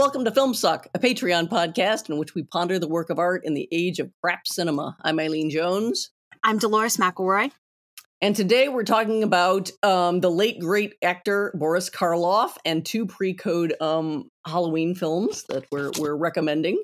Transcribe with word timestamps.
Welcome 0.00 0.24
to 0.24 0.30
Filmsuck, 0.30 0.86
a 0.94 0.98
Patreon 0.98 1.50
podcast 1.50 2.08
in 2.08 2.16
which 2.16 2.34
we 2.34 2.42
ponder 2.42 2.78
the 2.78 2.88
work 2.88 3.10
of 3.10 3.18
art 3.18 3.44
in 3.44 3.52
the 3.52 3.68
age 3.70 3.98
of 3.98 4.10
crap 4.22 4.46
cinema. 4.46 4.96
I'm 5.02 5.20
Eileen 5.20 5.50
Jones. 5.50 6.10
I'm 6.42 6.56
Dolores 6.56 6.96
McElroy. 6.96 7.52
And 8.22 8.34
today 8.34 8.68
we're 8.68 8.84
talking 8.84 9.22
about 9.22 9.70
um, 9.82 10.20
the 10.20 10.30
late 10.30 10.58
great 10.58 10.94
actor 11.02 11.52
Boris 11.54 11.90
Karloff 11.90 12.52
and 12.64 12.84
two 12.84 13.04
pre-code 13.04 13.74
um, 13.82 14.30
Halloween 14.46 14.94
films 14.94 15.44
that 15.50 15.66
we're 15.70 15.90
we're 15.98 16.16
recommending 16.16 16.82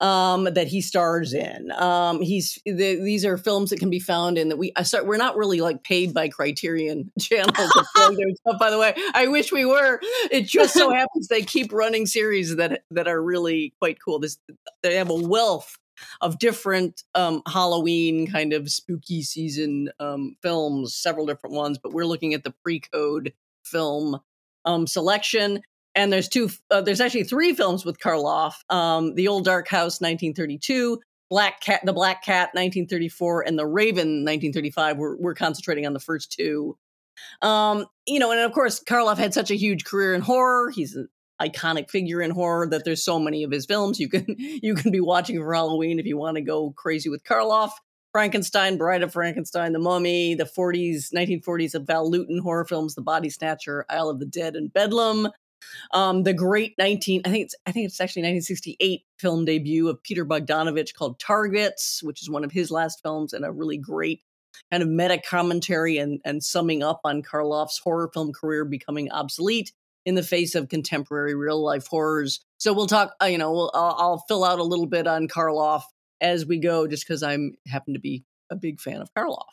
um, 0.00 0.44
that 0.44 0.66
he 0.66 0.80
stars 0.80 1.32
in. 1.32 1.70
Um, 1.72 2.20
he's 2.20 2.58
the, 2.64 2.72
these 2.96 3.24
are 3.24 3.36
films 3.36 3.70
that 3.70 3.78
can 3.78 3.90
be 3.90 4.00
found 4.00 4.38
in 4.38 4.48
that 4.48 4.56
we. 4.56 4.72
I 4.76 4.82
start. 4.82 5.06
We're 5.06 5.16
not 5.16 5.36
really 5.36 5.60
like 5.60 5.82
paid 5.84 6.14
by 6.14 6.28
Criterion 6.28 7.10
Channel 7.20 7.52
to 7.52 7.84
plug 7.94 8.16
their 8.16 8.30
stuff. 8.40 8.58
By 8.58 8.70
the 8.70 8.78
way, 8.78 8.94
I 9.14 9.28
wish 9.28 9.52
we 9.52 9.64
were. 9.64 10.00
It 10.30 10.46
just 10.46 10.74
so 10.74 10.90
happens 10.94 11.28
they 11.28 11.42
keep 11.42 11.72
running 11.72 12.06
series 12.06 12.56
that 12.56 12.82
that 12.90 13.08
are 13.08 13.22
really 13.22 13.74
quite 13.78 13.98
cool. 14.02 14.18
This 14.18 14.38
they 14.82 14.96
have 14.96 15.10
a 15.10 15.14
wealth 15.14 15.76
of 16.22 16.38
different 16.38 17.02
um, 17.14 17.42
Halloween 17.46 18.26
kind 18.26 18.52
of 18.52 18.70
spooky 18.70 19.22
season 19.22 19.90
um, 20.00 20.36
films, 20.42 20.94
several 20.94 21.26
different 21.26 21.54
ones. 21.54 21.78
But 21.78 21.92
we're 21.92 22.06
looking 22.06 22.32
at 22.32 22.42
the 22.42 22.54
pre-code 22.62 23.34
film 23.64 24.20
um, 24.64 24.86
selection 24.86 25.62
and 25.94 26.12
there's 26.12 26.28
two 26.28 26.50
uh, 26.70 26.80
there's 26.80 27.00
actually 27.00 27.24
three 27.24 27.52
films 27.52 27.84
with 27.84 27.98
karloff 27.98 28.54
um, 28.70 29.14
the 29.14 29.28
old 29.28 29.44
dark 29.44 29.68
house 29.68 30.00
1932 30.00 31.00
black 31.28 31.60
cat 31.60 31.80
the 31.84 31.92
black 31.92 32.24
cat 32.24 32.50
1934 32.52 33.42
and 33.42 33.58
the 33.58 33.66
raven 33.66 34.24
1935 34.24 34.96
we're, 34.96 35.16
we're 35.16 35.34
concentrating 35.34 35.86
on 35.86 35.92
the 35.92 36.00
first 36.00 36.32
two. 36.32 36.76
Um, 37.42 37.86
you 38.06 38.18
know 38.18 38.30
and 38.30 38.40
of 38.40 38.52
course 38.52 38.82
karloff 38.82 39.18
had 39.18 39.34
such 39.34 39.50
a 39.50 39.56
huge 39.56 39.84
career 39.84 40.14
in 40.14 40.20
horror. 40.20 40.70
He's 40.70 40.94
an 40.94 41.08
iconic 41.40 41.90
figure 41.90 42.20
in 42.20 42.30
horror 42.30 42.68
that 42.68 42.84
there's 42.84 43.04
so 43.04 43.18
many 43.18 43.42
of 43.42 43.50
his 43.50 43.66
films. 43.66 44.00
You 44.00 44.08
can 44.08 44.26
you 44.38 44.74
can 44.74 44.90
be 44.90 45.00
watching 45.00 45.38
for 45.38 45.52
halloween 45.52 45.98
if 45.98 46.06
you 46.06 46.16
want 46.16 46.36
to 46.36 46.42
go 46.42 46.72
crazy 46.76 47.08
with 47.08 47.24
karloff. 47.24 47.70
Frankenstein, 48.12 48.76
Bride 48.76 49.04
of 49.04 49.12
Frankenstein, 49.12 49.72
The 49.72 49.78
Mummy, 49.78 50.34
the 50.34 50.42
40s, 50.42 51.12
1940s 51.14 51.76
of 51.76 51.86
Val 51.86 52.10
Lewton 52.10 52.40
horror 52.42 52.64
films, 52.64 52.96
The 52.96 53.02
Body 53.02 53.30
Snatcher, 53.30 53.86
Isle 53.88 54.10
of 54.10 54.18
the 54.18 54.26
Dead, 54.26 54.56
and 54.56 54.72
Bedlam. 54.72 55.28
Um, 55.92 56.22
the 56.22 56.34
great 56.34 56.74
19, 56.78 57.22
I 57.24 57.30
think 57.30 57.44
it's, 57.44 57.54
I 57.66 57.72
think 57.72 57.86
it's 57.86 58.00
actually 58.00 58.22
1968 58.22 59.02
film 59.18 59.44
debut 59.44 59.88
of 59.88 60.02
Peter 60.02 60.24
Bogdanovich 60.24 60.94
called 60.94 61.18
Targets, 61.18 62.02
which 62.02 62.22
is 62.22 62.30
one 62.30 62.44
of 62.44 62.52
his 62.52 62.70
last 62.70 63.00
films 63.02 63.32
and 63.32 63.44
a 63.44 63.52
really 63.52 63.76
great 63.76 64.22
kind 64.70 64.82
of 64.82 64.88
meta 64.88 65.18
commentary 65.18 65.98
and, 65.98 66.20
and 66.24 66.42
summing 66.42 66.82
up 66.82 67.00
on 67.04 67.22
Karloff's 67.22 67.78
horror 67.78 68.10
film 68.12 68.32
career 68.32 68.64
becoming 68.64 69.10
obsolete 69.10 69.72
in 70.06 70.14
the 70.14 70.22
face 70.22 70.54
of 70.54 70.68
contemporary 70.68 71.34
real 71.34 71.62
life 71.62 71.86
horrors. 71.86 72.40
So 72.58 72.72
we'll 72.72 72.86
talk, 72.86 73.14
uh, 73.22 73.26
you 73.26 73.38
know, 73.38 73.52
we'll, 73.52 73.70
I'll, 73.74 73.96
I'll, 73.98 74.24
fill 74.28 74.44
out 74.44 74.58
a 74.58 74.64
little 74.64 74.86
bit 74.86 75.06
on 75.06 75.28
Karloff 75.28 75.82
as 76.20 76.46
we 76.46 76.58
go, 76.58 76.86
just 76.86 77.06
because 77.06 77.22
I'm 77.22 77.54
happen 77.66 77.94
to 77.94 78.00
be 78.00 78.24
a 78.50 78.56
big 78.56 78.80
fan 78.80 79.00
of 79.00 79.12
Karloff. 79.14 79.44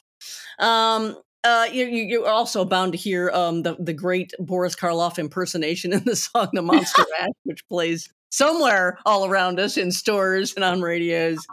Um, 0.59 1.17
uh, 1.43 1.67
you, 1.71 1.85
you're 1.85 2.27
also 2.27 2.65
bound 2.65 2.93
to 2.93 2.97
hear 2.97 3.29
um, 3.31 3.63
the 3.63 3.75
the 3.79 3.93
great 3.93 4.33
Boris 4.39 4.75
Karloff 4.75 5.19
impersonation 5.19 5.93
in 5.93 6.03
the 6.03 6.15
song 6.15 6.49
"The 6.53 6.61
Monster 6.61 7.05
Mash," 7.19 7.29
which 7.43 7.67
plays 7.67 8.09
somewhere 8.29 8.97
all 9.05 9.25
around 9.25 9.59
us 9.59 9.77
in 9.77 9.91
stores 9.91 10.53
and 10.53 10.63
on 10.63 10.81
radios 10.81 11.45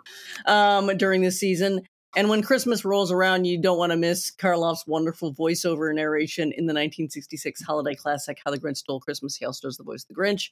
um, 0.46 0.96
during 0.96 1.22
this 1.22 1.38
season. 1.38 1.82
And 2.16 2.28
when 2.28 2.42
Christmas 2.42 2.84
rolls 2.84 3.10
around, 3.10 3.44
you 3.44 3.60
don't 3.60 3.78
want 3.78 3.90
to 3.90 3.96
miss 3.96 4.30
Karloff's 4.30 4.86
wonderful 4.86 5.34
voiceover 5.34 5.92
narration 5.92 6.44
in 6.44 6.66
the 6.66 6.74
1966 6.74 7.62
holiday 7.62 7.94
classic 7.94 8.38
"How 8.44 8.50
the 8.50 8.58
Grinch 8.58 8.78
Stole 8.78 9.00
Christmas." 9.00 9.36
He 9.36 9.44
also 9.44 9.68
does 9.68 9.76
the 9.76 9.84
voice 9.84 10.04
of 10.04 10.08
the 10.08 10.20
Grinch. 10.20 10.50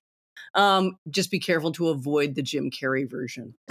Um, 0.54 0.96
just 1.10 1.30
be 1.30 1.38
careful 1.38 1.72
to 1.72 1.88
avoid 1.88 2.34
the 2.34 2.42
Jim 2.42 2.70
Carrey 2.70 3.08
version. 3.08 3.54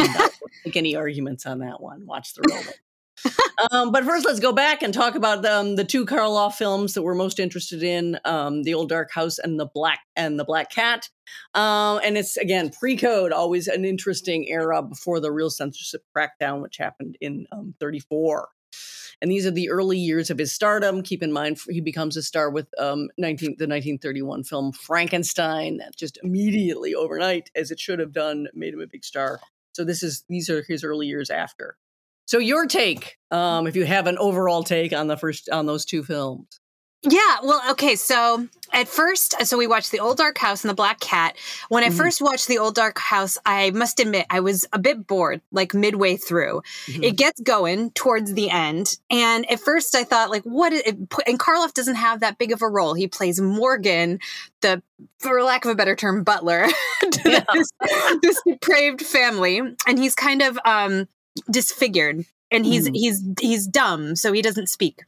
Make 0.65 0.75
any 0.75 0.95
arguments 0.95 1.45
on 1.45 1.59
that 1.59 1.81
one. 1.81 2.05
Watch 2.05 2.33
the 2.33 2.43
real 2.47 2.57
one 2.57 2.73
um, 3.71 3.91
but 3.91 4.03
first, 4.03 4.25
let's 4.25 4.39
go 4.39 4.51
back 4.51 4.81
and 4.81 4.93
talk 4.93 5.15
about 5.15 5.45
um, 5.45 5.75
the 5.75 5.83
two 5.83 6.05
Karloff 6.05 6.53
films 6.53 6.93
that 6.93 7.01
we're 7.01 7.15
most 7.15 7.39
interested 7.39 7.83
in: 7.83 8.19
um, 8.25 8.63
"The 8.63 8.73
Old 8.73 8.89
Dark 8.89 9.11
House" 9.11 9.39
and 9.39 9.59
"the 9.59 9.65
Black 9.65 9.99
and 10.15 10.39
the 10.39 10.45
Black 10.45 10.71
Cat." 10.71 11.09
Um, 11.53 11.99
and 12.03 12.17
it's 12.17 12.37
again 12.37 12.71
pre-code, 12.71 13.31
always 13.31 13.67
an 13.67 13.85
interesting 13.85 14.47
era 14.47 14.81
before 14.81 15.19
the 15.19 15.31
real 15.31 15.49
censorship 15.49 16.03
crackdown, 16.15 16.61
which 16.61 16.77
happened 16.77 17.17
in 17.21 17.47
'34. 17.79 18.39
Um, 18.39 18.45
and 19.21 19.29
these 19.29 19.45
are 19.45 19.51
the 19.51 19.69
early 19.69 19.99
years 19.99 20.31
of 20.31 20.39
his 20.39 20.51
stardom. 20.51 21.03
Keep 21.03 21.21
in 21.21 21.31
mind, 21.31 21.59
he 21.69 21.79
becomes 21.79 22.17
a 22.17 22.23
star 22.23 22.49
with 22.49 22.67
19, 22.79 22.89
um, 22.89 23.07
the 23.19 23.67
1931 23.67 24.43
film 24.43 24.71
Frankenstein, 24.71 25.77
that 25.77 25.95
just 25.95 26.17
immediately 26.23 26.95
overnight, 26.95 27.51
as 27.55 27.69
it 27.69 27.79
should 27.79 27.99
have 27.99 28.13
done, 28.13 28.47
made 28.55 28.73
him 28.73 28.81
a 28.81 28.87
big 28.87 29.05
star. 29.05 29.39
So 29.73 29.83
this 29.83 30.01
is 30.01 30.23
these 30.27 30.49
are 30.49 30.63
his 30.67 30.83
early 30.83 31.07
years 31.07 31.29
after. 31.29 31.77
So 32.25 32.39
your 32.39 32.65
take, 32.65 33.17
um, 33.29 33.67
if 33.67 33.75
you 33.75 33.85
have 33.85 34.07
an 34.07 34.17
overall 34.17 34.63
take 34.63 34.93
on 34.93 35.07
the 35.07 35.17
first 35.17 35.49
on 35.49 35.65
those 35.65 35.85
two 35.85 36.03
films. 36.03 36.61
Yeah, 37.03 37.37
well, 37.41 37.61
okay. 37.71 37.95
So 37.95 38.47
at 38.73 38.87
first, 38.87 39.33
so 39.45 39.57
we 39.57 39.65
watched 39.65 39.91
The 39.91 39.99
Old 39.99 40.17
Dark 40.17 40.37
House 40.37 40.63
and 40.63 40.69
The 40.69 40.75
Black 40.75 40.99
Cat. 40.99 41.35
When 41.69 41.83
I 41.83 41.87
mm-hmm. 41.87 41.97
first 41.97 42.21
watched 42.21 42.47
The 42.47 42.59
Old 42.59 42.75
Dark 42.75 42.99
House, 42.99 43.39
I 43.43 43.71
must 43.71 43.99
admit 43.99 44.27
I 44.29 44.39
was 44.39 44.67
a 44.71 44.77
bit 44.77 45.07
bored, 45.07 45.41
like 45.51 45.73
midway 45.73 46.15
through. 46.15 46.61
Mm-hmm. 46.85 47.03
It 47.03 47.17
gets 47.17 47.41
going 47.41 47.89
towards 47.91 48.33
the 48.33 48.51
end. 48.51 48.97
And 49.09 49.49
at 49.49 49.59
first 49.59 49.95
I 49.95 50.03
thought, 50.03 50.29
like, 50.29 50.43
what? 50.43 50.73
Is, 50.73 50.83
and 50.85 51.39
Karloff 51.39 51.73
doesn't 51.73 51.95
have 51.95 52.19
that 52.19 52.37
big 52.37 52.51
of 52.51 52.61
a 52.61 52.67
role. 52.67 52.93
He 52.93 53.07
plays 53.07 53.41
Morgan, 53.41 54.19
the, 54.61 54.83
for 55.17 55.41
lack 55.41 55.65
of 55.65 55.71
a 55.71 55.75
better 55.75 55.95
term, 55.95 56.23
butler 56.23 56.67
to 57.01 57.31
yeah. 57.31 57.43
this, 57.51 57.71
this 58.21 58.41
depraved 58.45 59.01
family. 59.01 59.59
And 59.87 59.97
he's 59.97 60.13
kind 60.13 60.43
of, 60.43 60.59
um, 60.65 61.07
disfigured 61.49 62.25
and 62.51 62.65
he's 62.65 62.89
mm. 62.89 62.95
he's 62.95 63.23
he's 63.39 63.67
dumb 63.67 64.15
so 64.15 64.31
he 64.33 64.41
doesn't 64.41 64.67
speak 64.67 65.01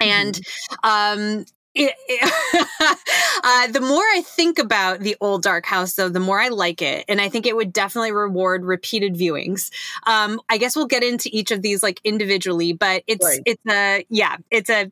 and 0.00 0.34
mm. 0.34 1.38
um 1.38 1.44
it, 1.76 1.94
it 2.08 2.68
uh, 3.44 3.66
the 3.70 3.80
more 3.80 4.02
I 4.02 4.22
think 4.24 4.58
about 4.58 5.00
the 5.00 5.14
old 5.20 5.42
dark 5.42 5.66
house, 5.66 5.94
though, 5.94 6.08
the 6.08 6.20
more 6.20 6.40
I 6.40 6.48
like 6.48 6.80
it, 6.80 7.04
and 7.06 7.20
I 7.20 7.28
think 7.28 7.46
it 7.46 7.54
would 7.54 7.72
definitely 7.72 8.12
reward 8.12 8.64
repeated 8.64 9.14
viewings. 9.14 9.70
Um, 10.06 10.40
I 10.48 10.56
guess 10.56 10.74
we'll 10.74 10.86
get 10.86 11.04
into 11.04 11.28
each 11.32 11.50
of 11.50 11.62
these 11.62 11.82
like 11.82 12.00
individually, 12.02 12.72
but 12.72 13.02
it's 13.06 13.24
right. 13.24 13.40
it's 13.44 13.62
a 13.70 14.06
yeah, 14.08 14.36
it's 14.50 14.70
a 14.70 14.90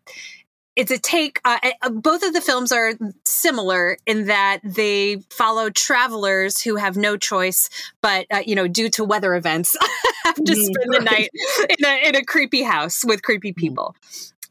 it's 0.77 0.91
a 0.91 0.99
take. 0.99 1.41
Uh, 1.45 1.59
both 1.91 2.23
of 2.23 2.33
the 2.33 2.41
films 2.41 2.73
are 2.73 2.95
similar 3.25 3.97
in 4.07 4.27
that 4.27 4.61
they 4.65 5.19
follow 5.31 5.71
travelers 5.71 6.61
who 6.61 6.77
have 6.77 6.97
no 6.97 7.17
choice, 7.17 7.71
but 8.01 8.27
uh, 8.33 8.43
you 8.45 8.55
know, 8.55 8.67
due 8.67 8.89
to 8.91 9.05
weather 9.05 9.35
events, 9.35 9.77
have 10.25 10.35
to 10.37 10.43
mm-hmm. 10.43 10.61
spend 10.61 10.95
the 10.95 11.01
night 11.01 11.31
in 11.69 11.85
a, 11.85 12.09
in 12.09 12.17
a 12.17 12.25
creepy 12.25 12.63
house 12.63 13.05
with 13.05 13.23
creepy 13.23 13.53
mm-hmm. 13.53 13.61
people. 13.61 13.97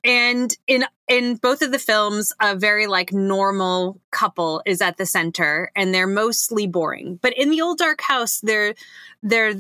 And 0.06 0.56
in 0.68 0.86
in 1.08 1.36
both 1.36 1.62
of 1.62 1.72
the 1.72 1.80
films, 1.80 2.34
a 2.42 2.56
very 2.56 2.88
like 2.88 3.14
normal 3.14 4.00
couple 4.12 4.62
is 4.66 4.82
at 4.82 4.98
the 4.98 5.06
center, 5.06 5.72
and 5.76 5.94
they're 5.94 6.08
mostly 6.08 6.68
boring. 6.68 7.20
But 7.22 7.34
in 7.38 7.50
the 7.50 7.62
old 7.62 7.78
dark 7.78 8.02
house, 8.02 8.42
they're 8.42 8.76
they're 9.22 9.56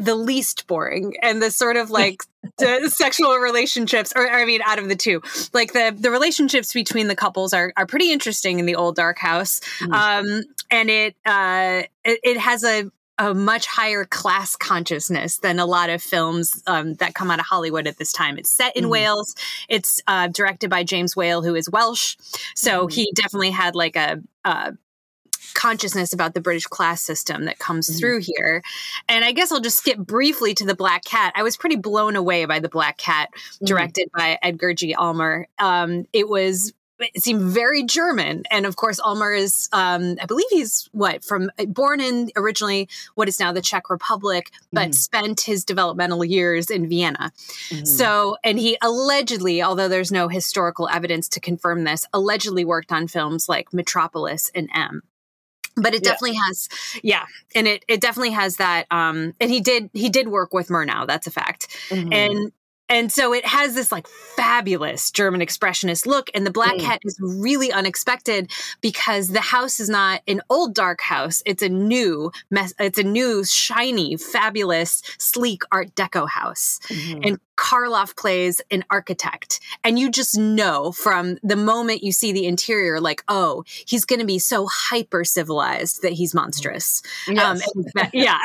the 0.00 0.14
least 0.14 0.66
boring 0.66 1.14
and 1.22 1.42
the 1.42 1.50
sort 1.50 1.76
of 1.76 1.90
like 1.90 2.22
sexual 2.88 3.36
relationships 3.36 4.12
or, 4.16 4.22
or, 4.22 4.32
i 4.32 4.44
mean 4.44 4.60
out 4.64 4.78
of 4.78 4.88
the 4.88 4.96
two 4.96 5.20
like 5.52 5.72
the 5.72 5.94
the 5.98 6.10
relationships 6.10 6.72
between 6.72 7.06
the 7.06 7.16
couples 7.16 7.52
are 7.52 7.72
are 7.76 7.86
pretty 7.86 8.10
interesting 8.10 8.58
in 8.58 8.66
the 8.66 8.74
old 8.74 8.96
dark 8.96 9.18
house 9.18 9.60
mm. 9.80 9.92
um 9.92 10.42
and 10.70 10.90
it 10.90 11.14
uh 11.26 11.82
it, 12.04 12.20
it 12.24 12.38
has 12.38 12.64
a 12.64 12.90
a 13.20 13.34
much 13.34 13.66
higher 13.66 14.06
class 14.06 14.56
consciousness 14.56 15.40
than 15.40 15.58
a 15.58 15.66
lot 15.66 15.90
of 15.90 16.02
films 16.02 16.62
um, 16.66 16.94
that 16.94 17.14
come 17.14 17.30
out 17.30 17.38
of 17.38 17.44
Hollywood 17.44 17.86
at 17.86 17.98
this 17.98 18.12
time. 18.12 18.38
It's 18.38 18.56
set 18.56 18.74
in 18.74 18.84
mm. 18.84 18.90
Wales. 18.90 19.34
It's 19.68 20.00
uh, 20.06 20.28
directed 20.28 20.70
by 20.70 20.84
James 20.84 21.14
Whale, 21.14 21.42
who 21.42 21.54
is 21.54 21.68
Welsh, 21.68 22.16
so 22.54 22.86
mm. 22.86 22.92
he 22.92 23.12
definitely 23.14 23.50
had 23.50 23.74
like 23.74 23.94
a, 23.94 24.22
a 24.46 24.72
consciousness 25.54 26.12
about 26.12 26.34
the 26.34 26.40
British 26.40 26.66
class 26.66 27.02
system 27.02 27.44
that 27.44 27.58
comes 27.58 27.88
mm-hmm. 27.88 27.98
through 27.98 28.20
here. 28.22 28.62
And 29.08 29.24
I 29.24 29.32
guess 29.32 29.52
I'll 29.52 29.60
just 29.60 29.78
skip 29.78 29.98
briefly 29.98 30.54
to 30.54 30.64
the 30.64 30.74
Black 30.74 31.04
Cat. 31.04 31.32
I 31.36 31.42
was 31.42 31.56
pretty 31.56 31.76
blown 31.76 32.16
away 32.16 32.44
by 32.44 32.58
the 32.58 32.68
Black 32.68 32.96
Cat, 32.96 33.30
mm-hmm. 33.34 33.64
directed 33.64 34.08
mm-hmm. 34.08 34.18
by 34.18 34.38
Edgar 34.42 34.74
G. 34.74 34.94
Ulmer. 34.94 35.46
Um, 35.58 36.06
it 36.12 36.28
was 36.28 36.72
it 37.00 37.22
seemed 37.22 37.42
very 37.42 37.82
German. 37.82 38.44
And 38.50 38.66
of 38.66 38.76
course, 38.76 39.00
Ulmer 39.00 39.32
is, 39.32 39.68
um, 39.72 40.16
I 40.20 40.26
believe 40.26 40.46
he's 40.50 40.88
what 40.92 41.24
from 41.24 41.50
born 41.68 42.00
in 42.00 42.30
originally 42.36 42.88
what 43.14 43.28
is 43.28 43.40
now 43.40 43.52
the 43.52 43.62
Czech 43.62 43.90
Republic, 43.90 44.50
but 44.72 44.88
mm-hmm. 44.88 44.92
spent 44.92 45.40
his 45.40 45.64
developmental 45.64 46.24
years 46.24 46.70
in 46.70 46.88
Vienna. 46.88 47.32
Mm-hmm. 47.70 47.84
So, 47.84 48.36
and 48.44 48.58
he 48.58 48.76
allegedly, 48.82 49.62
although 49.62 49.88
there's 49.88 50.12
no 50.12 50.28
historical 50.28 50.88
evidence 50.88 51.28
to 51.30 51.40
confirm 51.40 51.84
this, 51.84 52.06
allegedly 52.12 52.64
worked 52.64 52.92
on 52.92 53.08
films 53.08 53.48
like 53.48 53.72
Metropolis 53.72 54.50
and 54.54 54.68
M 54.74 55.02
but 55.76 55.94
it 55.94 56.02
definitely 56.02 56.32
yeah. 56.32 56.46
has 56.46 56.68
yeah 57.02 57.24
and 57.54 57.66
it 57.66 57.84
it 57.88 58.00
definitely 58.00 58.30
has 58.30 58.56
that 58.56 58.86
um 58.90 59.34
and 59.40 59.50
he 59.50 59.60
did 59.60 59.90
he 59.92 60.08
did 60.08 60.28
work 60.28 60.52
with 60.52 60.68
murnau 60.68 61.06
that's 61.06 61.26
a 61.26 61.30
fact 61.30 61.68
mm-hmm. 61.90 62.12
and 62.12 62.52
and 62.90 63.12
so 63.12 63.32
it 63.32 63.46
has 63.46 63.74
this 63.74 63.92
like 63.92 64.08
fabulous 64.08 65.12
German 65.12 65.40
expressionist 65.40 66.06
look. 66.06 66.28
And 66.34 66.44
the 66.44 66.50
Black 66.50 66.74
mm. 66.74 66.80
Cat 66.80 67.00
is 67.04 67.16
really 67.22 67.70
unexpected 67.70 68.50
because 68.80 69.28
the 69.28 69.40
house 69.40 69.78
is 69.78 69.88
not 69.88 70.22
an 70.26 70.42
old 70.50 70.74
dark 70.74 71.00
house. 71.00 71.40
It's 71.46 71.62
a 71.62 71.68
new, 71.68 72.32
it's 72.50 72.98
a 72.98 73.04
new, 73.04 73.44
shiny, 73.44 74.16
fabulous, 74.16 75.02
sleek 75.18 75.62
Art 75.70 75.94
Deco 75.94 76.28
house. 76.28 76.80
Mm-hmm. 76.88 77.20
And 77.22 77.40
Karloff 77.60 78.16
plays 78.16 78.62
an 78.70 78.84
architect. 78.90 79.60
And 79.84 79.98
you 79.98 80.10
just 80.10 80.38
know 80.38 80.92
from 80.92 81.38
the 81.42 81.56
moment 81.56 82.02
you 82.02 82.10
see 82.10 82.32
the 82.32 82.46
interior, 82.46 83.00
like, 83.00 83.22
oh, 83.28 83.64
he's 83.86 84.06
going 84.06 84.20
to 84.20 84.26
be 84.26 84.38
so 84.38 84.66
hyper 84.66 85.24
civilized 85.24 86.00
that 86.02 86.12
he's 86.12 86.34
monstrous. 86.34 87.02
Yes. 87.28 87.62
Um, 87.76 87.84
that, 87.94 88.10
yeah. 88.14 88.38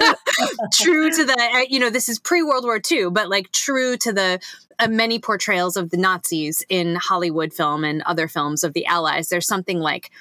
true 0.72 1.10
to 1.10 1.24
the, 1.24 1.50
uh, 1.54 1.64
you 1.68 1.80
know, 1.80 1.90
this 1.90 2.08
is 2.08 2.20
pre 2.20 2.42
World 2.44 2.64
War 2.64 2.80
II, 2.90 3.10
but 3.10 3.28
like 3.28 3.50
true 3.50 3.96
to 3.96 4.12
the 4.12 4.40
uh, 4.78 4.86
many 4.86 5.18
portrayals 5.18 5.76
of 5.76 5.90
the 5.90 5.96
Nazis 5.96 6.64
in 6.68 6.94
Hollywood 6.94 7.52
film 7.52 7.82
and 7.82 8.02
other 8.02 8.28
films 8.28 8.62
of 8.62 8.72
the 8.72 8.86
Allies. 8.86 9.28
There's 9.28 9.48
something 9.48 9.80
like 9.80 10.12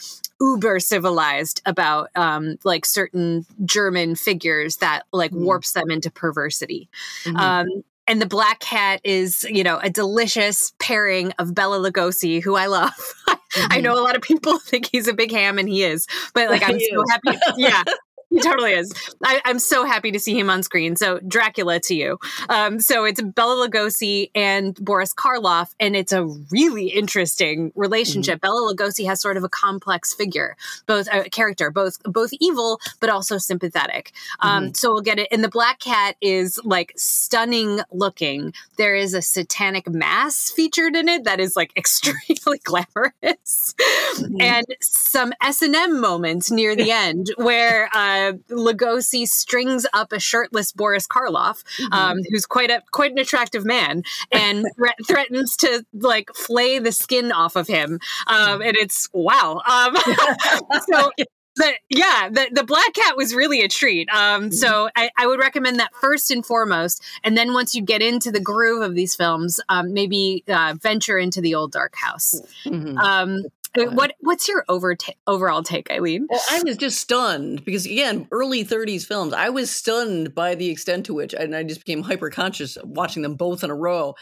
uber 0.41 0.79
civilized 0.79 1.61
about 1.65 2.09
um, 2.15 2.57
like 2.63 2.85
certain 2.85 3.45
German 3.63 4.15
figures 4.15 4.77
that 4.77 5.03
like 5.13 5.31
mm. 5.31 5.41
warps 5.41 5.73
them 5.73 5.91
into 5.91 6.09
perversity. 6.09 6.89
Mm-hmm. 7.25 7.37
Um, 7.37 7.83
and 8.09 8.19
the 8.21 8.25
black 8.25 8.59
cat 8.59 8.99
is 9.05 9.45
you 9.49 9.63
know 9.63 9.79
a 9.81 9.89
delicious 9.89 10.73
pairing 10.79 11.31
of 11.39 11.55
Bela 11.55 11.79
Lugosi, 11.79 12.43
who 12.43 12.55
I 12.55 12.65
love. 12.65 12.91
Mm-hmm. 13.49 13.73
I 13.73 13.81
know 13.81 13.99
a 13.99 14.03
lot 14.03 14.15
of 14.15 14.21
people 14.21 14.59
think 14.63 14.87
he's 14.91 15.07
a 15.07 15.13
big 15.13 15.31
ham, 15.31 15.57
and 15.57 15.67
he 15.67 15.83
is, 15.83 16.05
but 16.35 16.51
like 16.51 16.61
I'm 16.61 16.79
so 16.79 17.03
happy. 17.09 17.39
Yeah, 17.57 17.83
he 18.29 18.39
totally 18.41 18.73
is. 18.73 18.93
I, 19.23 19.41
am 19.45 19.59
so 19.59 19.85
happy 19.85 20.11
to 20.11 20.19
see 20.19 20.37
him 20.37 20.49
on 20.49 20.61
screen. 20.61 20.95
So 20.95 21.19
Dracula 21.19 21.79
to 21.81 21.95
you. 21.95 22.19
Um, 22.47 22.79
so 22.79 23.03
it's 23.03 23.21
Bela 23.21 23.67
Lugosi 23.67 24.29
and 24.35 24.75
Boris 24.75 25.13
Karloff, 25.13 25.73
and 25.79 25.95
it's 25.95 26.11
a 26.11 26.25
really 26.51 26.87
interesting 26.87 27.71
relationship. 27.75 28.41
Mm-hmm. 28.41 28.47
Bela 28.47 28.73
Lugosi 28.73 29.05
has 29.07 29.19
sort 29.19 29.37
of 29.37 29.43
a 29.43 29.49
complex 29.49 30.13
figure, 30.13 30.55
both 30.85 31.07
a 31.11 31.29
character, 31.29 31.71
both 31.71 32.01
both 32.03 32.29
evil 32.39 32.79
but 32.99 33.09
also 33.09 33.37
sympathetic. 33.37 34.11
Um, 34.41 34.65
mm-hmm. 34.65 34.73
So 34.73 34.93
we'll 34.93 35.01
get 35.01 35.19
it. 35.19 35.27
And 35.31 35.43
the 35.43 35.49
Black 35.49 35.79
Cat 35.79 36.15
is 36.21 36.59
like 36.63 36.93
stunning 36.95 37.79
looking. 37.91 38.53
There 38.77 38.95
is 38.95 39.13
a 39.13 39.21
satanic 39.21 39.89
mass 39.89 40.51
featured 40.51 40.95
in 40.95 41.09
it 41.09 41.23
that 41.23 41.39
is 41.39 41.55
like 41.55 41.71
extremely 41.77 42.59
glamorous, 42.63 43.73
mm-hmm. 43.79 44.41
and 44.41 44.65
some 44.81 45.33
S 45.41 45.63
and 45.63 45.75
M 45.75 45.99
moments 45.99 46.51
near 46.51 46.75
the 46.75 46.91
end 46.91 47.31
where. 47.37 47.89
Uh, 47.91 48.18
uh, 48.27 48.33
Lugosi 48.49 49.27
strings 49.27 49.85
up 49.93 50.11
a 50.11 50.19
shirtless 50.19 50.71
Boris 50.71 51.07
Karloff, 51.07 51.63
mm-hmm. 51.77 51.93
um, 51.93 52.17
who's 52.29 52.45
quite 52.45 52.69
a 52.69 52.81
quite 52.91 53.11
an 53.11 53.19
attractive 53.19 53.65
man, 53.65 54.03
and 54.31 54.65
threatens 55.07 55.55
to 55.57 55.85
like 55.93 56.29
flay 56.35 56.79
the 56.79 56.91
skin 56.91 57.31
off 57.31 57.55
of 57.55 57.67
him. 57.67 57.99
Um, 58.27 58.61
and 58.61 58.75
it's 58.75 59.09
wow. 59.13 59.61
Um, 59.69 59.95
so 60.91 61.11
the, 61.59 61.73
yeah, 61.89 62.29
the, 62.29 62.49
the 62.51 62.63
black 62.63 62.93
cat 62.93 63.15
was 63.17 63.35
really 63.35 63.61
a 63.61 63.67
treat. 63.67 64.09
Um, 64.09 64.43
mm-hmm. 64.43 64.51
So 64.51 64.89
I, 64.95 65.09
I, 65.17 65.27
would 65.27 65.39
recommend 65.39 65.79
that 65.79 65.93
first 65.99 66.31
and 66.31 66.45
foremost. 66.45 67.03
And 67.23 67.37
then 67.37 67.53
once 67.53 67.75
you 67.75 67.81
get 67.81 68.01
into 68.01 68.31
the 68.31 68.39
groove 68.39 68.81
of 68.81 68.95
these 68.95 69.15
films, 69.15 69.59
um, 69.69 69.93
maybe 69.93 70.43
uh, 70.47 70.75
venture 70.81 71.17
into 71.17 71.41
the 71.41 71.55
old 71.55 71.71
dark 71.71 71.95
house. 71.95 72.41
Mm-hmm. 72.65 72.97
Um, 72.97 73.43
what 73.75 74.15
what's 74.19 74.47
your 74.47 74.65
over 74.67 74.95
t- 74.95 75.15
overall 75.27 75.63
take, 75.63 75.91
Eileen? 75.91 76.27
Well, 76.29 76.41
I 76.51 76.63
was 76.63 76.77
just 76.77 76.99
stunned 76.99 77.63
because 77.65 77.85
again, 77.85 78.27
early 78.31 78.65
30s 78.65 79.05
films. 79.05 79.33
I 79.33 79.49
was 79.49 79.69
stunned 79.71 80.33
by 80.33 80.55
the 80.55 80.69
extent 80.69 81.05
to 81.07 81.13
which, 81.13 81.33
and 81.33 81.55
I 81.55 81.63
just 81.63 81.85
became 81.85 82.03
hyper 82.03 82.29
conscious 82.29 82.77
watching 82.83 83.23
them 83.23 83.35
both 83.35 83.63
in 83.63 83.69
a 83.69 83.75
row. 83.75 84.15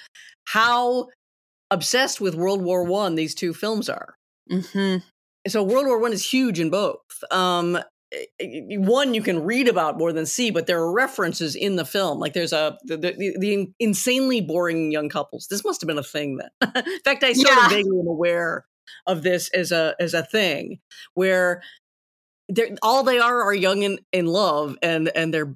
How 0.45 1.07
obsessed 1.71 2.21
with 2.21 2.35
World 2.35 2.61
War 2.61 2.83
One 2.83 3.15
these 3.15 3.35
two 3.35 3.53
films 3.53 3.89
are. 3.89 4.15
Mm-hmm. 4.51 4.97
So 5.47 5.63
World 5.63 5.87
War 5.87 5.99
One 5.99 6.13
is 6.13 6.25
huge 6.25 6.59
in 6.59 6.69
both. 6.69 7.01
Um, 7.31 7.79
one 8.39 9.13
you 9.13 9.21
can 9.21 9.43
read 9.43 9.67
about 9.67 9.97
more 9.97 10.13
than 10.13 10.25
see, 10.25 10.49
but 10.49 10.65
there 10.65 10.79
are 10.79 10.91
references 10.91 11.55
in 11.55 11.75
the 11.75 11.85
film. 11.85 12.19
Like 12.19 12.33
there's 12.33 12.53
a 12.53 12.77
the, 12.83 12.97
the, 12.97 13.37
the 13.39 13.73
insanely 13.79 14.41
boring 14.41 14.91
young 14.91 15.09
couples. 15.09 15.47
This 15.49 15.65
must 15.65 15.81
have 15.81 15.87
been 15.87 15.97
a 15.97 16.03
thing 16.03 16.37
then. 16.37 16.73
in 16.85 16.99
fact, 17.03 17.23
I 17.23 17.33
sort 17.33 17.55
yeah. 17.55 17.65
of 17.65 17.71
vaguely 17.71 17.99
am 17.99 18.07
aware 18.07 18.65
of 19.05 19.23
this 19.23 19.49
as 19.49 19.71
a 19.71 19.95
as 19.99 20.13
a 20.13 20.23
thing 20.23 20.79
where 21.13 21.61
they're 22.49 22.75
all 22.81 23.03
they 23.03 23.19
are 23.19 23.41
are 23.41 23.53
young 23.53 23.83
and 23.83 23.99
in 24.11 24.25
love 24.25 24.77
and 24.81 25.09
and 25.15 25.33
they're 25.33 25.55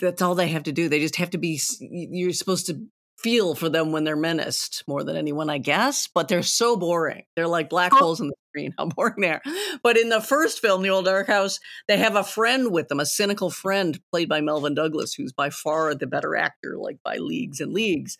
that's 0.00 0.22
all 0.22 0.34
they 0.34 0.48
have 0.48 0.64
to 0.64 0.72
do. 0.72 0.88
They 0.88 1.00
just 1.00 1.16
have 1.16 1.30
to 1.30 1.38
be 1.38 1.60
you're 1.80 2.32
supposed 2.32 2.66
to 2.66 2.86
feel 3.18 3.54
for 3.54 3.68
them 3.68 3.92
when 3.92 4.04
they're 4.04 4.16
menaced 4.16 4.82
more 4.88 5.04
than 5.04 5.14
anyone 5.14 5.50
i 5.50 5.58
guess 5.58 6.08
but 6.08 6.26
they're 6.26 6.42
so 6.42 6.74
boring. 6.74 7.24
They're 7.36 7.46
like 7.46 7.68
black 7.68 7.92
holes 7.92 8.18
in 8.18 8.28
the 8.28 8.34
screen 8.48 8.74
how 8.78 8.86
boring 8.86 9.20
they 9.20 9.28
are. 9.28 9.42
But 9.82 9.98
in 9.98 10.08
the 10.08 10.22
first 10.22 10.60
film 10.60 10.80
the 10.80 10.88
old 10.88 11.04
dark 11.04 11.26
house 11.26 11.60
they 11.86 11.98
have 11.98 12.16
a 12.16 12.24
friend 12.24 12.72
with 12.72 12.88
them 12.88 12.98
a 12.98 13.04
cynical 13.04 13.50
friend 13.50 14.00
played 14.10 14.30
by 14.30 14.40
melvyn 14.40 14.74
douglas 14.74 15.12
who's 15.12 15.34
by 15.34 15.50
far 15.50 15.94
the 15.94 16.06
better 16.06 16.34
actor 16.34 16.78
like 16.78 16.96
by 17.04 17.18
leagues 17.18 17.60
and 17.60 17.74
leagues 17.74 18.16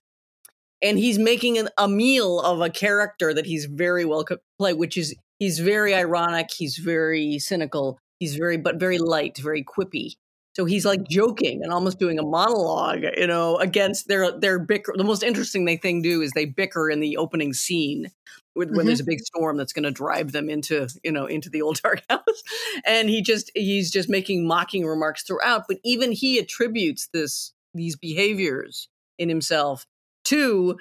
and 0.83 0.99
he's 0.99 1.19
making 1.19 1.59
an, 1.59 1.69
a 1.77 1.89
meal 1.89 2.41
of 2.41 2.61
a 2.61 2.71
character 2.71 3.35
that 3.35 3.47
he's 3.47 3.67
very 3.67 4.05
well 4.05 4.25
play, 4.59 4.73
which 4.73 4.97
is 4.97 5.15
he's 5.39 5.59
very 5.59 5.95
ironic, 5.95 6.51
he's 6.51 6.77
very 6.77 7.39
cynical, 7.39 7.99
he's 8.19 8.37
very 8.37 8.57
but 8.57 8.77
very 8.77 8.99
light, 8.99 9.39
very 9.39 9.65
quippy. 9.65 10.15
So 10.57 10.65
he's 10.65 10.85
like 10.85 11.07
joking 11.09 11.63
and 11.63 11.73
almost 11.73 11.99
doing 11.99 12.19
a 12.19 12.25
monologue, 12.25 13.05
you 13.17 13.27
know, 13.27 13.57
against 13.57 14.09
their 14.09 14.33
their 14.33 14.59
bicker. 14.59 14.93
The 14.97 15.05
most 15.05 15.23
interesting 15.23 15.65
they 15.65 15.77
thing 15.77 16.03
do 16.03 16.23
is 16.23 16.33
they 16.33 16.45
bicker 16.45 16.91
in 16.91 17.01
the 17.01 17.17
opening 17.17 17.53
scene 17.53 18.11
when, 18.55 18.69
mm-hmm. 18.69 18.87
there's 18.87 19.01
a 19.01 19.05
big 19.05 19.21
storm 19.21 19.57
that's 19.57 19.73
going 19.73 19.85
to 19.85 19.93
drive 19.93 20.33
them 20.33 20.51
into 20.51 20.89
you 21.05 21.13
know 21.13 21.27
into 21.27 21.49
the 21.51 21.63
old 21.63 21.81
dark 21.83 22.03
house, 22.11 22.43
and 22.85 23.09
he 23.09 23.23
just 23.23 23.51
he's 23.55 23.91
just 23.91 24.09
making 24.09 24.47
mocking 24.47 24.87
remarks 24.87 25.23
throughout. 25.23 25.65
But 25.69 25.79
even 25.85 26.13
he 26.13 26.39
attributes 26.39 27.09
this 27.13 27.53
these 27.75 27.97
behaviors 27.97 28.89
in 29.19 29.29
himself 29.29 29.87
to 30.31 30.77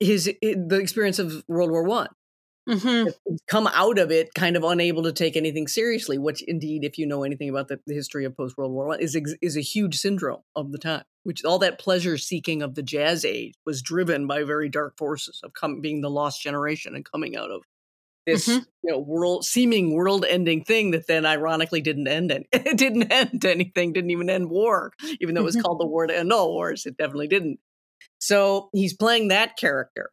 his 0.00 0.24
the 0.42 0.78
experience 0.80 1.18
of 1.18 1.44
World 1.48 1.70
War 1.70 1.84
One. 1.84 2.08
Mm-hmm. 2.68 3.10
Come 3.46 3.66
out 3.66 3.98
of 3.98 4.10
it 4.10 4.32
kind 4.34 4.56
of 4.56 4.64
unable 4.64 5.02
to 5.02 5.12
take 5.12 5.36
anything 5.36 5.68
seriously, 5.68 6.16
which 6.16 6.42
indeed, 6.42 6.82
if 6.82 6.96
you 6.96 7.06
know 7.06 7.22
anything 7.22 7.50
about 7.50 7.68
the, 7.68 7.78
the 7.86 7.94
history 7.94 8.24
of 8.24 8.34
post 8.34 8.56
World 8.56 8.72
War 8.72 8.86
One, 8.86 9.00
is 9.00 9.16
is 9.42 9.56
a 9.56 9.60
huge 9.60 9.96
syndrome 9.96 10.42
of 10.56 10.72
the 10.72 10.78
time. 10.78 11.04
Which 11.24 11.44
all 11.44 11.58
that 11.60 11.78
pleasure 11.78 12.18
seeking 12.18 12.62
of 12.62 12.74
the 12.74 12.82
Jazz 12.82 13.24
Age 13.24 13.54
was 13.64 13.82
driven 13.82 14.26
by 14.26 14.44
very 14.44 14.68
dark 14.68 14.96
forces 14.98 15.40
of 15.44 15.52
come, 15.52 15.80
being 15.80 16.00
the 16.00 16.10
lost 16.10 16.42
generation 16.42 16.94
and 16.94 17.04
coming 17.10 17.36
out 17.36 17.50
of 17.50 17.62
this 18.26 18.48
mm-hmm. 18.48 18.62
you 18.82 18.92
know 18.92 18.98
world 18.98 19.44
seeming 19.44 19.94
world 19.94 20.24
ending 20.28 20.64
thing 20.64 20.92
that 20.92 21.06
then 21.06 21.26
ironically 21.26 21.80
didn't 21.80 22.08
end 22.08 22.30
and 22.30 22.46
it 22.52 22.76
didn't 22.76 23.12
end 23.12 23.44
anything 23.44 23.92
didn't 23.92 24.10
even 24.10 24.30
end 24.30 24.48
war 24.48 24.92
even 25.20 25.34
though 25.34 25.42
it 25.42 25.44
was 25.44 25.56
mm-hmm. 25.56 25.62
called 25.62 25.80
the 25.80 25.86
war 25.86 26.06
to 26.06 26.16
end 26.16 26.32
all 26.32 26.52
wars 26.52 26.86
it 26.86 26.96
definitely 26.96 27.28
didn't 27.28 27.58
so 28.24 28.70
he's 28.72 28.94
playing 28.94 29.28
that 29.28 29.58
character. 29.58 30.10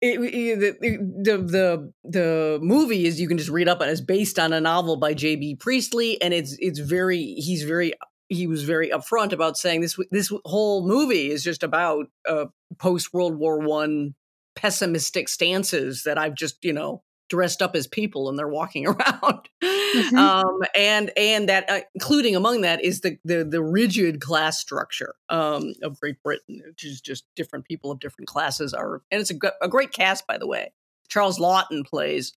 It, 0.00 0.18
it, 0.20 0.80
the, 0.80 1.36
the 1.38 1.92
the 2.04 2.58
movie 2.62 3.04
is 3.04 3.20
you 3.20 3.28
can 3.28 3.36
just 3.36 3.50
read 3.50 3.68
up 3.68 3.80
on 3.80 3.88
it. 3.88 3.92
It's 3.92 4.00
based 4.00 4.38
on 4.38 4.52
a 4.52 4.60
novel 4.60 4.96
by 4.96 5.12
J.B. 5.12 5.56
Priestley, 5.56 6.22
and 6.22 6.32
it's 6.32 6.56
it's 6.58 6.78
very 6.78 7.34
he's 7.34 7.64
very 7.64 7.92
he 8.28 8.46
was 8.46 8.62
very 8.62 8.90
upfront 8.90 9.32
about 9.32 9.58
saying 9.58 9.80
this 9.80 9.98
this 10.10 10.32
whole 10.44 10.86
movie 10.86 11.30
is 11.30 11.42
just 11.42 11.62
about 11.62 12.06
uh, 12.26 12.46
post 12.78 13.12
World 13.12 13.36
War 13.36 13.58
One 13.58 14.14
pessimistic 14.54 15.28
stances 15.28 16.04
that 16.04 16.16
I've 16.16 16.34
just 16.34 16.64
you 16.64 16.72
know 16.72 17.02
dressed 17.30 17.62
up 17.62 17.74
as 17.74 17.86
people 17.86 18.28
and 18.28 18.38
they're 18.38 18.48
walking 18.48 18.86
around. 18.86 19.48
Mm-hmm. 19.62 20.16
um, 20.16 20.60
and 20.74 21.10
and 21.16 21.48
that 21.48 21.68
uh, 21.68 21.80
including 21.94 22.36
among 22.36 22.60
that 22.60 22.84
is 22.84 23.00
the 23.00 23.18
the, 23.24 23.44
the 23.44 23.62
rigid 23.62 24.20
class 24.20 24.60
structure 24.60 25.14
um, 25.28 25.74
of 25.82 25.98
great 25.98 26.22
britain 26.22 26.62
which 26.64 26.84
is 26.84 27.00
just 27.00 27.24
different 27.34 27.64
people 27.64 27.90
of 27.90 27.98
different 27.98 28.28
classes 28.28 28.72
are 28.72 29.02
and 29.10 29.20
it's 29.20 29.32
a, 29.32 29.36
a 29.60 29.68
great 29.68 29.92
cast 29.92 30.26
by 30.26 30.36
the 30.36 30.46
way. 30.46 30.72
Charles 31.08 31.40
Laughton 31.40 31.84
plays 31.84 32.34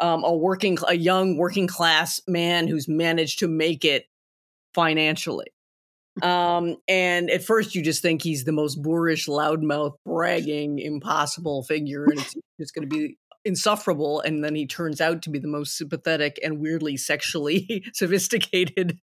um, 0.00 0.24
a 0.24 0.34
working 0.34 0.78
a 0.88 0.94
young 0.94 1.36
working 1.36 1.68
class 1.68 2.20
man 2.26 2.66
who's 2.66 2.88
managed 2.88 3.40
to 3.40 3.48
make 3.48 3.84
it 3.84 4.06
financially. 4.74 5.46
Um, 6.20 6.76
and 6.88 7.30
at 7.30 7.44
first 7.44 7.76
you 7.76 7.82
just 7.82 8.02
think 8.02 8.22
he's 8.22 8.42
the 8.42 8.50
most 8.50 8.82
boorish, 8.82 9.26
loudmouth, 9.26 9.94
bragging, 10.04 10.80
impossible 10.80 11.62
figure, 11.62 12.06
and 12.06 12.18
it's 12.18 12.34
just 12.60 12.74
going 12.74 12.88
to 12.88 12.96
be 12.96 13.16
insufferable 13.44 14.20
and 14.20 14.44
then 14.44 14.54
he 14.54 14.66
turns 14.66 15.00
out 15.00 15.22
to 15.22 15.30
be 15.30 15.38
the 15.38 15.48
most 15.48 15.76
sympathetic 15.76 16.38
and 16.42 16.60
weirdly 16.60 16.96
sexually 16.96 17.84
sophisticated 17.94 18.98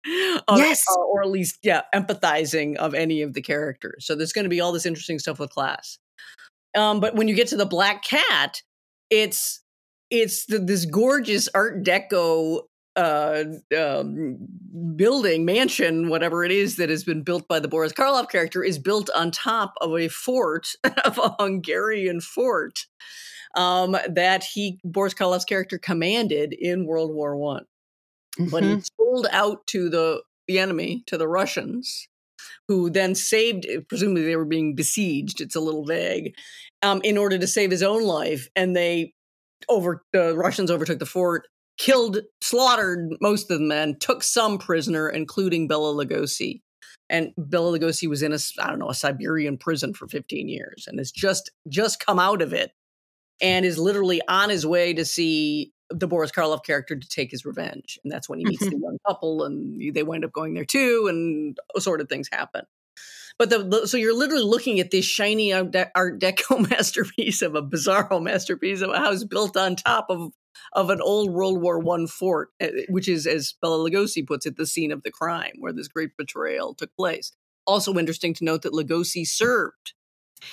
of, 0.48 0.58
yes. 0.58 0.84
uh, 0.90 1.00
or 1.00 1.22
at 1.22 1.30
least 1.30 1.58
yeah 1.62 1.82
empathizing 1.94 2.76
of 2.76 2.94
any 2.94 3.22
of 3.22 3.32
the 3.34 3.42
characters. 3.42 4.04
So 4.06 4.14
there's 4.14 4.32
going 4.32 4.44
to 4.44 4.50
be 4.50 4.60
all 4.60 4.72
this 4.72 4.86
interesting 4.86 5.18
stuff 5.18 5.38
with 5.38 5.50
class. 5.50 5.98
Um, 6.76 7.00
but 7.00 7.14
when 7.14 7.28
you 7.28 7.34
get 7.34 7.48
to 7.48 7.56
the 7.56 7.66
black 7.66 8.02
cat 8.04 8.62
it's 9.10 9.60
it's 10.10 10.46
the, 10.46 10.58
this 10.58 10.84
gorgeous 10.84 11.48
art 11.54 11.82
deco 11.82 12.62
uh, 12.96 13.44
um, 13.76 14.36
building, 14.94 15.44
mansion, 15.44 16.08
whatever 16.08 16.44
it 16.44 16.52
is 16.52 16.76
that 16.76 16.90
has 16.90 17.02
been 17.02 17.22
built 17.22 17.48
by 17.48 17.58
the 17.58 17.68
Boris 17.68 17.92
Karloff 17.92 18.30
character, 18.30 18.62
is 18.62 18.78
built 18.78 19.10
on 19.14 19.30
top 19.30 19.74
of 19.80 19.96
a 19.96 20.08
fort, 20.08 20.68
of 21.04 21.18
a 21.18 21.34
Hungarian 21.40 22.20
fort 22.20 22.86
um, 23.56 23.96
that 24.08 24.44
he 24.44 24.78
Boris 24.84 25.14
Karloff's 25.14 25.44
character 25.44 25.78
commanded 25.78 26.52
in 26.52 26.86
World 26.86 27.12
War 27.12 27.36
One. 27.36 27.64
Mm-hmm. 28.38 28.50
But 28.50 28.64
he 28.64 28.82
sold 28.96 29.26
out 29.30 29.66
to 29.68 29.88
the 29.88 30.22
the 30.46 30.58
enemy, 30.58 31.02
to 31.06 31.16
the 31.16 31.28
Russians, 31.28 32.08
who 32.68 32.90
then 32.90 33.14
saved. 33.14 33.66
Presumably, 33.88 34.24
they 34.24 34.36
were 34.36 34.44
being 34.44 34.74
besieged. 34.74 35.40
It's 35.40 35.56
a 35.56 35.60
little 35.60 35.84
vague. 35.84 36.34
Um, 36.82 37.00
in 37.02 37.16
order 37.16 37.38
to 37.38 37.46
save 37.46 37.70
his 37.70 37.82
own 37.82 38.02
life, 38.02 38.48
and 38.54 38.76
they 38.76 39.14
over 39.68 40.02
the 40.12 40.36
Russians 40.36 40.70
overtook 40.70 40.98
the 40.98 41.06
fort 41.06 41.46
killed, 41.78 42.18
slaughtered 42.40 43.16
most 43.20 43.50
of 43.50 43.58
the 43.58 43.64
men, 43.64 43.96
took 43.98 44.22
some 44.22 44.58
prisoner, 44.58 45.08
including 45.08 45.68
Bela 45.68 45.92
Lugosi. 45.92 46.60
And 47.10 47.32
Bela 47.36 47.78
Lugosi 47.78 48.08
was 48.08 48.22
in 48.22 48.32
a, 48.32 48.38
I 48.60 48.68
don't 48.68 48.78
know, 48.78 48.90
a 48.90 48.94
Siberian 48.94 49.58
prison 49.58 49.92
for 49.92 50.08
15 50.08 50.48
years 50.48 50.86
and 50.88 50.98
has 50.98 51.10
just 51.10 51.50
just 51.68 52.04
come 52.04 52.18
out 52.18 52.40
of 52.40 52.52
it 52.52 52.72
and 53.44 53.66
is 53.66 53.78
literally 53.78 54.22
on 54.26 54.48
his 54.48 54.66
way 54.66 54.94
to 54.94 55.04
see 55.04 55.70
the 55.90 56.08
Boris 56.08 56.32
Karloff 56.32 56.64
character 56.64 56.96
to 56.96 57.08
take 57.08 57.30
his 57.30 57.44
revenge. 57.44 57.98
And 58.02 58.10
that's 58.10 58.26
when 58.26 58.38
he 58.38 58.46
meets 58.46 58.62
mm-hmm. 58.64 58.70
the 58.74 58.80
young 58.80 58.98
couple 59.06 59.44
and 59.44 59.94
they 59.94 60.02
wind 60.02 60.24
up 60.24 60.32
going 60.32 60.54
there 60.54 60.64
too 60.64 61.06
and 61.10 61.58
sort 61.78 62.00
of 62.00 62.08
things 62.08 62.28
happen. 62.32 62.62
But 63.38 63.50
the, 63.50 63.58
the, 63.58 63.86
so 63.86 63.98
you're 63.98 64.16
literally 64.16 64.44
looking 64.44 64.80
at 64.80 64.90
this 64.90 65.04
shiny 65.04 65.52
Art, 65.52 65.72
Deco 65.72 66.70
masterpiece 66.70 67.42
of 67.42 67.54
a 67.54 67.62
bizarro 67.62 68.22
masterpiece 68.22 68.80
of 68.80 68.90
a 68.90 68.98
house 68.98 69.24
built 69.24 69.56
on 69.56 69.76
top 69.76 70.06
of 70.08 70.32
of 70.72 70.88
an 70.88 71.00
old 71.00 71.30
World 71.30 71.60
War 71.60 71.78
One 71.78 72.06
fort, 72.06 72.50
eh, 72.60 72.70
which 72.88 73.08
is, 73.08 73.26
as 73.26 73.54
Bela 73.60 73.78
Lugosi 73.78 74.26
puts 74.26 74.46
it, 74.46 74.56
the 74.56 74.66
scene 74.66 74.92
of 74.92 75.02
the 75.02 75.10
crime 75.10 75.52
where 75.58 75.72
this 75.72 75.88
great 75.88 76.16
betrayal 76.16 76.74
took 76.74 76.94
place. 76.96 77.32
Also 77.66 77.94
interesting 77.94 78.34
to 78.34 78.44
note 78.44 78.62
that 78.62 78.72
Lugosi 78.72 79.26
served 79.26 79.94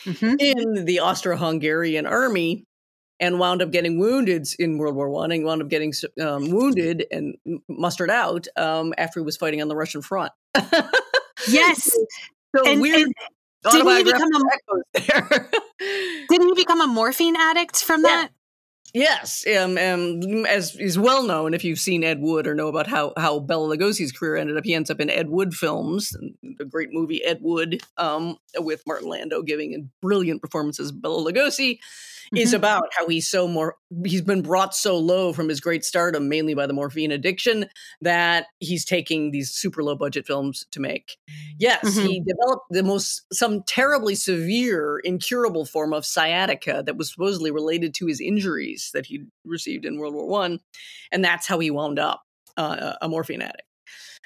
mm-hmm. 0.04 0.36
in 0.40 0.86
the 0.86 1.00
Austro-Hungarian 1.00 2.06
army 2.06 2.66
and 3.22 3.40
wound 3.40 3.62
up 3.62 3.72
getting 3.72 4.00
wounded 4.00 4.48
in 4.60 4.78
World 4.80 4.96
War 4.96 5.10
One, 5.10 5.32
and 5.32 5.46
wound 5.46 5.62
up 5.62 5.70
getting 5.70 5.94
um, 6.20 6.50
wounded 6.50 7.06
and 7.12 7.36
mustered 7.70 8.10
out 8.10 8.48
um, 8.58 8.94
after 8.98 9.22
he 9.22 9.24
was 9.24 9.38
fighting 9.38 9.62
on 9.62 9.68
the 9.68 9.76
Russian 9.76 10.02
front. 10.02 10.34
yes. 11.48 11.96
So 12.56 12.70
and, 12.70 12.82
weird. 12.82 13.00
And 13.00 13.14
didn't 13.72 13.96
he 13.96 14.04
become 14.04 14.30
a, 14.34 15.00
didn't 16.30 16.48
he 16.48 16.54
become 16.56 16.82
a 16.82 16.88
morphine 16.88 17.36
addict 17.38 17.84
from 17.84 18.02
yeah. 18.02 18.10
that? 18.10 18.32
Yes, 18.94 19.46
um, 19.48 19.78
um, 19.78 20.46
as 20.48 20.76
is 20.76 21.00
well 21.00 21.24
known, 21.24 21.54
if 21.54 21.64
you've 21.64 21.80
seen 21.80 22.04
Ed 22.04 22.20
Wood 22.20 22.46
or 22.46 22.54
know 22.54 22.68
about 22.68 22.88
how 22.88 23.14
how 23.16 23.40
Bela 23.40 23.78
Lugosi's 23.78 24.12
career 24.12 24.36
ended 24.36 24.58
up, 24.58 24.66
he 24.66 24.74
ends 24.74 24.90
up 24.90 25.00
in 25.00 25.10
Ed 25.10 25.30
Wood 25.30 25.54
films, 25.54 26.14
the 26.58 26.66
great 26.66 26.90
movie 26.92 27.24
Ed 27.24 27.40
Wood, 27.42 27.82
um, 27.96 28.36
with 28.58 28.84
Martin 28.86 29.08
Landau 29.08 29.44
giving 29.44 29.76
a 29.76 29.88
brilliant 30.02 30.42
performances 30.42 30.90
of 30.90 31.02
Bela 31.02 31.32
Lugosi. 31.32 31.80
Is 32.36 32.54
about 32.54 32.88
how 32.98 33.08
he's 33.08 33.28
so 33.28 33.48
more 33.48 33.76
he's 34.06 34.22
been 34.22 34.42
brought 34.42 34.74
so 34.74 34.98
low 34.98 35.34
from 35.34 35.50
his 35.50 35.60
great 35.60 35.84
stardom 35.84 36.30
mainly 36.30 36.54
by 36.54 36.66
the 36.66 36.74
morphine 36.74 37.12
addiction 37.12 37.66
that 38.02 38.48
he's 38.60 38.86
taking 38.86 39.32
these 39.32 39.52
super 39.52 39.84
low 39.84 39.96
budget 39.96 40.26
films 40.26 40.66
to 40.72 40.80
make. 40.80 41.18
Yes 41.60 41.84
mm-hmm. 41.84 42.08
he 42.08 42.22
developed 42.22 42.66
the 42.70 42.84
most 42.84 43.26
some 43.34 43.64
terribly 43.64 44.16
severe 44.16 45.00
incurable 45.04 45.66
form 45.66 45.94
of 45.94 46.06
sciatica 46.06 46.84
that 46.86 46.98
was 46.98 47.12
supposedly 47.12 47.52
related 47.52 47.94
to 47.96 48.08
his 48.08 48.22
injuries 48.22 48.92
that 48.94 49.06
he 49.06 49.26
received 49.46 49.86
in 49.86 50.00
world 50.00 50.14
war 50.14 50.28
one 50.28 50.60
and 51.12 51.24
that's 51.24 51.48
how 51.48 51.60
he 51.60 51.72
wound 51.72 52.00
up 52.00 52.22
uh, 52.58 52.94
a 53.02 53.10
morphine 53.10 53.42
addict 53.42 53.64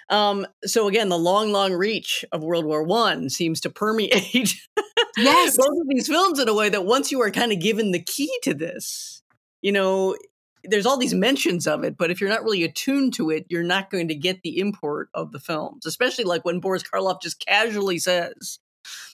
um, 0.10 0.46
so 0.64 0.88
again, 0.88 1.10
the 1.10 1.18
long, 1.18 1.52
long 1.52 1.74
reach 1.74 2.24
of 2.32 2.44
World 2.44 2.66
War 2.66 2.84
One 2.84 3.30
seems 3.30 3.60
to 3.62 3.70
permeate 3.70 4.56
yes. 5.18 5.58
both 5.58 5.82
of 5.82 5.88
these 5.88 6.08
films 6.08 6.40
in 6.40 6.48
a 6.48 6.54
way 6.54 6.70
that 6.70 6.86
once 6.86 7.12
you 7.12 7.22
are 7.22 7.32
kind 7.32 7.52
of 7.52 7.60
given 7.60 7.92
the 7.92 8.02
key 8.02 8.32
to 8.44 8.54
this, 8.54 9.24
you 9.62 9.72
know, 9.72 10.16
there's 10.64 10.86
all 10.86 10.98
these 10.98 11.14
mentions 11.14 11.68
of 11.68 11.84
it, 11.84 11.98
but 11.98 12.12
if 12.12 12.20
you're 12.20 12.30
not 12.30 12.44
really 12.44 12.64
attuned 12.64 13.14
to 13.16 13.30
it, 13.30 13.46
you're 13.50 13.64
not 13.64 13.90
going 13.90 14.08
to 14.08 14.16
get 14.16 14.42
the 14.42 14.60
import 14.60 15.10
of 15.14 15.32
the 15.32 15.40
films. 15.40 15.86
Especially 15.86 16.24
like 16.24 16.46
when 16.46 16.60
Boris 16.60 16.84
Karloff 16.84 17.22
just 17.22 17.44
casually 17.46 18.00
says, 18.00 18.60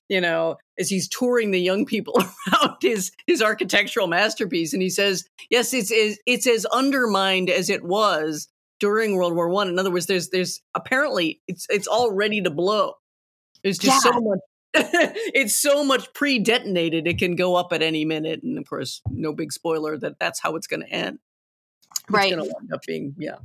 you 0.10 0.20
know, 0.20 0.58
as 0.78 0.90
he's 0.90 1.08
touring 1.08 1.52
the 1.52 1.60
young 1.60 1.86
people 1.86 2.22
around 2.54 2.78
his 2.82 3.12
his 3.28 3.42
architectural 3.42 4.08
masterpiece, 4.08 4.74
and 4.74 4.82
he 4.82 4.90
says, 4.90 5.24
"Yes, 5.50 5.74
it's 5.74 5.92
it's, 5.92 6.20
it's 6.26 6.48
as 6.48 6.66
undermined 6.66 7.50
as 7.50 7.70
it 7.70 7.84
was 7.84 8.50
during 8.82 9.16
World 9.16 9.34
War 9.34 9.48
One. 9.48 9.70
In 9.70 9.80
other 9.80 9.92
words, 9.92 10.08
there's 10.08 10.30
there's 10.30 10.62
apparently 10.76 11.40
it's 11.48 11.66
it's 11.70 11.88
all 11.88 12.12
ready 12.12 12.42
to 12.42 12.50
blow. 12.50 12.96
There's 13.64 13.78
just 13.78 14.04
yeah. 14.04 14.12
so 14.12 14.20
much. 14.20 14.40
it's 14.74 15.56
so 15.56 15.84
much 15.84 16.14
pre-detonated. 16.14 17.06
It 17.06 17.20
can 17.20 17.36
go 17.36 17.56
up 17.56 17.72
at 17.72 17.82
any 17.82 18.04
minute, 18.04 18.42
and 18.42 18.58
of 18.58 18.68
course, 18.68 19.02
no 19.10 19.34
big 19.34 19.54
spoiler 19.54 19.98
that 19.98 20.20
that's 20.20 20.42
how 20.42 20.56
it's 20.56 20.68
going 20.68 20.82
to 20.82 20.90
end. 20.90 21.20
It's 21.92 22.04
right. 22.10 22.32
It's 22.32 22.36
going 22.36 22.50
to 22.50 22.54
wind 22.58 22.74
up 22.74 22.82
being 22.86 23.16
yeah. 23.18 23.38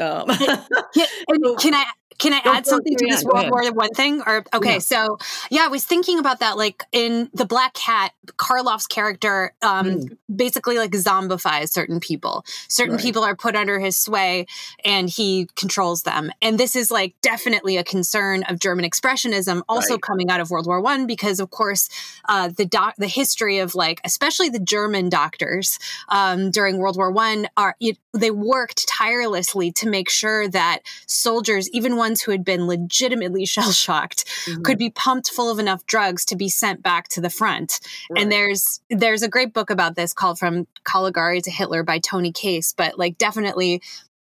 Um, 0.00 0.26
can, 0.94 1.56
can 1.58 1.74
I 1.74 1.84
can 2.18 2.32
I 2.32 2.40
add 2.44 2.66
something 2.66 2.96
to 2.96 3.06
this 3.06 3.24
World 3.24 3.50
War 3.50 3.70
One 3.72 3.90
thing? 3.90 4.22
Or 4.26 4.44
okay, 4.54 4.74
yeah. 4.74 4.78
so 4.78 5.18
yeah, 5.50 5.64
I 5.64 5.68
was 5.68 5.84
thinking 5.84 6.18
about 6.18 6.40
that. 6.40 6.56
Like 6.56 6.84
in 6.92 7.30
the 7.34 7.44
Black 7.44 7.74
Cat, 7.74 8.12
Karloff's 8.36 8.86
character 8.86 9.54
um, 9.62 9.86
mm. 9.86 10.16
basically 10.34 10.78
like 10.78 10.92
zombifies 10.92 11.70
certain 11.70 12.00
people. 12.00 12.44
Certain 12.68 12.96
right. 12.96 13.02
people 13.02 13.24
are 13.24 13.36
put 13.36 13.56
under 13.56 13.78
his 13.78 13.96
sway, 13.96 14.46
and 14.84 15.08
he 15.08 15.48
controls 15.56 16.02
them. 16.02 16.30
And 16.40 16.58
this 16.58 16.76
is 16.76 16.90
like 16.90 17.14
definitely 17.20 17.76
a 17.76 17.84
concern 17.84 18.42
of 18.44 18.58
German 18.58 18.84
expressionism, 18.84 19.62
also 19.68 19.94
right. 19.94 20.02
coming 20.02 20.30
out 20.30 20.40
of 20.40 20.50
World 20.50 20.66
War 20.66 20.80
One, 20.80 21.06
because 21.06 21.40
of 21.40 21.50
course 21.50 21.88
uh, 22.28 22.48
the 22.48 22.64
doc- 22.64 22.96
the 22.98 23.08
history 23.08 23.58
of 23.58 23.74
like 23.74 24.00
especially 24.04 24.48
the 24.48 24.60
German 24.60 25.08
doctors 25.08 25.78
um, 26.08 26.50
during 26.50 26.78
World 26.78 26.96
War 26.96 27.10
One 27.10 27.48
are 27.56 27.76
it, 27.80 27.98
they 28.12 28.30
worked 28.30 28.86
tirelessly 28.88 29.72
to 29.72 29.88
make 29.88 30.10
sure 30.10 30.48
that 30.48 30.80
soldiers, 31.06 31.68
even 31.70 31.96
ones 32.02 32.20
who 32.20 32.32
had 32.32 32.44
been 32.44 32.66
legitimately 32.66 33.46
shell 33.54 33.70
shocked 33.70 34.26
mm-hmm. 34.26 34.62
could 34.62 34.78
be 34.78 34.90
pumped 34.90 35.30
full 35.30 35.50
of 35.50 35.58
enough 35.58 35.86
drugs 35.86 36.24
to 36.26 36.36
be 36.36 36.48
sent 36.48 36.82
back 36.82 37.08
to 37.08 37.20
the 37.20 37.30
front. 37.30 37.80
Right. 38.10 38.22
And 38.22 38.32
there's 38.32 38.80
there's 38.90 39.22
a 39.22 39.28
great 39.28 39.52
book 39.52 39.70
about 39.70 39.94
this 39.94 40.12
called 40.12 40.38
From 40.38 40.66
Caligari 40.84 41.40
to 41.42 41.50
Hitler 41.50 41.82
by 41.84 41.98
Tony 41.98 42.32
Case, 42.32 42.74
but 42.76 42.98
like 42.98 43.18
definitely 43.18 43.80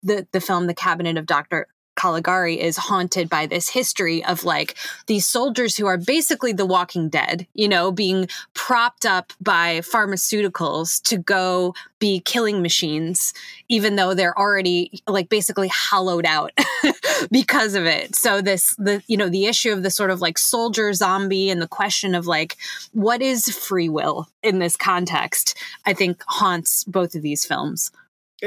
the 0.04 0.28
the 0.32 0.42
film 0.42 0.68
The 0.68 0.76
Cabinet 0.76 1.18
of 1.18 1.26
Dr. 1.26 1.68
Caligari 2.04 2.60
is 2.60 2.76
haunted 2.76 3.30
by 3.30 3.46
this 3.46 3.70
history 3.70 4.26
of 4.26 4.44
like 4.44 4.76
these 5.08 5.26
soldiers 5.26 5.78
who 5.78 5.86
are 5.86 5.98
basically 5.98 6.52
the 6.52 6.66
walking 6.66 7.08
dead, 7.08 7.48
you 7.54 7.70
know, 7.70 7.94
being 7.94 8.28
propped 8.54 9.06
up 9.06 9.32
by 9.40 9.80
pharmaceuticals 9.80 11.02
to 11.04 11.18
go 11.18 11.74
be 12.00 12.20
killing 12.20 12.62
machines, 12.62 13.34
even 13.70 13.96
though 13.96 14.14
they're 14.14 14.38
already 14.38 15.02
like 15.08 15.30
basically 15.30 15.70
hollowed 15.70 16.26
out 16.26 16.52
because 17.32 17.74
of 17.74 17.86
it. 17.86 18.18
So 18.18 18.42
this 18.42 18.76
the 18.76 19.02
you 19.08 19.16
know, 19.16 19.30
the 19.30 19.46
issue 19.46 19.72
of 19.72 19.82
the 19.82 19.90
sort 19.90 20.12
of 20.12 20.20
like 20.20 20.38
soldier 20.38 20.92
zombie 20.92 21.50
and 21.50 21.62
the 21.62 21.70
question 21.70 22.16
of 22.16 22.28
like 22.28 22.58
what 22.92 23.22
is 23.22 23.48
free 23.48 23.88
will 23.88 24.28
in 24.42 24.60
this 24.60 24.76
context, 24.76 25.58
I 25.86 25.94
think 25.94 26.22
haunts 26.28 26.84
both 26.84 27.16
of 27.16 27.22
these 27.22 27.46
films. 27.46 27.92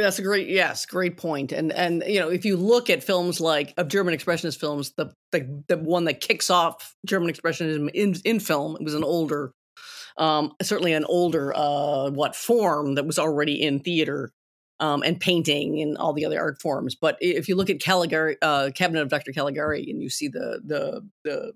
That's 0.03 0.19
a 0.19 0.23
great, 0.23 0.49
yes, 0.49 0.85
great 0.85 1.17
point. 1.17 1.53
And 1.53 1.73
and 1.73 2.05
you 2.07 2.21
know, 2.21 2.29
if 2.29 2.45
you 2.45 2.57
look 2.57 2.91
at 2.91 3.03
films 3.03 3.41
like 3.41 3.73
of 3.79 3.89
German 3.89 4.17
expressionist 4.17 4.61
films, 4.61 4.93
the 4.97 5.13
the, 5.33 5.65
the 5.69 5.79
one 5.79 6.05
that 6.05 6.21
kicks 6.21 6.51
off 6.51 6.95
German 7.07 7.33
expressionism 7.33 7.91
in 7.95 8.15
in 8.25 8.39
film, 8.41 8.77
it 8.77 8.85
was 8.85 8.95
an 8.95 9.05
older, 9.05 9.53
um, 10.19 10.53
certainly 10.61 10.93
an 10.93 11.07
older 11.07 11.55
uh, 11.57 12.11
what 12.11 12.37
form 12.37 12.97
that 12.97 13.07
was 13.07 13.19
already 13.19 13.63
in 13.63 13.81
theater. 13.81 14.33
Um, 14.79 15.03
and 15.03 15.19
painting 15.19 15.81
and 15.81 15.97
all 15.97 16.13
the 16.13 16.27
other 16.27 16.39
art 16.39 16.61
forms, 16.61 16.95
but 16.95 17.17
if 17.23 17.49
you 17.49 17.57
look 17.57 17.71
at 17.71 17.81
Caligari, 17.81 18.37
uh, 18.43 18.69
Cabinet 18.75 19.01
of 19.01 19.09
Dr. 19.09 19.33
Caligari, 19.33 19.89
and 19.89 20.03
you 20.03 20.11
see 20.11 20.29
the 20.29 20.61
the 20.63 21.01
the 21.25 21.53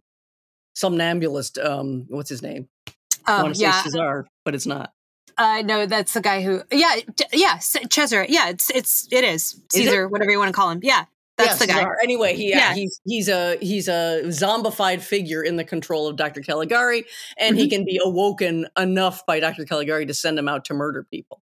somnambulist, 0.74 1.58
um, 1.58 2.06
what's 2.08 2.30
his 2.30 2.40
name? 2.40 2.70
Um, 2.86 2.94
I 3.26 3.42
want 3.42 3.56
to 3.56 3.60
yeah. 3.60 3.72
say 3.72 3.90
Cesar, 3.90 4.26
but 4.46 4.54
it's 4.54 4.64
not. 4.64 4.94
Uh, 5.38 5.62
no, 5.64 5.86
that's 5.86 6.14
the 6.14 6.20
guy 6.20 6.42
who. 6.42 6.62
Yeah, 6.70 6.96
yeah, 7.32 7.58
Cesar. 7.58 8.26
Yeah, 8.28 8.50
it's 8.50 8.70
it's 8.70 9.08
it 9.10 9.24
is 9.24 9.60
Caesar, 9.72 9.88
is 9.88 10.04
it? 10.04 10.10
whatever 10.10 10.30
you 10.30 10.38
want 10.38 10.48
to 10.48 10.52
call 10.52 10.70
him. 10.70 10.80
Yeah, 10.82 11.04
that's 11.36 11.58
the 11.58 11.66
guy. 11.66 11.84
Anyway, 12.02 12.34
he, 12.34 12.50
yeah, 12.50 12.58
yeah, 12.58 12.74
he's 12.74 13.00
he's 13.04 13.28
a 13.28 13.56
he's 13.60 13.88
a 13.88 14.22
zombified 14.26 15.00
figure 15.00 15.42
in 15.42 15.56
the 15.56 15.64
control 15.64 16.08
of 16.08 16.16
Dr. 16.16 16.40
Caligari, 16.40 17.04
and 17.38 17.56
mm-hmm. 17.56 17.62
he 17.62 17.68
can 17.68 17.84
be 17.84 18.00
awoken 18.02 18.66
enough 18.78 19.24
by 19.26 19.40
Dr. 19.40 19.64
Caligari 19.64 20.06
to 20.06 20.14
send 20.14 20.38
him 20.38 20.48
out 20.48 20.64
to 20.66 20.74
murder 20.74 21.06
people. 21.10 21.40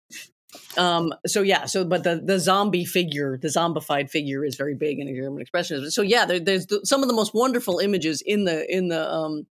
Um, 0.78 1.14
so 1.26 1.42
yeah, 1.42 1.66
so 1.66 1.86
but 1.86 2.04
the 2.04 2.22
the 2.24 2.40
zombie 2.40 2.86
figure, 2.86 3.38
the 3.38 3.48
zombified 3.48 4.10
figure, 4.10 4.44
is 4.46 4.56
very 4.56 4.76
big 4.76 5.00
in 5.00 5.14
German 5.16 5.44
expressionism. 5.44 5.92
So 5.92 6.02
yeah, 6.02 6.26
there, 6.26 6.40
there's 6.40 6.68
the, 6.68 6.82
some 6.84 7.02
of 7.02 7.10
the 7.10 7.16
most 7.16 7.34
wonderful 7.34 7.80
images 7.80 8.22
in 8.22 8.46
the 8.46 8.70
in 8.74 8.88
the 8.90 9.12
um 9.12 9.48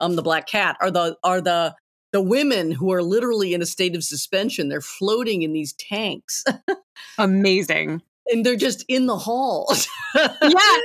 um 0.00 0.16
the 0.16 0.22
Black 0.22 0.46
Cat 0.46 0.76
are 0.80 0.90
the 0.90 1.16
are 1.22 1.40
the 1.40 1.74
the 2.12 2.22
women 2.22 2.72
who 2.72 2.92
are 2.92 3.02
literally 3.02 3.54
in 3.54 3.62
a 3.62 3.66
state 3.66 3.94
of 3.96 4.04
suspension 4.04 4.68
they're 4.68 4.80
floating 4.80 5.42
in 5.42 5.52
these 5.52 5.72
tanks 5.74 6.44
amazing 7.18 8.02
and 8.30 8.44
they're 8.44 8.56
just 8.56 8.84
in 8.88 9.06
the 9.06 9.18
hall. 9.18 9.72
yeah. 10.14 10.30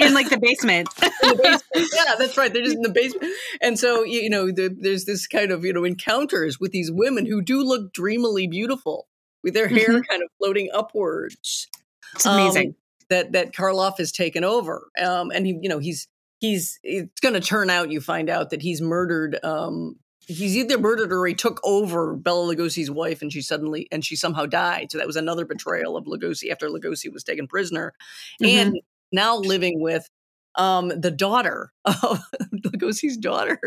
In 0.00 0.14
like 0.14 0.30
the 0.30 0.38
basement. 0.38 0.88
the 0.94 1.40
basement. 1.42 1.90
Yeah, 1.92 2.14
that's 2.16 2.36
right. 2.36 2.52
They're 2.52 2.62
just 2.62 2.76
in 2.76 2.82
the 2.82 2.88
basement. 2.88 3.32
And 3.60 3.76
so, 3.76 4.04
you 4.04 4.30
know, 4.30 4.46
the, 4.52 4.72
there's 4.80 5.06
this 5.06 5.26
kind 5.26 5.50
of, 5.50 5.64
you 5.64 5.72
know, 5.72 5.82
encounters 5.82 6.60
with 6.60 6.70
these 6.70 6.88
women 6.88 7.26
who 7.26 7.42
do 7.42 7.64
look 7.64 7.92
dreamily 7.92 8.46
beautiful 8.46 9.08
with 9.42 9.54
their 9.54 9.66
hair 9.66 9.88
mm-hmm. 9.88 10.08
kind 10.08 10.22
of 10.22 10.28
floating 10.38 10.68
upwards. 10.72 11.66
It's 12.14 12.24
amazing. 12.24 12.68
Um, 12.68 12.74
that 13.10 13.32
that 13.32 13.52
Karloff 13.52 13.98
has 13.98 14.12
taken 14.12 14.44
over. 14.44 14.88
Um, 15.02 15.32
and 15.32 15.44
he, 15.44 15.58
you 15.60 15.68
know, 15.68 15.80
he's 15.80 16.06
he's 16.38 16.78
it's 16.84 17.18
going 17.20 17.34
to 17.34 17.40
turn 17.40 17.68
out 17.68 17.90
you 17.90 18.00
find 18.00 18.30
out 18.30 18.50
that 18.50 18.62
he's 18.62 18.80
murdered 18.80 19.36
um 19.42 19.96
he's 20.28 20.56
either 20.56 20.78
murdered 20.78 21.12
or 21.12 21.26
he 21.26 21.34
took 21.34 21.58
over 21.64 22.14
Bela 22.14 22.54
Lugosi's 22.54 22.90
wife 22.90 23.22
and 23.22 23.32
she 23.32 23.40
suddenly 23.40 23.88
and 23.90 24.04
she 24.04 24.14
somehow 24.14 24.46
died. 24.46 24.92
So 24.92 24.98
that 24.98 25.06
was 25.06 25.16
another 25.16 25.44
betrayal 25.44 25.96
of 25.96 26.04
Lugosi 26.04 26.52
after 26.52 26.68
Lugosi 26.68 27.12
was 27.12 27.24
taken 27.24 27.48
prisoner. 27.48 27.94
Mm-hmm. 28.40 28.58
And 28.58 28.80
now 29.10 29.38
living 29.38 29.80
with 29.80 30.08
um 30.54 30.88
the 30.88 31.10
daughter 31.10 31.72
of 31.84 32.20
Lugosi's 32.54 33.16
daughter. 33.16 33.58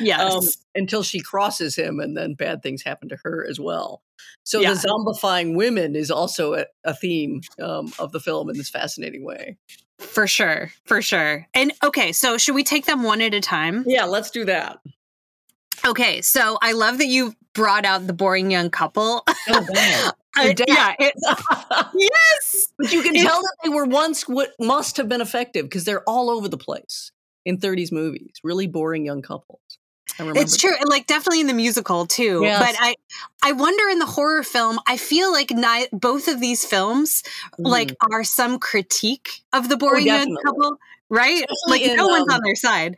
Yes. 0.00 0.20
Um, 0.20 0.44
until 0.74 1.02
she 1.02 1.20
crosses 1.20 1.76
him 1.76 2.00
and 2.00 2.16
then 2.16 2.34
bad 2.34 2.62
things 2.62 2.82
happen 2.82 3.08
to 3.10 3.18
her 3.22 3.46
as 3.48 3.60
well. 3.60 4.02
So 4.42 4.60
yeah. 4.60 4.74
the 4.74 4.80
zombifying 4.80 5.54
women 5.54 5.94
is 5.94 6.10
also 6.10 6.54
a, 6.54 6.66
a 6.84 6.94
theme 6.94 7.40
um, 7.62 7.92
of 7.98 8.10
the 8.10 8.20
film 8.20 8.50
in 8.50 8.56
this 8.56 8.68
fascinating 8.68 9.24
way. 9.24 9.56
For 9.98 10.26
sure. 10.26 10.72
For 10.86 11.02
sure. 11.02 11.46
And 11.54 11.72
okay, 11.84 12.12
so 12.12 12.36
should 12.36 12.54
we 12.54 12.64
take 12.64 12.86
them 12.86 13.02
one 13.02 13.20
at 13.20 13.34
a 13.34 13.40
time? 13.40 13.84
Yeah, 13.86 14.06
let's 14.06 14.30
do 14.30 14.44
that. 14.46 14.78
Okay, 15.84 16.20
so 16.22 16.58
I 16.60 16.72
love 16.72 16.98
that 16.98 17.06
you 17.06 17.34
brought 17.52 17.84
out 17.84 18.06
the 18.06 18.12
boring 18.12 18.50
young 18.50 18.70
couple. 18.70 19.22
Oh, 19.26 19.32
uh, 20.38 20.54
yeah, 20.68 20.94
it, 20.98 21.14
yes. 21.94 22.72
But 22.78 22.92
you 22.92 23.02
can 23.02 23.14
it's, 23.14 23.24
tell 23.24 23.40
that 23.40 23.56
they 23.64 23.70
were 23.70 23.86
once 23.86 24.28
what 24.28 24.52
must 24.58 24.96
have 24.96 25.08
been 25.08 25.20
effective 25.20 25.64
because 25.66 25.84
they're 25.84 26.04
all 26.08 26.30
over 26.30 26.48
the 26.48 26.58
place 26.58 27.12
in 27.44 27.58
30s 27.58 27.92
movies. 27.92 28.32
Really 28.44 28.66
boring 28.66 29.04
young 29.04 29.22
couples. 29.22 29.60
It's 30.18 30.56
true, 30.56 30.74
and 30.78 30.88
like 30.88 31.06
definitely 31.06 31.40
in 31.40 31.46
the 31.46 31.54
musical 31.54 32.06
too. 32.06 32.40
Yes. 32.42 32.60
But 32.60 32.76
I, 32.78 32.94
I 33.42 33.52
wonder 33.52 33.88
in 33.88 33.98
the 33.98 34.06
horror 34.06 34.42
film, 34.42 34.78
I 34.86 34.96
feel 34.96 35.32
like 35.32 35.50
ni- 35.50 35.88
both 35.92 36.28
of 36.28 36.40
these 36.40 36.64
films 36.64 37.22
mm. 37.58 37.66
like 37.66 37.96
are 38.10 38.24
some 38.24 38.58
critique 38.58 39.42
of 39.52 39.68
the 39.68 39.76
oh, 39.76 39.78
boring 39.78 40.10
oh, 40.10 40.16
young 40.16 40.36
couple, 40.44 40.78
right? 41.08 41.44
Especially 41.50 41.54
like 41.68 41.82
in, 41.82 41.96
no 41.96 42.08
one's 42.08 42.28
um, 42.28 42.34
on 42.36 42.40
their 42.44 42.56
side. 42.56 42.96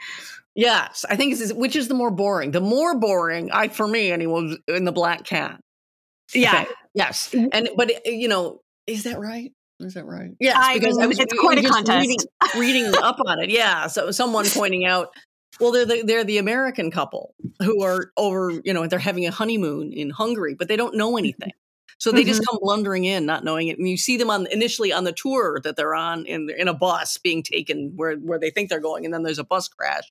Yes, 0.54 1.04
I 1.08 1.16
think 1.16 1.32
it's 1.32 1.52
which 1.52 1.76
is 1.76 1.88
the 1.88 1.94
more 1.94 2.10
boring. 2.10 2.50
The 2.50 2.60
more 2.60 2.98
boring, 2.98 3.50
I 3.50 3.68
for 3.68 3.86
me 3.86 4.10
anyway, 4.10 4.56
in 4.68 4.84
the 4.84 4.92
Black 4.92 5.24
Cat. 5.24 5.60
Yeah. 6.34 6.62
Okay. 6.62 6.70
Yes, 6.94 7.34
and 7.34 7.70
but 7.76 8.06
you 8.06 8.28
know, 8.28 8.60
is 8.86 9.04
that 9.04 9.18
right? 9.18 9.52
Is 9.80 9.94
that 9.94 10.04
right? 10.04 10.32
Yes, 10.38 10.56
I 10.58 10.78
because 10.78 10.98
I 10.98 11.06
was 11.06 11.18
it's 11.18 11.32
quite 11.34 11.58
a 11.58 11.68
contest. 11.68 12.26
Reading, 12.54 12.86
reading 12.86 12.94
up 13.02 13.18
on 13.26 13.40
it. 13.40 13.50
Yeah, 13.50 13.86
so 13.86 14.10
someone 14.10 14.44
pointing 14.46 14.84
out, 14.84 15.08
well, 15.60 15.72
they're 15.72 15.86
the, 15.86 16.02
they're 16.02 16.24
the 16.24 16.38
American 16.38 16.90
couple 16.90 17.34
who 17.60 17.82
are 17.82 18.12
over, 18.16 18.52
you 18.64 18.72
know, 18.72 18.86
they're 18.86 18.98
having 18.98 19.26
a 19.26 19.30
honeymoon 19.30 19.92
in 19.92 20.10
Hungary, 20.10 20.54
but 20.54 20.68
they 20.68 20.76
don't 20.76 20.96
know 20.96 21.16
anything. 21.16 21.52
So 21.98 22.10
they 22.10 22.22
mm-hmm. 22.22 22.28
just 22.28 22.46
come 22.46 22.58
blundering 22.60 23.04
in, 23.04 23.26
not 23.26 23.44
knowing 23.44 23.68
it. 23.68 23.78
And 23.78 23.88
you 23.88 23.96
see 23.96 24.16
them 24.16 24.28
on 24.28 24.46
initially 24.48 24.92
on 24.92 25.04
the 25.04 25.12
tour 25.12 25.60
that 25.62 25.76
they're 25.76 25.94
on 25.94 26.26
in 26.26 26.50
in 26.50 26.68
a 26.68 26.74
bus 26.74 27.18
being 27.18 27.42
taken 27.42 27.92
where 27.94 28.16
where 28.16 28.38
they 28.38 28.50
think 28.50 28.70
they're 28.70 28.80
going, 28.80 29.04
and 29.04 29.14
then 29.14 29.22
there's 29.22 29.38
a 29.38 29.44
bus 29.44 29.68
crash, 29.68 30.10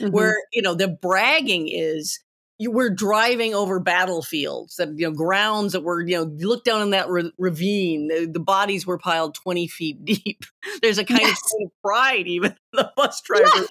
mm-hmm. 0.00 0.12
where 0.12 0.36
you 0.52 0.62
know 0.62 0.74
the 0.74 0.88
bragging 0.88 1.68
is 1.68 2.20
you 2.58 2.70
were 2.70 2.88
driving 2.88 3.54
over 3.54 3.78
battlefields 3.78 4.76
that 4.76 4.88
you 4.98 5.06
know 5.06 5.12
grounds 5.12 5.72
that 5.72 5.82
were 5.82 6.00
you 6.00 6.16
know 6.16 6.24
look 6.38 6.64
down 6.64 6.82
in 6.82 6.90
that 6.90 7.08
r- 7.08 7.30
ravine 7.38 8.08
the, 8.08 8.26
the, 8.26 8.40
bodies 8.40 8.86
were 8.86 8.98
piled 8.98 9.34
20 9.34 9.68
feet 9.68 10.04
deep 10.04 10.44
there's 10.82 10.98
a 10.98 11.04
kind 11.04 11.20
yes. 11.20 11.40
of 11.60 11.70
pride 11.82 12.26
even 12.26 12.54
the 12.72 12.90
bus 12.96 13.20
driver 13.20 13.50
yes. 13.54 13.68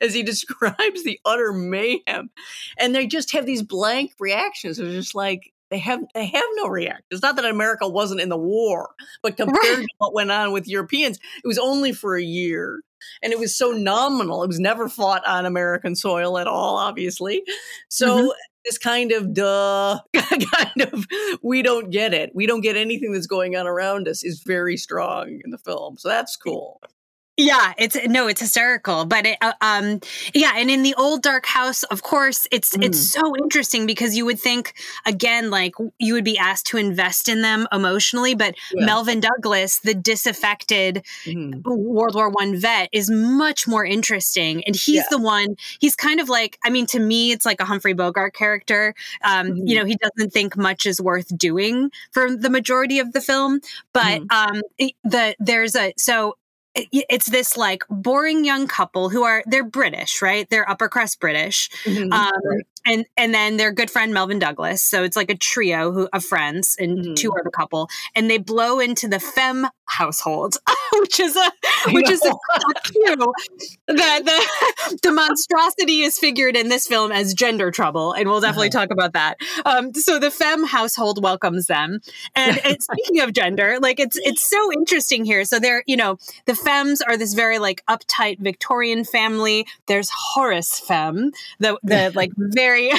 as 0.00 0.14
he 0.14 0.22
describes 0.22 1.04
the 1.04 1.18
utter 1.24 1.52
mayhem 1.52 2.30
and 2.78 2.94
they 2.94 3.06
just 3.06 3.32
have 3.32 3.46
these 3.46 3.62
blank 3.62 4.12
reactions 4.18 4.78
they're 4.78 4.90
just 4.90 5.14
like 5.14 5.52
they 5.70 5.78
have 5.78 6.00
they 6.14 6.26
have 6.26 6.44
no 6.54 6.68
reaction. 6.68 7.04
It's 7.10 7.22
not 7.22 7.36
that 7.36 7.44
America 7.44 7.88
wasn't 7.88 8.20
in 8.20 8.28
the 8.28 8.36
war, 8.36 8.90
but 9.22 9.36
compared 9.36 9.60
to 9.62 9.88
what 9.98 10.14
went 10.14 10.30
on 10.30 10.52
with 10.52 10.68
Europeans, 10.68 11.18
it 11.42 11.46
was 11.46 11.58
only 11.58 11.92
for 11.92 12.16
a 12.16 12.22
year 12.22 12.82
and 13.22 13.32
it 13.32 13.38
was 13.38 13.56
so 13.56 13.70
nominal. 13.72 14.42
It 14.42 14.48
was 14.48 14.60
never 14.60 14.88
fought 14.88 15.26
on 15.26 15.46
American 15.46 15.96
soil 15.96 16.38
at 16.38 16.46
all, 16.46 16.76
obviously. 16.76 17.42
So 17.88 18.16
mm-hmm. 18.16 18.28
this 18.64 18.78
kind 18.78 19.12
of 19.12 19.32
duh, 19.32 20.00
kind 20.14 20.92
of 20.92 21.06
we 21.42 21.62
don't 21.62 21.90
get 21.90 22.14
it. 22.14 22.30
We 22.34 22.46
don't 22.46 22.60
get 22.60 22.76
anything 22.76 23.12
that's 23.12 23.26
going 23.26 23.56
on 23.56 23.66
around 23.66 24.08
us 24.08 24.24
is 24.24 24.42
very 24.44 24.76
strong 24.76 25.40
in 25.44 25.50
the 25.50 25.58
film. 25.58 25.96
So 25.98 26.08
that's 26.08 26.36
cool. 26.36 26.80
Yeah, 27.38 27.74
it's 27.76 27.98
no, 28.06 28.28
it's 28.28 28.40
hysterical, 28.40 29.04
but 29.04 29.26
it, 29.26 29.36
uh, 29.42 29.52
um, 29.60 30.00
yeah, 30.32 30.54
and 30.56 30.70
in 30.70 30.82
the 30.82 30.94
old 30.94 31.22
dark 31.22 31.44
house, 31.44 31.82
of 31.84 32.02
course, 32.02 32.48
it's 32.50 32.74
mm. 32.74 32.82
it's 32.82 32.98
so 32.98 33.36
interesting 33.36 33.84
because 33.84 34.16
you 34.16 34.24
would 34.24 34.40
think 34.40 34.72
again, 35.04 35.50
like 35.50 35.74
you 35.98 36.14
would 36.14 36.24
be 36.24 36.38
asked 36.38 36.66
to 36.68 36.78
invest 36.78 37.28
in 37.28 37.42
them 37.42 37.68
emotionally, 37.72 38.34
but 38.34 38.54
yeah. 38.72 38.86
Melvyn 38.86 39.20
Douglas, 39.20 39.80
the 39.80 39.92
disaffected 39.92 41.04
mm. 41.24 41.62
World 41.62 42.14
War 42.14 42.30
One 42.30 42.56
vet, 42.56 42.88
is 42.92 43.10
much 43.10 43.68
more 43.68 43.84
interesting, 43.84 44.64
and 44.64 44.74
he's 44.74 44.96
yeah. 44.96 45.02
the 45.10 45.18
one. 45.18 45.56
He's 45.78 45.94
kind 45.94 46.20
of 46.20 46.30
like, 46.30 46.58
I 46.64 46.70
mean, 46.70 46.86
to 46.86 46.98
me, 46.98 47.32
it's 47.32 47.44
like 47.44 47.60
a 47.60 47.66
Humphrey 47.66 47.92
Bogart 47.92 48.32
character. 48.32 48.94
Um, 49.22 49.48
mm. 49.48 49.68
You 49.68 49.76
know, 49.76 49.84
he 49.84 49.96
doesn't 49.96 50.32
think 50.32 50.56
much 50.56 50.86
is 50.86 51.02
worth 51.02 51.36
doing 51.36 51.90
for 52.12 52.34
the 52.34 52.48
majority 52.48 52.98
of 52.98 53.12
the 53.12 53.20
film, 53.20 53.60
but 53.92 54.22
mm. 54.22 54.32
um, 54.32 54.62
the 55.04 55.36
there's 55.38 55.76
a 55.76 55.92
so 55.98 56.34
it's 56.92 57.26
this 57.26 57.56
like 57.56 57.82
boring 57.88 58.44
young 58.44 58.66
couple 58.66 59.08
who 59.08 59.22
are 59.22 59.42
they're 59.46 59.64
British, 59.64 60.20
right? 60.20 60.48
They're 60.48 60.68
upper 60.68 60.88
crust 60.88 61.20
British, 61.20 61.70
mm-hmm. 61.84 62.12
um, 62.12 62.32
right. 62.44 62.66
and 62.86 63.06
and 63.16 63.34
then 63.34 63.56
their 63.56 63.72
good 63.72 63.90
friend 63.90 64.12
Melvyn 64.12 64.38
Douglas. 64.38 64.82
So 64.82 65.02
it's 65.02 65.16
like 65.16 65.30
a 65.30 65.36
trio 65.36 65.92
who, 65.92 66.08
of 66.12 66.24
friends 66.24 66.76
and 66.78 66.98
mm-hmm. 66.98 67.14
two 67.14 67.32
other 67.32 67.50
couple, 67.50 67.88
and 68.14 68.30
they 68.30 68.38
blow 68.38 68.78
into 68.80 69.08
the 69.08 69.18
Femm 69.18 69.68
household, 69.86 70.56
which 71.00 71.20
is 71.20 71.36
a 71.36 71.52
which 71.92 72.10
is 72.10 72.22
a 72.24 72.32
cue 72.84 73.32
that 73.86 74.24
the 74.24 74.98
the 75.02 75.12
monstrosity 75.12 76.02
is 76.02 76.18
figured 76.18 76.56
in 76.56 76.68
this 76.68 76.86
film 76.86 77.12
as 77.12 77.34
gender 77.34 77.70
trouble, 77.70 78.12
and 78.12 78.28
we'll 78.28 78.40
definitely 78.40 78.68
uh-huh. 78.68 78.80
talk 78.80 78.90
about 78.90 79.12
that. 79.12 79.36
Um, 79.64 79.94
so 79.94 80.18
the 80.18 80.28
Femm 80.28 80.66
household 80.66 81.22
welcomes 81.22 81.66
them, 81.66 82.00
and, 82.34 82.58
and 82.64 82.82
speaking 82.82 83.20
of 83.20 83.32
gender, 83.32 83.78
like 83.80 84.00
it's 84.00 84.16
it's 84.18 84.48
so 84.48 84.72
interesting 84.72 85.24
here. 85.24 85.44
So 85.44 85.58
they're 85.58 85.82
you 85.86 85.96
know 85.96 86.18
the 86.46 86.52
Femms 86.52 87.00
are 87.06 87.16
this 87.16 87.34
very 87.34 87.58
like 87.58 87.84
uptight 87.86 88.38
Victorian 88.40 89.04
family. 89.04 89.66
There's 89.86 90.10
Horace 90.10 90.80
Femm, 90.80 91.32
the 91.58 91.78
the 91.82 92.12
like 92.14 92.32
very 92.36 92.90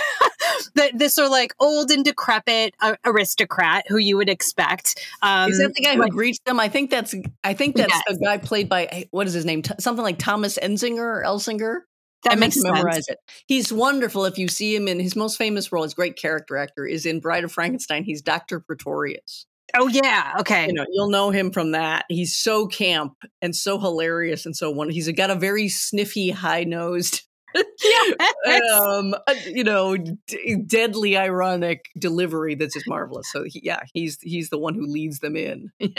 the 0.73 0.91
this 0.93 1.15
sort 1.15 1.25
of 1.25 1.31
like 1.31 1.53
old 1.59 1.91
and 1.91 2.03
decrepit 2.03 2.73
uh, 2.81 2.95
aristocrat 3.05 3.85
who 3.87 3.97
you 3.97 4.17
would 4.17 4.29
expect. 4.29 5.05
Um, 5.21 5.51
is 5.51 5.59
that 5.59 5.73
the 5.73 5.83
guy 5.83 5.95
who 5.95 6.07
greets 6.09 6.39
them? 6.45 6.59
I 6.59 6.69
think 6.69 6.76
that's 6.89 7.15
I 7.43 7.53
think 7.53 7.75
that's 7.75 7.93
yes. 7.93 8.03
the 8.07 8.23
guy 8.23 8.37
played 8.37 8.69
by 8.69 8.85
eh, 8.85 9.03
what 9.11 9.27
is 9.27 9.33
his 9.33 9.45
name? 9.45 9.61
T- 9.61 9.73
something 9.79 10.03
like 10.03 10.19
Thomas 10.19 10.57
Enzinger 10.57 10.99
or 10.99 11.23
Elsinger. 11.25 11.79
That 12.23 12.33
I 12.33 12.35
makes 12.35 12.55
to 12.55 12.63
memorize 12.63 13.05
sense. 13.05 13.09
it. 13.09 13.19
He's 13.47 13.71
wonderful. 13.71 14.25
If 14.25 14.37
you 14.37 14.47
see 14.47 14.75
him 14.75 14.87
in 14.87 14.99
his 14.99 15.15
most 15.15 15.37
famous 15.37 15.71
role, 15.71 15.83
his 15.83 15.93
great 15.93 16.17
character 16.17 16.57
actor 16.57 16.85
is 16.85 17.05
in 17.05 17.19
Bride 17.19 17.43
of 17.43 17.51
Frankenstein. 17.51 18.03
He's 18.03 18.21
Doctor 18.21 18.59
Pretorius. 18.59 19.45
Oh 19.75 19.87
yeah, 19.87 20.35
okay. 20.39 20.67
You 20.67 20.73
know, 20.73 20.85
you'll 20.89 21.09
know 21.09 21.29
him 21.29 21.51
from 21.51 21.71
that. 21.71 22.05
He's 22.09 22.35
so 22.35 22.67
camp 22.67 23.13
and 23.41 23.55
so 23.55 23.77
hilarious 23.77 24.45
and 24.45 24.55
so 24.55 24.71
one. 24.71 24.89
He's 24.89 25.11
got 25.11 25.29
a 25.29 25.35
very 25.35 25.69
sniffy, 25.69 26.31
high 26.31 26.63
nosed 26.63 27.26
um, 27.55 29.13
uh, 29.13 29.33
you 29.47 29.63
know, 29.63 29.97
d- 29.97 30.57
deadly 30.65 31.17
ironic 31.17 31.85
delivery 31.97 32.55
that's 32.55 32.73
just 32.73 32.87
marvelous. 32.87 33.31
So 33.31 33.43
he, 33.43 33.61
yeah, 33.63 33.81
he's 33.93 34.19
he's 34.21 34.49
the 34.49 34.57
one 34.57 34.73
who 34.73 34.85
leads 34.85 35.19
them 35.19 35.35
in. 35.35 35.71
he, 35.79 35.93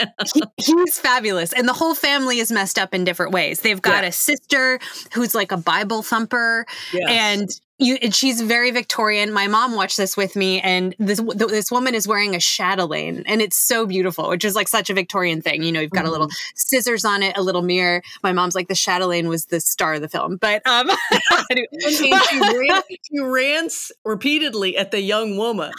he's 0.56 0.98
fabulous, 0.98 1.52
and 1.52 1.68
the 1.68 1.72
whole 1.72 1.94
family 1.94 2.38
is 2.38 2.52
messed 2.52 2.78
up 2.78 2.94
in 2.94 3.04
different 3.04 3.32
ways. 3.32 3.60
They've 3.60 3.80
got 3.80 4.02
yeah. 4.02 4.10
a 4.10 4.12
sister 4.12 4.78
who's 5.12 5.34
like 5.34 5.52
a 5.52 5.56
Bible 5.56 6.02
thumper, 6.02 6.66
yes. 6.92 7.08
and 7.08 7.48
you 7.78 7.96
and 8.02 8.14
she's 8.14 8.40
very 8.40 8.70
Victorian. 8.70 9.32
My 9.32 9.46
mom 9.46 9.74
watched 9.74 9.96
this 9.96 10.16
with 10.16 10.34
me, 10.34 10.60
and 10.60 10.94
this 10.98 11.20
this 11.36 11.70
woman 11.70 11.94
is 11.94 12.08
wearing 12.08 12.34
a 12.34 12.40
chatelaine, 12.40 13.22
and 13.26 13.40
it's 13.40 13.56
so 13.56 13.86
beautiful, 13.86 14.28
which 14.28 14.44
is 14.44 14.54
like 14.54 14.68
such 14.68 14.90
a 14.90 14.94
Victorian 14.94 15.40
thing. 15.40 15.62
You 15.62 15.70
know, 15.70 15.80
you've 15.80 15.90
got 15.90 16.00
mm-hmm. 16.00 16.08
a 16.08 16.12
little 16.12 16.26
mm-hmm. 16.26 16.56
scissors 16.56 17.04
on 17.04 17.22
it, 17.22 17.36
a 17.36 17.42
little 17.42 17.62
mirror. 17.62 18.02
My 18.22 18.32
mom's 18.32 18.54
like 18.54 18.68
the 18.68 18.74
chatelaine 18.74 19.28
was 19.28 19.46
the 19.46 19.60
star 19.60 19.94
of 19.94 20.00
the 20.00 20.08
film, 20.08 20.36
but 20.36 20.66
um, 20.66 20.90
she, 21.90 22.12
ran, 22.12 22.82
she 22.88 23.20
rants 23.20 23.92
repeatedly 24.04 24.76
at 24.76 24.90
the 24.90 25.00
young 25.00 25.36
woman 25.36 25.72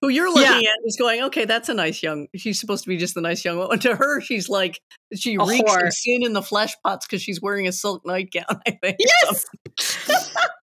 who 0.00 0.08
you're 0.08 0.32
looking 0.32 0.62
yeah. 0.62 0.70
at 0.70 0.76
is 0.84 0.96
going, 0.96 1.22
okay, 1.24 1.44
that's 1.44 1.68
a 1.68 1.74
nice 1.74 2.02
young. 2.02 2.28
She's 2.34 2.60
supposed 2.60 2.84
to 2.84 2.88
be 2.88 2.96
just 2.96 3.14
the 3.14 3.20
nice 3.20 3.44
young 3.44 3.58
woman. 3.58 3.78
To 3.86 3.94
her, 3.94 4.20
she's 4.20 4.48
like 4.48 4.80
she 5.14 5.36
a 5.36 5.44
reeks 5.44 5.70
whore. 5.70 5.86
of 5.86 5.92
sin 5.92 6.24
in 6.24 6.32
the 6.32 6.42
flesh 6.42 6.74
pots 6.82 7.06
because 7.06 7.22
she's 7.22 7.40
wearing 7.40 7.68
a 7.68 7.72
silk 7.72 8.04
nightgown. 8.06 8.44
I 8.66 8.70
think. 8.70 8.96
Yes, 8.98 9.44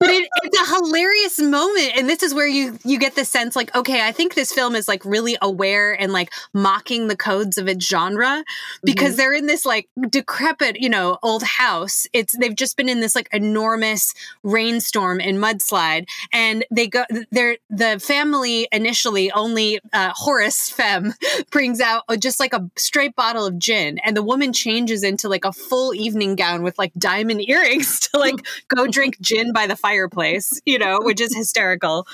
but 0.01 0.09
it, 0.09 0.29
it's 0.43 0.59
a 0.59 0.75
hilarious 0.75 1.39
moment 1.39 1.93
and 1.95 2.09
this 2.09 2.23
is 2.23 2.35
where 2.35 2.49
you 2.49 2.79
you 2.85 2.99
get 2.99 3.15
the 3.15 3.25
sense 3.25 3.55
like 3.55 3.75
okay 3.77 4.07
i 4.07 4.11
think 4.11 4.35
this 4.35 4.51
film 4.51 4.75
is 4.75 4.89
like 4.89 5.05
really 5.05 5.37
aware 5.43 5.93
and 6.01 6.13
like 6.13 6.33
mocking 6.55 7.07
the 7.09 7.17
codes 7.17 7.59
of 7.59 7.69
its 7.69 7.87
genre 7.87 8.43
because 8.83 9.11
mm-hmm. 9.11 9.17
they're 9.17 9.33
in 9.35 9.47
this 9.47 9.67
like 9.67 9.89
decrepit 10.09 10.81
you 10.81 10.89
know 10.89 11.19
old 11.23 11.43
house 11.43 12.07
it's 12.13 12.37
they've 12.39 12.57
just 12.57 12.77
been 12.77 12.89
in 12.89 13.01
this 13.01 13.15
like 13.15 13.29
enormous 13.33 14.15
rainstorm 14.43 15.21
and 15.21 15.39
mudslide 15.39 16.07
and 16.33 16.65
they 16.71 16.89
go 16.89 17.05
they're 17.31 17.59
the 17.69 18.01
family 18.01 18.67
initially 18.73 19.20
only 19.33 19.81
uh, 19.93 20.13
horace 20.15 20.73
femm 20.73 21.13
brings 21.51 21.81
out 21.81 22.05
just 22.19 22.41
like 22.41 22.53
a 22.53 22.71
straight 22.77 23.15
bottle 23.15 23.47
of 23.47 23.59
gin 23.59 23.99
and 23.99 24.17
the 24.17 24.23
woman 24.23 24.53
changes 24.53 25.03
into 25.03 25.29
like 25.29 25.45
a 25.45 25.53
full 25.53 25.95
evening 25.95 26.37
gown 26.37 26.63
with 26.63 26.79
like 26.79 26.93
diamond 26.95 27.41
earrings 27.49 28.01
to 28.01 28.19
like 28.19 28.47
go 28.69 28.87
drink 28.87 29.21
gin 29.21 29.53
by 29.53 29.67
the 29.67 29.77
fireplace, 29.77 30.61
you 30.65 30.79
know, 30.79 31.01
which 31.03 31.21
is 31.21 31.35
hysterical. 31.35 32.07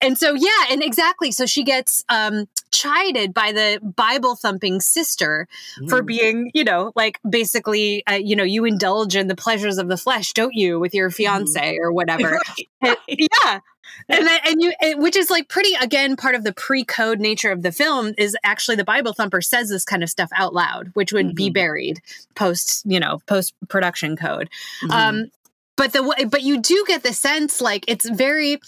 And 0.00 0.18
so, 0.18 0.34
yeah, 0.34 0.66
and 0.70 0.82
exactly. 0.82 1.32
So 1.32 1.46
she 1.46 1.64
gets 1.64 2.04
um, 2.08 2.46
chided 2.70 3.32
by 3.32 3.52
the 3.52 3.80
Bible 3.82 4.36
thumping 4.36 4.80
sister 4.80 5.48
mm. 5.80 5.88
for 5.88 6.02
being, 6.02 6.50
you 6.54 6.64
know, 6.64 6.92
like 6.94 7.18
basically, 7.28 8.04
uh, 8.06 8.14
you 8.14 8.36
know, 8.36 8.44
you 8.44 8.64
indulge 8.64 9.16
in 9.16 9.26
the 9.28 9.34
pleasures 9.34 9.78
of 9.78 9.88
the 9.88 9.96
flesh, 9.96 10.32
don't 10.32 10.54
you, 10.54 10.78
with 10.78 10.94
your 10.94 11.10
fiance 11.10 11.76
mm. 11.76 11.78
or 11.80 11.92
whatever. 11.92 12.38
right. 12.82 12.98
yeah. 13.08 13.60
And 14.08 14.26
then, 14.26 14.40
and 14.46 14.62
you, 14.62 14.72
which 14.96 15.16
is 15.16 15.30
like 15.30 15.48
pretty, 15.48 15.74
again, 15.80 16.16
part 16.16 16.34
of 16.34 16.44
the 16.44 16.52
pre 16.52 16.84
code 16.84 17.20
nature 17.20 17.50
of 17.50 17.62
the 17.62 17.72
film 17.72 18.14
is 18.18 18.36
actually 18.44 18.76
the 18.76 18.84
Bible 18.84 19.12
thumper 19.12 19.40
says 19.40 19.68
this 19.68 19.84
kind 19.84 20.02
of 20.02 20.10
stuff 20.10 20.30
out 20.36 20.54
loud, 20.54 20.90
which 20.94 21.12
would 21.12 21.26
mm-hmm. 21.26 21.34
be 21.34 21.50
buried 21.50 22.00
post, 22.34 22.82
you 22.86 23.00
know, 23.00 23.20
post 23.26 23.54
production 23.68 24.16
code. 24.16 24.48
Mm-hmm. 24.82 24.90
Um, 24.92 25.30
but 25.76 25.92
the 25.92 26.28
but 26.30 26.42
you 26.42 26.60
do 26.60 26.84
get 26.86 27.02
the 27.02 27.12
sense 27.12 27.60
like 27.60 27.84
it's 27.86 28.08
very 28.08 28.58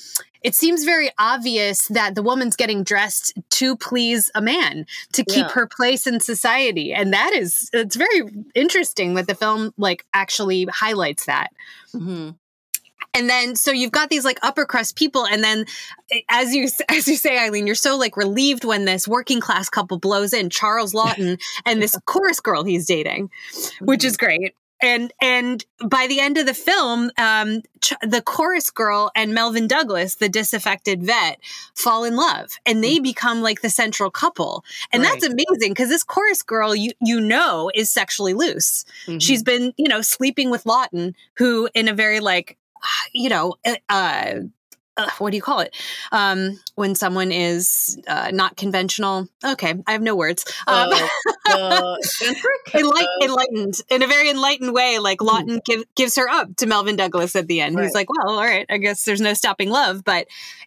it 0.44 0.54
seems 0.54 0.84
very 0.84 1.10
obvious 1.18 1.88
that 1.88 2.14
the 2.14 2.22
woman's 2.22 2.54
getting 2.54 2.84
dressed 2.84 3.32
to 3.50 3.76
please 3.76 4.30
a 4.34 4.40
man 4.40 4.86
to 5.12 5.24
keep 5.24 5.46
yeah. 5.46 5.52
her 5.52 5.66
place 5.66 6.06
in 6.06 6.20
society 6.20 6.92
and 6.92 7.12
that 7.12 7.32
is 7.32 7.70
it's 7.72 7.96
very 7.96 8.22
interesting 8.54 9.14
that 9.14 9.26
the 9.26 9.34
film 9.34 9.72
like 9.78 10.04
actually 10.14 10.66
highlights 10.70 11.26
that 11.26 11.48
mm-hmm. 11.94 12.30
And 13.18 13.28
then 13.28 13.56
so 13.56 13.72
you've 13.72 13.90
got 13.90 14.10
these 14.10 14.24
like 14.24 14.38
upper 14.42 14.64
crust 14.64 14.94
people 14.94 15.26
and 15.26 15.42
then 15.42 15.64
as 16.28 16.54
you 16.54 16.68
as 16.88 17.08
you 17.08 17.16
say 17.16 17.36
eileen 17.36 17.66
you're 17.66 17.74
so 17.74 17.96
like 17.96 18.16
relieved 18.16 18.64
when 18.64 18.84
this 18.84 19.08
working 19.08 19.40
class 19.40 19.68
couple 19.68 19.98
blows 19.98 20.32
in 20.32 20.50
charles 20.50 20.94
laughton 20.94 21.40
and 21.66 21.82
this 21.82 21.98
chorus 22.06 22.38
girl 22.38 22.62
he's 22.62 22.86
dating 22.86 23.28
which 23.80 24.04
is 24.04 24.16
mm-hmm. 24.16 24.26
great 24.26 24.54
and 24.80 25.12
and 25.20 25.64
by 25.84 26.06
the 26.06 26.20
end 26.20 26.38
of 26.38 26.46
the 26.46 26.54
film 26.54 27.10
um, 27.18 27.62
ch- 27.80 27.94
the 28.02 28.22
chorus 28.22 28.70
girl 28.70 29.10
and 29.16 29.32
melvyn 29.32 29.66
douglas 29.66 30.16
the 30.16 30.28
disaffected 30.28 31.02
vet 31.02 31.38
fall 31.74 32.04
in 32.04 32.16
love 32.16 32.50
and 32.64 32.82
they 32.84 32.98
become 32.98 33.42
like 33.42 33.60
the 33.60 33.70
central 33.70 34.10
couple 34.10 34.64
and 34.92 35.02
right. 35.02 35.20
that's 35.20 35.24
amazing 35.24 35.72
because 35.72 35.88
this 35.88 36.04
chorus 36.04 36.42
girl 36.42 36.74
you 36.74 36.92
you 37.00 37.20
know 37.20 37.70
is 37.74 37.90
sexually 37.90 38.34
loose 38.34 38.84
mm-hmm. 39.06 39.18
she's 39.18 39.42
been 39.42 39.72
you 39.76 39.88
know 39.88 40.00
sleeping 40.00 40.50
with 40.50 40.64
laughton 40.64 41.14
who 41.36 41.68
in 41.74 41.88
a 41.88 41.92
very 41.92 42.20
like 42.20 42.56
you 43.12 43.28
know 43.28 43.54
uh 43.88 44.34
uh, 44.98 45.08
what 45.18 45.30
do 45.30 45.36
you 45.36 45.42
call 45.42 45.60
it? 45.60 45.74
Um, 46.10 46.58
when 46.74 46.96
someone 46.96 47.30
is 47.30 47.98
uh, 48.08 48.30
not 48.32 48.56
conventional. 48.56 49.28
Okay 49.44 49.74
i 49.86 49.92
have 49.92 50.02
no 50.02 50.16
words. 50.16 50.44
Um, 50.66 50.90
uh, 51.48 51.96
enlight- 52.74 53.02
uh, 53.02 53.24
enlightened 53.24 53.74
in 53.88 54.02
a 54.02 54.06
very 54.06 54.28
enlightened 54.28 54.74
way 54.74 54.98
like 54.98 55.22
Lawton 55.22 55.48
laughton 55.48 55.64
give, 55.64 55.84
gives 55.94 56.16
her 56.16 56.28
up 56.28 56.54
to 56.56 56.66
Melvyn 56.66 56.96
douglas 56.96 57.36
at 57.36 57.46
the 57.46 57.60
end. 57.60 57.76
Right. 57.76 57.84
he's 57.84 57.94
like 57.94 58.08
well 58.10 58.36
all 58.36 58.44
right 58.44 58.66
i 58.68 58.78
guess 58.78 59.04
there's 59.04 59.20
no 59.20 59.34
stopping 59.34 59.70
love 59.70 60.02
but 60.04 60.26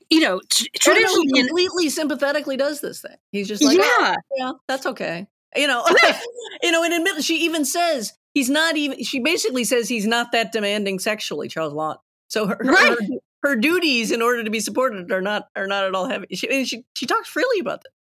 you 0.09 0.21
know 0.21 0.39
tr- 0.49 0.65
traditionally 0.79 1.27
he 1.33 1.43
completely 1.43 1.89
sympathetically 1.89 2.57
does 2.57 2.81
this 2.81 3.01
thing. 3.01 3.17
He's 3.31 3.47
just 3.47 3.63
like 3.63 3.77
oh, 3.79 3.97
yeah, 3.99 4.15
oh, 4.15 4.35
yeah 4.37 4.51
that's 4.67 4.85
okay. 4.85 5.27
You 5.55 5.67
know 5.67 5.85
you 6.63 6.71
know 6.71 6.83
and 6.83 6.93
admit 6.93 7.23
she 7.23 7.45
even 7.45 7.65
says 7.65 8.13
he's 8.33 8.49
not 8.49 8.77
even 8.77 9.03
she 9.03 9.19
basically 9.19 9.63
says 9.63 9.89
he's 9.89 10.07
not 10.07 10.31
that 10.31 10.51
demanding 10.51 10.99
sexually 10.99 11.47
charles 11.47 11.73
Laughton. 11.73 11.97
so 12.27 12.47
her, 12.47 12.57
right. 12.63 12.89
her, 12.89 13.17
her 13.43 13.55
duties 13.55 14.11
in 14.11 14.21
order 14.21 14.43
to 14.43 14.49
be 14.49 14.59
supported 14.59 15.11
are 15.11 15.21
not 15.21 15.47
are 15.55 15.67
not 15.67 15.85
at 15.85 15.95
all 15.95 16.07
heavy. 16.07 16.27
She 16.33 16.65
she, 16.65 16.85
she 16.95 17.05
talks 17.05 17.27
freely 17.29 17.59
about 17.59 17.83
them, 17.83 17.91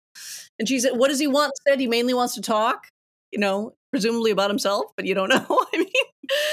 and 0.59 0.69
she 0.69 0.79
said, 0.81 0.97
"What 0.97 1.09
does 1.09 1.19
he 1.19 1.27
want?" 1.27 1.53
Said 1.67 1.81
he 1.81 1.87
mainly 1.87 2.15
wants 2.15 2.35
to 2.35 2.43
talk, 2.43 2.87
you 3.31 3.39
know, 3.39 3.75
presumably 3.91 4.31
about 4.31 4.51
himself, 4.51 4.87
but 4.97 5.07
you 5.07 5.15
don't 5.15 5.29
know. 5.29 5.47
I 5.73 5.77
mean, 5.77 5.89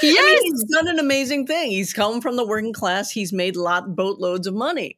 yes. 0.02 0.18
I 0.20 0.26
mean, 0.26 0.44
he's 0.44 0.64
done 0.66 0.88
an 0.88 1.00
amazing 1.00 1.48
thing. 1.48 1.72
He's 1.72 1.94
come 1.94 2.22
from 2.22 2.36
the 2.36 2.46
working 2.46 2.74
class. 2.74 3.12
He's 3.12 3.34
made 3.34 3.56
lot 3.56 3.96
boatloads 3.96 4.48
of 4.48 4.54
money, 4.54 4.98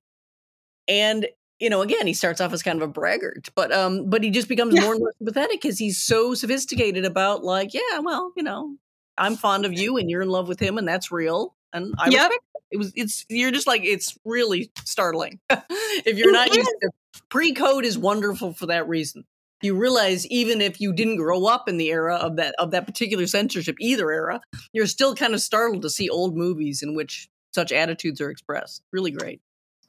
and 0.88 1.28
you 1.60 1.70
know, 1.70 1.82
again, 1.82 2.08
he 2.08 2.14
starts 2.14 2.40
off 2.40 2.54
as 2.54 2.64
kind 2.64 2.82
of 2.82 2.90
a 2.90 2.92
braggart, 2.92 3.50
but 3.54 3.72
um, 3.74 4.10
but 4.10 4.24
he 4.24 4.30
just 4.30 4.48
becomes 4.48 4.76
yeah. 4.76 4.82
more 4.82 4.94
and 4.94 5.02
more 5.02 5.14
sympathetic 5.18 5.62
because 5.62 5.78
he's 5.78 6.02
so 6.02 6.34
sophisticated 6.34 7.06
about 7.06 7.44
like, 7.44 7.74
yeah, 7.74 8.00
well, 8.02 8.32
you 8.36 8.44
know, 8.44 8.76
I'm 9.18 9.36
fond 9.36 9.66
of 9.66 9.74
you 9.74 9.98
and 9.98 10.10
you're 10.10 10.22
in 10.22 10.30
love 10.30 10.48
with 10.48 10.60
him, 10.60 10.78
and 10.78 10.88
that's 10.88 11.12
real, 11.12 11.56
and 11.74 11.94
I 12.00 12.10
yep. 12.10 12.30
respect 12.30 12.44
it. 12.72 12.78
Was 12.78 12.94
it's 12.96 13.26
you're 13.30 13.52
just 13.52 13.68
like 13.68 13.84
it's 13.84 14.18
really 14.24 14.72
startling 14.86 15.40
if 15.50 16.18
you're 16.18 16.32
not 16.32 16.56
used 16.56 16.70
to 16.82 16.92
pre-code 17.30 17.84
is 17.84 17.98
wonderful 17.98 18.54
for 18.54 18.68
that 18.68 18.88
reason. 18.88 19.26
You 19.62 19.76
realize 19.76 20.26
even 20.28 20.62
if 20.62 20.80
you 20.80 20.94
didn't 20.94 21.18
grow 21.18 21.46
up 21.46 21.68
in 21.68 21.78
the 21.78 21.90
era 21.90 22.16
of 22.16 22.38
that 22.38 22.56
of 22.60 22.72
that 22.72 22.86
particular 22.86 23.28
censorship 23.28 23.76
either 23.80 24.10
era 24.12 24.40
you're 24.72 24.88
still 24.88 25.16
kind 25.16 25.34
of 25.34 25.42
startled 25.42 25.82
to 25.82 25.90
see 25.90 26.10
old 26.10 26.38
movies 26.38 26.82
in 26.82 26.96
which 26.96 27.28
such 27.52 27.72
attitudes 27.72 28.22
are 28.22 28.30
expressed. 28.30 28.84
Really 28.94 29.12
great 29.12 29.42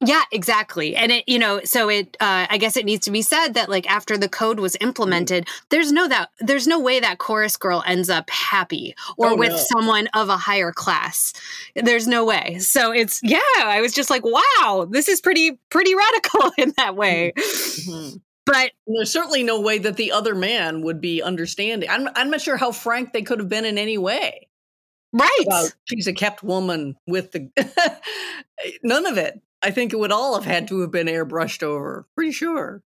yeah, 0.02 0.22
exactly. 0.32 0.96
And 0.96 1.12
it, 1.12 1.24
you 1.26 1.38
know, 1.38 1.60
so 1.64 1.90
it, 1.90 2.16
uh, 2.20 2.46
I 2.48 2.56
guess 2.56 2.76
it 2.76 2.86
needs 2.86 3.04
to 3.04 3.10
be 3.10 3.20
said 3.20 3.52
that 3.54 3.68
like 3.68 3.90
after 3.90 4.16
the 4.16 4.30
code 4.30 4.58
was 4.58 4.76
implemented, 4.80 5.44
mm. 5.44 5.62
there's 5.68 5.92
no 5.92 6.08
that, 6.08 6.30
there's 6.40 6.66
no 6.66 6.80
way 6.80 7.00
that 7.00 7.18
chorus 7.18 7.56
girl 7.58 7.82
ends 7.86 8.08
up 8.08 8.30
happy 8.30 8.94
or 9.18 9.30
oh, 9.30 9.36
with 9.36 9.50
no. 9.50 9.56
someone 9.56 10.08
of 10.14 10.30
a 10.30 10.38
higher 10.38 10.72
class. 10.72 11.34
There's 11.74 12.06
no 12.06 12.24
way. 12.24 12.58
So 12.60 12.92
it's, 12.92 13.20
yeah, 13.22 13.38
I 13.58 13.80
was 13.82 13.92
just 13.92 14.08
like, 14.08 14.24
wow, 14.24 14.88
this 14.90 15.06
is 15.06 15.20
pretty, 15.20 15.58
pretty 15.68 15.94
radical 15.94 16.50
in 16.58 16.72
that 16.78 16.96
way. 16.96 17.32
Mm-hmm. 17.36 18.16
But 18.46 18.72
there's 18.86 19.12
certainly 19.12 19.42
no 19.42 19.60
way 19.60 19.78
that 19.78 19.96
the 19.96 20.12
other 20.12 20.34
man 20.34 20.80
would 20.80 21.00
be 21.00 21.22
understanding. 21.22 21.90
I'm, 21.90 22.08
I'm 22.16 22.30
not 22.30 22.40
sure 22.40 22.56
how 22.56 22.72
frank 22.72 23.12
they 23.12 23.22
could 23.22 23.38
have 23.38 23.50
been 23.50 23.66
in 23.66 23.76
any 23.76 23.98
way. 23.98 24.48
Right. 25.12 25.70
she's 25.84 26.06
a 26.06 26.12
kept 26.12 26.42
woman 26.42 26.96
with 27.06 27.32
the 27.32 27.50
none 28.82 29.06
of 29.06 29.18
it. 29.18 29.40
I 29.62 29.70
think 29.70 29.92
it 29.92 29.98
would 29.98 30.12
all 30.12 30.34
have 30.34 30.44
had 30.44 30.68
to 30.68 30.80
have 30.80 30.90
been 30.90 31.06
airbrushed 31.06 31.62
over. 31.62 32.06
Pretty 32.14 32.32
sure. 32.32 32.82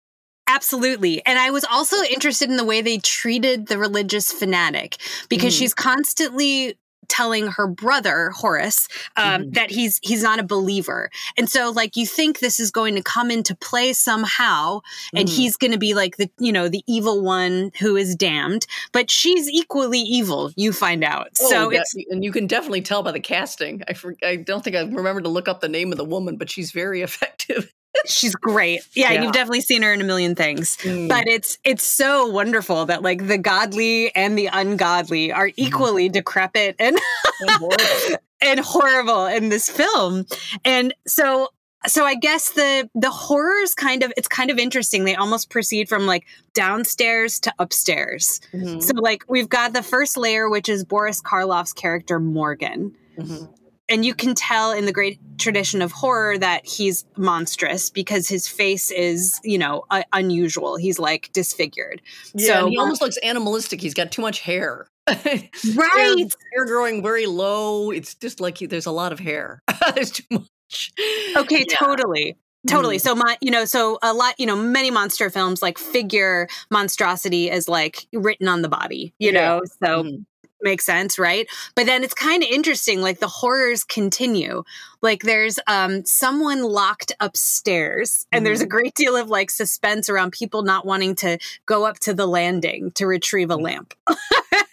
Absolutely. 0.47 1.25
And 1.25 1.39
I 1.39 1.51
was 1.51 1.65
also 1.65 1.97
interested 2.11 2.51
in 2.51 2.57
the 2.57 2.65
way 2.65 2.83
they 2.83 2.99
treated 2.99 3.69
the 3.69 3.79
religious 3.79 4.33
fanatic 4.33 4.97
because 5.29 5.55
mm. 5.55 5.59
she's 5.59 5.75
constantly 5.75 6.77
telling 7.11 7.49
her 7.49 7.67
brother 7.67 8.31
Horace 8.31 8.89
um, 9.17 9.43
mm-hmm. 9.43 9.51
that 9.51 9.71
he's 9.71 10.01
he's 10.03 10.23
not 10.23 10.39
a 10.39 10.43
believer, 10.43 11.11
and 11.37 11.51
so 11.51 11.71
like 11.71 11.97
you 11.97 12.07
think 12.07 12.39
this 12.39 12.59
is 12.59 12.71
going 12.71 12.95
to 12.95 13.03
come 13.03 13.31
into 13.31 13.55
play 13.55 13.93
somehow, 13.93 14.81
and 15.15 15.29
mm-hmm. 15.29 15.37
he's 15.37 15.57
going 15.57 15.73
to 15.73 15.79
be 15.79 15.93
like 15.93 16.17
the 16.17 16.31
you 16.39 16.53
know 16.53 16.69
the 16.69 16.83
evil 16.87 17.23
one 17.23 17.73
who 17.81 17.97
is 17.97 18.15
damned, 18.15 18.67
but 18.93 19.11
she's 19.11 19.49
equally 19.49 20.01
evil. 20.01 20.53
You 20.57 20.73
find 20.73 21.05
out, 21.05 21.29
oh, 21.43 21.51
so 21.51 21.71
that, 21.71 21.85
and 22.11 22.25
you 22.25 22.33
can 22.33 22.47
definitely 22.47 22.83
tell 22.83 23.03
by 23.03 23.13
the 23.13 23.21
casting. 23.21 23.83
I 23.89 23.93
for, 23.93 24.17
I 24.23 24.37
don't 24.37 24.63
think 24.63 24.77
I 24.77 24.81
remember 24.83 25.21
to 25.21 25.29
look 25.29 25.49
up 25.49 25.61
the 25.61 25.69
name 25.69 25.93
of 25.93 25.99
the 25.99 26.05
woman, 26.05 26.37
but 26.37 26.49
she's 26.49 26.73
very 26.73 27.03
effective. 27.11 27.73
She's 28.07 28.35
great. 28.35 28.83
Yeah, 28.95 29.13
yeah, 29.13 29.23
you've 29.23 29.33
definitely 29.33 29.61
seen 29.61 29.83
her 29.83 29.93
in 29.93 30.01
a 30.01 30.05
million 30.05 30.35
things. 30.35 30.77
Mm. 30.79 31.09
But 31.09 31.27
it's 31.29 31.59
it's 31.65 31.85
so 31.85 32.27
wonderful 32.29 32.87
that 32.87 33.03
like 33.03 33.27
the 33.27 33.39
godly 33.39 34.15
and 34.15 34.39
the 34.39 34.47
ungodly 34.47 35.33
are 35.33 35.49
mm. 35.49 35.55
equally 35.57 36.09
mm. 36.09 36.13
decrepit 36.13 36.77
and 36.79 36.99
and 37.41 37.51
horrible. 37.59 38.17
and 38.41 38.61
horrible 38.61 39.27
in 39.27 39.49
this 39.49 39.69
film. 39.69 40.27
And 40.65 40.95
so 41.07 41.49
so 41.87 42.05
I 42.05 42.15
guess 42.15 42.53
the 42.53 42.89
the 42.95 43.11
horrors 43.11 43.75
kind 43.75 44.03
of 44.03 44.13
it's 44.17 44.29
kind 44.29 44.51
of 44.51 44.59
interesting. 44.59 45.05
They 45.05 45.17
almost 45.17 45.51
proceed 45.51 45.89
from 45.89 46.07
like 46.07 46.27
downstairs 46.55 47.41
to 47.41 47.55
upstairs. 47.59 48.41
Mm-hmm. 48.53 48.81
So 48.81 48.93
like 48.97 49.25
we've 49.29 49.49
got 49.49 49.73
the 49.73 49.83
first 49.83 50.17
layer, 50.17 50.49
which 50.49 50.69
is 50.69 50.85
Boris 50.85 51.21
Karloff's 51.21 51.73
character 51.73 52.21
Morgan. 52.21 52.95
Mm-hmm 53.19 53.55
and 53.91 54.05
you 54.05 54.15
can 54.15 54.35
tell 54.35 54.71
in 54.73 54.87
the 54.87 54.93
great 54.93 55.19
tradition 55.37 55.83
of 55.83 55.91
horror 55.91 56.39
that 56.39 56.65
he's 56.65 57.05
monstrous 57.17 57.91
because 57.91 58.29
his 58.29 58.47
face 58.47 58.91
is, 58.91 59.41
you 59.43 59.59
know, 59.59 59.85
uh, 59.91 60.03
unusual. 60.13 60.77
He's 60.77 60.99
like 60.99 61.31
disfigured. 61.33 62.01
Yeah, 62.35 62.61
so 62.61 62.69
he 62.69 62.79
almost 62.79 63.03
looks 63.03 63.17
animalistic. 63.19 63.81
He's 63.81 63.95
got 63.95 64.13
too 64.13 64.23
much 64.23 64.41
hair. 64.41 64.87
right. 65.09 65.51
Hair, 65.65 66.17
hair, 66.55 66.67
growing 66.67 67.03
very 67.03 67.27
low. 67.27 67.91
It's 67.91 68.15
just 68.15 68.41
like 68.41 68.59
he, 68.59 68.67
there's 68.67 68.87
a 68.87 68.93
lot 68.93 69.13
of 69.13 69.19
hair. 69.19 69.61
there's 69.95 70.13
too 70.13 70.25
much. 70.31 70.93
Okay, 71.37 71.65
yeah. 71.69 71.77
totally. 71.77 72.37
Totally. 72.69 72.99
Mm. 72.99 73.01
So 73.01 73.15
my, 73.15 73.39
you 73.41 73.51
know, 73.51 73.65
so 73.65 73.99
a 74.03 74.13
lot, 74.13 74.39
you 74.39 74.47
know, 74.47 74.55
many 74.55 74.91
monster 74.91 75.31
films 75.31 75.63
like 75.63 75.79
figure 75.79 76.47
monstrosity 76.71 77.51
is 77.51 77.69
like 77.69 78.07
written 78.13 78.49
on 78.49 78.63
the 78.63 78.69
body, 78.69 79.15
you 79.19 79.33
yeah. 79.33 79.41
know. 79.41 79.63
So 79.83 80.05
mm 80.05 80.25
makes 80.63 80.85
sense, 80.85 81.19
right? 81.19 81.47
But 81.75 81.87
then 81.87 82.05
it's 82.05 82.15
kind 82.15 82.43
of 82.43 82.49
interesting. 82.49 83.01
Like 83.01 83.21
the 83.21 83.29
horrors 83.29 83.85
continue. 83.85 84.65
Like 85.03 85.23
there's 85.23 85.59
um, 85.67 86.05
someone 86.05 86.63
locked 86.63 87.13
upstairs, 87.21 88.27
and 88.31 88.39
mm-hmm. 88.39 88.45
there's 88.45 88.61
a 88.61 88.65
mm-hmm. 88.65 88.71
great 88.71 88.95
deal 88.95 89.17
of 89.17 89.29
like 89.29 89.51
suspense 89.51 90.09
around 90.09 90.33
people 90.33 90.63
not 90.63 90.87
wanting 90.87 91.15
to 91.17 91.39
go 91.67 91.85
up 91.87 91.99
to 92.01 92.15
the 92.15 92.27
landing 92.27 92.91
to 92.93 93.07
retrieve 93.07 93.51
a 93.51 93.57
lamp. 93.57 93.95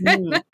mm. 0.01 0.41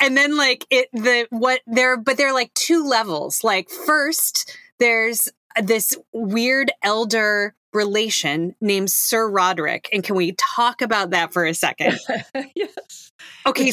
And 0.00 0.16
then 0.16 0.36
like 0.36 0.66
it 0.70 0.88
the 0.92 1.26
what 1.30 1.60
there, 1.66 1.96
but 1.96 2.16
there 2.16 2.28
are 2.28 2.34
like 2.34 2.52
two 2.54 2.86
levels. 2.86 3.44
Like 3.44 3.68
first, 3.68 4.56
there's 4.78 5.28
this 5.62 5.96
weird 6.12 6.72
elder 6.82 7.54
relation 7.74 8.54
named 8.60 8.90
Sir 8.90 9.28
Roderick. 9.28 9.88
And 9.92 10.02
can 10.02 10.16
we 10.16 10.32
talk 10.32 10.80
about 10.80 11.10
that 11.10 11.32
for 11.32 11.44
a 11.44 11.54
second? 11.54 11.98
yes. 12.54 13.12
Okay. 13.46 13.72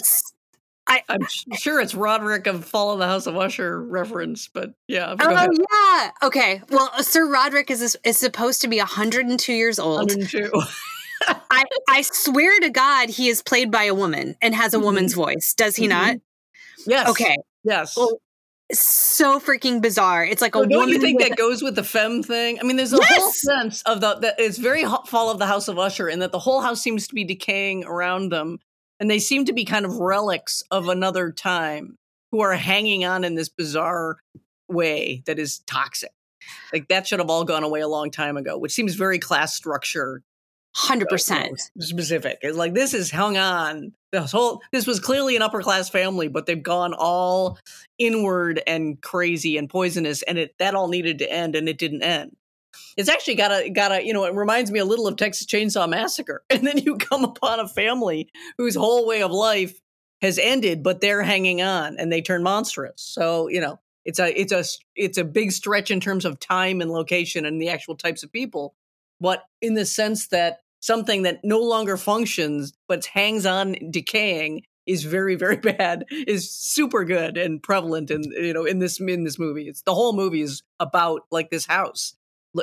I, 0.88 1.04
am 1.10 1.26
sure 1.58 1.80
it's 1.80 1.96
Roderick 1.96 2.48
of 2.48 2.66
Fall 2.66 2.92
of 2.92 3.00
the 3.00 3.08
House 3.08 3.28
of 3.28 3.38
Usher 3.38 3.82
reference, 3.82 4.48
but 4.48 4.74
yeah. 4.88 5.16
Oh 5.20 5.30
yeah. 5.30 6.12
Okay. 6.24 6.62
Well, 6.70 6.90
uh, 6.94 7.02
Sir 7.02 7.30
Roderick 7.30 7.72
is 7.72 7.98
is 8.04 8.18
supposed 8.18 8.62
to 8.62 8.68
be 8.68 8.78
102 8.78 9.54
years 9.54 9.80
old. 9.80 10.12
102. 10.12 10.52
I 11.52 11.64
I 11.88 12.02
swear 12.02 12.60
to 12.60 12.70
God, 12.70 13.10
he 13.10 13.30
is 13.30 13.42
played 13.42 13.72
by 13.72 13.84
a 13.84 13.96
woman 13.96 14.36
and 14.42 14.56
has 14.56 14.74
a 14.74 14.78
mm-hmm. 14.78 14.86
woman's 14.86 15.14
voice. 15.14 15.54
Does 15.56 15.76
he 15.76 15.88
mm-hmm. 15.88 16.08
not? 16.08 16.18
Yes. 16.86 17.10
Okay. 17.10 17.38
Yes. 17.64 17.96
Well, 17.96 18.20
so 18.74 19.40
freaking 19.40 19.82
bizarre. 19.82 20.26
It's 20.26 20.42
like 20.42 20.56
a. 20.56 20.60
So 20.60 20.66
don't 20.66 20.90
you 20.90 21.00
think 21.00 21.22
that 21.22 21.36
goes 21.38 21.62
with 21.62 21.76
the 21.76 21.84
femme 21.84 22.24
thing? 22.24 22.60
I 22.60 22.64
mean, 22.64 22.78
there's 22.78 22.94
a 22.94 22.98
yes! 22.98 23.20
whole 23.20 23.32
sense 23.32 23.82
of 23.84 24.02
the 24.02 24.16
that 24.16 24.36
it's 24.40 24.58
very 24.58 24.86
fall 25.08 25.30
of 25.30 25.40
the 25.40 25.46
House 25.46 25.68
of 25.68 25.78
Usher, 25.78 26.08
and 26.08 26.22
that 26.22 26.32
the 26.32 26.40
whole 26.40 26.62
house 26.62 26.82
seems 26.82 27.08
to 27.08 27.16
be 27.16 27.24
decaying 27.24 27.86
around 27.86 28.30
them, 28.30 28.60
and 29.02 29.10
they 29.10 29.20
seem 29.20 29.44
to 29.46 29.54
be 29.54 29.66
kind 29.66 29.86
of 29.86 29.98
relics 29.98 30.64
of 30.72 30.88
another 30.88 31.32
time 31.32 31.98
who 32.32 32.40
are 32.40 32.54
hanging 32.54 33.04
on 33.04 33.26
in 33.26 33.36
this 33.36 33.50
bizarre 33.50 34.20
way 34.70 35.24
that 35.26 35.40
is 35.40 35.60
toxic. 35.68 36.12
Like 36.72 36.88
that 36.88 37.08
should 37.08 37.20
have 37.20 37.30
all 37.30 37.44
gone 37.44 37.64
away 37.64 37.82
a 37.82 37.88
long 37.88 38.12
time 38.12 38.38
ago, 38.38 38.58
which 38.58 38.72
seems 38.72 38.96
very 38.96 39.20
class 39.20 39.54
structure 39.54 40.22
Hundred 40.74 41.10
percent 41.10 41.60
specific. 41.80 42.38
It's 42.42 42.58
like 42.58 42.74
this 42.74 42.94
is 42.94 43.12
hung 43.12 43.36
on. 43.36 43.92
This 44.14 44.32
whole 44.32 44.62
this 44.72 44.88
was 44.88 45.02
clearly 45.02 45.36
an 45.36 45.42
upper 45.42 45.62
class 45.62 45.90
family, 45.90 46.30
but 46.30 46.46
they've 46.46 46.64
gone 46.64 46.94
all 46.94 47.60
inward 47.98 48.62
and 48.66 49.02
crazy 49.02 49.58
and 49.58 49.70
poisonous, 49.70 50.22
and 50.22 50.38
it 50.38 50.56
that 50.60 50.74
all 50.74 50.88
needed 50.88 51.20
to 51.20 51.30
end, 51.30 51.58
and 51.58 51.68
it 51.68 51.78
didn't 51.78 52.04
end. 52.04 52.38
It's 52.98 53.10
actually 53.10 53.36
got 53.36 53.52
a 53.52 53.70
got 53.70 53.92
a 53.92 54.06
you 54.06 54.14
know 54.14 54.26
it 54.26 54.36
reminds 54.36 54.72
me 54.72 54.80
a 54.80 54.86
little 54.86 55.08
of 55.08 55.18
Texas 55.18 55.48
Chainsaw 55.48 55.90
Massacre, 55.90 56.44
and 56.50 56.66
then 56.66 56.78
you 56.78 56.98
come 56.98 57.24
upon 57.24 57.60
a 57.60 57.68
family 57.68 58.30
whose 58.58 58.76
whole 58.76 59.08
way 59.08 59.22
of 59.22 59.32
life 59.32 59.80
has 60.22 60.38
ended, 60.38 60.84
but 60.84 61.02
they're 61.02 61.24
hanging 61.24 61.62
on, 61.62 61.98
and 61.98 62.12
they 62.12 62.22
turn 62.22 62.44
monstrous. 62.44 63.02
So 63.02 63.48
you 63.48 63.62
know 63.62 63.80
it's 64.06 64.20
a 64.20 64.40
it's 64.40 64.52
a 64.52 64.64
it's 64.96 65.18
a 65.18 65.24
big 65.24 65.52
stretch 65.52 65.92
in 65.92 66.00
terms 66.00 66.26
of 66.26 66.40
time 66.40 66.82
and 66.82 66.92
location 66.92 67.46
and 67.46 67.62
the 67.62 67.70
actual 67.70 67.96
types 67.96 68.24
of 68.24 68.32
people. 68.32 68.76
But 69.20 69.44
in 69.62 69.76
the 69.76 69.86
sense 69.86 70.28
that 70.30 70.60
something 70.80 71.22
that 71.24 71.42
no 71.44 71.60
longer 71.60 71.96
functions 71.96 72.74
but 72.88 73.06
hangs 73.06 73.46
on 73.46 73.76
decaying 73.92 74.64
is 74.88 75.04
very 75.04 75.36
very 75.36 75.56
bad 75.58 76.06
is 76.10 76.52
super 76.52 77.06
good 77.06 77.38
and 77.38 77.62
prevalent 77.62 78.10
and 78.10 78.26
you 78.26 78.54
know 78.54 78.66
in 78.66 78.80
this 78.80 79.00
in 79.00 79.24
this 79.24 79.38
movie. 79.38 79.68
It's 79.68 79.84
the 79.84 79.94
whole 79.94 80.14
movie 80.14 80.42
is 80.42 80.64
about 80.80 81.22
like 81.32 81.52
this 81.52 81.68
house 81.68 82.16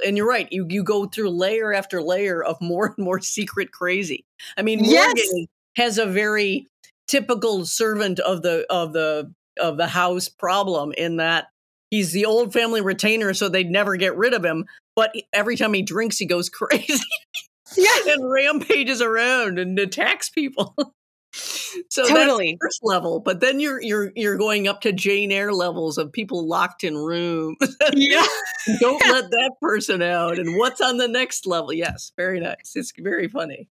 and 0.04 0.16
you're 0.16 0.28
right 0.28 0.48
you 0.50 0.66
you 0.68 0.82
go 0.82 1.06
through 1.06 1.30
layer 1.30 1.72
after 1.72 2.02
layer 2.02 2.42
of 2.42 2.56
more 2.60 2.86
and 2.96 3.04
more 3.04 3.20
secret 3.20 3.72
crazy 3.72 4.24
i 4.56 4.62
mean 4.62 4.84
yes. 4.84 5.06
morgan 5.06 5.46
has 5.76 5.98
a 5.98 6.06
very 6.06 6.66
typical 7.06 7.64
servant 7.64 8.18
of 8.20 8.42
the 8.42 8.66
of 8.70 8.92
the 8.92 9.32
of 9.60 9.76
the 9.76 9.86
house 9.86 10.28
problem 10.28 10.92
in 10.96 11.16
that 11.16 11.46
he's 11.90 12.12
the 12.12 12.26
old 12.26 12.52
family 12.52 12.80
retainer 12.80 13.32
so 13.32 13.48
they'd 13.48 13.70
never 13.70 13.96
get 13.96 14.16
rid 14.16 14.34
of 14.34 14.44
him 14.44 14.66
but 14.98 15.14
every 15.32 15.56
time 15.56 15.74
he 15.74 15.82
drinks, 15.82 16.18
he 16.18 16.26
goes 16.26 16.50
crazy. 16.50 17.04
yeah, 17.76 17.98
and 18.08 18.28
rampages 18.28 19.00
around 19.00 19.60
and 19.60 19.78
attacks 19.78 20.28
people. 20.28 20.74
so 21.88 22.06
totally 22.06 22.58
first 22.60 22.80
level, 22.82 23.20
but 23.20 23.40
then 23.40 23.60
you're 23.60 23.80
you're 23.80 24.12
you're 24.14 24.36
going 24.36 24.68
up 24.68 24.80
to 24.82 24.92
Jane 24.92 25.32
Eyre 25.32 25.52
levels 25.52 25.98
of 25.98 26.12
people 26.12 26.46
locked 26.46 26.84
in 26.84 26.96
rooms. 26.96 27.56
yeah, 27.92 28.26
don't 28.80 29.02
let 29.08 29.30
that 29.30 29.52
person 29.60 30.02
out. 30.02 30.38
And 30.38 30.56
what's 30.56 30.80
on 30.80 30.96
the 30.96 31.08
next 31.08 31.46
level? 31.46 31.72
Yes, 31.72 32.12
very 32.16 32.40
nice. 32.40 32.72
It's 32.74 32.92
very 32.98 33.28
funny. 33.28 33.68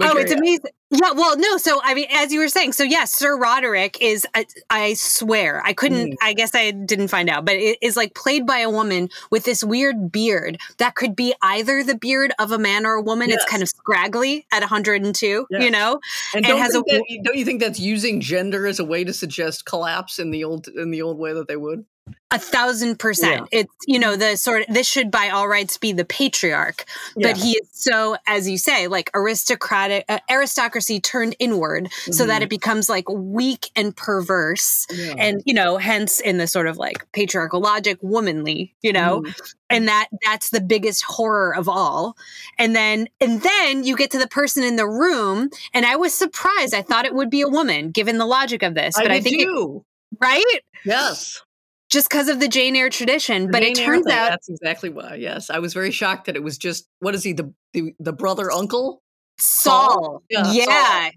Oh, 0.00 0.16
it's 0.16 0.32
amazing. 0.32 0.70
Yeah, 0.90 1.12
well, 1.12 1.36
no. 1.36 1.56
So, 1.56 1.80
I 1.82 1.94
mean, 1.94 2.06
as 2.12 2.32
you 2.32 2.40
were 2.40 2.48
saying, 2.48 2.72
so 2.72 2.84
yes, 2.84 3.12
Sir 3.12 3.36
Roderick 3.36 3.98
is, 4.00 4.26
I, 4.34 4.46
I 4.70 4.94
swear, 4.94 5.60
I 5.64 5.72
couldn't, 5.72 6.12
mm. 6.12 6.16
I 6.22 6.32
guess 6.32 6.54
I 6.54 6.70
didn't 6.70 7.08
find 7.08 7.28
out, 7.28 7.44
but 7.44 7.56
it 7.56 7.78
is 7.82 7.96
like 7.96 8.14
played 8.14 8.46
by 8.46 8.58
a 8.58 8.70
woman 8.70 9.08
with 9.30 9.44
this 9.44 9.64
weird 9.64 10.12
beard 10.12 10.58
that 10.78 10.94
could 10.94 11.16
be 11.16 11.34
either 11.42 11.82
the 11.82 11.96
beard 11.96 12.32
of 12.38 12.52
a 12.52 12.58
man 12.58 12.86
or 12.86 12.94
a 12.94 13.02
woman. 13.02 13.30
Yes. 13.30 13.42
It's 13.42 13.50
kind 13.50 13.62
of 13.62 13.68
scraggly 13.68 14.46
at 14.52 14.60
102, 14.60 15.46
yes. 15.50 15.62
you 15.62 15.70
know? 15.70 15.98
And 16.34 16.44
don't, 16.44 16.58
has 16.58 16.74
a, 16.74 16.78
that, 16.78 17.20
don't 17.24 17.36
you 17.36 17.44
think 17.44 17.60
that's 17.60 17.80
using 17.80 18.20
gender 18.20 18.66
as 18.66 18.78
a 18.78 18.84
way 18.84 19.02
to 19.02 19.12
suggest 19.12 19.66
collapse 19.66 20.18
in 20.18 20.30
the 20.30 20.44
old, 20.44 20.68
in 20.68 20.92
the 20.92 21.02
old 21.02 21.18
way 21.18 21.32
that 21.32 21.48
they 21.48 21.56
would? 21.56 21.84
A 22.32 22.40
thousand 22.40 22.98
percent. 22.98 23.48
Yeah. 23.52 23.60
It's, 23.60 23.74
you 23.86 24.00
know, 24.00 24.16
the 24.16 24.36
sort 24.36 24.62
of, 24.62 24.74
this 24.74 24.88
should 24.88 25.12
by 25.12 25.28
all 25.28 25.46
rights 25.46 25.78
be 25.78 25.92
the 25.92 26.04
patriarch, 26.04 26.84
yeah. 27.16 27.28
but 27.28 27.40
he 27.40 27.52
is 27.52 27.68
so, 27.70 28.16
as 28.26 28.48
you 28.48 28.58
say, 28.58 28.88
like 28.88 29.10
aristocratic, 29.14 30.04
uh, 30.08 30.18
aristocracy 30.28 30.98
turned 30.98 31.36
inward 31.38 31.84
mm-hmm. 31.84 32.12
so 32.12 32.26
that 32.26 32.34
mm-hmm. 32.34 32.42
it 32.42 32.50
becomes 32.50 32.88
like 32.88 33.08
weak 33.08 33.70
and 33.76 33.96
perverse. 33.96 34.88
Yeah. 34.92 35.14
And, 35.16 35.40
you 35.46 35.54
know, 35.54 35.76
hence 35.76 36.18
in 36.18 36.38
the 36.38 36.48
sort 36.48 36.66
of 36.66 36.78
like 36.78 37.06
patriarchal 37.12 37.60
logic, 37.60 37.98
womanly, 38.02 38.74
you 38.82 38.92
know, 38.92 39.20
mm-hmm. 39.20 39.44
and 39.70 39.86
that, 39.86 40.08
that's 40.24 40.50
the 40.50 40.60
biggest 40.60 41.04
horror 41.04 41.54
of 41.54 41.68
all. 41.68 42.16
And 42.58 42.74
then, 42.74 43.08
and 43.20 43.40
then 43.40 43.84
you 43.84 43.96
get 43.96 44.10
to 44.10 44.18
the 44.18 44.28
person 44.28 44.64
in 44.64 44.74
the 44.74 44.88
room. 44.88 45.48
And 45.72 45.86
I 45.86 45.94
was 45.94 46.12
surprised. 46.12 46.74
I 46.74 46.82
thought 46.82 47.04
it 47.04 47.14
would 47.14 47.30
be 47.30 47.42
a 47.42 47.48
woman 47.48 47.92
given 47.92 48.18
the 48.18 48.26
logic 48.26 48.64
of 48.64 48.74
this, 48.74 48.96
but 48.96 49.12
I, 49.12 49.16
I 49.16 49.20
think, 49.20 49.42
it, 49.42 49.82
right? 50.20 50.60
Yes 50.84 51.40
just 51.96 52.10
because 52.10 52.28
of 52.28 52.40
the 52.40 52.48
Jane 52.48 52.76
Eyre 52.76 52.90
tradition. 52.90 53.50
But 53.50 53.62
Jane 53.62 53.72
it 53.72 53.76
turns 53.76 54.06
out 54.06 54.28
that's 54.28 54.50
exactly 54.50 54.90
why. 54.90 55.14
Yes, 55.14 55.48
I 55.48 55.60
was 55.60 55.72
very 55.72 55.90
shocked 55.90 56.26
that 56.26 56.36
it 56.36 56.42
was 56.42 56.58
just 56.58 56.86
what 56.98 57.14
is 57.14 57.22
he 57.22 57.32
the 57.32 57.54
the, 57.72 57.94
the 57.98 58.12
brother 58.12 58.52
uncle 58.52 59.02
Saul? 59.38 59.90
Saul. 59.90 60.22
Yeah, 60.28 60.52
yeah. 60.52 60.64
Saul. 60.64 61.10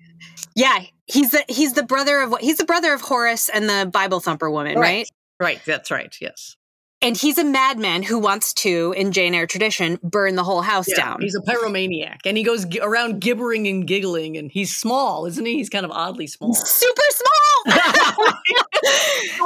yeah. 0.55 0.79
He's 1.05 1.31
the 1.31 1.43
he's 1.49 1.73
the 1.73 1.83
brother 1.83 2.21
of 2.21 2.33
he's 2.39 2.59
the 2.59 2.63
brother 2.63 2.93
of 2.93 3.01
Horace 3.01 3.49
and 3.49 3.67
the 3.67 3.89
Bible 3.91 4.21
thumper 4.21 4.49
woman, 4.49 4.79
right? 4.79 5.09
Right. 5.37 5.55
right. 5.55 5.61
That's 5.65 5.91
right. 5.91 6.15
Yes. 6.21 6.55
And 7.01 7.15
he's 7.15 7.37
a 7.37 7.45
madman 7.45 8.03
who 8.03 8.19
wants 8.19 8.53
to, 8.55 8.93
in 8.97 9.13
Jane 9.13 9.33
Eyre 9.33 9.47
tradition, 9.47 9.99
burn 10.03 10.35
the 10.35 10.43
whole 10.43 10.61
house 10.61 10.87
yeah, 10.89 10.97
down. 10.97 11.21
He's 11.21 11.35
a 11.35 11.39
pyromaniac, 11.39 12.19
and 12.25 12.37
he 12.37 12.43
goes 12.43 12.65
g- 12.65 12.81
around 12.81 13.21
gibbering 13.21 13.67
and 13.67 13.87
giggling. 13.87 14.35
And 14.35 14.51
he's 14.51 14.75
small, 14.75 15.25
isn't 15.25 15.45
he? 15.45 15.55
He's 15.55 15.69
kind 15.69 15.85
of 15.85 15.91
oddly 15.91 16.27
small. 16.27 16.53
Super 16.65 17.01
small. 17.09 17.65
well, 17.67 18.33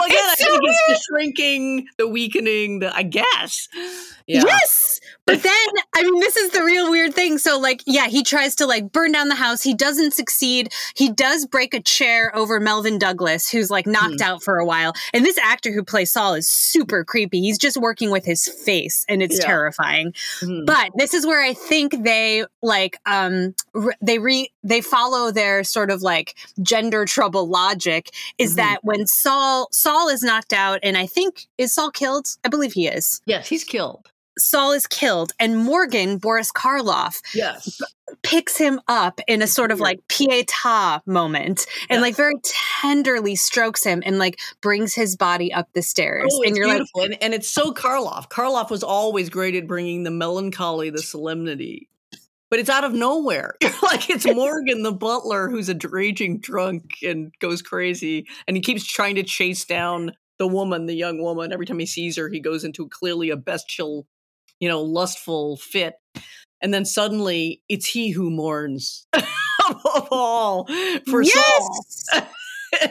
again, 0.05 0.25
it's 0.31 0.41
I 0.41 0.45
think 0.45 0.61
it's 0.63 0.87
the 0.87 1.01
shrinking, 1.07 1.87
the 1.97 2.07
weakening. 2.07 2.79
The 2.79 2.95
I 2.95 3.03
guess. 3.03 3.69
Yeah. 4.25 4.43
Yes, 4.45 4.99
but 5.25 5.41
then, 5.41 5.67
I 5.95 6.03
mean, 6.03 6.19
this 6.19 6.35
is 6.35 6.51
the 6.51 6.63
real 6.63 6.91
weird 6.91 7.13
thing. 7.13 7.37
So, 7.37 7.57
like, 7.57 7.81
yeah, 7.85 8.07
he 8.07 8.23
tries 8.23 8.55
to 8.55 8.65
like 8.65 8.91
burn 8.91 9.11
down 9.11 9.29
the 9.29 9.35
house. 9.35 9.61
He 9.61 9.73
doesn't 9.73 10.13
succeed. 10.13 10.73
He 10.95 11.11
does 11.11 11.45
break 11.45 11.73
a 11.73 11.81
chair 11.81 12.35
over 12.35 12.59
Melvyn 12.59 12.99
Douglas, 12.99 13.49
who's 13.49 13.69
like 13.69 13.87
knocked 13.87 14.19
mm. 14.19 14.21
out 14.21 14.43
for 14.43 14.57
a 14.57 14.65
while. 14.65 14.93
And 15.13 15.25
this 15.25 15.37
actor 15.37 15.71
who 15.71 15.83
plays 15.83 16.11
Saul 16.11 16.33
is 16.33 16.47
super 16.47 17.05
creepy. 17.05 17.39
He's 17.39 17.57
just 17.57 17.77
working 17.77 18.11
with 18.11 18.25
his 18.25 18.47
face, 18.47 19.05
and 19.07 19.23
it's 19.23 19.39
yeah. 19.39 19.45
terrifying. 19.45 20.13
Mm. 20.41 20.65
But 20.65 20.91
this 20.95 21.13
is 21.13 21.25
where 21.25 21.41
I 21.41 21.53
think 21.53 22.03
they 22.03 22.45
like 22.61 22.97
um 23.05 23.55
re- 23.73 23.95
they 24.01 24.19
re 24.19 24.49
they 24.63 24.81
follow 24.81 25.31
their 25.31 25.63
sort 25.63 25.89
of 25.89 26.01
like 26.01 26.35
gender 26.61 27.05
trouble 27.05 27.47
logic. 27.47 28.09
Is 28.37 28.51
mm-hmm. 28.51 28.57
that 28.57 28.79
when 28.83 29.07
Saul 29.07 29.69
Saul 29.71 30.09
is 30.09 30.21
knocked 30.21 30.53
out, 30.53 30.79
and 30.83 30.97
I 30.97 31.05
think 31.05 31.47
is 31.57 31.73
Saul 31.73 31.91
killed? 31.91 32.27
I 32.43 32.49
believe 32.49 32.73
he 32.73 32.87
is. 32.87 33.21
Yes, 33.25 33.47
he's 33.47 33.63
killed. 33.63 34.09
Saul 34.37 34.71
is 34.71 34.87
killed, 34.87 35.31
and 35.39 35.57
Morgan, 35.57 36.17
Boris 36.17 36.51
Karloff, 36.51 37.21
yes. 37.33 37.81
picks 38.23 38.57
him 38.57 38.79
up 38.87 39.19
in 39.27 39.41
a 39.41 39.47
sort 39.47 39.71
of 39.71 39.79
like 39.79 39.99
pieta 40.07 41.01
moment 41.05 41.65
and 41.89 41.97
yes. 41.97 42.01
like 42.01 42.15
very 42.15 42.35
tenderly 42.81 43.35
strokes 43.35 43.83
him 43.83 44.01
and 44.05 44.17
like 44.17 44.39
brings 44.61 44.93
his 44.93 45.15
body 45.15 45.53
up 45.53 45.69
the 45.73 45.81
stairs. 45.81 46.31
Oh, 46.31 46.43
and 46.43 46.55
you're 46.55 46.67
beautiful. 46.67 47.01
like, 47.01 47.11
and, 47.11 47.23
and 47.23 47.33
it's 47.33 47.49
so 47.49 47.71
Karloff. 47.71 48.29
Karloff 48.29 48.69
was 48.69 48.83
always 48.83 49.29
great 49.29 49.55
at 49.55 49.67
bringing 49.67 50.03
the 50.03 50.11
melancholy, 50.11 50.89
the 50.89 51.01
solemnity. 51.01 51.89
But 52.49 52.59
it's 52.59 52.69
out 52.69 52.83
of 52.83 52.93
nowhere. 52.93 53.55
like 53.83 54.09
it's 54.09 54.25
Morgan, 54.31 54.83
the 54.83 54.91
butler, 54.91 55.49
who's 55.49 55.69
a 55.69 55.77
raging 55.89 56.39
drunk 56.39 56.97
and 57.03 57.33
goes 57.39 57.61
crazy, 57.61 58.27
and 58.47 58.55
he 58.55 58.61
keeps 58.61 58.85
trying 58.85 59.15
to 59.15 59.23
chase 59.23 59.65
down 59.65 60.11
the 60.37 60.47
woman, 60.47 60.85
the 60.85 60.93
young 60.93 61.21
woman. 61.21 61.51
Every 61.51 61.65
time 61.65 61.79
he 61.79 61.85
sees 61.85 62.17
her, 62.17 62.29
he 62.29 62.39
goes 62.39 62.63
into 62.63 62.87
clearly 62.89 63.29
a 63.29 63.37
bestial 63.37 64.07
you 64.63 64.69
know, 64.69 64.81
lustful 64.81 65.57
fit. 65.57 65.95
And 66.61 66.73
then 66.73 66.85
suddenly 66.85 67.61
it's 67.67 67.85
he 67.85 68.11
who 68.11 68.31
mourns 68.31 69.05
above 69.13 70.07
all 70.09 70.65
for 71.09 71.21
yes! 71.21 71.35
Saul. 71.89 72.21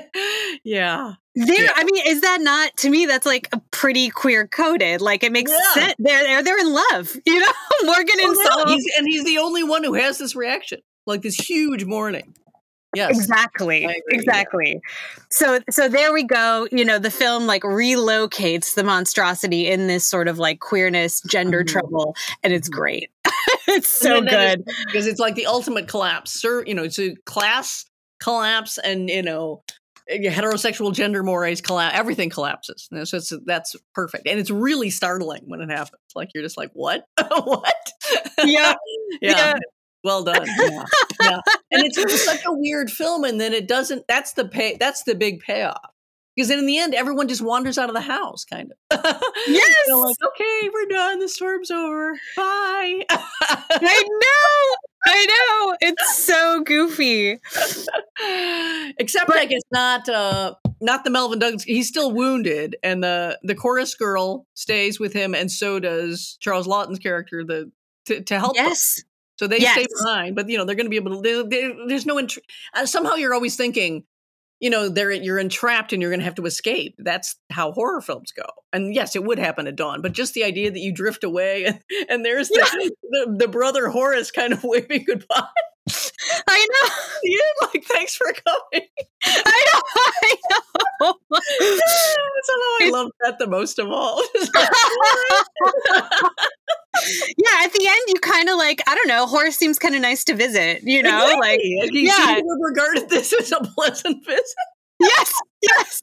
yeah. 0.64 1.14
There, 1.34 1.64
Yeah. 1.64 1.72
I 1.74 1.84
mean, 1.84 2.02
is 2.06 2.20
that 2.20 2.42
not 2.42 2.76
to 2.78 2.90
me? 2.90 3.06
That's 3.06 3.24
like 3.24 3.48
a 3.52 3.60
pretty 3.70 4.10
queer 4.10 4.46
coded. 4.46 5.00
Like 5.00 5.24
it 5.24 5.32
makes 5.32 5.50
Yeah. 5.50 5.72
sense. 5.72 5.94
They're 5.98 6.22
they're 6.22 6.42
they're 6.42 6.58
in 6.58 6.72
love. 6.74 7.16
You 7.26 7.40
know, 7.40 7.52
Morgan 7.84 8.16
and 8.22 8.36
Oh, 8.36 8.48
Saul. 8.50 8.74
he's, 8.74 8.84
and 8.98 9.06
he's 9.08 9.24
the 9.24 9.38
only 9.38 9.62
one 9.64 9.82
who 9.82 9.94
has 9.94 10.18
this 10.18 10.36
reaction, 10.36 10.80
like 11.06 11.22
this 11.22 11.36
huge 11.36 11.86
mourning. 11.86 12.34
Yes. 12.94 13.10
Exactly. 13.10 13.86
I 13.86 13.90
agree, 13.90 14.00
yeah. 14.12 14.16
Exactly. 14.18 14.80
So 15.30 15.60
so 15.70 15.88
there 15.88 16.12
we 16.12 16.24
go. 16.24 16.68
You 16.70 16.84
know, 16.84 16.98
the 16.98 17.10
film 17.10 17.46
like 17.46 17.62
relocates 17.62 18.74
the 18.74 18.84
monstrosity 18.84 19.68
in 19.68 19.86
this 19.86 20.06
sort 20.06 20.28
of 20.28 20.38
like 20.38 20.60
queerness, 20.60 21.22
gender 21.22 21.64
Mhm. 21.64 21.68
trouble, 21.68 22.14
and 22.42 22.52
it's 22.52 22.68
Mhm. 22.68 22.72
great. 22.72 23.10
it's 23.68 23.88
so 23.88 24.20
good. 24.20 24.64
because 24.86 25.06
it's 25.06 25.20
like 25.20 25.34
the 25.36 25.46
ultimate 25.46 25.88
collapse. 25.88 26.32
Sir, 26.32 26.64
you 26.66 26.74
know, 26.74 26.82
it's 26.84 26.98
a 26.98 27.14
class 27.24 27.86
collapse, 28.20 28.76
and 28.78 29.08
you 29.08 29.22
know, 29.22 29.62
heterosexual 30.10 30.92
gender 30.92 31.22
mores 31.22 31.62
collapse. 31.62 31.96
Everything 31.96 32.28
collapses. 32.28 32.88
So 33.04 33.16
it's 33.16 33.32
that's 33.46 33.74
perfect, 33.94 34.26
and 34.28 34.38
it's 34.38 34.50
really 34.50 34.90
startling 34.90 35.44
when 35.46 35.60
it 35.62 35.70
happens. 35.70 36.00
Like 36.14 36.28
you're 36.34 36.42
just 36.44 36.58
like, 36.58 36.70
what, 36.74 37.06
what? 37.44 37.74
Yeah. 38.44 38.74
yeah. 39.22 39.54
Yeah. 39.54 39.54
Well 40.04 40.24
done. 40.24 40.46
Yeah. 40.58 40.84
yeah. 41.20 41.40
And 41.70 41.84
it's, 41.84 42.24
such 42.24 42.44
a 42.44 42.52
weird 42.52 42.90
film, 42.90 43.24
and 43.24 43.40
then 43.40 43.52
it 43.52 43.68
doesn't. 43.68 44.06
That's 44.08 44.32
the 44.32 44.46
pay. 44.46 44.76
That's 44.78 45.04
the 45.04 45.14
big 45.14 45.40
payoff. 45.40 45.90
Because 46.34 46.48
then 46.48 46.58
in 46.58 46.66
the 46.66 46.78
end, 46.78 46.94
everyone 46.94 47.28
just 47.28 47.42
wanders 47.42 47.76
out 47.76 47.90
of 47.90 47.94
the 47.94 48.00
house, 48.00 48.44
kind 48.46 48.72
of. 48.90 49.22
Yes. 49.46 49.74
They're 49.86 49.96
like, 49.96 50.16
okay, 50.24 50.70
we're 50.72 50.86
done. 50.86 51.18
The 51.18 51.28
storm's 51.28 51.70
over. 51.70 52.12
Bye. 52.36 53.04
I 53.10 54.04
know. 54.08 54.76
I 55.04 55.26
know. 55.26 55.76
It's 55.82 56.16
so 56.24 56.62
goofy. 56.62 57.32
Except 58.98 59.26
But- 59.26 59.36
I 59.36 59.44
guess 59.44 59.62
not 59.72 60.08
uh 60.08 60.54
not 60.80 61.04
the 61.04 61.10
Melvyn 61.10 61.38
Douglas. 61.38 61.64
He's 61.64 61.86
still 61.88 62.12
wounded, 62.12 62.76
and 62.82 63.04
the 63.04 63.38
the 63.42 63.54
chorus 63.54 63.94
girl 63.94 64.46
stays 64.54 64.98
with 64.98 65.12
him, 65.12 65.34
and 65.34 65.50
so 65.50 65.78
does 65.80 66.36
Charles 66.40 66.66
Laughton's 66.66 66.98
character, 66.98 67.44
the 67.44 67.70
to, 68.06 68.20
to 68.22 68.38
help. 68.38 68.56
Yes. 68.56 69.02
So 69.42 69.48
they 69.48 69.58
stay 69.72 69.86
behind, 70.04 70.36
but 70.36 70.48
you 70.48 70.56
know 70.56 70.64
they're 70.64 70.76
going 70.76 70.86
to 70.86 70.90
be 70.90 70.94
able 70.96 71.16
to. 71.16 71.20
There, 71.22 71.42
there- 71.42 71.74
there's 71.88 72.06
no 72.06 72.16
int- 72.18 72.38
uh, 72.74 72.86
somehow 72.86 73.14
you're 73.16 73.34
always 73.34 73.56
thinking, 73.56 74.04
you 74.60 74.70
know, 74.70 74.88
they're 74.88 75.10
you're 75.10 75.40
entrapped 75.40 75.92
and 75.92 76.00
you're 76.00 76.12
going 76.12 76.20
to 76.20 76.24
have 76.24 76.36
to 76.36 76.46
escape. 76.46 76.94
That's 76.98 77.34
how 77.50 77.72
horror 77.72 78.00
films 78.00 78.30
go. 78.30 78.44
And 78.72 78.94
yes, 78.94 79.16
it 79.16 79.24
would 79.24 79.40
happen 79.40 79.66
at 79.66 79.74
dawn, 79.74 80.00
but 80.00 80.12
just 80.12 80.34
the 80.34 80.44
idea 80.44 80.70
that 80.70 80.78
you 80.78 80.92
drift 80.92 81.24
away 81.24 81.64
and, 81.64 81.80
and 82.08 82.24
there's 82.24 82.48
the, 82.50 82.92
the 83.10 83.36
the 83.40 83.48
brother 83.48 83.88
Horace 83.88 84.30
kind 84.30 84.52
of 84.52 84.62
waving 84.64 85.04
goodbye. 85.06 85.42
I 86.48 86.66
know. 86.70 86.88
Yeah, 87.24 87.66
like 87.72 87.84
thanks 87.84 88.14
for 88.16 88.26
coming. 88.26 88.88
I 89.24 89.66
know. 89.72 89.80
I 90.22 90.36
know. 91.00 91.14
Somehow 91.30 92.76
I 92.80 92.90
love 92.92 93.10
that 93.20 93.38
the 93.40 93.46
most 93.48 93.78
of 93.80 93.90
all. 93.90 94.22
Yeah, 97.38 97.64
at 97.64 97.72
the 97.72 97.86
end, 97.86 98.00
you 98.08 98.14
kind 98.20 98.48
of 98.48 98.56
like, 98.58 98.80
I 98.86 98.94
don't 98.94 99.08
know, 99.08 99.26
Horace 99.26 99.56
seems 99.56 99.78
kind 99.78 99.94
of 99.94 100.02
nice 100.02 100.24
to 100.24 100.34
visit, 100.34 100.82
you 100.82 101.02
know? 101.02 101.34
Like, 101.40 101.60
Exactly. 101.62 102.00
he 102.00 102.06
yeah. 102.06 102.12
seems 102.16 102.26
to 102.42 102.48
have 102.48 102.58
regarded 102.60 103.08
this 103.08 103.32
as 103.32 103.52
a 103.52 103.60
pleasant 103.76 104.24
visit. 104.26 104.44
yes, 105.00 105.32
yes. 105.62 106.02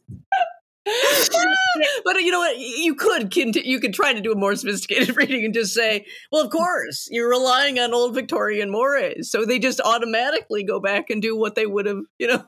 but 2.04 2.16
you 2.22 2.32
know 2.32 2.40
what? 2.40 2.58
You 2.58 2.96
could 2.96 3.32
conti- 3.34 3.62
you 3.68 3.80
could 3.80 3.94
try 3.94 4.14
to 4.14 4.22
do 4.22 4.32
a 4.32 4.36
more 4.36 4.56
sophisticated 4.56 5.16
reading 5.18 5.46
and 5.46 5.54
just 5.54 5.74
say, 5.74 6.06
"Well, 6.32 6.44
of 6.44 6.50
course, 6.52 7.08
you're 7.12 7.30
relying 7.30 7.80
on 7.80 7.94
old 7.94 8.16
Victorian 8.16 8.72
mores, 8.72 9.30
so 9.30 9.46
they 9.46 9.60
just 9.60 9.80
automatically 9.82 10.64
go 10.64 10.80
back 10.80 11.10
and 11.12 11.22
do 11.22 11.38
what 11.38 11.54
they 11.56 11.68
would 11.68 11.86
have, 11.86 12.00
you 12.18 12.28
know, 12.28 12.44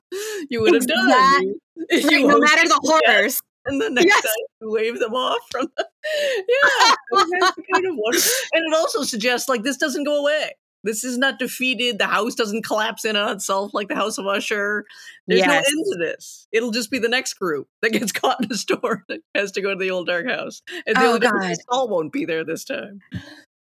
you 0.50 0.62
would 0.62 0.74
have 0.74 0.88
done. 0.88 1.10
Exact- 1.10 1.44
You- 1.92 2.08
Right, 2.08 2.12
you 2.22 2.28
no 2.28 2.40
matter 2.40 2.68
the 2.68 2.80
horrors. 3.06 3.42
and 3.66 3.82
the 3.82 3.90
next 3.90 4.06
Yes. 4.08 4.22
time 4.22 4.32
you 4.62 4.72
wave 4.72 5.00
them 5.00 5.14
off 5.14 5.40
from 5.52 5.68
the 5.78 5.88
yeah, 6.04 6.96
that's 7.40 7.58
kind 7.74 7.86
of 7.86 7.96
one. 7.96 8.14
And 8.54 8.66
it 8.66 8.74
also 8.76 9.04
suggests 9.04 9.48
like 9.50 9.64
this 9.64 9.78
doesn't 9.78 10.04
go 10.04 10.20
away. 10.22 10.52
This 10.84 11.04
is 11.04 11.18
not 11.18 11.38
defeated. 11.38 12.00
The 12.00 12.08
house 12.08 12.34
doesn't 12.34 12.66
collapse 12.66 13.06
in 13.06 13.16
on 13.16 13.36
itself 13.36 13.72
like 13.74 13.88
the 13.88 13.96
House 13.96 14.18
of 14.18 14.26
Usher. 14.26 14.86
There's 15.28 15.42
no 15.46 15.54
end 15.54 15.86
to 15.92 15.98
this. 16.00 16.48
It'll 16.52 16.72
just 16.72 16.90
be 16.90 16.98
the 16.98 17.08
next 17.08 17.36
group 17.36 17.68
that 17.84 17.92
gets 17.92 18.12
caught 18.22 18.44
in 18.44 18.52
a 18.52 18.56
storm 18.56 19.04
that 19.08 19.22
has 19.36 19.52
to 19.54 19.62
go 19.62 19.70
to 19.70 19.76
the 19.76 19.92
old 19.92 20.08
dark 20.08 20.28
house. 20.28 20.64
And 20.88 20.96
the 20.96 21.02
Oh, 21.02 21.08
only 21.10 21.20
difference 21.20 21.46
is 21.60 21.66
God. 21.70 21.76
Saul 21.76 21.88
won't 21.90 22.12
be 22.12 22.26
there 22.26 22.44
this 22.44 22.66
time. 22.66 23.00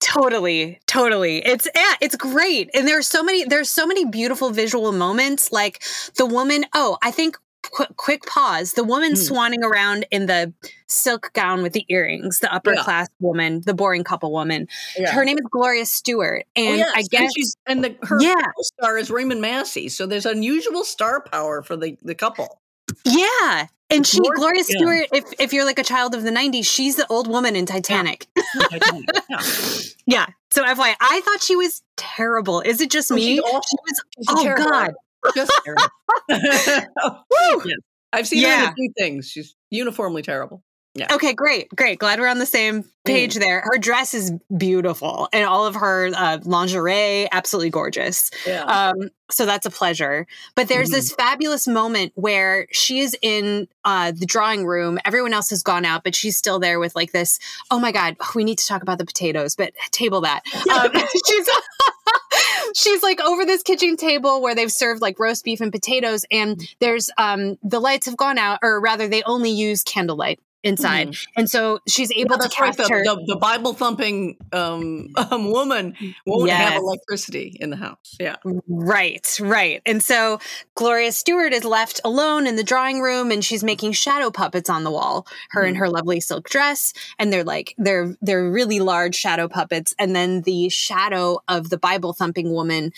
Totally, 0.01 0.81
totally. 0.87 1.39
It's 1.39 1.67
yeah, 1.75 1.95
it's 2.01 2.17
great. 2.17 2.69
And 2.75 2.87
there's 2.87 3.07
so 3.07 3.23
many 3.23 3.45
there's 3.45 3.71
so 3.71 3.87
many 3.87 4.05
beautiful 4.05 4.51
visual 4.51 4.93
moments 4.93 5.51
like 5.51 5.83
the 6.17 6.27
woman, 6.27 6.67
oh, 6.75 6.99
I 7.01 7.11
think 7.11 7.39
qu- 7.73 7.93
quick 7.97 8.25
pause. 8.27 8.73
The 8.73 8.85
woman 8.85 9.11
Hmm. 9.11 9.17
swanning 9.17 9.63
around 9.63 10.07
in 10.11 10.27
the 10.27 10.53
silk 10.87 11.31
gown 11.35 11.63
with 11.63 11.73
the 11.73 11.85
earrings, 11.89 12.41
the 12.41 12.53
upper 12.55 12.75
Yeah. 12.75 12.83
class 12.83 13.09
woman, 13.21 13.63
the 13.67 13.75
boring 13.75 14.05
couple 14.05 14.31
woman. 14.33 14.69
Yeah. 14.97 15.13
Her 15.13 15.25
name 15.25 15.39
is 15.39 15.45
Gloria 15.51 15.87
Stuart 15.87 16.45
and 16.57 16.75
oh, 16.75 16.77
yes. 16.77 16.93
I 16.95 17.03
guess 17.03 17.21
and 17.23 17.31
she's 17.37 17.57
and 17.67 17.85
the 17.85 17.97
her 18.03 18.19
Yeah. 18.21 18.35
star 18.61 18.99
is 18.99 19.11
Raymond 19.11 19.41
Massey. 19.41 19.89
So 19.89 20.07
there's 20.07 20.27
unusual 20.27 20.85
star 20.85 21.21
power 21.23 21.63
for 21.63 21.77
the, 21.77 21.97
the 22.03 22.15
couple. 22.15 22.61
Yeah. 23.05 23.67
And 23.91 24.07
she, 24.07 24.19
More- 24.21 24.35
Gloria 24.35 24.63
yeah. 24.69 24.79
Stuart, 24.79 25.07
if, 25.13 25.25
if 25.39 25.53
you're 25.53 25.65
like 25.65 25.79
a 25.79 25.85
child 25.85 26.15
of 26.15 26.23
the 26.23 26.31
90s, 26.31 26.65
she's 26.67 26.97
the 26.97 27.07
old 27.09 27.29
woman 27.29 27.55
in 27.57 27.67
Titanic. 27.67 28.27
yeah. 28.71 28.79
Yeah. 30.07 30.27
So 30.51 30.63
FYI, 30.65 30.95
I 31.01 31.21
thought 31.25 31.43
she 31.43 31.57
was 31.57 31.83
terrible. 31.97 32.61
Is 32.61 32.81
it 32.81 32.91
just 32.91 33.11
Oh, 33.11 33.15
me? 33.15 33.37
She 33.37 33.41
was, 33.41 34.03
oh, 34.29 34.43
terrible. 34.43 34.65
God. 34.71 34.93
Just 35.35 35.53
terrible. 35.65 35.83
Yes. 37.65 37.77
I've 38.13 38.29
seen 38.29 38.45
her 38.45 38.65
in 38.65 38.71
a 38.71 38.75
few 38.75 38.93
things. 38.97 39.29
She's 39.29 39.57
uniformly 39.71 40.23
terrible. 40.23 40.63
Yeah. 40.97 41.13
Okay, 41.13 41.33
great, 41.33 41.69
great. 41.75 41.99
Glad 41.99 42.21
we're 42.21 42.29
on 42.29 42.39
the 42.39 42.47
same 42.47 42.85
page 43.05 43.35
there. 43.35 43.63
Her 43.63 43.79
dress 43.79 44.15
is 44.15 44.33
beautiful, 44.57 45.29
and 45.33 45.45
all 45.45 45.67
of 45.67 45.75
her 45.75 46.13
uh, 46.15 46.39
lingerie, 46.45 47.27
absolutely 47.33 47.71
gorgeous. 47.71 48.31
Yeah. 48.47 48.63
Um, 48.63 49.11
so 49.29 49.45
that's 49.45 49.67
a 49.67 49.71
pleasure. 49.71 50.29
But 50.55 50.69
there's 50.69 50.91
this 50.91 51.13
fabulous 51.13 51.67
moment 51.67 52.13
where 52.15 52.69
she 52.71 53.01
is 53.01 53.17
in 53.23 53.67
uh, 53.85 54.13
the 54.13 54.25
drawing 54.25 54.67
room. 54.67 55.01
Everyone 55.05 55.33
else 55.33 55.51
has 55.51 55.65
gone 55.65 55.85
out, 55.85 56.05
but 56.05 56.15
she's 56.15 56.37
still 56.37 56.61
there 56.61 56.79
with 56.79 56.95
like 56.95 57.11
this. 57.11 57.41
Oh 57.73 57.81
my 57.81 57.91
God, 57.91 58.17
we 58.37 58.45
need 58.45 58.59
to 58.59 58.67
talk 58.67 58.83
about 58.83 58.99
the 58.99 59.07
potatoes, 59.07 59.57
but 59.57 59.73
table 59.91 60.21
that. 60.21 60.43
Um, 60.71 60.93
she's 61.27 61.49
she's 62.75 63.03
like 63.03 63.21
over 63.21 63.45
this 63.45 63.63
kitchen 63.63 63.97
table 63.97 64.43
where 64.43 64.55
they've 64.55 64.73
served 64.73 65.01
like 65.03 65.19
roast 65.19 65.45
beef 65.45 65.61
and 65.61 65.73
potatoes, 65.73 66.25
and 66.31 66.61
there's 66.81 67.11
um 67.19 67.57
the 67.63 67.81
lights 67.81 68.07
have 68.07 68.17
gone 68.17 68.39
out, 68.39 68.59
or 68.63 68.81
rather, 68.81 69.09
they 69.09 69.23
only 69.25 69.51
use 69.51 69.83
candlelight 69.83 70.41
inside, 70.65 71.15
and 71.37 71.49
so 71.49 71.81
she's 71.87 72.11
able 72.13 72.39
Well, 72.39 72.49
to 72.49 72.61
right. 72.61 72.77
The, 72.77 72.85
the, 72.85 73.35
the 73.35 73.37
Bible 73.37 73.75
thumping 73.75 74.37
um, 74.53 75.11
um, 75.31 75.51
woman 75.51 75.95
won't 76.27 76.51
have 76.51 76.81
electricity 76.81 77.57
in 77.61 77.71
the 77.71 77.77
house. 77.77 78.17
Yeah. 78.19 78.37
Right, 78.67 79.39
right. 79.41 79.83
And 79.87 80.03
so 80.03 80.41
Gloria 80.75 81.13
Stuart 81.13 81.53
is 81.53 81.65
left 81.65 82.01
alone 82.05 82.47
in 82.47 82.57
the 82.57 82.65
drawing 82.65 83.01
room 83.01 83.31
and 83.31 83.45
she's 83.45 83.63
making 83.63 83.93
shadow 83.93 84.31
puppets 84.31 84.71
on 84.71 84.85
the 84.85 84.91
wall. 84.91 85.27
Her 85.51 85.65
in 85.65 85.75
her 85.77 85.89
lovely 85.89 86.21
silk 86.21 86.49
dress 86.49 86.93
and 87.19 87.33
they're 87.33 87.45
like 87.45 87.75
they're 87.79 88.17
they're 88.23 88.51
really 88.51 88.81
large 88.81 89.15
shadow 89.15 89.49
puppets 89.49 89.95
and 89.99 90.17
then 90.17 90.43
the 90.43 90.69
shadow 90.69 91.41
of 91.49 91.71
the 91.71 91.79
Bible 91.79 92.13
thumping 92.13 92.53
woman 92.53 92.93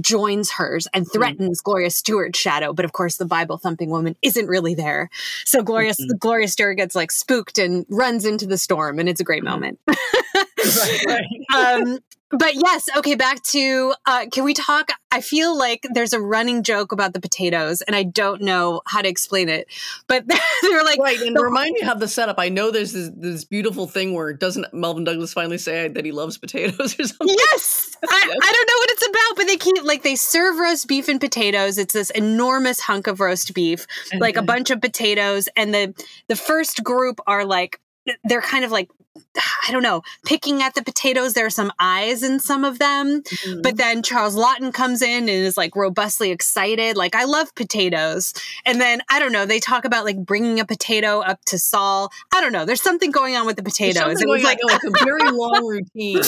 joins 0.00 0.50
hers 0.50 0.86
and 0.92 1.04
mm-hmm. 1.04 1.18
threatens 1.18 1.60
Gloria 1.60 1.90
Stuart's 1.90 2.38
shadow, 2.38 2.72
but 2.72 2.84
of 2.84 2.92
course 2.92 3.16
the 3.16 3.24
Bible 3.24 3.58
thumping 3.58 3.90
woman 3.90 4.16
isn't 4.22 4.46
really 4.46 4.74
there. 4.74 5.10
So 5.44 5.62
Gloria 5.62 5.92
mm-hmm. 5.92 6.16
Gloria 6.18 6.48
Stewart 6.48 6.76
gets 6.76 6.94
like 6.94 7.10
spooked 7.10 7.58
and 7.58 7.86
runs 7.88 8.24
into 8.24 8.46
the 8.46 8.58
storm 8.58 8.98
and 8.98 9.08
it's 9.08 9.20
a 9.20 9.24
great 9.24 9.42
mm-hmm. 9.42 9.52
moment. 9.52 9.78
right, 11.06 11.24
right. 11.52 11.80
um, 11.80 11.98
but 12.30 12.54
yes, 12.54 12.88
okay, 12.96 13.14
back 13.16 13.42
to 13.44 13.94
uh, 14.06 14.26
can 14.32 14.44
we 14.44 14.54
talk? 14.54 14.90
I 15.12 15.20
feel 15.20 15.56
like 15.58 15.84
there's 15.92 16.12
a 16.12 16.20
running 16.20 16.62
joke 16.62 16.92
about 16.92 17.12
the 17.12 17.20
potatoes, 17.20 17.82
and 17.82 17.96
I 17.96 18.04
don't 18.04 18.42
know 18.42 18.80
how 18.86 19.02
to 19.02 19.08
explain 19.08 19.48
it. 19.48 19.66
But 20.06 20.24
they're 20.62 20.84
like, 20.84 21.00
Right, 21.00 21.20
and 21.20 21.34
the- 21.36 21.42
remind 21.42 21.72
me 21.74 21.80
how 21.80 21.94
the 21.94 22.06
setup. 22.06 22.38
I 22.38 22.48
know 22.48 22.70
there's 22.70 22.92
this, 22.92 23.10
this 23.16 23.44
beautiful 23.44 23.88
thing 23.88 24.14
where 24.14 24.32
doesn't 24.32 24.72
Melvyn 24.72 25.04
Douglas 25.04 25.32
finally 25.32 25.58
say 25.58 25.88
that 25.88 26.04
he 26.04 26.12
loves 26.12 26.38
potatoes 26.38 26.78
or 27.00 27.04
something? 27.04 27.36
yes, 27.50 27.96
I, 28.08 28.16
I 28.42 28.52
don't 28.52 28.68
know 28.68 28.78
what 28.78 28.90
it's 28.90 29.06
about, 29.08 29.36
but 29.36 29.46
they 29.46 29.56
keep 29.56 29.82
like 29.84 30.02
they 30.02 30.14
serve 30.16 30.58
roast 30.58 30.86
beef 30.86 31.08
and 31.08 31.20
potatoes. 31.20 31.78
It's 31.78 31.94
this 31.94 32.10
enormous 32.10 32.80
hunk 32.80 33.06
of 33.08 33.18
roast 33.20 33.52
beef, 33.54 33.86
like 34.18 34.36
a 34.36 34.40
Mhm. 34.40 34.46
bunch 34.46 34.70
of 34.70 34.80
potatoes, 34.80 35.48
and 35.56 35.74
the 35.74 35.94
the 36.28 36.36
first 36.36 36.84
group 36.84 37.20
are 37.26 37.44
like 37.44 37.80
they're 38.24 38.40
kind 38.40 38.64
of 38.64 38.70
like 38.72 38.88
I 39.68 39.72
don't 39.72 39.82
know, 39.82 40.02
picking 40.24 40.62
at 40.62 40.74
the 40.74 40.82
potatoes. 40.82 41.34
There 41.34 41.46
are 41.46 41.50
some 41.50 41.72
eyes 41.78 42.22
in 42.22 42.40
some 42.40 42.64
of 42.64 42.78
them. 42.78 43.22
Mhm. 43.22 43.62
But 43.62 43.76
then 43.76 44.02
Charles 44.02 44.36
Laughton 44.36 44.72
comes 44.72 45.02
in 45.02 45.20
and 45.20 45.28
is 45.28 45.56
like 45.56 45.76
robustly 45.76 46.30
excited. 46.30 46.96
Like, 46.96 47.14
I 47.14 47.24
love 47.24 47.54
potatoes. 47.54 48.32
And 48.64 48.80
then, 48.80 49.02
I 49.10 49.18
don't 49.18 49.32
know, 49.32 49.46
they 49.46 49.60
talk 49.60 49.84
about 49.84 50.04
like 50.04 50.18
bringing 50.18 50.60
a 50.60 50.64
potato 50.64 51.20
up 51.20 51.44
to 51.46 51.58
Saul. 51.58 52.10
I 52.32 52.40
don't 52.40 52.52
know. 52.52 52.64
There's 52.64 52.82
something 52.82 53.10
going 53.10 53.36
on 53.36 53.46
with 53.46 53.56
the 53.56 53.62
potatoes. 53.62 54.20
It 54.20 54.28
was 54.28 54.42
like, 54.42 54.58
it's 54.60 54.84
a 54.84 55.04
very 55.04 55.30
long 55.30 55.66
routine. 55.66 56.22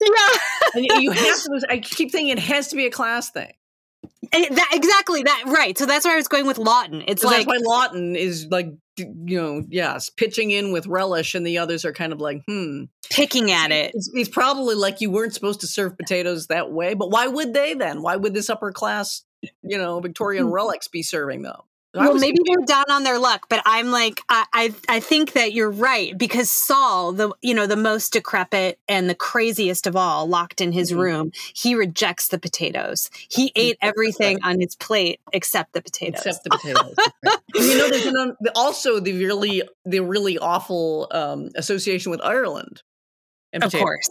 yeah. 0.74 0.98
You 0.98 1.10
have 1.10 1.42
to. 1.42 1.66
I 1.68 1.78
keep 1.78 2.10
thinking 2.12 2.28
it 2.28 2.38
has 2.38 2.68
to 2.68 2.76
be 2.76 2.86
a 2.86 2.90
class 2.90 3.30
thing. 3.30 3.52
Eh, 4.32 4.48
that, 4.54 4.68
exactly 4.72 5.22
that 5.22 5.44
right. 5.46 5.76
So 5.76 5.84
that's 5.86 6.04
where 6.04 6.14
I 6.14 6.16
was 6.16 6.28
going 6.28 6.46
with 6.46 6.56
Laughton. 6.56 7.04
It's 7.06 7.22
like 7.22 7.46
that's 7.46 7.62
why 7.66 7.88
Laughton 7.88 8.16
is 8.16 8.46
like 8.50 8.68
you 8.96 9.40
know 9.40 9.64
yes 9.68 10.10
pitching 10.10 10.50
in 10.50 10.72
with 10.72 10.86
relish, 10.86 11.34
and 11.34 11.46
the 11.46 11.58
others 11.58 11.84
are 11.84 11.92
kind 11.92 12.12
of 12.12 12.20
like 12.20 12.42
hmm 12.46 12.84
picking 13.10 13.50
at 13.50 13.70
it. 13.72 13.90
He's, 13.94 14.10
he's 14.14 14.28
probably 14.28 14.74
like 14.74 15.00
you 15.00 15.10
weren't 15.10 15.34
supposed 15.34 15.60
to 15.60 15.66
serve 15.66 15.96
potatoes 15.98 16.46
that 16.46 16.72
way, 16.72 16.94
but 16.94 17.10
why 17.10 17.26
would 17.26 17.52
they 17.52 17.74
then? 17.74 18.00
Why 18.02 18.16
would 18.16 18.32
this 18.34 18.48
upper 18.48 18.72
class 18.72 19.22
you 19.62 19.76
know 19.78 20.00
Victorian 20.00 20.46
Hmm. 20.46 20.52
relics 20.52 20.88
be 20.88 21.02
serving 21.02 21.42
though? 21.42 21.64
Well, 21.94 22.14
maybe 22.14 22.38
they're 22.46 22.64
down 22.66 22.86
on 22.90 23.02
their 23.02 23.18
luck, 23.18 23.46
but 23.50 23.62
I'm 23.66 23.90
like, 23.90 24.22
I, 24.28 24.46
I, 24.52 24.74
I 24.88 25.00
think 25.00 25.32
that 25.32 25.52
you're 25.52 25.70
right 25.70 26.16
because 26.16 26.50
Saul, 26.50 27.12
the 27.12 27.30
you 27.42 27.52
know 27.54 27.66
the 27.66 27.76
most 27.76 28.14
decrepit 28.14 28.78
and 28.88 29.10
the 29.10 29.14
craziest 29.14 29.86
of 29.86 29.94
all, 29.94 30.26
locked 30.26 30.60
in 30.62 30.72
his 30.72 30.92
Mhm. 30.92 30.98
room, 30.98 31.32
he 31.54 31.74
rejects 31.74 32.28
the 32.28 32.38
potatoes. 32.38 33.10
He 33.28 33.52
ate 33.56 33.76
everything 33.82 34.38
on 34.42 34.58
his 34.60 34.74
plate 34.74 35.20
except 35.34 35.74
the 35.74 35.82
potatoes. 35.82 36.22
except 36.24 36.44
the 36.44 36.50
potatoes. 36.50 36.94
Right. 37.24 37.38
You 37.54 37.76
know, 37.78 37.88
there's 37.90 38.06
an, 38.06 38.36
also 38.54 38.98
the 38.98 39.12
really 39.24 39.62
the 39.84 40.00
really 40.00 40.38
awful 40.38 41.08
um, 41.10 41.50
association 41.56 42.10
with 42.10 42.22
Ireland. 42.22 42.82
And 43.52 43.62
of 43.62 43.70
potatoes. 43.70 43.84
course, 43.84 44.10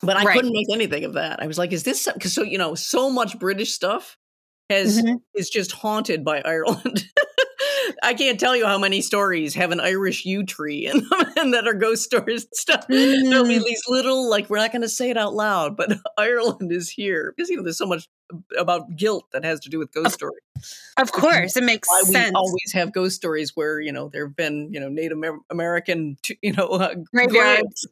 but 0.00 0.16
I 0.16 0.24
Right. 0.24 0.34
couldn't 0.36 0.52
make 0.52 0.70
anything 0.72 1.04
of 1.04 1.12
that. 1.14 1.42
I 1.42 1.46
was 1.46 1.58
like, 1.58 1.72
is 1.72 1.82
this 1.82 2.08
because 2.14 2.32
so 2.32 2.42
you 2.42 2.56
know 2.56 2.74
so 2.74 3.10
much 3.10 3.38
British 3.38 3.72
stuff 3.72 4.16
has 4.70 5.00
Mhm. 5.02 5.20
is 5.34 5.48
just 5.50 5.72
haunted 5.72 6.24
by 6.24 6.40
Ireland. 6.44 7.06
I 8.02 8.14
can't 8.14 8.38
tell 8.40 8.56
you 8.56 8.66
how 8.66 8.78
many 8.78 9.00
stories 9.00 9.54
have 9.54 9.70
an 9.70 9.78
Irish 9.80 10.24
yew 10.24 10.44
tree 10.44 10.86
in 10.86 10.98
them 10.98 11.32
and 11.36 11.54
that 11.54 11.66
are 11.68 11.74
ghost 11.74 12.02
stories 12.02 12.42
and 12.44 12.54
stuff. 12.54 12.84
There'll 12.88 13.46
be 13.46 13.58
Mm. 13.58 13.64
these 13.64 13.82
little, 13.88 14.28
like, 14.28 14.50
we're 14.50 14.58
not 14.58 14.72
going 14.72 14.82
to 14.82 14.88
say 14.88 15.10
it 15.10 15.16
out 15.16 15.34
loud, 15.34 15.76
but 15.76 15.92
Ireland 16.18 16.72
is 16.72 16.88
here 16.90 17.32
because 17.36 17.48
you 17.48 17.56
know 17.56 17.62
there's 17.62 17.78
so 17.78 17.86
much 17.86 18.08
about 18.58 18.96
guilt 18.96 19.26
that 19.32 19.44
has 19.44 19.60
to 19.60 19.70
do 19.70 19.78
with 19.78 19.92
ghost 19.92 20.06
Of 20.06 20.12
stories. 20.14 20.80
of 20.98 21.12
course, 21.12 21.56
it 21.56 21.62
makes 21.62 21.88
Why 21.88 22.02
we 22.08 22.30
always 22.34 22.72
have 22.72 22.92
ghost 22.92 23.14
stories 23.16 23.52
where 23.54 23.78
you 23.80 23.92
know 23.92 24.08
there 24.08 24.26
have 24.26 24.34
been 24.36 24.68
you 24.72 24.80
know 24.80 24.88
Native 24.88 25.18
American 25.50 26.16
you 26.42 26.52
know 26.52 26.66
uh, 26.66 26.94
graves. 27.14 27.86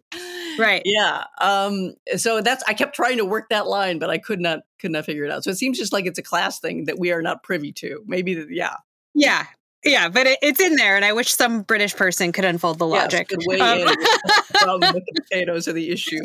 Right. 0.59 0.82
Yeah. 0.84 1.24
Um. 1.40 1.94
So 2.16 2.40
that's 2.40 2.62
I 2.66 2.74
kept 2.74 2.94
trying 2.94 3.18
to 3.18 3.24
work 3.24 3.48
that 3.50 3.66
line, 3.66 3.98
but 3.98 4.11
I 4.11 4.18
could 4.18 4.40
not 4.40 4.61
could 4.78 4.90
not 4.90 5.05
figure 5.05 5.24
it 5.24 5.30
out. 5.30 5.44
So 5.44 5.50
it 5.50 5.57
seems 5.57 5.78
just 5.78 5.92
like 5.92 6.07
it's 6.07 6.18
a 6.18 6.22
class 6.22 6.61
thing 6.61 6.84
that 6.84 6.98
we 6.98 7.12
are 7.12 7.22
not 7.22 7.42
privy 7.42 7.72
to. 7.72 8.02
Maybe 8.07 8.46
yeah. 8.50 8.76
Yeah, 9.14 9.46
yeah, 9.85 10.09
but 10.09 10.26
it, 10.26 10.39
it's 10.43 10.61
in 10.61 10.76
there, 10.76 10.97
and 10.97 11.05
I 11.05 11.12
wish 11.12 11.35
some 11.35 11.62
British 11.62 11.95
person 11.95 12.32
could 12.32 12.45
unfold 12.45 12.78
the 12.78 12.87
logic. 12.87 13.28
could 13.28 13.41
weigh 13.47 13.61
Um, 13.61 13.78
in 13.80 13.87
the 13.87 15.03
the 15.05 15.22
potatoes 15.22 15.68
are 15.68 15.72
the 15.72 15.91
issue. 15.91 16.20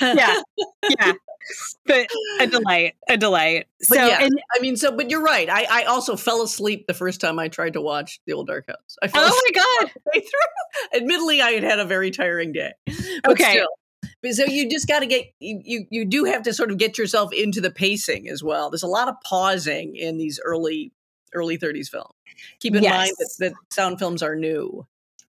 yeah, 0.00 0.40
yeah, 0.98 1.12
but 1.86 2.06
a 2.40 2.46
delight, 2.46 2.94
a 3.08 3.16
delight. 3.16 3.66
But 3.88 3.96
so, 3.98 4.06
yeah, 4.06 4.22
and 4.22 4.32
I 4.54 4.60
mean, 4.60 4.76
so 4.76 4.94
but 4.96 5.10
you're 5.10 5.22
right. 5.22 5.48
I, 5.48 5.66
I 5.70 5.84
also 5.84 6.16
fell 6.16 6.42
asleep 6.42 6.86
the 6.86 6.94
first 6.94 7.20
time 7.20 7.38
I 7.38 7.48
tried 7.48 7.74
to 7.74 7.80
watch 7.80 8.20
The 8.26 8.32
Old 8.34 8.46
Dark 8.46 8.66
House. 8.68 8.96
I 9.02 9.08
fell 9.08 9.24
oh 9.24 9.42
my 9.52 9.62
god, 9.84 9.92
through. 10.12 11.00
Admittedly, 11.00 11.40
I 11.40 11.50
had 11.52 11.62
had 11.64 11.78
a 11.78 11.84
very 11.84 12.10
tiring 12.10 12.52
day. 12.52 12.72
But 12.86 13.32
Okay. 13.32 13.52
Still. 13.52 13.68
But 14.22 14.32
so 14.34 14.44
you 14.44 14.68
just 14.68 14.88
got 14.88 15.00
to 15.00 15.06
get 15.06 15.26
you, 15.38 15.60
you 15.64 15.86
you 15.90 16.04
do 16.04 16.24
have 16.24 16.42
to 16.42 16.52
sort 16.52 16.70
of 16.72 16.78
get 16.78 16.98
yourself 16.98 17.32
into 17.32 17.60
the 17.60 17.70
pacing 17.70 18.28
as 18.28 18.42
well. 18.42 18.68
There's 18.70 18.82
a 18.82 18.88
lot 18.88 19.08
of 19.08 19.14
pausing 19.24 19.94
in 19.96 20.18
these 20.18 20.40
early 20.44 20.92
early 21.34 21.56
30s 21.58 21.88
films. 21.88 22.10
Keep 22.60 22.74
in 22.76 22.82
mind 22.90 23.12
that, 23.18 23.30
that 23.38 23.52
sound 23.70 23.98
films 23.98 24.22
are 24.22 24.34
new. 24.36 24.86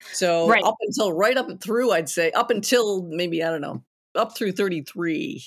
So 0.01 0.47
Right. 0.47 0.63
up 0.63 0.75
until 0.81 1.13
right 1.13 1.37
up 1.37 1.61
through, 1.61 1.91
I'd 1.91 2.09
say 2.09 2.31
up 2.31 2.49
until 2.49 3.03
maybe 3.03 3.43
I 3.43 3.49
don't 3.49 3.61
know 3.61 3.83
up 4.15 4.35
through 4.37 4.53
33, 4.53 5.43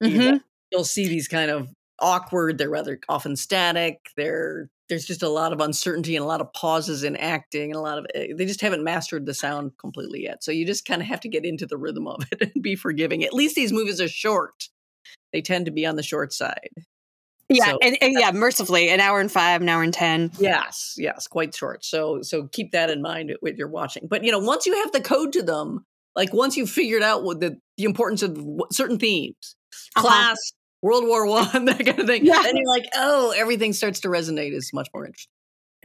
you 0.00 0.18
know, 0.18 0.40
you'll 0.70 0.84
see 0.84 1.08
these 1.08 1.28
kind 1.28 1.50
of 1.50 1.68
awkward. 1.98 2.58
They're 2.58 2.70
rather 2.70 2.98
often 3.08 3.36
static. 3.36 3.98
They're 4.16 4.68
there's 4.88 5.04
just 5.04 5.22
a 5.22 5.28
lot 5.28 5.52
of 5.52 5.60
uncertainty 5.60 6.16
and 6.16 6.24
a 6.24 6.26
lot 6.26 6.40
of 6.40 6.52
pauses 6.52 7.04
in 7.04 7.14
acting 7.16 7.70
and 7.70 7.76
a 7.76 7.80
lot 7.80 7.98
of 7.98 8.06
eh, 8.14 8.28
they 8.36 8.44
just 8.44 8.60
haven't 8.60 8.82
mastered 8.82 9.24
the 9.24 9.34
sound 9.34 9.72
completely 9.78 10.24
yet. 10.24 10.42
So 10.42 10.50
you 10.50 10.66
just 10.66 10.84
kind 10.84 11.00
of 11.00 11.06
have 11.06 11.20
to 11.20 11.28
get 11.28 11.44
into 11.44 11.64
the 11.66 11.76
rhythm 11.76 12.08
of 12.08 12.24
it 12.32 12.50
and 12.54 12.62
be 12.62 12.74
forgiving. 12.76 13.24
At 13.24 13.32
least 13.32 13.54
these 13.54 13.72
movies 13.72 14.00
are 14.00 14.08
short. 14.08 14.68
They 15.32 15.42
tend 15.42 15.66
to 15.66 15.70
be 15.70 15.86
on 15.86 15.96
the 15.96 16.02
short 16.02 16.32
side. 16.32 16.70
Yeah, 17.50 17.66
So- 17.72 17.78
and, 17.82 17.98
and 18.00 18.14
yeah, 18.18 18.30
mercifully, 18.32 18.88
an 18.90 19.00
hour 19.00 19.20
and 19.20 19.30
five, 19.30 19.60
an 19.60 19.68
hour 19.68 19.82
and 19.82 19.92
ten. 19.92 20.30
Yes, 20.38 20.94
yes, 20.96 21.26
quite 21.26 21.54
short. 21.54 21.84
So 21.84 22.22
so 22.22 22.46
keep 22.48 22.72
that 22.72 22.90
in 22.90 23.02
mind 23.02 23.32
when 23.40 23.56
you're 23.56 23.68
watching. 23.68 24.06
But 24.08 24.24
you 24.24 24.32
know, 24.32 24.38
once 24.38 24.66
you 24.66 24.74
have 24.82 24.92
the 24.92 25.00
code 25.00 25.32
to 25.34 25.42
them, 25.42 25.84
like 26.16 26.32
once 26.32 26.56
you've 26.56 26.70
figured 26.70 27.02
out 27.02 27.22
what 27.24 27.40
the 27.40 27.58
the 27.76 27.84
importance 27.84 28.22
of 28.22 28.38
certain 28.72 28.98
themes, 28.98 29.56
Uh-huh. 29.96 30.06
class, 30.06 30.38
World 30.82 31.04
War 31.06 31.26
One, 31.26 31.64
that 31.66 31.84
kind 31.84 31.98
of 32.00 32.06
thing, 32.06 32.24
Yeah. 32.24 32.40
then 32.42 32.56
you're 32.56 32.68
like, 32.68 32.86
oh, 32.94 33.32
everything 33.36 33.72
starts 33.72 34.00
to 34.00 34.08
resonate. 34.08 34.52
Is 34.52 34.70
much 34.72 34.88
more 34.94 35.04
interesting. 35.06 35.30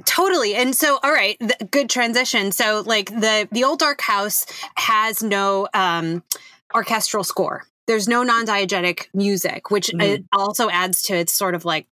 Totally. 0.05 0.55
And 0.55 0.75
so, 0.75 0.99
all 1.03 1.11
right, 1.11 1.37
the, 1.39 1.55
good 1.71 1.89
transition. 1.89 2.51
So, 2.51 2.83
like 2.85 3.09
the 3.09 3.47
the 3.51 3.63
old 3.63 3.79
dark 3.79 4.01
house 4.01 4.45
has 4.75 5.23
no 5.23 5.67
um, 5.73 6.21
orchestral 6.73 7.23
score. 7.23 7.63
There's 7.87 8.07
no 8.07 8.23
non-diegetic 8.23 9.07
music, 9.13 9.69
which 9.69 9.87
Mhm. 9.93 10.25
also 10.33 10.69
adds 10.69 11.03
to 11.03 11.15
its 11.15 11.33
sort 11.33 11.53
of 11.55 11.65
like 11.65 11.87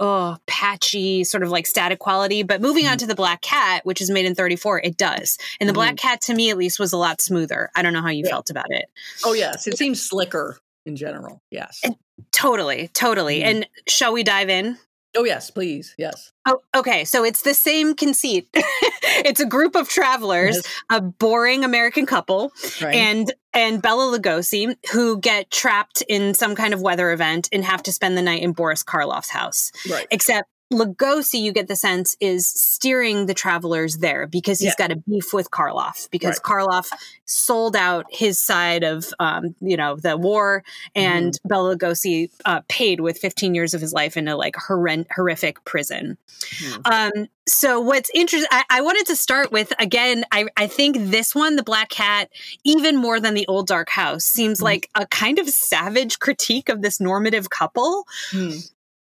oh 0.00 0.36
patchy, 0.46 1.24
sort 1.24 1.42
of 1.42 1.50
like 1.50 1.66
static 1.66 1.98
quality. 1.98 2.42
But 2.44 2.60
moving 2.60 2.86
on 2.86 2.98
to 2.98 3.06
the 3.06 3.14
Black 3.16 3.40
Cat, 3.40 3.84
which 3.84 4.00
is 4.00 4.10
made 4.10 4.26
in 4.26 4.34
34, 4.34 4.80
it 4.84 4.96
does. 4.96 5.38
And 5.58 5.68
the 5.68 5.72
Black 5.72 5.96
Cat, 5.96 6.20
to 6.22 6.34
me 6.34 6.50
at 6.50 6.56
least, 6.56 6.78
was 6.78 6.92
a 6.92 6.96
lot 6.96 7.20
smoother. 7.20 7.70
I 7.74 7.82
don't 7.82 7.92
know 7.92 8.02
how 8.02 8.10
you 8.10 8.22
Yeah. 8.24 8.30
felt 8.30 8.50
about 8.50 8.66
it. 8.70 8.84
Oh 9.24 9.32
yes, 9.32 9.66
it 9.66 9.76
seems 9.76 10.00
slicker 10.00 10.58
in 10.86 10.94
general. 10.96 11.42
Yes. 11.50 11.80
And- 11.82 11.96
Totally, 12.32 12.88
totally. 12.94 13.40
Mhm. 13.40 13.44
And 13.46 13.68
shall 13.88 14.12
we 14.12 14.22
dive 14.24 14.48
in? 14.50 14.76
Oh 15.16 15.24
yes, 15.24 15.50
please. 15.50 15.94
Yes. 15.98 16.32
Oh, 16.46 16.60
okay. 16.76 17.04
So 17.04 17.24
it's 17.24 17.42
the 17.42 17.54
same 17.54 17.94
conceit. 17.94 18.48
it's 18.54 19.40
a 19.40 19.46
group 19.46 19.74
of 19.74 19.88
travelers, 19.88 20.56
Yes. 20.56 20.82
a 20.90 21.00
boring 21.00 21.64
American 21.64 22.04
couple, 22.06 22.52
Right. 22.82 22.94
and 22.94 23.32
and 23.54 23.80
Bela 23.82 24.16
Lugosi, 24.18 24.76
who 24.92 25.18
get 25.18 25.50
trapped 25.50 26.02
in 26.08 26.34
some 26.34 26.54
kind 26.54 26.74
of 26.74 26.82
weather 26.82 27.10
event 27.10 27.48
and 27.52 27.64
have 27.64 27.82
to 27.84 27.92
spend 27.92 28.16
the 28.18 28.22
night 28.22 28.42
in 28.42 28.52
Boris 28.52 28.84
Karloff's 28.84 29.30
house. 29.30 29.72
right. 29.90 30.06
Except 30.10 30.48
Lugosi, 30.72 31.40
you 31.40 31.50
get 31.52 31.66
the 31.66 31.76
sense, 31.76 32.14
is 32.20 32.46
steering 32.46 33.24
the 33.26 33.32
travelers 33.34 33.98
there 33.98 34.26
because 34.26 34.60
he's 34.60 34.74
got 34.74 34.92
a 34.92 34.96
beef 34.96 35.32
with 35.32 35.50
Karloff 35.50 36.10
because 36.10 36.38
Karloff 36.40 36.88
sold 37.24 37.74
out 37.74 38.04
his 38.10 38.38
side 38.38 38.84
of, 38.84 39.06
um, 39.18 39.54
you 39.60 39.76
know, 39.78 39.96
the 39.96 40.16
war, 40.16 40.62
and 40.94 41.32
Mm-hmm. 41.32 41.48
Bela 41.48 41.76
Lugosi 41.76 42.30
uh, 42.44 42.60
paid 42.68 43.00
with 43.00 43.18
15 43.18 43.54
years 43.54 43.72
of 43.72 43.80
his 43.80 43.92
life 43.94 44.16
in 44.16 44.28
a 44.28 44.36
like 44.36 44.54
horren- 44.56 45.06
horrific 45.14 45.64
prison. 45.64 46.18
Hmm. 46.58 46.80
Um, 46.84 47.26
so 47.48 47.80
what's 47.80 48.10
interesting, 48.14 48.48
I, 48.50 48.64
I 48.70 48.80
wanted 48.82 49.06
to 49.06 49.16
start 49.16 49.50
with 49.50 49.72
again. 49.78 50.24
I, 50.32 50.46
I 50.56 50.66
think 50.66 50.96
this 51.10 51.34
one, 51.34 51.56
the 51.56 51.62
Black 51.62 51.88
Cat, 51.88 52.28
even 52.64 52.96
more 52.96 53.20
than 53.20 53.32
the 53.34 53.46
Old 53.46 53.66
Dark 53.66 53.88
House, 53.88 54.24
seems 54.24 54.60
Mhm. 54.60 54.64
like 54.64 54.90
a 54.94 55.06
kind 55.06 55.38
of 55.38 55.48
savage 55.48 56.18
critique 56.18 56.68
of 56.68 56.82
this 56.82 57.00
normative 57.00 57.48
couple. 57.50 58.04
Hmm. 58.30 58.50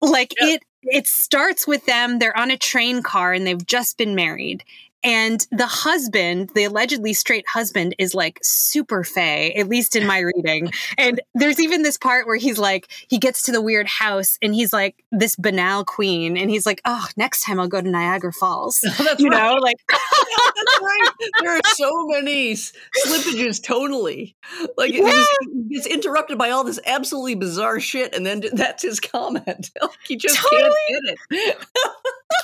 Like 0.02 0.34
Yep. 0.42 0.50
it, 0.50 0.64
it 0.84 1.08
starts 1.08 1.68
with 1.68 1.86
them. 1.86 2.20
They're 2.20 2.38
on 2.38 2.52
a 2.52 2.58
train 2.58 3.02
car 3.02 3.34
and 3.34 3.46
they've 3.46 3.66
just 3.66 3.98
been 3.98 4.16
married. 4.16 4.64
And 5.04 5.46
the 5.52 5.68
husband, 5.68 6.52
the 6.56 6.64
allegedly 6.66 7.14
straight 7.14 7.48
husband, 7.48 7.96
is 8.00 8.16
like 8.16 8.40
super 8.42 9.04
fey, 9.04 9.54
at 9.54 9.68
least 9.68 9.96
in 9.96 10.08
my 10.08 10.20
reading. 10.36 10.72
And 10.98 11.22
there's 11.36 11.60
even 11.60 11.82
this 11.84 11.98
part 11.98 12.26
where 12.28 12.38
he's 12.38 12.58
like, 12.58 12.90
he 13.10 13.18
gets 13.20 13.44
to 13.44 13.52
the 13.52 13.62
weird 13.62 13.88
house 13.88 14.38
and 14.42 14.56
he's 14.56 14.72
like 14.74 15.04
this 15.12 15.36
banal 15.36 15.84
queen. 15.84 16.38
And 16.38 16.50
he's 16.50 16.66
like, 16.66 16.82
oh, 16.86 17.08
next 17.18 17.44
time 17.44 17.60
I'll 17.60 17.68
go 17.68 17.82
to 17.82 17.90
Niagara 17.90 18.32
Falls. 18.34 18.80
That's 18.98 19.20
You 19.20 19.30
right. 19.30 19.44
know, 19.44 19.56
like, 19.56 19.76
That's 19.90 20.82
right. 20.82 21.10
There 21.42 21.56
are 21.56 21.62
so 21.76 22.08
many 22.08 22.54
slippages 22.54 23.62
tonally. 23.62 24.36
Like 24.78 24.94
it 24.94 25.04
just 25.06 25.32
gets 25.70 25.88
interrupted 25.88 26.38
by 26.38 26.52
all 26.52 26.64
this 26.64 26.80
absolutely 26.86 27.36
bizarre 27.36 27.80
shit, 27.80 28.14
and 28.16 28.26
then 28.26 28.44
that's 28.54 28.84
his 28.84 29.00
comment. 29.00 29.72
Like, 29.82 29.92
he 30.08 30.16
just 30.16 30.38
can't 30.38 30.74
get 30.90 31.18
it. 31.32 31.58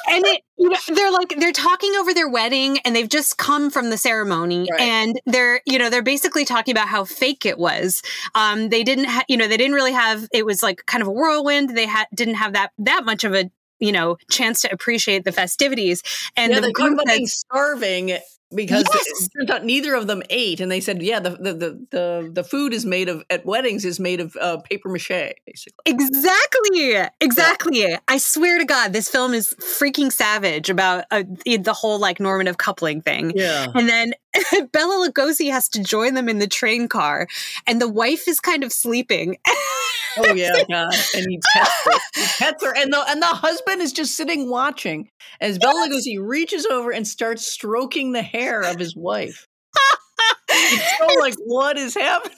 and 0.09 0.25
it, 0.25 0.41
you 0.57 0.69
know, 0.69 0.77
they're 0.93 1.11
like 1.11 1.35
they're 1.37 1.51
talking 1.51 1.93
over 1.95 2.13
their 2.13 2.27
wedding 2.29 2.48
and 2.53 2.95
they've 2.95 3.09
just 3.09 3.37
come 3.37 3.69
from 3.69 3.89
the 3.89 3.97
ceremony 3.97 4.67
Right. 4.71 4.81
and 4.81 5.19
they're 5.25 5.61
you 5.65 5.77
know 5.79 5.89
they're 5.89 6.01
basically 6.01 6.45
talking 6.45 6.71
about 6.71 6.87
how 6.87 7.05
fake 7.05 7.45
it 7.45 7.57
was. 7.57 8.01
Um 8.35 8.69
they 8.69 8.83
didn't 8.83 9.05
ha- 9.05 9.23
you 9.27 9.37
know 9.37 9.47
they 9.47 9.57
didn't 9.57 9.73
really 9.75 9.93
have 9.93 10.27
it 10.33 10.45
was 10.45 10.61
like 10.63 10.85
kind 10.85 11.01
of 11.01 11.07
a 11.07 11.11
whirlwind. 11.11 11.75
They 11.75 11.85
had 11.85 12.07
didn't 12.13 12.35
have 12.35 12.53
that 12.53 12.71
that 12.79 13.05
much 13.05 13.23
of 13.23 13.33
a 13.33 13.49
you 13.79 13.91
know 13.91 14.17
chance 14.29 14.61
to 14.61 14.73
appreciate 14.73 15.23
the 15.23 15.31
festivities. 15.31 16.03
And 16.35 16.51
yeah, 16.51 16.59
the 16.59 16.67
talk 16.67 16.75
group 16.75 16.99
that's 17.05 17.39
starving 17.39 18.17
because 18.53 18.83
Yes. 18.93 19.05
it 19.27 19.29
turns 19.37 19.49
out 19.51 19.65
neither 19.65 19.93
of 19.95 20.07
them 20.07 20.23
ate, 20.29 20.59
and 20.59 20.71
they 20.71 20.79
said, 20.79 21.01
"Yeah, 21.01 21.19
the 21.19 21.31
the 21.31 21.53
the 21.53 21.87
the, 21.91 22.29
the 22.33 22.43
food 22.43 22.73
is 22.73 22.85
made 22.85 23.09
of 23.09 23.23
at 23.29 23.45
weddings 23.45 23.85
is 23.85 23.99
made 23.99 24.19
of 24.19 24.35
uh, 24.39 24.57
paper 24.57 24.89
mache, 24.89 25.33
basically." 25.45 25.83
Exactly. 25.85 27.07
Exactly. 27.21 27.97
I 28.07 28.17
swear 28.17 28.57
to 28.57 28.65
God, 28.65 28.93
this 28.93 29.09
film 29.09 29.33
is 29.33 29.53
freaking 29.59 30.11
savage 30.11 30.69
about 30.69 31.05
uh, 31.11 31.23
the 31.45 31.73
whole 31.73 31.99
like 31.99 32.19
normative 32.19 32.57
coupling 32.57 33.01
thing. 33.01 33.31
Yeah, 33.35 33.67
And 33.75 33.87
then 33.87 34.13
Bela 34.71 35.07
Lugosi 35.09 35.51
has 35.51 35.69
to 35.69 35.83
join 35.83 36.13
them 36.13 36.29
in 36.29 36.39
the 36.39 36.47
train 36.47 36.87
car, 36.87 37.27
and 37.67 37.81
the 37.81 37.87
wife 37.89 38.27
is 38.27 38.39
kind 38.39 38.63
of 38.63 38.71
sleeping. 38.73 39.37
oh 40.17 40.33
yeah, 40.35 40.51
God, 40.69 40.93
and 41.15 41.25
he 41.29 41.39
pets 41.53 41.83
her, 41.85 41.91
he 42.15 42.25
pets 42.37 42.63
her, 42.63 42.75
and 42.75 42.91
the 42.93 43.03
and 43.09 43.21
the 43.21 43.27
husband 43.27 43.81
is 43.81 43.91
just 43.93 44.15
sitting 44.15 44.49
watching 44.49 45.09
as 45.41 45.57
Bela 45.57 45.87
Lugosi 45.87 46.17
reaches 46.19 46.65
over 46.65 46.91
and 46.91 47.07
starts 47.07 47.45
stroking 47.45 48.11
the 48.11 48.21
hair 48.21 48.38
of 48.47 48.79
his 48.79 48.95
wife. 48.95 49.47
It's 50.49 50.97
so 50.99 51.19
like, 51.19 51.35
what 51.45 51.77
is 51.77 51.93
happening? 51.93 52.37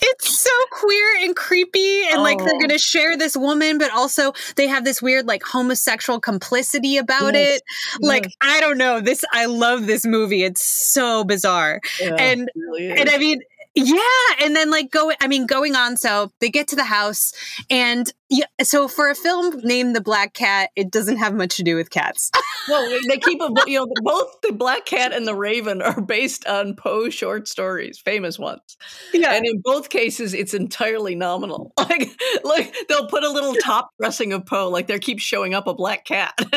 it's 0.00 0.40
so 0.40 0.50
queer 0.72 1.06
and 1.22 1.36
creepy, 1.36 2.02
and 2.08 2.22
like 2.22 2.38
they're 2.38 2.54
Oh. 2.54 2.60
gonna 2.60 2.78
share 2.78 3.16
this 3.18 3.36
woman, 3.36 3.76
but 3.78 3.90
also 3.92 4.32
they 4.56 4.66
have 4.66 4.84
this 4.84 5.02
weird 5.02 5.26
like 5.26 5.42
homosexual 5.42 6.18
complicity 6.20 6.96
about 6.96 7.34
Yes, 7.34 7.56
it. 7.58 7.62
Like 8.00 8.26
I 8.40 8.60
don't 8.60 8.78
know 8.78 9.00
this. 9.00 9.24
I 9.32 9.44
love 9.46 9.86
this 9.86 10.06
movie. 10.06 10.42
It's 10.42 10.64
so 10.64 11.22
bizarre. 11.24 11.80
yeah, 12.00 12.14
and- 12.18 12.48
it 12.48 12.52
really 12.56 12.90
and 12.92 13.10
I 13.10 13.18
mean, 13.18 13.42
yeah, 13.74 13.98
and 14.40 14.54
then 14.54 14.70
like 14.70 14.90
go. 14.90 15.12
I 15.20 15.26
mean, 15.26 15.46
going 15.46 15.74
on. 15.74 15.96
So 15.96 16.30
they 16.40 16.50
get 16.50 16.68
to 16.68 16.76
the 16.76 16.84
house, 16.84 17.32
and 17.68 18.12
yeah. 18.30 18.46
So 18.62 18.86
for 18.88 19.10
a 19.10 19.14
film 19.14 19.60
named 19.64 19.96
The 19.96 20.00
Black 20.00 20.32
Cat, 20.32 20.70
it 20.76 20.90
doesn't 20.90 21.16
have 21.16 21.34
much 21.34 21.56
to 21.56 21.62
do 21.62 21.76
with 21.76 21.90
cats. 21.90 22.30
Well, 22.66 22.88
they- 23.08 23.18
keep 23.18 23.42
a, 23.42 23.50
you 23.66 23.78
know 23.78 23.86
both 24.02 24.40
the 24.42 24.50
Black 24.52 24.86
Cat 24.86 25.12
and 25.12 25.26
the 25.26 25.34
Raven 25.34 25.82
are 25.82 26.00
based 26.00 26.46
on 26.46 26.74
Poe 26.76 27.10
short 27.10 27.46
stories, 27.46 27.98
famous 27.98 28.38
ones, 28.38 28.78
yeah, 29.12 29.34
and 29.34 29.44
in 29.46 29.60
both 29.62 29.90
cases 29.90 30.32
it's 30.32 30.54
entirely 30.54 31.14
nominal. 31.14 31.72
Like, 31.84 32.08
like 32.42 32.74
they'll 32.88 33.06
put 33.08 33.22
a 33.22 33.28
little 33.30 33.54
top 33.56 33.90
dressing 34.00 34.32
of 34.32 34.46
Poe, 34.46 34.70
like 34.70 34.86
there 34.86 34.98
keeps 34.98 35.22
showing 35.22 35.52
up 35.52 35.66
a 35.66 35.74
black 35.74 36.06
cat, 36.06 36.32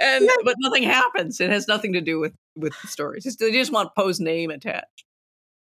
and 0.00 0.28
but 0.44 0.56
nothing 0.58 0.82
happens. 0.82 1.40
It 1.40 1.50
has 1.50 1.68
nothing 1.68 1.92
to 1.92 2.00
do 2.00 2.18
with 2.18 2.34
with 2.56 2.72
the 2.82 2.88
stories. 2.88 3.26
It's, 3.26 3.36
they 3.36 3.52
just 3.52 3.70
want 3.72 3.94
Poe's 3.96 4.18
name 4.18 4.50
attached. 4.50 5.04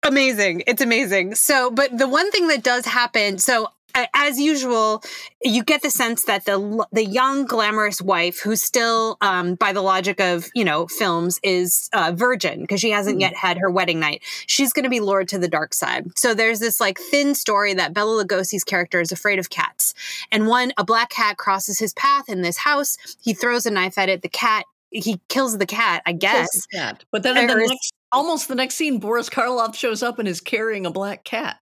Amazing. 0.04 0.64
It's 0.68 0.82
amazing. 0.82 1.36
So, 1.36 1.70
but 1.70 1.96
the 1.98 2.08
one 2.08 2.32
thing 2.32 2.48
that 2.48 2.64
does 2.64 2.86
happen. 2.86 3.38
So. 3.38 3.70
As 4.14 4.40
usual, 4.40 5.04
you 5.44 5.66
get 5.66 5.82
the 5.82 5.90
sense 5.90 6.24
that 6.24 6.46
the 6.46 6.86
the 6.94 7.04
young 7.04 7.44
glamorous 7.46 8.02
wife, 8.02 8.40
who's 8.40 8.62
still, 8.64 9.18
um, 9.20 9.56
by 9.56 9.74
the 9.74 9.82
logic 9.82 10.22
of 10.22 10.48
you 10.56 10.64
know 10.64 10.88
films, 10.88 11.42
is 11.44 11.90
uh, 11.92 12.14
virgin 12.16 12.62
because 12.62 12.80
she 12.80 12.90
hasn't 12.92 13.18
Mhm. 13.18 13.22
yet 13.24 13.36
had 13.36 13.58
her 13.58 13.70
wedding 13.70 14.00
night. 14.00 14.22
She's 14.48 14.72
going 14.72 14.86
to 14.86 14.90
be 14.90 15.02
lured 15.02 15.28
to 15.28 15.38
the 15.38 15.50
dark 15.50 15.74
side. 15.74 16.06
So 16.16 16.34
there's 16.34 16.62
this 16.62 16.80
like 16.80 17.00
thin 17.00 17.36
story 17.36 17.74
that 17.74 17.94
Bela 17.94 18.24
Lugosi's 18.24 18.64
character 18.64 19.02
is 19.02 19.12
afraid 19.12 19.40
of 19.40 19.50
cats, 19.50 19.94
and 20.32 20.48
one 20.48 20.72
a 20.78 20.86
black 20.86 21.10
cat 21.10 21.36
crosses 21.36 21.78
his 21.78 21.94
path 21.96 22.30
in 22.30 22.44
this 22.44 22.56
house. 22.60 22.98
He 23.22 23.34
throws 23.34 23.66
a 23.66 23.72
knife 23.72 23.98
at 23.98 24.08
it. 24.08 24.22
The 24.22 24.30
cat 24.30 24.64
he 24.92 25.20
kills 25.28 25.58
the 25.58 25.66
cat. 25.66 26.02
I 26.06 26.14
guess. 26.14 26.66
cat. 26.68 27.04
But 27.12 27.24
then 27.24 27.36
in 27.36 27.48
the 27.48 27.56
next, 27.56 27.92
almost 28.12 28.48
the 28.48 28.56
next 28.56 28.76
scene, 28.76 29.00
Boris 29.00 29.30
Karloff 29.30 29.76
shows 29.76 30.04
up 30.04 30.20
and 30.20 30.28
is 30.28 30.42
carrying 30.42 30.86
a 30.86 30.92
black 30.92 31.24
cat. 31.24 31.58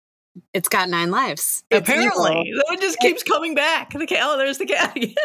It's 0.54 0.70
got 0.70 0.89
nine 0.89 1.10
lives. 1.10 1.64
Apparently, 1.72 2.43
it 2.45 2.82
just 2.82 3.00
keeps 3.00 3.24
coming 3.24 3.56
back. 3.56 3.91
The 3.91 4.06
cat. 4.06 4.20
Oh, 4.22 4.38
there's 4.38 4.60
the 4.60 4.68
cat 4.68 4.95
again. 4.95 5.16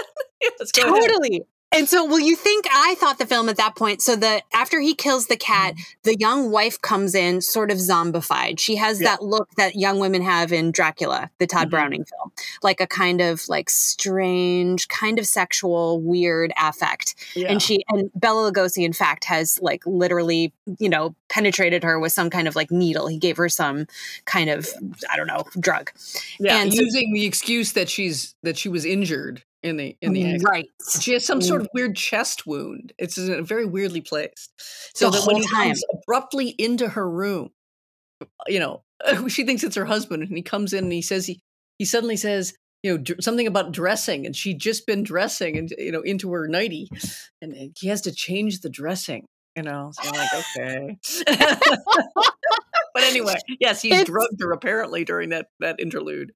Ahead. 0.41 1.03
Totally. 1.03 1.43
And 1.75 1.89
so, 1.89 2.05
well, 2.05 2.21
you 2.21 2.37
think 2.37 2.67
I 2.71 2.95
thought 2.97 3.19
the 3.19 3.27
film 3.27 3.49
at 3.49 3.57
that 3.57 3.77
point. 3.77 4.03
So 4.03 4.15
the 4.15 4.43
after 4.53 4.79
he 4.81 4.95
kills 4.95 5.27
the 5.27 5.37
cat, 5.37 5.75
the 6.03 6.17
young 6.19 6.51
wife 6.51 6.81
comes 6.81 7.15
in, 7.15 7.41
sort 7.41 7.71
of 7.71 7.79
zombified. 7.79 8.59
She 8.61 8.77
has 8.77 9.01
Yeah. 9.01 9.11
that 9.17 9.23
look 9.25 9.49
that 9.57 9.75
young 9.75 9.99
women 9.99 10.23
have 10.23 10.53
in 10.53 10.71
Dracula, 10.71 11.31
the 11.39 11.47
Tod 11.47 11.69
Mhm. 11.69 11.71
Browning 11.71 12.05
film, 12.05 12.33
like 12.63 12.81
a 12.81 12.87
kind 12.87 13.21
of 13.21 13.49
like 13.49 13.71
strange, 13.71 14.89
kind 14.89 15.19
of 15.19 15.27
sexual, 15.27 16.01
weird 16.01 16.53
affect. 16.61 17.15
Yeah. 17.35 17.49
And 17.51 17.63
she 17.63 17.83
and 17.89 18.11
Bela 18.15 18.51
Lugosi, 18.53 18.85
in 18.85 18.93
fact, 18.93 19.25
has 19.25 19.59
like 19.63 19.83
literally, 19.87 20.53
you 20.79 20.89
know, 20.89 21.15
penetrated 21.29 21.85
her 21.85 21.99
with 21.99 22.13
some 22.13 22.29
kind 22.31 22.47
of 22.47 22.55
like 22.55 22.71
needle. 22.71 23.07
He 23.07 23.17
gave 23.19 23.37
her 23.39 23.49
some 23.49 23.87
kind 24.27 24.51
of 24.51 24.69
I 25.11 25.17
don't 25.17 25.27
know 25.27 25.45
drug. 25.59 25.91
Yeah, 26.39 26.59
And 26.59 26.73
so- 26.73 26.83
using 26.83 27.13
the 27.15 27.25
excuse 27.25 27.73
that 27.73 27.89
she's 27.89 28.35
that 28.43 28.59
she 28.59 28.69
was 28.69 28.85
injured 28.85 29.43
in 29.63 29.77
the 29.77 29.97
in 30.01 30.13
the 30.13 30.23
accident. 30.25 30.45
right. 30.49 30.67
She 31.01 31.13
has 31.13 31.25
some 31.25 31.41
sort 31.41 31.61
of 31.63 31.69
weird 31.75 31.97
chest 31.97 32.47
wound. 32.47 32.93
It's 32.99 33.17
uh, 33.19 33.43
very 33.43 33.65
weirdly 33.65 34.01
placed. 34.01 34.51
So 34.95 35.11
The 35.11 35.19
that 35.21 35.27
when 35.27 35.37
he 35.37 35.49
time. 35.49 35.69
comes 35.69 35.85
abruptly 35.93 36.49
into 36.51 36.89
her 36.89 37.09
room, 37.09 37.51
you 38.49 38.59
know, 38.61 38.83
she 39.29 39.45
thinks 39.45 39.63
it's 39.65 39.77
her 39.77 39.85
husband, 39.85 40.23
and 40.25 40.37
he 40.37 40.43
comes 40.43 40.73
in 40.73 40.85
and 40.85 40.93
he 40.93 41.03
says 41.03 41.27
he 41.27 41.41
he 41.79 41.85
suddenly 41.85 42.17
says, 42.17 42.55
you 42.83 42.93
know, 42.93 42.99
dr- 42.99 43.23
something 43.23 43.47
about 43.47 43.73
dressing, 43.73 44.27
and 44.27 44.35
she'd 44.35 44.59
just 44.61 44.87
been 44.87 45.03
dressing, 45.03 45.57
and 45.57 45.71
you 45.79 45.93
know, 45.93 46.01
into 46.03 46.33
her 46.33 46.49
nightie, 46.49 46.89
and 47.41 47.73
he 47.79 47.89
has 47.89 48.01
to 48.03 48.13
change 48.13 48.61
the 48.61 48.71
dressing. 48.71 49.27
You 49.57 49.63
know, 49.65 49.91
so 49.93 50.09
I'm 50.09 50.15
like, 50.19 50.31
okay. 50.57 50.99
but 52.95 53.03
anyway, 53.05 53.35
yes, 53.61 53.83
he's 53.83 53.93
It's- 53.93 54.07
drugged 54.07 54.41
her 54.41 54.53
apparently 54.53 55.05
during 55.05 55.31
that 55.31 55.47
that 55.61 55.79
interlude. 55.81 56.33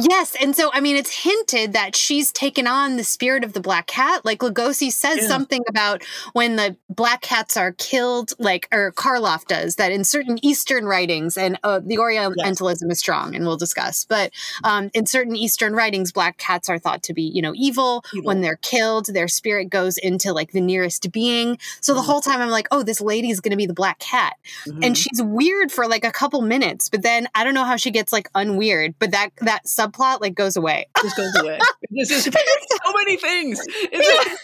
Yes, 0.00 0.34
and 0.40 0.56
so 0.56 0.70
I 0.72 0.80
mean, 0.80 0.96
it's 0.96 1.22
hinted 1.22 1.72
that 1.74 1.94
she's 1.94 2.32
taken 2.32 2.66
on 2.66 2.96
the 2.96 3.04
spirit 3.04 3.44
of 3.44 3.52
the 3.52 3.60
black 3.60 3.86
cat. 3.86 4.24
Like 4.24 4.40
Lugosi 4.40 4.90
says 4.92 5.18
Yeah. 5.22 5.28
something 5.28 5.62
about 5.68 6.02
when 6.32 6.56
the 6.56 6.76
black 6.88 7.20
cats 7.20 7.56
are 7.56 7.72
killed, 7.72 8.32
like 8.38 8.66
or 8.72 8.92
Karloff 8.92 9.44
does 9.46 9.76
that 9.76 9.92
in 9.92 10.02
certain 10.04 10.44
Eastern 10.44 10.86
writings, 10.86 11.36
and 11.36 11.58
uh, 11.62 11.80
the 11.84 11.98
Orientalism 11.98 12.90
is 12.90 12.98
strong, 12.98 13.34
and 13.34 13.46
we'll 13.46 13.56
discuss. 13.56 14.04
But 14.04 14.32
um, 14.64 14.90
in 14.94 15.06
certain 15.06 15.36
Eastern 15.36 15.74
writings, 15.74 16.10
black 16.12 16.38
cats 16.38 16.68
are 16.68 16.78
thought 16.78 17.02
to 17.04 17.14
be, 17.14 17.22
you 17.22 17.40
know, 17.42 17.52
evil. 17.54 18.04
Evil. 18.12 18.26
When 18.26 18.40
they're 18.40 18.56
killed, 18.56 19.06
their 19.06 19.28
spirit 19.28 19.70
goes 19.70 19.96
into 19.98 20.32
like 20.32 20.52
the 20.52 20.60
nearest 20.60 21.10
being. 21.12 21.58
So 21.80 21.94
the 21.94 22.00
Mhm. 22.00 22.04
whole 22.06 22.20
time, 22.20 22.40
I'm 22.40 22.50
like, 22.50 22.66
oh, 22.70 22.82
this 22.82 23.00
lady 23.00 23.30
is 23.30 23.40
going 23.40 23.50
to 23.52 23.56
be 23.56 23.66
the 23.66 23.74
black 23.74 23.98
cat 24.00 24.34
and 24.82 24.94
Mhm. 24.94 24.96
she's 24.96 25.22
weird 25.22 25.70
for 25.70 25.86
like 25.86 26.04
a 26.04 26.10
couple 26.10 26.40
minutes 26.40 26.88
but 26.88 27.02
then 27.02 27.28
i 27.34 27.44
don't 27.44 27.54
know 27.54 27.64
how 27.64 27.76
she 27.76 27.90
gets 27.90 28.12
like 28.12 28.30
unweird 28.34 28.94
but 28.98 29.10
that 29.10 29.30
that 29.40 29.66
subplot 29.86 30.20
like 30.20 30.34
goes 30.34 30.56
away 30.56 30.86
just 31.02 31.16
goes 31.16 31.34
away. 31.36 31.58
This 31.90 32.10
is 32.10 32.24
so 32.24 32.92
many 32.96 33.16
things. 33.16 33.60
It's 33.68 34.28
like, 34.28 34.38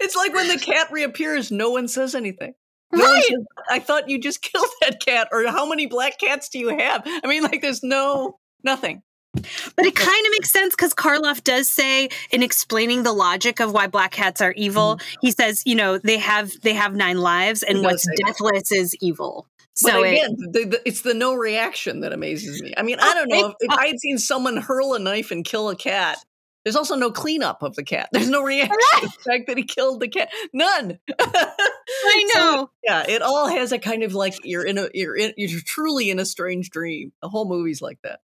it's 0.00 0.16
like 0.16 0.32
when 0.32 0.48
the 0.48 0.58
cat 0.58 0.88
reappears, 0.90 1.50
no 1.50 1.70
one 1.70 1.88
says 1.88 2.14
anything. 2.14 2.54
No 2.92 3.04
right 3.04 3.22
says, 3.28 3.44
I 3.68 3.78
thought 3.80 4.08
you 4.08 4.18
just 4.18 4.40
killed 4.52 4.66
that 4.80 5.04
cat, 5.04 5.28
or 5.32 5.46
how 5.48 5.68
many 5.68 5.86
black 5.86 6.18
cats 6.18 6.48
do 6.48 6.58
you 6.58 6.68
have? 6.70 7.02
I 7.04 7.26
mean, 7.26 7.42
like, 7.42 7.60
there's 7.60 7.82
no 7.82 8.38
nothing. 8.64 9.02
but 9.34 9.86
it 9.86 9.94
kind 9.94 10.26
of 10.26 10.32
makes 10.32 10.50
sense 10.50 10.74
because 10.74 10.92
karloff 10.94 11.44
does 11.44 11.68
say 11.70 12.08
in 12.30 12.42
explaining 12.42 13.02
the 13.04 13.12
logic 13.12 13.60
of 13.60 13.72
why 13.72 13.86
black 13.86 14.10
cats 14.10 14.40
are 14.40 14.52
evil 14.56 14.98
he 15.20 15.30
says 15.30 15.62
you 15.64 15.76
know 15.76 15.98
they 15.98 16.18
have 16.18 16.50
they 16.62 16.74
have 16.74 16.96
nine 16.96 17.16
lives 17.16 17.62
and 17.62 17.76
Mm-hmm. 17.76 17.84
What's 17.84 18.08
deathless 18.26 18.72
is 18.72 18.96
evil 19.00 19.46
But 19.82 19.90
so 19.92 20.04
it, 20.04 20.12
again, 20.12 20.36
the, 20.38 20.64
the, 20.64 20.82
it's 20.84 21.02
the 21.02 21.14
no 21.14 21.34
reaction 21.34 22.00
that 22.00 22.12
amazes 22.12 22.62
me. 22.62 22.74
I 22.76 22.82
mean, 22.82 22.98
I 23.00 23.12
oh, 23.12 23.14
don't 23.14 23.28
know 23.28 23.48
if, 23.48 23.54
if 23.60 23.70
oh. 23.70 23.76
I 23.78 23.86
had 23.86 24.00
seen 24.00 24.18
someone 24.18 24.56
hurl 24.56 24.94
a 24.94 24.98
knife 24.98 25.30
and 25.30 25.44
kill 25.44 25.68
a 25.70 25.76
cat. 25.76 26.18
There's 26.64 26.76
also 26.76 26.94
no 26.96 27.10
cleanup 27.10 27.62
of 27.62 27.74
the 27.74 27.84
cat. 27.84 28.10
There's 28.12 28.28
no 28.28 28.42
reaction. 28.44 28.76
to 29.00 29.06
the 29.06 29.30
fact 29.30 29.46
that 29.46 29.56
he 29.56 29.64
killed 29.64 30.00
the 30.00 30.08
cat, 30.08 30.30
none. 30.52 30.98
i 31.18 32.28
So, 32.32 32.38
know 32.38 32.70
yeah, 32.84 33.04
it 33.08 33.22
all 33.22 33.48
has 33.48 33.72
a 33.72 33.78
kind 33.78 34.02
of 34.02 34.14
like 34.14 34.34
you're 34.44 34.64
in 34.64 34.76
a 34.76 34.88
you're 34.92 35.16
in 35.16 35.32
you're 35.36 35.60
truly 35.64 36.10
in 36.10 36.18
a 36.18 36.26
strange 36.26 36.70
dream. 36.70 37.12
The 37.22 37.28
whole 37.28 37.48
movie's 37.48 37.80
like 37.80 37.98
that. 38.02 38.20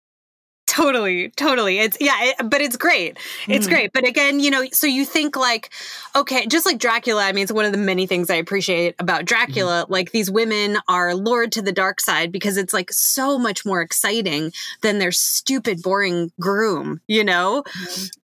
Totally 0.76 1.30
totally. 1.30 1.78
It's 1.78 1.96
yeah 2.00 2.16
it, 2.20 2.36
but 2.50 2.60
it's 2.60 2.76
great. 2.76 3.18
It's 3.48 3.66
Mhm. 3.66 3.70
great. 3.70 3.92
But 3.92 4.06
again 4.06 4.40
you 4.40 4.50
know 4.50 4.64
so 4.72 4.86
you 4.86 5.04
think 5.04 5.36
like 5.36 5.70
okay 6.14 6.46
just 6.46 6.66
like 6.66 6.78
dracula 6.78 7.24
i 7.24 7.32
mean 7.32 7.42
it's 7.42 7.52
one 7.52 7.64
of 7.64 7.72
the 7.72 7.78
many 7.78 8.06
things 8.06 8.30
i 8.30 8.34
appreciate 8.34 8.94
about 8.98 9.24
dracula 9.24 9.86
like 9.88 10.12
these 10.12 10.30
women 10.30 10.78
are 10.88 11.14
lured 11.14 11.50
to 11.52 11.62
the 11.62 11.72
dark 11.72 12.00
side 12.00 12.30
because 12.30 12.56
it's 12.56 12.72
like 12.74 12.92
so 12.92 13.38
much 13.38 13.64
more 13.64 13.80
exciting 13.80 14.52
than 14.82 14.98
their 14.98 15.12
stupid 15.12 15.82
boring 15.82 16.30
groom 16.40 17.00
you 17.08 17.24
know 17.24 17.64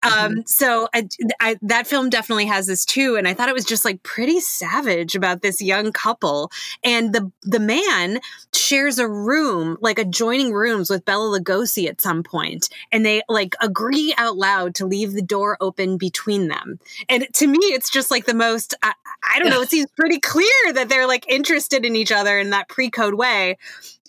um 0.03 0.43
so 0.45 0.87
I, 0.93 1.07
I 1.39 1.57
that 1.63 1.87
film 1.87 2.09
definitely 2.09 2.45
has 2.45 2.67
this 2.67 2.85
too 2.85 3.15
and 3.15 3.27
i 3.27 3.33
thought 3.33 3.49
it 3.49 3.55
was 3.55 3.65
just 3.65 3.85
like 3.85 4.03
pretty 4.03 4.39
savage 4.39 5.15
about 5.15 5.41
this 5.41 5.61
young 5.61 5.91
couple 5.91 6.51
and 6.83 7.13
the 7.13 7.31
the 7.43 7.59
man 7.59 8.19
shares 8.53 8.99
a 8.99 9.07
room 9.07 9.77
like 9.81 9.99
adjoining 9.99 10.53
rooms 10.53 10.89
with 10.89 11.05
bela 11.05 11.39
lugosi 11.39 11.87
at 11.87 12.01
some 12.01 12.23
point 12.23 12.69
and 12.91 13.05
they 13.05 13.21
like 13.27 13.55
agree 13.61 14.13
out 14.17 14.37
loud 14.37 14.75
to 14.75 14.85
leave 14.85 15.13
the 15.13 15.21
door 15.21 15.57
open 15.61 15.97
between 15.97 16.47
them. 16.47 16.79
And 17.09 17.27
to 17.33 17.47
me 17.47 17.57
it's 17.59 17.89
just 17.89 18.11
like 18.11 18.25
the 18.25 18.33
most 18.33 18.75
i, 18.83 18.93
I 19.33 19.39
don't 19.39 19.49
know 19.49 19.61
it 19.61 19.69
seems 19.77 19.89
pretty 19.97 20.19
clear 20.19 20.73
that 20.73 20.89
they're 20.89 21.07
like 21.07 21.27
interested 21.29 21.85
in 21.85 21.95
each 21.95 22.11
other 22.11 22.37
in 22.37 22.51
that 22.51 22.69
pre-code 22.69 23.15
way 23.15 23.57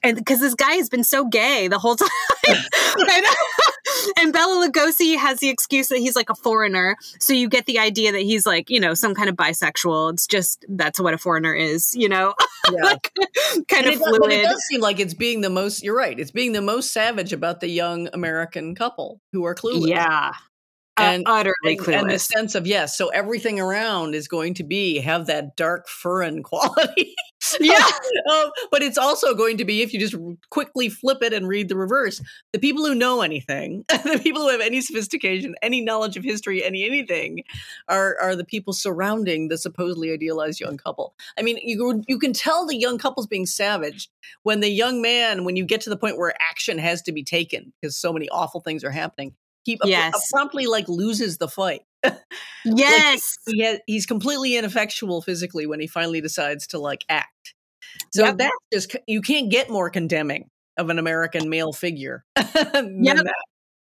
and 0.03 0.17
because 0.17 0.41
this 0.41 0.55
guy 0.55 0.73
has 0.75 0.89
been 0.89 1.05
so 1.05 1.25
gay 1.25 1.69
the 1.69 1.79
whole 1.79 1.97
time. 1.97 2.09
and, 2.47 3.25
and 4.19 4.33
Bela 4.33 4.69
Lugosi 4.69 5.17
has 5.17 5.41
the 5.41 5.49
excuse 5.49 5.89
that 5.89 5.99
he's 5.99 6.17
like 6.17 6.31
a 6.31 6.35
foreigner. 6.35 6.97
So 7.21 7.33
you 7.33 7.49
get 7.49 7.67
the 7.67 7.79
idea 7.79 8.13
that 8.13 8.23
he's 8.23 8.47
like, 8.47 8.71
you 8.71 8.81
know, 8.81 8.95
some 8.95 9.15
kind 9.15 9.29
of 9.29 9.37
bisexual. 9.37 10.13
It's 10.13 10.27
just 10.27 10.65
that's 10.69 11.01
what 11.01 11.15
a 11.15 11.19
foreigner 11.19 11.55
is, 11.55 11.95
you 11.95 12.09
know? 12.09 12.35
Yeah. 12.71 12.83
like, 12.83 13.13
kind 13.69 13.87
and 13.87 13.95
of 13.95 14.03
it, 14.03 14.05
fluid. 14.05 14.31
it 14.31 14.43
does 14.43 14.63
seem 14.65 14.83
like 14.83 15.01
it's 15.01 15.15
being 15.15 15.41
the 15.41 15.49
most, 15.49 15.83
you're 15.83 15.97
right, 15.97 16.19
it's 16.21 16.31
being 16.31 16.53
the 16.53 16.61
most 16.61 16.93
savage 16.93 17.33
about 17.33 17.61
the 17.61 17.69
young 17.69 18.11
American 18.13 18.75
couple 18.75 19.23
who 19.33 19.47
are 19.47 19.55
clueless. 19.55 19.89
Yeah. 19.89 20.33
Uh, 20.99 21.03
and 21.03 21.29
uh, 21.29 21.33
utterly 21.33 21.79
and, 21.79 21.89
and, 21.89 22.11
the 22.11 22.19
sense 22.19 22.55
of 22.55 22.67
yes, 22.67 22.97
so 22.97 23.09
everything 23.09 23.61
around 23.61 24.15
is 24.15 24.27
going 24.27 24.55
to 24.55 24.65
be 24.65 24.99
have 24.99 25.27
that 25.27 25.57
dark 25.57 25.89
foreign 25.89 26.43
quality. 26.43 27.15
yeah, 27.61 27.87
um, 28.33 28.51
but 28.71 28.83
it's 28.83 28.99
also 28.99 29.33
going 29.35 29.57
to 29.57 29.65
be 29.65 29.81
if 29.81 29.93
you 29.93 30.01
just 30.01 30.17
quickly 30.51 30.89
flip 30.89 31.19
it 31.23 31.33
and 31.33 31.47
read 31.47 31.69
the 31.69 31.77
reverse. 31.77 32.21
The 32.53 32.59
people 32.59 32.85
who 32.85 32.95
know 32.95 33.21
anything, 33.21 33.85
the 33.89 34.21
people 34.21 34.43
who 34.43 34.49
have 34.49 34.61
any 34.61 34.81
sophistication, 34.81 35.55
any 35.63 35.81
knowledge 35.81 36.17
of 36.17 36.25
history, 36.25 36.65
any 36.65 36.85
anything, 36.85 37.45
are 37.89 38.17
are 38.21 38.35
the 38.35 38.45
people 38.45 38.73
surrounding 38.73 39.49
the 39.49 39.59
supposedly 39.59 40.13
idealized 40.13 40.61
young 40.61 40.77
couple. 40.77 41.15
I 41.39 41.43
mean, 41.43 41.59
you 41.63 42.03
you 42.09 42.19
can 42.19 42.33
tell 42.33 42.67
the 42.67 42.77
young 42.77 42.99
couple's 42.99 43.29
being 43.29 43.47
savage 43.47 44.11
when 44.43 44.61
the 44.61 44.71
young 44.71 45.01
man, 45.01 45.45
when 45.45 45.55
you 45.55 45.65
get 45.65 45.81
to 45.83 45.91
the 45.91 45.97
point 45.97 46.19
where 46.19 46.35
action 46.41 46.79
has 46.79 47.03
to 47.03 47.13
be 47.13 47.23
taken 47.23 47.73
because 47.81 47.97
so 47.97 48.13
many 48.13 48.29
awful 48.31 48.61
things 48.61 48.83
are 48.83 48.91
happening 48.91 49.35
he 49.69 49.79
yes. 49.85 50.31
promptly 50.33 50.67
like 50.67 50.89
loses 50.89 51.37
the 51.37 51.49
fight. 51.49 51.83
yes, 52.65 53.37
like, 53.47 53.55
he 53.55 53.63
has, 53.63 53.79
he's 53.87 54.07
completely 54.07 54.57
ineffectual 54.57 55.21
physically 55.21 55.67
when 55.67 55.79
he 55.79 55.87
finally 55.87 56.23
decides 56.23 56.69
to 56.69 56.79
like 56.79 57.05
act. 57.11 57.55
So 58.13 58.25
yep. 58.25 58.39
that's 58.39 58.57
just 58.73 58.97
you 59.07 59.21
can't 59.21 59.51
get 59.51 59.69
more 59.69 59.91
condemning 59.91 60.49
of 60.79 60.89
an 60.89 60.99
American 60.99 61.51
male 61.51 61.73
figure 61.73 62.25
yep. 62.37 62.55
that. 62.65 63.35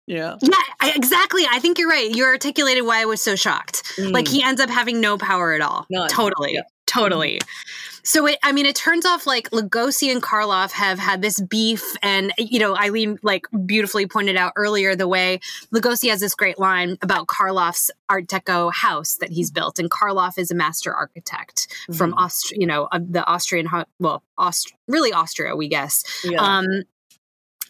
Yeah. 0.09 0.37
Yeah, 0.41 0.55
I, 0.80 0.93
exactly. 0.95 1.45
I 1.51 1.59
think 1.61 1.78
you're 1.78 1.89
right. 1.89 2.11
You 2.11 2.24
articulated 2.24 2.84
why 2.84 3.03
I 3.03 3.05
was 3.05 3.20
so 3.20 3.37
shocked. 3.37 3.84
Mm. 3.97 4.12
Like 4.12 4.26
he 4.26 4.43
ends 4.43 4.61
up 4.61 4.70
having 4.70 5.01
no 5.01 5.18
power 5.18 5.53
at 5.53 5.61
all. 5.61 5.87
None. 5.91 6.09
Totally. 6.09 6.55
Yeah. 6.55 6.62
Totally. 6.87 7.39
Mm. 7.39 7.95
So 8.07 8.27
it, 8.27 8.39
I 8.45 8.53
mean, 8.53 8.67
it 8.67 8.77
turns 8.77 9.05
off 9.05 9.27
like 9.27 9.51
Lugosi 9.51 10.13
and 10.13 10.23
Karloff 10.23 10.71
have 10.71 10.99
had 10.99 11.23
this 11.23 11.41
beef, 11.41 11.97
and 12.03 12.33
you 12.39 12.61
know, 12.61 12.77
Eileen 12.77 13.19
like 13.23 13.47
beautifully 13.67 14.07
pointed 14.07 14.37
out 14.37 14.53
earlier 14.55 14.95
the 14.95 15.09
way 15.09 15.41
Lugosi 15.75 16.09
has 16.09 16.21
this 16.21 16.35
great 16.35 16.59
line 16.59 16.97
about 17.03 17.27
Karloff's 17.27 17.91
Art 18.09 18.29
Deco 18.29 18.73
house 18.73 19.17
that 19.17 19.31
he's 19.31 19.51
built, 19.51 19.81
and 19.81 19.91
Karloff 19.91 20.39
is 20.39 20.53
a 20.53 20.55
master 20.55 20.95
architect 20.95 21.67
mm-hmm. 21.69 21.95
from 21.95 22.15
Austria, 22.15 22.61
you 22.61 22.67
know, 22.67 22.89
uh, 22.93 23.01
the 23.03 23.27
Austrian, 23.27 23.69
well, 23.99 24.23
Aust- 24.39 24.73
really 24.87 25.13
Austria, 25.13 25.57
we 25.57 25.67
guess. 25.67 26.05
Yeah. 26.25 26.41
Um, 26.41 26.85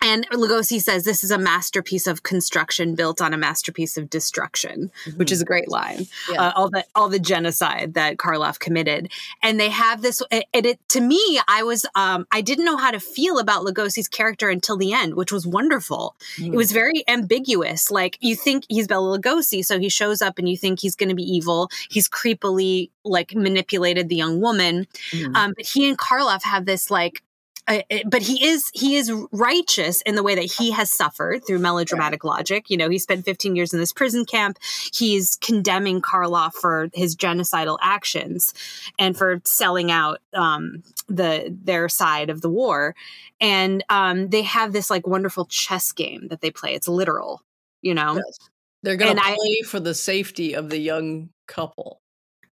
and 0.07 0.29
Lugosi 0.31 0.81
says 0.81 1.03
this 1.03 1.25
is 1.25 1.33
a 1.33 1.39
masterpiece 1.39 2.07
of 2.07 2.23
construction 2.23 2.95
built 2.95 3.21
on 3.21 3.35
a 3.35 3.37
masterpiece 3.37 3.97
of 3.97 4.09
destruction, 4.09 4.93
mm-hmm. 5.05 5.19
which 5.19 5.33
is 5.33 5.43
a 5.43 5.45
great 5.45 5.69
line. 5.69 6.07
Yeah. 6.31 6.43
Uh, 6.43 6.53
all 6.55 6.71
the 6.71 6.85
all 6.95 7.09
the 7.09 7.19
genocide 7.19 7.95
that 7.95 8.17
Karloff 8.17 8.61
committed, 8.61 9.11
and 9.43 9.59
they 9.59 9.69
have 9.69 10.03
this. 10.03 10.23
And 10.31 10.45
it 10.53 10.79
to 10.91 11.01
me, 11.01 11.41
I 11.49 11.65
was 11.65 11.87
um, 11.97 12.25
I 12.31 12.41
didn't 12.41 12.65
know 12.65 12.77
how 12.77 12.93
to 12.93 13.01
feel 13.01 13.41
about 13.41 13.65
Lugosi's 13.65 14.09
character 14.09 14.49
until 14.49 14.77
the 14.77 14.93
end, 14.93 15.15
which 15.15 15.33
was 15.33 15.45
wonderful. 15.45 16.15
Mm. 16.37 16.53
It 16.53 16.57
was 16.57 16.71
very 16.71 17.03
ambiguous. 17.09 17.91
Like 17.91 18.17
you 18.21 18.37
think 18.37 18.65
he's 18.69 18.87
Bela 18.87 19.19
Lugosi, 19.19 19.65
so 19.65 19.81
he 19.81 19.89
shows 19.89 20.23
up, 20.23 20.39
and 20.39 20.49
you 20.49 20.57
think 20.57 20.79
he's 20.79 20.95
going 20.95 21.09
to 21.09 21.17
be 21.17 21.25
evil. 21.25 21.69
He's 21.91 22.09
creepily 22.09 22.91
like 23.05 23.35
manipulated 23.35 24.09
the 24.09 24.17
young 24.17 24.41
woman, 24.41 24.87
mm. 25.11 25.35
um, 25.35 25.53
but 25.57 25.67
he 25.67 25.89
and 25.89 25.99
Karloff 25.99 26.45
have 26.45 26.65
this 26.65 26.93
like 26.93 27.23
but 27.67 28.23
he 28.23 28.45
is 28.45 28.71
he 28.75 28.97
is 28.97 29.13
righteous 29.33 30.01
in 30.03 30.15
the 30.15 30.23
way 30.23 30.35
that 30.35 30.45
he 30.45 30.71
has 30.71 30.91
suffered 30.93 31.45
through 31.47 31.59
melodramatic 31.59 32.23
right. 32.23 32.37
logic. 32.37 32.71
You 32.71 32.77
know, 32.77 32.89
he 32.89 32.99
spent 32.99 33.25
15 33.25 33.57
years 33.57 33.75
in 33.75 33.81
this 33.81 33.93
prison 33.93 34.25
camp. 34.25 34.59
He's 34.93 35.37
condemning 35.37 36.01
Karloff 36.01 36.55
for 36.55 36.89
his 36.95 37.17
genocidal 37.17 37.79
actions 37.83 38.55
and 38.99 39.17
for 39.17 39.41
selling 39.45 39.91
out 39.91 40.21
um, 40.33 40.83
the 41.09 41.57
their 41.65 41.89
side 41.89 42.31
of 42.31 42.41
the 42.41 42.51
war. 42.51 42.95
And 43.41 43.85
um, 43.89 44.29
they 44.29 44.43
have 44.43 44.73
this 44.73 44.89
like 44.89 45.07
wonderful 45.07 45.47
chess 45.47 45.93
game 45.93 46.29
that 46.29 46.41
they 46.41 46.51
play. 46.51 46.75
It's 46.75 46.89
literal, 46.89 47.43
you 47.83 47.95
know. 47.95 48.15
Yes. 48.17 48.39
They're 48.83 48.97
going 48.97 49.17
to 49.17 49.23
play 49.23 49.35
I, 49.35 49.67
for 49.67 49.81
the 49.81 49.95
safety 49.95 50.55
of 50.55 50.71
the 50.71 50.79
young 50.79 51.31
couple. 51.49 52.01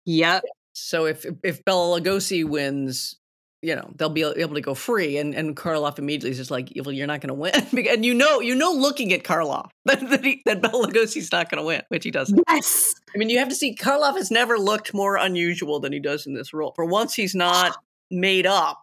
Yep. 0.04 0.44
So 0.74 1.06
if 1.06 1.24
if 1.42 1.64
Bela 1.64 1.98
Lugosi 1.98 2.44
wins, 2.44 3.16
you 3.62 3.74
know 3.74 3.90
they'll 3.96 4.08
be 4.08 4.22
able 4.22 4.54
to 4.54 4.60
go 4.60 4.74
free 4.74 5.18
and 5.18 5.34
and 5.34 5.56
Karloff 5.56 5.98
immediately 5.98 6.30
is 6.30 6.36
just 6.36 6.50
like 6.50 6.72
well 6.84 6.92
you're 6.92 7.06
not 7.06 7.20
going 7.20 7.28
to 7.28 7.34
win 7.34 7.52
and 7.90 8.04
you 8.04 8.14
know 8.14 8.40
you 8.40 8.54
know 8.54 8.72
looking 8.72 9.12
at 9.12 9.24
Karloff 9.24 9.70
that 9.84 10.08
that, 10.10 10.24
he, 10.24 10.42
that 10.46 10.62
Bela 10.62 10.86
Lugosi's 10.86 11.32
not 11.32 11.50
going 11.50 11.60
to 11.60 11.66
win 11.66 11.82
which 11.88 12.04
he 12.04 12.10
doesn't 12.10 12.40
yes 12.48 12.94
I 13.14 13.18
mean 13.18 13.30
you 13.30 13.38
have 13.38 13.48
to 13.48 13.54
see 13.54 13.74
Karloff 13.74 14.16
has 14.16 14.30
never 14.30 14.58
looked 14.58 14.94
more 14.94 15.16
unusual 15.16 15.80
than 15.80 15.92
he 15.92 16.00
does 16.00 16.26
in 16.26 16.34
this 16.34 16.52
role 16.52 16.72
for 16.74 16.84
once 16.84 17.14
he's 17.14 17.34
not 17.34 17.76
made 18.10 18.46
up 18.46 18.80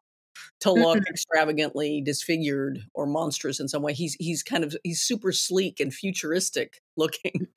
to 0.61 0.71
look 0.71 0.97
mm-hmm. 0.97 1.09
extravagantly 1.09 2.01
disfigured 2.01 2.80
or 2.93 3.05
monstrous 3.05 3.59
in 3.59 3.67
some 3.67 3.82
way 3.82 3.93
he's 3.93 4.15
he's 4.19 4.43
kind 4.43 4.63
of 4.63 4.76
he's 4.84 5.01
super 5.01 5.32
sleek 5.32 5.80
and 5.80 5.93
futuristic 5.93 6.82
looking 6.97 7.47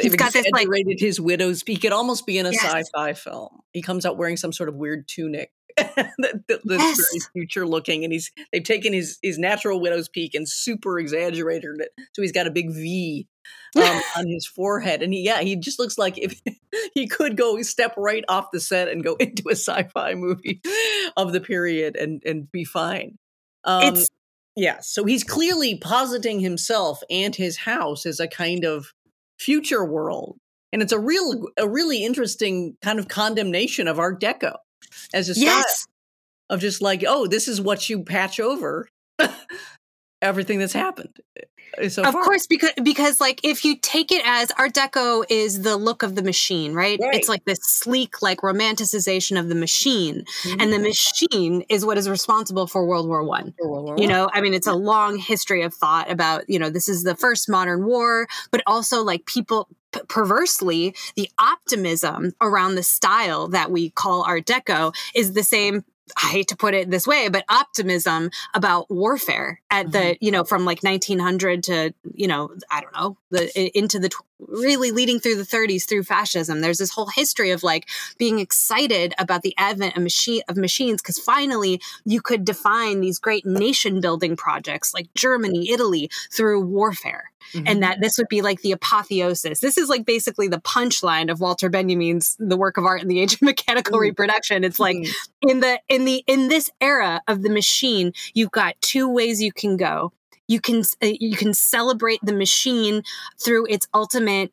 He's 0.00 0.14
got 0.14 0.32
this 0.32 0.46
like 0.52 0.68
his 0.98 1.20
widow's 1.20 1.64
peak. 1.64 1.78
He 1.78 1.80
could 1.80 1.92
almost 1.92 2.24
be 2.24 2.38
in 2.38 2.46
a 2.46 2.52
yes. 2.52 2.62
sci-fi 2.62 3.14
film. 3.14 3.48
He 3.72 3.82
comes 3.82 4.06
out 4.06 4.16
wearing 4.16 4.36
some 4.36 4.52
sort 4.52 4.68
of 4.68 4.76
weird 4.76 5.08
tunic 5.08 5.50
that's 6.18 6.62
yes. 6.64 6.96
very 6.96 7.20
future 7.32 7.66
looking, 7.66 8.04
and 8.04 8.12
he's 8.12 8.30
they've 8.52 8.62
taken 8.62 8.92
his 8.92 9.18
his 9.22 9.38
natural 9.38 9.80
widow's 9.80 10.08
peak 10.08 10.34
and 10.34 10.48
super 10.48 10.98
exaggerated 10.98 11.80
it, 11.80 11.90
so 12.12 12.22
he's 12.22 12.32
got 12.32 12.46
a 12.46 12.50
big 12.50 12.70
V 12.70 13.26
um, 13.76 13.82
on 14.16 14.26
his 14.26 14.46
forehead, 14.46 15.02
and 15.02 15.12
he 15.12 15.22
yeah 15.22 15.40
he 15.40 15.56
just 15.56 15.78
looks 15.78 15.98
like 15.98 16.18
if 16.18 16.40
he 16.94 17.06
could 17.06 17.36
go 17.36 17.60
step 17.62 17.94
right 17.96 18.24
off 18.28 18.50
the 18.52 18.60
set 18.60 18.88
and 18.88 19.04
go 19.04 19.14
into 19.16 19.44
a 19.48 19.56
sci-fi 19.56 20.14
movie 20.14 20.60
of 21.16 21.32
the 21.32 21.40
period 21.40 21.96
and 21.96 22.22
and 22.24 22.50
be 22.50 22.64
fine. 22.64 23.18
Um, 23.64 23.94
it's 23.94 24.08
yeah, 24.56 24.80
so 24.80 25.04
he's 25.04 25.24
clearly 25.24 25.78
positing 25.78 26.40
himself 26.40 27.00
and 27.08 27.34
his 27.34 27.58
house 27.58 28.06
as 28.06 28.18
a 28.18 28.26
kind 28.26 28.64
of 28.64 28.92
future 29.38 29.84
world 29.84 30.36
and 30.72 30.82
it's 30.82 30.92
a 30.92 30.98
real 30.98 31.46
a 31.56 31.68
really 31.68 32.04
interesting 32.04 32.76
kind 32.82 32.98
of 32.98 33.08
condemnation 33.08 33.88
of 33.88 33.98
art 33.98 34.20
deco 34.20 34.56
as 35.12 35.28
a 35.28 35.34
style 35.34 35.44
yes. 35.44 35.86
of 36.50 36.60
just 36.60 36.82
like, 36.82 37.04
oh, 37.06 37.26
this 37.26 37.48
is 37.48 37.60
what 37.60 37.88
you 37.88 38.02
patch 38.02 38.40
over 38.40 38.88
everything 40.22 40.58
that's 40.58 40.72
happened. 40.72 41.16
Eh, 41.76 41.88
so 41.88 42.02
of 42.02 42.12
far. 42.12 42.24
course, 42.24 42.46
because 42.46 42.72
because 42.82 43.20
like 43.20 43.40
if 43.44 43.64
you 43.64 43.76
take 43.76 44.10
it 44.10 44.22
as 44.24 44.50
Art 44.58 44.74
Deco 44.74 45.24
is 45.28 45.62
the 45.62 45.76
look 45.76 46.02
of 46.02 46.14
the 46.14 46.22
machine, 46.22 46.72
right? 46.72 46.98
right. 47.00 47.14
It's 47.14 47.28
like 47.28 47.44
this 47.44 47.60
sleek, 47.62 48.22
like 48.22 48.38
romanticization 48.38 49.38
of 49.38 49.48
the 49.48 49.54
machine, 49.54 50.24
mm-hmm. 50.42 50.60
and 50.60 50.72
the 50.72 50.76
mm-hmm. 50.76 50.84
machine 50.84 51.64
is 51.68 51.84
what 51.84 51.98
is 51.98 52.08
responsible 52.08 52.66
for 52.66 52.86
World 52.86 53.06
War 53.06 53.22
One. 53.22 53.54
You 53.60 54.06
know, 54.06 54.30
I 54.32 54.40
mean, 54.40 54.54
it's 54.54 54.66
a 54.66 54.74
long 54.74 55.18
history 55.18 55.62
of 55.62 55.74
thought 55.74 56.10
about 56.10 56.48
you 56.48 56.58
know 56.58 56.70
this 56.70 56.88
is 56.88 57.04
the 57.04 57.14
first 57.14 57.48
modern 57.48 57.84
war, 57.84 58.26
but 58.50 58.62
also 58.66 59.02
like 59.02 59.26
people 59.26 59.68
P- 59.92 60.00
perversely, 60.08 60.94
the 61.16 61.30
optimism 61.38 62.32
around 62.40 62.74
the 62.74 62.82
style 62.82 63.48
that 63.48 63.70
we 63.70 63.90
call 63.90 64.22
Art 64.22 64.46
Deco 64.46 64.94
is 65.14 65.32
the 65.32 65.42
same 65.42 65.84
I 66.16 66.28
hate 66.28 66.48
to 66.48 66.56
put 66.56 66.74
it 66.74 66.90
this 66.90 67.06
way, 67.06 67.28
but 67.28 67.44
optimism 67.48 68.30
about 68.54 68.90
warfare 68.90 69.60
at 69.70 69.86
mm-hmm. 69.86 69.92
the, 69.92 70.18
you 70.20 70.30
know, 70.30 70.44
from 70.44 70.64
like 70.64 70.82
1900 70.82 71.64
to, 71.64 71.94
you 72.14 72.26
know, 72.26 72.50
I 72.70 72.80
don't 72.80 72.94
know, 72.94 73.18
the 73.30 73.76
into 73.76 73.98
the 73.98 74.10
really 74.38 74.90
leading 74.90 75.18
through 75.18 75.36
the 75.36 75.42
30s 75.42 75.88
through 75.88 76.04
fascism. 76.04 76.60
There's 76.60 76.78
this 76.78 76.90
whole 76.90 77.08
history 77.08 77.50
of 77.50 77.62
like 77.62 77.88
being 78.18 78.38
excited 78.38 79.14
about 79.18 79.42
the 79.42 79.54
advent 79.58 79.96
of 79.96 80.02
machine 80.02 80.42
of 80.48 80.56
machines 80.56 81.02
because 81.02 81.18
finally 81.18 81.80
you 82.04 82.20
could 82.20 82.44
define 82.44 83.00
these 83.00 83.18
great 83.18 83.44
nation 83.44 84.00
building 84.00 84.36
projects 84.36 84.94
like 84.94 85.08
Germany, 85.14 85.70
Italy 85.70 86.10
through 86.32 86.64
warfare. 86.64 87.30
Mm-hmm. 87.52 87.66
And 87.66 87.82
that 87.82 88.00
this 88.00 88.18
would 88.18 88.28
be 88.28 88.42
like 88.42 88.60
the 88.60 88.72
apotheosis. 88.72 89.60
This 89.60 89.78
is 89.78 89.88
like 89.88 90.04
basically 90.04 90.48
the 90.48 90.60
punchline 90.60 91.30
of 91.30 91.40
Walter 91.40 91.70
Benjamin's 91.70 92.36
The 92.38 92.58
Work 92.58 92.76
of 92.76 92.84
Art 92.84 93.00
in 93.00 93.08
the 93.08 93.20
Age 93.20 93.34
of 93.34 93.42
Mechanical 93.42 93.94
mm-hmm. 93.94 94.02
Reproduction. 94.02 94.64
It's 94.64 94.78
like 94.78 94.96
mm-hmm. 94.96 95.48
in 95.48 95.60
the 95.60 95.80
in 95.88 96.04
the 96.04 96.22
in 96.26 96.48
this 96.48 96.70
era 96.80 97.22
of 97.26 97.42
the 97.42 97.48
machine, 97.48 98.12
you've 98.34 98.50
got 98.50 98.74
two 98.82 99.08
ways 99.08 99.40
you 99.40 99.52
can 99.52 99.78
go 99.78 100.12
you 100.48 100.60
can 100.60 100.82
uh, 101.02 101.12
you 101.20 101.36
can 101.36 101.54
celebrate 101.54 102.18
the 102.22 102.32
machine 102.32 103.02
through 103.38 103.66
its 103.66 103.86
ultimate 103.94 104.52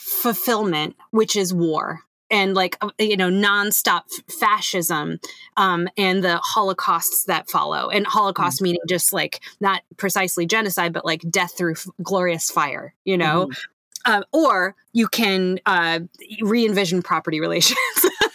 fulfillment 0.00 0.96
which 1.10 1.36
is 1.36 1.52
war 1.52 2.00
and 2.30 2.54
like 2.54 2.76
uh, 2.80 2.90
you 2.98 3.16
know 3.16 3.28
nonstop 3.28 4.02
fascism 4.30 5.18
um, 5.56 5.88
and 5.96 6.24
the 6.24 6.40
holocausts 6.42 7.24
that 7.24 7.50
follow 7.50 7.90
and 7.90 8.06
holocaust 8.06 8.58
mm-hmm. 8.58 8.64
meaning 8.64 8.80
just 8.88 9.12
like 9.12 9.40
not 9.60 9.82
precisely 9.96 10.46
genocide 10.46 10.92
but 10.92 11.04
like 11.04 11.22
death 11.30 11.56
through 11.56 11.72
f- 11.72 11.86
glorious 12.02 12.50
fire 12.50 12.94
you 13.04 13.18
know 13.18 13.46
mm-hmm. 13.46 14.12
uh, 14.12 14.22
or 14.32 14.74
you 14.92 15.08
can 15.08 15.58
uh, 15.66 16.00
re-envision 16.40 17.02
property 17.02 17.40
relations 17.46 17.76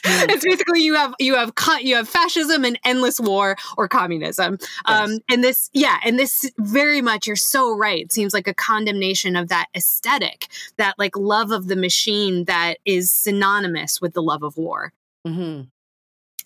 it's 0.29 0.43
basically 0.43 0.81
you 0.81 0.93
have 0.95 1.15
you 1.19 1.35
have 1.35 1.51
you 1.81 1.95
have 1.95 2.07
fascism 2.07 2.63
and 2.63 2.79
endless 2.85 3.19
war 3.19 3.55
or 3.77 3.87
communism. 3.87 4.57
Um, 4.85 5.19
and 5.29 5.43
this, 5.43 5.69
yeah, 5.73 5.97
and 6.05 6.19
this 6.19 6.51
very 6.57 7.01
much. 7.01 7.27
You're 7.27 7.35
so 7.35 7.75
right. 7.75 8.11
Seems 8.11 8.33
like 8.33 8.47
a 8.47 8.53
condemnation 8.53 9.35
of 9.35 9.49
that 9.49 9.67
aesthetic, 9.75 10.47
that 10.77 10.95
like 10.99 11.17
love 11.17 11.51
of 11.51 11.67
the 11.67 11.75
machine 11.75 12.45
that 12.45 12.77
is 12.85 13.11
synonymous 13.11 13.99
with 13.99 14.13
the 14.13 14.21
love 14.21 14.43
of 14.43 14.57
war. 14.57 14.93
Mm-hmm. 15.25 15.63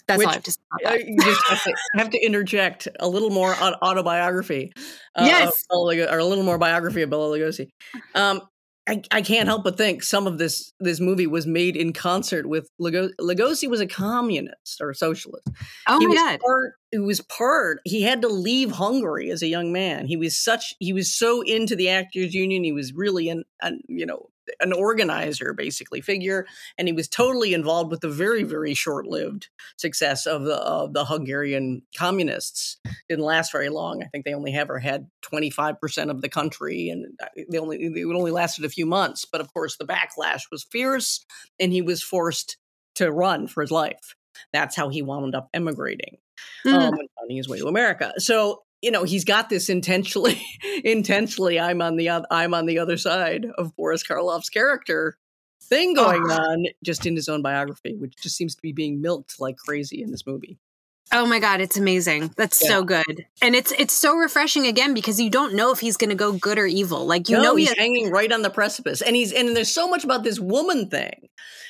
That's 0.08 0.18
Which, 0.18 0.26
all 0.26 0.32
I 0.32 0.36
have 0.36 0.44
to 0.44 0.52
say. 0.52 0.60
Uh, 0.72 0.90
have 0.90 1.64
to, 1.64 1.74
have 1.98 2.10
to, 2.10 2.20
interject 2.20 2.88
a 3.00 3.08
little 3.08 3.30
more 3.30 3.54
on 3.56 3.76
autobiography. 3.76 4.74
Uh, 5.16 5.26
yes. 5.26 5.66
or 5.70 5.94
a 5.94 6.26
little 6.26 6.44
more 6.44 6.58
biography 6.58 7.04
of 7.04 7.12
Bela 7.12 7.38
Lugosi. 7.38 7.70
Um, 8.16 8.42
I, 8.90 9.04
I 9.12 9.22
can't 9.22 9.48
help 9.48 9.64
but 9.64 9.78
think 9.78 10.02
some 10.02 10.26
of 10.26 10.40
this 10.40 10.74
this 10.80 11.00
movie 11.00 11.28
was 11.28 11.46
made 11.46 11.76
in 11.76 11.94
concert 11.94 12.48
with 12.48 12.72
Lugosi. 12.82 13.12
Lugosi 13.22 13.70
was 13.70 13.82
a 13.82 13.86
communist 13.86 14.82
or 14.82 14.90
a 14.90 14.96
socialist. 14.96 15.48
Oh 15.88 16.00
he 16.00 16.08
my 16.08 16.16
god! 16.16 16.40
Part, 16.40 16.74
it 16.92 17.00
was 17.00 17.22
part. 17.22 17.82
He 17.86 18.02
had 18.02 18.24
to 18.24 18.28
leave 18.28 18.72
Hungary 18.72 19.30
as 19.30 19.44
a 19.44 19.48
young 19.48 19.72
man. 19.72 20.08
He 20.08 20.18
was 20.18 20.36
such. 20.36 20.74
He 20.80 20.92
was 20.92 21.14
so 21.14 21.42
into 21.42 21.76
the 21.76 21.90
actors 21.90 22.34
union. 22.34 22.64
He 22.64 22.72
was 22.72 22.92
really 22.92 23.30
an, 23.30 23.44
an 23.62 23.82
you 23.88 24.08
know 24.08 24.32
an 24.60 24.74
organizer 24.74 25.54
basically 25.54 26.02
figure 26.02 26.46
and 26.78 26.88
he 26.88 26.94
was 26.94 27.08
totally 27.08 27.54
involved 27.54 27.92
with 27.92 28.02
the 28.02 28.10
very 28.10 28.44
very 28.44 28.74
short-lived 28.74 29.50
success 29.78 30.26
of 30.26 30.44
the 30.44 30.56
of 30.56 30.94
the 30.94 31.06
Hungarian 31.06 31.82
communists. 31.98 32.78
Didn't 33.08 33.26
last 33.26 33.52
very 33.52 33.70
long. 33.70 34.04
I 34.04 34.08
think 34.08 34.26
they 34.26 34.34
only 34.34 34.54
ever 34.54 34.80
had 34.80 35.08
25% 35.24 36.10
of 36.10 36.22
the 36.22 36.30
country 36.30 36.90
and 36.90 37.06
uh, 37.22 37.28
they 37.50 37.58
only 37.58 37.78
it 37.78 38.06
only 38.06 38.32
lasted 38.32 38.66
a 38.66 38.70
few 38.70 38.86
months 38.86 39.26
but 39.26 39.42
of 39.42 39.54
course 39.54 39.78
the 39.78 39.86
backlash 39.86 40.44
was 40.52 40.66
fierce 40.72 41.26
and 41.60 41.72
he 41.72 41.82
was 41.82 42.02
forced 42.02 42.58
to 42.96 43.12
run 43.12 43.48
for 43.48 43.62
his 43.62 43.72
life. 43.72 44.16
That's 44.54 44.76
how 44.76 44.90
he 44.90 45.02
wound 45.02 45.36
up 45.36 45.50
emigrating 45.54 46.18
mm. 46.66 46.74
um, 46.74 46.94
and 46.94 47.10
finding 47.18 47.38
his 47.38 47.50
way 47.50 47.60
to 47.60 47.68
america. 47.68 48.14
So 48.18 48.64
you 48.82 48.92
know 48.92 49.04
he's 49.04 49.26
got 49.26 49.50
this 49.50 49.70
intentionally 49.70 50.42
intentionally 50.84 51.60
i'm 51.60 51.82
on 51.82 51.96
the 51.96 52.10
i'm 52.32 52.54
on 52.54 52.66
the 52.66 52.80
other 52.80 52.98
side 52.98 53.46
of 53.58 53.76
boris 53.76 54.04
karloff's 54.04 54.50
character 54.50 55.18
thing 55.62 55.94
going 55.94 56.24
oh. 56.30 56.34
on 56.34 56.66
just 56.84 57.06
in 57.06 57.16
his 57.16 57.30
own 57.30 57.42
biography 57.42 57.96
which 57.96 58.16
just 58.22 58.36
seems 58.36 58.56
to 58.56 58.62
be 58.62 58.72
being 58.72 59.02
milked 59.02 59.40
like 59.40 59.58
crazy 59.58 60.02
in 60.02 60.12
this 60.12 60.26
movie 60.26 60.58
Oh 61.12 61.26
my 61.26 61.40
god, 61.40 61.60
it's 61.60 61.78
amazing. 61.78 62.32
That's 62.38 62.62
yeah. 62.62 62.70
so 62.70 62.84
good. 62.84 63.26
And 63.42 63.56
it's 63.56 63.72
it's 63.72 63.94
so 63.94 64.16
refreshing 64.16 64.68
again 64.68 64.94
because 64.94 65.20
you 65.20 65.30
don't 65.30 65.56
know 65.56 65.72
if 65.72 65.80
he's 65.80 65.98
going 65.98 66.12
to 66.12 66.16
go 66.16 66.34
good 66.34 66.60
or 66.60 66.68
evil. 66.68 67.06
Like 67.08 67.30
you 67.30 67.38
no, 67.38 67.42
know 67.42 67.56
he's 67.56 67.70
he 67.70 67.76
has- 67.76 67.78
hanging 67.80 68.12
right 68.12 68.32
on 68.32 68.44
the 68.44 68.50
precipice. 68.50 69.02
And 69.02 69.16
he's 69.16 69.34
and 69.34 69.56
there's 69.56 69.72
so 69.72 69.90
much 69.90 70.04
about 70.04 70.24
this 70.24 70.40
woman 70.40 70.88
thing. 70.88 71.30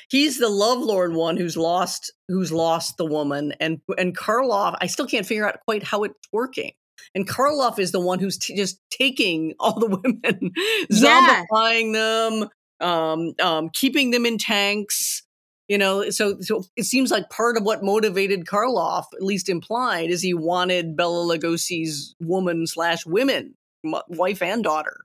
He's 0.09 0.39
the 0.39 0.49
lovelorn 0.49 1.15
one 1.15 1.37
who's 1.37 1.55
lost 1.55 2.11
who's 2.27 2.51
lost 2.51 2.97
the 2.97 3.05
woman 3.05 3.53
and 3.61 3.79
and 3.97 4.17
Karloff, 4.17 4.75
I 4.81 4.87
still 4.87 5.07
can't 5.07 5.25
figure 5.25 5.47
out 5.47 5.59
quite 5.63 5.83
how 5.83 6.03
it's 6.03 6.27
working. 6.33 6.73
And 7.15 7.27
Karloff 7.27 7.79
is 7.79 7.91
the 7.91 7.99
one 7.99 8.19
who's 8.19 8.37
t- 8.37 8.55
just 8.55 8.79
taking 8.89 9.53
all 9.59 9.79
the 9.79 9.87
women, 9.87 10.51
yeah. 10.89 11.45
zombifying 11.51 11.93
them, 11.93 12.49
um, 12.79 13.33
um, 13.41 13.69
keeping 13.73 14.11
them 14.11 14.25
in 14.25 14.37
tanks. 14.37 15.23
You 15.67 15.77
know, 15.77 16.09
so 16.09 16.41
so 16.41 16.63
it 16.75 16.85
seems 16.85 17.11
like 17.11 17.29
part 17.29 17.55
of 17.55 17.63
what 17.63 17.83
motivated 17.83 18.45
Karloff, 18.45 19.05
at 19.13 19.21
least 19.21 19.49
implied, 19.49 20.09
is 20.09 20.21
he 20.21 20.33
wanted 20.33 20.97
Bela 20.97 21.37
Lugosi's 21.37 22.15
woman 22.19 22.65
slash 22.65 23.05
women, 23.05 23.53
wife 23.83 24.41
and 24.41 24.63
daughter. 24.63 25.01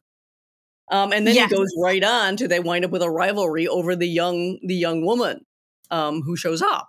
Um, 0.91 1.13
and 1.13 1.27
then 1.27 1.35
yes. 1.35 1.51
he 1.51 1.57
goes 1.57 1.69
right 1.79 2.03
on 2.03 2.37
to 2.37 2.49
they 2.49 2.61
wind 2.61 2.85
up 2.85 2.91
with 2.91 3.03
a 3.03 3.11
rivalry 3.11 3.69
over 3.69 3.97
the 3.97 4.09
young 4.09 4.59
the 4.63 4.75
young 4.75 5.05
woman 5.05 5.45
um, 5.91 6.23
who 6.23 6.37
shows 6.37 6.63
up. 6.63 6.89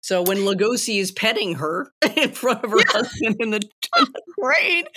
So 0.00 0.22
when 0.22 0.38
Lugosi 0.38 1.00
is 1.00 1.10
petting 1.10 1.56
her 1.56 1.92
in 2.16 2.30
front 2.32 2.64
of 2.64 2.70
her 2.70 2.84
husband 2.88 3.36
in 3.40 3.50
the, 3.50 3.60
in 3.98 4.04
the 4.04 4.22
parade, 4.38 4.88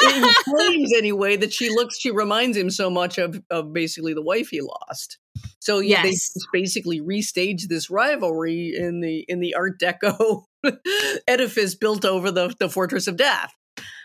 he 0.00 0.34
claims 0.44 0.92
anyway 0.96 1.36
that 1.36 1.52
she 1.52 1.68
looks, 1.70 1.98
she 1.98 2.10
reminds 2.10 2.56
him 2.56 2.70
so 2.70 2.88
much 2.88 3.18
of, 3.18 3.42
of 3.50 3.72
basically 3.72 4.14
the 4.14 4.22
wife 4.22 4.48
he 4.48 4.60
lost. 4.60 5.18
So 5.58 5.80
yeah, 5.80 6.04
yes. 6.04 6.32
they 6.32 6.60
basically 6.60 7.00
restage 7.00 7.68
this 7.68 7.90
rivalry 7.90 8.74
in 8.76 9.00
the 9.00 9.24
in 9.28 9.40
the 9.40 9.54
Art 9.54 9.80
Deco 9.80 10.44
edifice 11.28 11.74
built 11.74 12.04
over 12.04 12.30
the 12.30 12.54
the 12.58 12.68
Fortress 12.68 13.06
of 13.06 13.16
Death. 13.16 13.52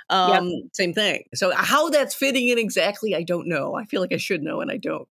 Um, 0.10 0.48
yep. 0.48 0.64
Same 0.74 0.94
thing. 0.94 1.24
So 1.34 1.52
how 1.56 1.90
that's 1.90 2.14
fitting 2.14 2.50
in 2.50 2.58
exactly, 2.58 3.16
I 3.16 3.24
don't 3.24 3.48
know. 3.48 3.76
I 3.76 3.86
feel 3.86 4.02
like 4.02 4.12
I 4.12 4.18
should 4.18 4.44
know, 4.44 4.60
and 4.60 4.70
I 4.70 4.78
don't. 4.78 5.08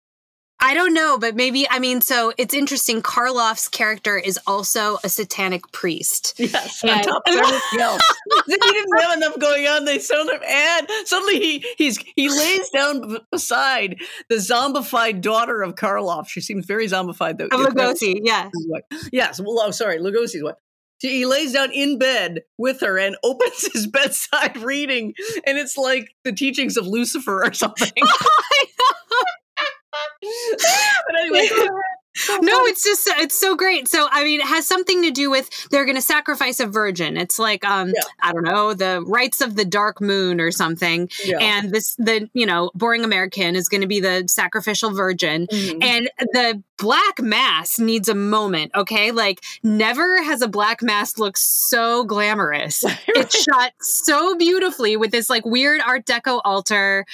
I 0.61 0.73
don't 0.73 0.93
know, 0.93 1.17
but 1.17 1.35
maybe 1.35 1.67
I 1.69 1.79
mean, 1.79 2.01
so 2.01 2.33
it's 2.37 2.53
interesting. 2.53 3.01
Karloff's 3.01 3.69
character 3.69 4.17
is 4.17 4.37
also 4.45 4.97
a 5.03 5.09
satanic 5.09 5.71
priest. 5.71 6.33
Yes, 6.37 6.83
and, 6.83 6.91
on 6.91 7.01
top 7.03 7.23
of 7.27 7.35
everything 7.37 7.79
else, 7.79 8.01
he 8.45 8.57
didn't 8.57 8.99
have 8.99 9.17
enough 9.17 9.39
going 9.39 9.67
on. 9.67 9.85
They 9.85 9.99
suddenly 9.99 10.45
add 10.45 10.87
suddenly 11.05 11.39
he 11.39 11.65
he's 11.77 11.97
he 12.15 12.29
lays 12.29 12.69
down 12.71 13.19
beside 13.31 14.01
the 14.27 14.35
zombified 14.35 15.21
daughter 15.21 15.61
of 15.61 15.75
Karloff. 15.75 16.27
She 16.27 16.41
seems 16.41 16.65
very 16.65 16.87
zombified 16.87 17.37
though. 17.37 17.45
Of 17.45 17.73
Lugosi, 17.73 18.19
yeah, 18.23 18.49
yes. 19.13 19.39
Well, 19.39 19.61
oh, 19.61 19.71
sorry, 19.71 19.99
Lugosi's 19.99 20.43
what 20.43 20.57
he 21.07 21.25
lays 21.25 21.53
down 21.53 21.71
in 21.71 21.97
bed 21.97 22.41
with 22.57 22.81
her 22.81 22.97
and 22.97 23.15
opens 23.23 23.71
his 23.73 23.87
bedside 23.87 24.57
reading, 24.57 25.13
and 25.45 25.57
it's 25.57 25.77
like 25.77 26.15
the 26.23 26.31
teachings 26.31 26.77
of 26.77 26.85
Lucifer 26.85 27.43
or 27.43 27.53
something. 27.53 27.91
but 30.21 31.15
anyway, 31.19 31.49
no, 32.41 32.65
it's 32.65 32.83
just 32.83 33.07
it's 33.19 33.39
so 33.39 33.55
great. 33.55 33.87
So 33.87 34.07
I 34.11 34.23
mean, 34.23 34.41
it 34.41 34.47
has 34.47 34.67
something 34.67 35.03
to 35.03 35.11
do 35.11 35.29
with 35.29 35.49
they're 35.69 35.85
going 35.85 35.95
to 35.95 36.01
sacrifice 36.01 36.59
a 36.59 36.67
virgin. 36.67 37.17
It's 37.17 37.39
like 37.39 37.63
um 37.65 37.89
yeah. 37.89 38.01
I 38.21 38.33
don't 38.33 38.43
know 38.43 38.73
the 38.73 39.03
rites 39.05 39.41
of 39.41 39.55
the 39.55 39.65
dark 39.65 40.01
moon 40.01 40.41
or 40.41 40.51
something. 40.51 41.09
Yeah. 41.23 41.37
And 41.39 41.71
this 41.71 41.95
the 41.95 42.29
you 42.33 42.45
know 42.45 42.71
boring 42.75 43.03
American 43.03 43.55
is 43.55 43.69
going 43.69 43.81
to 43.81 43.87
be 43.87 43.99
the 43.99 44.25
sacrificial 44.27 44.91
virgin, 44.91 45.47
mm-hmm. 45.47 45.81
and 45.81 46.09
the 46.33 46.63
black 46.79 47.21
mass 47.21 47.77
needs 47.79 48.09
a 48.09 48.15
moment, 48.15 48.71
okay? 48.75 49.11
Like 49.11 49.43
never 49.63 50.23
has 50.23 50.41
a 50.41 50.47
black 50.47 50.81
mass 50.81 51.17
looked 51.17 51.39
so 51.39 52.03
glamorous. 52.05 52.83
it's 53.07 53.43
shot 53.43 53.73
so 53.81 54.35
beautifully 54.35 54.97
with 54.97 55.11
this 55.11 55.29
like 55.29 55.45
weird 55.45 55.81
art 55.85 56.05
deco 56.05 56.41
altar. 56.43 57.05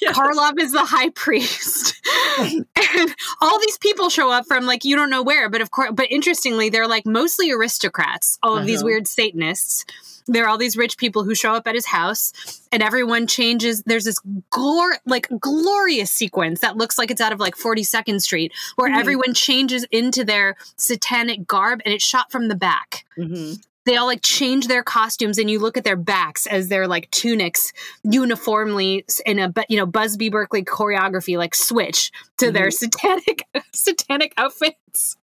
Yes. 0.00 0.16
Karloff 0.16 0.58
is 0.58 0.72
the 0.72 0.84
high 0.84 1.10
priest. 1.10 1.94
and 2.38 3.14
all 3.40 3.58
these 3.60 3.78
people 3.78 4.10
show 4.10 4.30
up 4.30 4.46
from 4.46 4.66
like 4.66 4.84
you 4.84 4.96
don't 4.96 5.10
know 5.10 5.22
where, 5.22 5.48
but 5.48 5.60
of 5.60 5.70
course 5.70 5.90
but 5.94 6.10
interestingly 6.10 6.68
they're 6.68 6.88
like 6.88 7.06
mostly 7.06 7.50
aristocrats, 7.50 8.38
all 8.42 8.52
of 8.52 8.58
uh-huh. 8.58 8.66
these 8.66 8.84
weird 8.84 9.06
satanists 9.06 9.84
there 10.26 10.44
are 10.44 10.48
all 10.48 10.58
these 10.58 10.76
rich 10.76 10.96
people 10.96 11.24
who 11.24 11.34
show 11.34 11.54
up 11.54 11.66
at 11.66 11.74
his 11.74 11.86
house 11.86 12.32
and 12.70 12.82
everyone 12.82 13.26
changes 13.26 13.82
there's 13.84 14.04
this 14.04 14.20
glor- 14.50 14.98
like 15.06 15.28
glorious 15.38 16.10
sequence 16.10 16.60
that 16.60 16.76
looks 16.76 16.98
like 16.98 17.10
it's 17.10 17.20
out 17.20 17.32
of 17.32 17.40
like 17.40 17.54
42nd 17.54 18.20
street 18.20 18.52
where 18.76 18.90
mm-hmm. 18.90 18.98
everyone 18.98 19.34
changes 19.34 19.84
into 19.90 20.24
their 20.24 20.56
satanic 20.76 21.46
garb 21.46 21.80
and 21.84 21.94
it's 21.94 22.04
shot 22.04 22.30
from 22.30 22.48
the 22.48 22.54
back 22.54 23.04
mm-hmm. 23.18 23.54
they 23.84 23.96
all 23.96 24.06
like 24.06 24.22
change 24.22 24.68
their 24.68 24.82
costumes 24.82 25.38
and 25.38 25.50
you 25.50 25.58
look 25.58 25.76
at 25.76 25.84
their 25.84 25.96
backs 25.96 26.46
as 26.46 26.68
their 26.68 26.86
like 26.86 27.10
tunics 27.10 27.72
uniformly 28.04 29.04
in 29.26 29.38
a 29.38 29.48
but 29.48 29.70
you 29.70 29.76
know 29.76 29.86
busby 29.86 30.28
berkeley 30.28 30.62
choreography 30.62 31.36
like 31.36 31.54
switch 31.54 32.10
to 32.38 32.46
mm-hmm. 32.46 32.54
their 32.54 32.70
satanic 32.70 33.46
satanic 33.72 34.32
outfits 34.36 35.16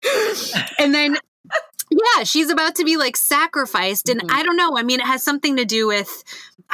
and 0.80 0.94
then 0.94 1.18
yeah, 1.90 2.24
she's 2.24 2.50
about 2.50 2.76
to 2.76 2.84
be 2.84 2.98
like 2.98 3.16
sacrificed. 3.16 4.10
And 4.10 4.22
mm-hmm. 4.22 4.36
I 4.36 4.44
don't 4.44 4.58
know. 4.58 4.78
I 4.78 4.84
mean, 4.84 5.00
it 5.00 5.06
has 5.06 5.24
something 5.24 5.58
to 5.58 5.66
do 5.66 5.88
with, 5.88 6.24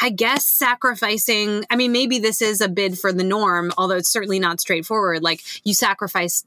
I 0.02 0.10
guess, 0.10 0.46
sacrificing. 0.46 1.66
I 1.70 1.76
mean, 1.76 1.92
maybe 1.92 2.20
this 2.20 2.42
is 2.42 2.62
a 2.62 2.70
bid 2.70 2.98
for 2.98 3.14
the 3.14 3.24
norm, 3.24 3.72
although 3.78 3.98
it's 3.98 4.10
certainly 4.10 4.40
not 4.40 4.60
straightforward. 4.60 5.22
Like 5.22 5.42
you 5.64 5.74
sacrifice 5.74 6.46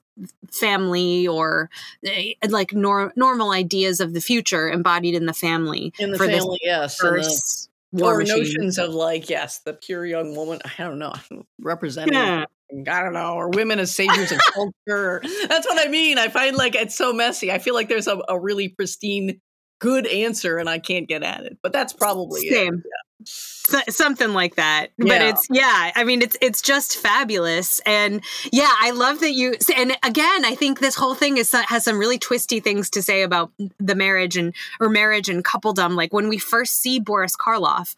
family 0.51 1.27
or 1.27 1.71
eh, 2.05 2.33
like 2.49 2.73
nor- 2.73 3.13
normal 3.17 3.51
ideas 3.51 4.01
of 4.01 4.15
the 4.15 4.21
future 4.21 4.69
embodied 4.69 5.15
in 5.15 5.27
the 5.27 5.35
family. 5.35 5.93
In 5.99 6.11
the 6.11 6.19
family, 6.19 6.59
yes. 6.63 6.97
First, 6.97 7.71
or 7.93 8.19
machine. 8.19 8.39
notions 8.39 8.79
of 8.79 8.95
like, 8.95 9.31
yes, 9.31 9.59
the 9.59 9.75
pure 9.75 10.05
young 10.05 10.35
woman. 10.35 10.61
I 10.65 10.83
don't 10.83 10.99
know, 10.99 11.15
representing 11.61 12.15
yeah. 12.15 12.47
I 12.71 13.03
don't 13.03 13.13
know, 13.13 13.35
or 13.35 13.49
women 13.49 13.79
as 13.79 13.95
saviors 13.95 14.33
of 14.33 14.39
culture. 14.53 15.23
That's 15.49 15.67
what 15.67 15.85
I 15.85 15.89
mean. 15.89 16.19
I 16.19 16.29
find 16.29 16.57
like 16.57 16.75
it's 16.75 16.97
so 16.97 17.13
messy. 17.13 17.53
I 17.53 17.59
feel 17.59 17.75
like 17.75 17.89
there's 17.89 18.09
a, 18.09 18.21
a 18.29 18.39
really 18.39 18.69
pristine, 18.69 19.41
good 19.79 20.07
answer, 20.07 20.59
and 20.59 20.69
I 20.69 20.79
can't 20.79 21.09
get 21.09 21.23
at 21.23 21.45
it. 21.45 21.59
But 21.63 21.73
that's 21.73 21.93
probably 21.93 22.49
Same. 22.49 22.75
It. 22.75 22.81
Yeah. 22.85 23.07
So, 23.25 23.81
something 23.89 24.35
like 24.35 24.57
that 24.57 24.91
yeah. 24.99 25.07
but 25.09 25.23
it's 25.23 25.47
yeah 25.51 25.91
i 25.97 26.05
mean 26.05 26.21
it's 26.21 26.37
it's 26.43 26.61
just 26.61 26.99
fabulous 26.99 27.81
and 27.87 28.23
yeah 28.53 28.71
i 28.83 28.91
love 28.91 29.21
that 29.21 29.33
you 29.33 29.55
and 29.75 29.97
again 30.03 30.45
i 30.45 30.55
think 30.55 30.81
this 30.81 30.95
whole 30.95 31.15
thing 31.15 31.39
is 31.39 31.51
has 31.51 31.83
some 31.83 31.99
really 31.99 32.19
twisty 32.19 32.61
things 32.61 32.91
to 32.91 33.03
say 33.03 33.23
about 33.23 33.51
the 33.79 33.95
marriage 33.95 34.37
and 34.37 34.55
or 34.81 34.91
marriage 34.91 35.31
and 35.31 35.45
coupledom 35.45 35.97
like 35.97 36.13
when 36.13 36.29
we 36.29 36.37
first 36.37 36.81
see 36.81 37.01
boris 37.01 37.35
karloff 37.37 37.97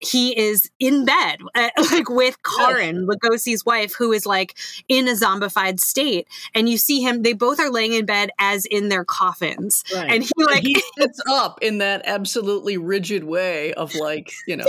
he 0.00 0.36
is 0.36 0.70
in 0.78 1.04
bed, 1.04 1.40
uh, 1.54 1.68
like 1.92 2.08
with 2.08 2.36
Karin, 2.42 3.06
Lugosi's 3.06 3.64
wife, 3.64 3.94
who 3.94 4.12
is 4.12 4.26
like 4.26 4.56
in 4.88 5.08
a 5.08 5.12
zombified 5.12 5.78
state. 5.78 6.26
And 6.54 6.68
you 6.68 6.78
see 6.78 7.00
him, 7.00 7.22
they 7.22 7.34
both 7.34 7.60
are 7.60 7.70
laying 7.70 7.92
in 7.92 8.06
bed 8.06 8.30
as 8.38 8.66
in 8.66 8.88
their 8.88 9.04
coffins. 9.04 9.84
Right. 9.94 10.10
And 10.10 10.22
he 10.22 10.44
like, 10.44 10.62
he 10.62 10.82
sits 10.98 11.20
up 11.28 11.58
in 11.62 11.78
that 11.78 12.02
absolutely 12.06 12.78
rigid 12.78 13.24
way 13.24 13.72
of 13.74 13.94
like, 13.94 14.32
you 14.46 14.56
know, 14.56 14.66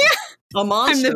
a 0.56 0.64
monster. 0.64 1.14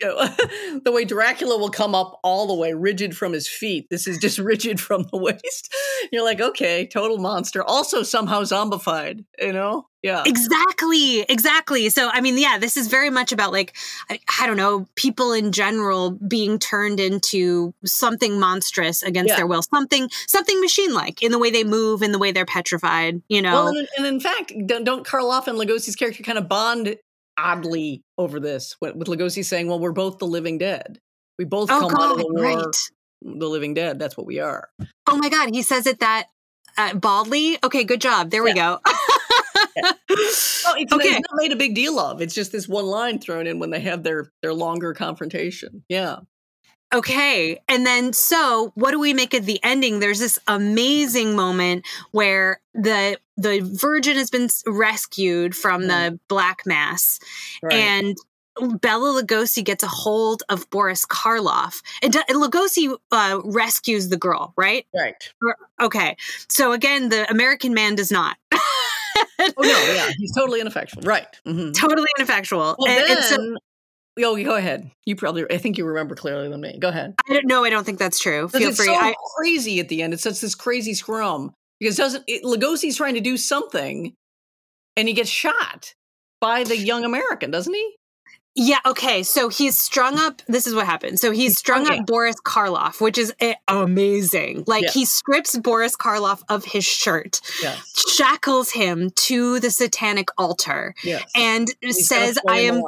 The 0.00 0.06
you 0.06 0.72
know, 0.72 0.80
the 0.84 0.92
way 0.92 1.04
Dracula 1.04 1.58
will 1.58 1.70
come 1.70 1.94
up 1.94 2.18
all 2.22 2.46
the 2.46 2.54
way 2.54 2.72
rigid 2.72 3.16
from 3.16 3.32
his 3.32 3.46
feet. 3.48 3.86
This 3.90 4.06
is 4.06 4.18
just 4.18 4.38
rigid 4.52 4.80
from 4.80 5.04
the 5.12 5.18
waist. 5.18 5.72
You're 6.12 6.24
like, 6.24 6.40
okay, 6.40 6.86
total 6.86 7.18
monster. 7.18 7.62
Also 7.62 8.02
somehow 8.02 8.42
zombified, 8.42 9.24
you 9.38 9.52
know? 9.52 9.86
Yeah. 10.02 10.22
Exactly, 10.24 11.20
exactly. 11.28 11.90
So, 11.90 12.08
I 12.10 12.22
mean, 12.22 12.38
yeah, 12.38 12.56
this 12.58 12.78
is 12.78 12.88
very 12.88 13.10
much 13.10 13.32
about 13.32 13.52
like, 13.52 13.76
I, 14.08 14.18
I 14.40 14.46
don't 14.46 14.56
know, 14.56 14.86
people 14.96 15.32
in 15.34 15.52
general 15.52 16.12
being 16.12 16.58
turned 16.58 16.98
into 17.00 17.74
something 17.84 18.40
monstrous 18.40 19.02
against 19.02 19.28
Yeah. 19.28 19.36
their 19.36 19.46
will, 19.46 19.62
something, 19.62 20.08
something 20.26 20.58
machine-like 20.62 21.22
in 21.22 21.32
the 21.32 21.38
way 21.38 21.50
they 21.50 21.64
move, 21.64 22.02
in 22.02 22.12
the 22.12 22.18
way 22.18 22.32
they're 22.32 22.46
petrified. 22.46 23.20
You 23.28 23.42
know, 23.42 23.52
Well, 23.64 23.68
and, 23.68 23.88
and 23.98 24.06
in 24.06 24.20
fact, 24.20 24.54
don't, 24.64 24.84
don't 24.84 25.06
Karloff 25.06 25.46
and 25.46 25.58
Lugosi's 25.58 25.96
character 25.96 26.22
kind 26.22 26.38
of 26.38 26.48
bond 26.48 26.96
oddly 27.42 28.02
over 28.18 28.40
this 28.40 28.76
with, 28.80 28.94
Lugosi 28.96 29.44
saying, 29.44 29.66
well, 29.66 29.80
we're 29.80 29.92
both 29.92 30.18
the 30.18 30.26
living 30.26 30.58
dead. 30.58 30.98
We 31.38 31.44
both 31.44 31.70
oh 31.70 31.88
come 31.88 32.00
out 32.00 32.12
of 32.12 32.18
the 32.18 32.28
war, 32.28 32.42
right? 32.42 32.76
the 33.22 33.48
living 33.48 33.74
dead. 33.74 33.98
That's 33.98 34.16
what 34.16 34.26
we 34.26 34.40
are. 34.40 34.68
Oh 35.06 35.16
my 35.16 35.28
god, 35.28 35.50
he 35.54 35.62
says 35.62 35.86
it 35.86 36.00
that 36.00 36.26
uh, 36.76 36.94
baldly. 36.94 37.58
Okay, 37.62 37.84
good 37.84 38.00
job. 38.00 38.30
There 38.30 38.42
we 38.42 38.54
go. 38.54 38.80
Well, 38.84 38.94
it's, 40.08 40.66
Okay. 40.66 41.08
it's 41.08 41.28
not 41.30 41.36
made 41.36 41.52
a 41.52 41.56
big 41.56 41.74
deal 41.74 41.98
of. 41.98 42.20
It's 42.20 42.34
just 42.34 42.52
this 42.52 42.68
one 42.68 42.86
line 42.86 43.18
thrown 43.18 43.46
in 43.46 43.58
when 43.58 43.70
they 43.70 43.80
have 43.80 44.02
their 44.02 44.30
their 44.42 44.54
longer 44.54 44.94
confrontation. 44.94 45.84
Yeah. 45.88 46.20
Okay. 46.92 47.60
And 47.68 47.86
then 47.86 48.12
so 48.12 48.72
what 48.74 48.90
do 48.90 48.98
we 48.98 49.14
make 49.14 49.32
of 49.34 49.46
the 49.46 49.60
ending? 49.62 50.00
There's 50.00 50.18
this 50.18 50.38
amazing 50.48 51.36
moment 51.36 51.86
where 52.10 52.60
the 52.74 53.16
the 53.40 53.60
virgin 53.60 54.16
has 54.16 54.30
been 54.30 54.48
rescued 54.66 55.56
from 55.56 55.86
the 55.86 56.18
black 56.28 56.62
mass 56.66 57.18
Right. 57.62 57.74
and 57.74 58.16
Bela 58.80 59.22
Lugosi 59.22 59.64
gets 59.64 59.82
a 59.82 59.88
hold 59.88 60.42
of 60.48 60.68
Boris 60.70 61.06
Karloff. 61.06 61.82
And, 62.02 62.12
Lugosi 62.12 62.94
uh, 63.10 63.40
rescues 63.44 64.08
the 64.08 64.16
girl, 64.16 64.52
right? 64.56 64.86
right. 64.94 65.14
Okay. 65.80 66.16
So 66.48 66.72
again, 66.72 67.08
the 67.08 67.30
American 67.30 67.72
man 67.74 67.94
does 67.94 68.10
not. 68.10 68.36
Oh 68.52 69.52
no, 69.58 69.64
yeah, 69.94 70.10
he's 70.18 70.34
totally 70.34 70.60
ineffectual. 70.60 71.02
Right. 71.02 71.26
hmm 71.46 71.72
totally 71.72 72.08
ineffectual. 72.18 72.76
Well, 72.78 72.88
and, 72.88 73.08
then, 73.08 73.16
and 73.16 73.24
so 73.24 73.56
oh, 74.24 74.42
go 74.44 74.56
ahead. 74.56 74.90
You 75.06 75.16
probably, 75.16 75.44
I 75.50 75.56
think 75.58 75.78
you 75.78 75.84
remember 75.86 76.14
clearly 76.14 76.48
than 76.48 76.60
me. 76.60 76.78
Go 76.78 76.88
ahead. 76.88 77.14
I 77.28 77.32
don't 77.32 77.46
know. 77.46 77.64
I 77.64 77.70
don't 77.70 77.84
think 77.84 77.98
that's 77.98 78.18
true. 78.18 78.48
Feel 78.48 78.68
it's 78.68 78.76
free. 78.76 78.86
so 78.86 78.94
I, 78.94 79.14
crazy 79.36 79.80
at 79.80 79.88
the 79.88 80.02
end. 80.02 80.12
It's 80.12 80.22
such 80.22 80.40
this 80.40 80.54
crazy 80.54 80.94
scrum 80.94 81.54
because 81.80 81.96
doesn't 81.96 82.24
it, 82.28 82.44
Lugosi's 82.44 82.96
trying 82.96 83.14
to 83.14 83.20
do 83.20 83.36
something, 83.36 84.14
and 84.96 85.08
he 85.08 85.14
gets 85.14 85.30
shot 85.30 85.94
by 86.40 86.64
the 86.64 86.76
young 86.90 87.04
American, 87.04 87.50
doesn't 87.50 87.74
he? 87.74 87.96
Yeah, 88.56 88.78
okay. 88.84 89.22
So 89.22 89.48
he's 89.48 89.78
strung 89.78 90.18
up. 90.18 90.42
This 90.48 90.66
is 90.66 90.74
what 90.74 90.84
happened. 90.84 91.20
So 91.20 91.30
he's 91.30 91.56
strung 91.56 91.84
strung- 91.84 92.00
up 92.00 92.06
Boris 92.06 92.34
Karloff, 92.44 93.00
which 93.00 93.16
is 93.16 93.32
eh, 93.38 93.54
amazing. 93.68 94.64
Like 94.66 94.82
Yeah. 94.82 94.90
he 94.90 95.04
strips 95.04 95.56
Boris 95.56 95.96
Karloff 95.96 96.42
of 96.48 96.64
his 96.64 96.84
shirt, 96.84 97.40
Yes. 97.62 97.80
shackles 98.16 98.72
him 98.72 99.10
to 99.28 99.60
the 99.60 99.70
satanic 99.70 100.28
altar, 100.36 100.94
Yes. 101.04 101.22
and 101.36 101.68
He's 101.80 102.08
says, 102.08 102.38
"I 102.48 102.60
am. 102.62 102.82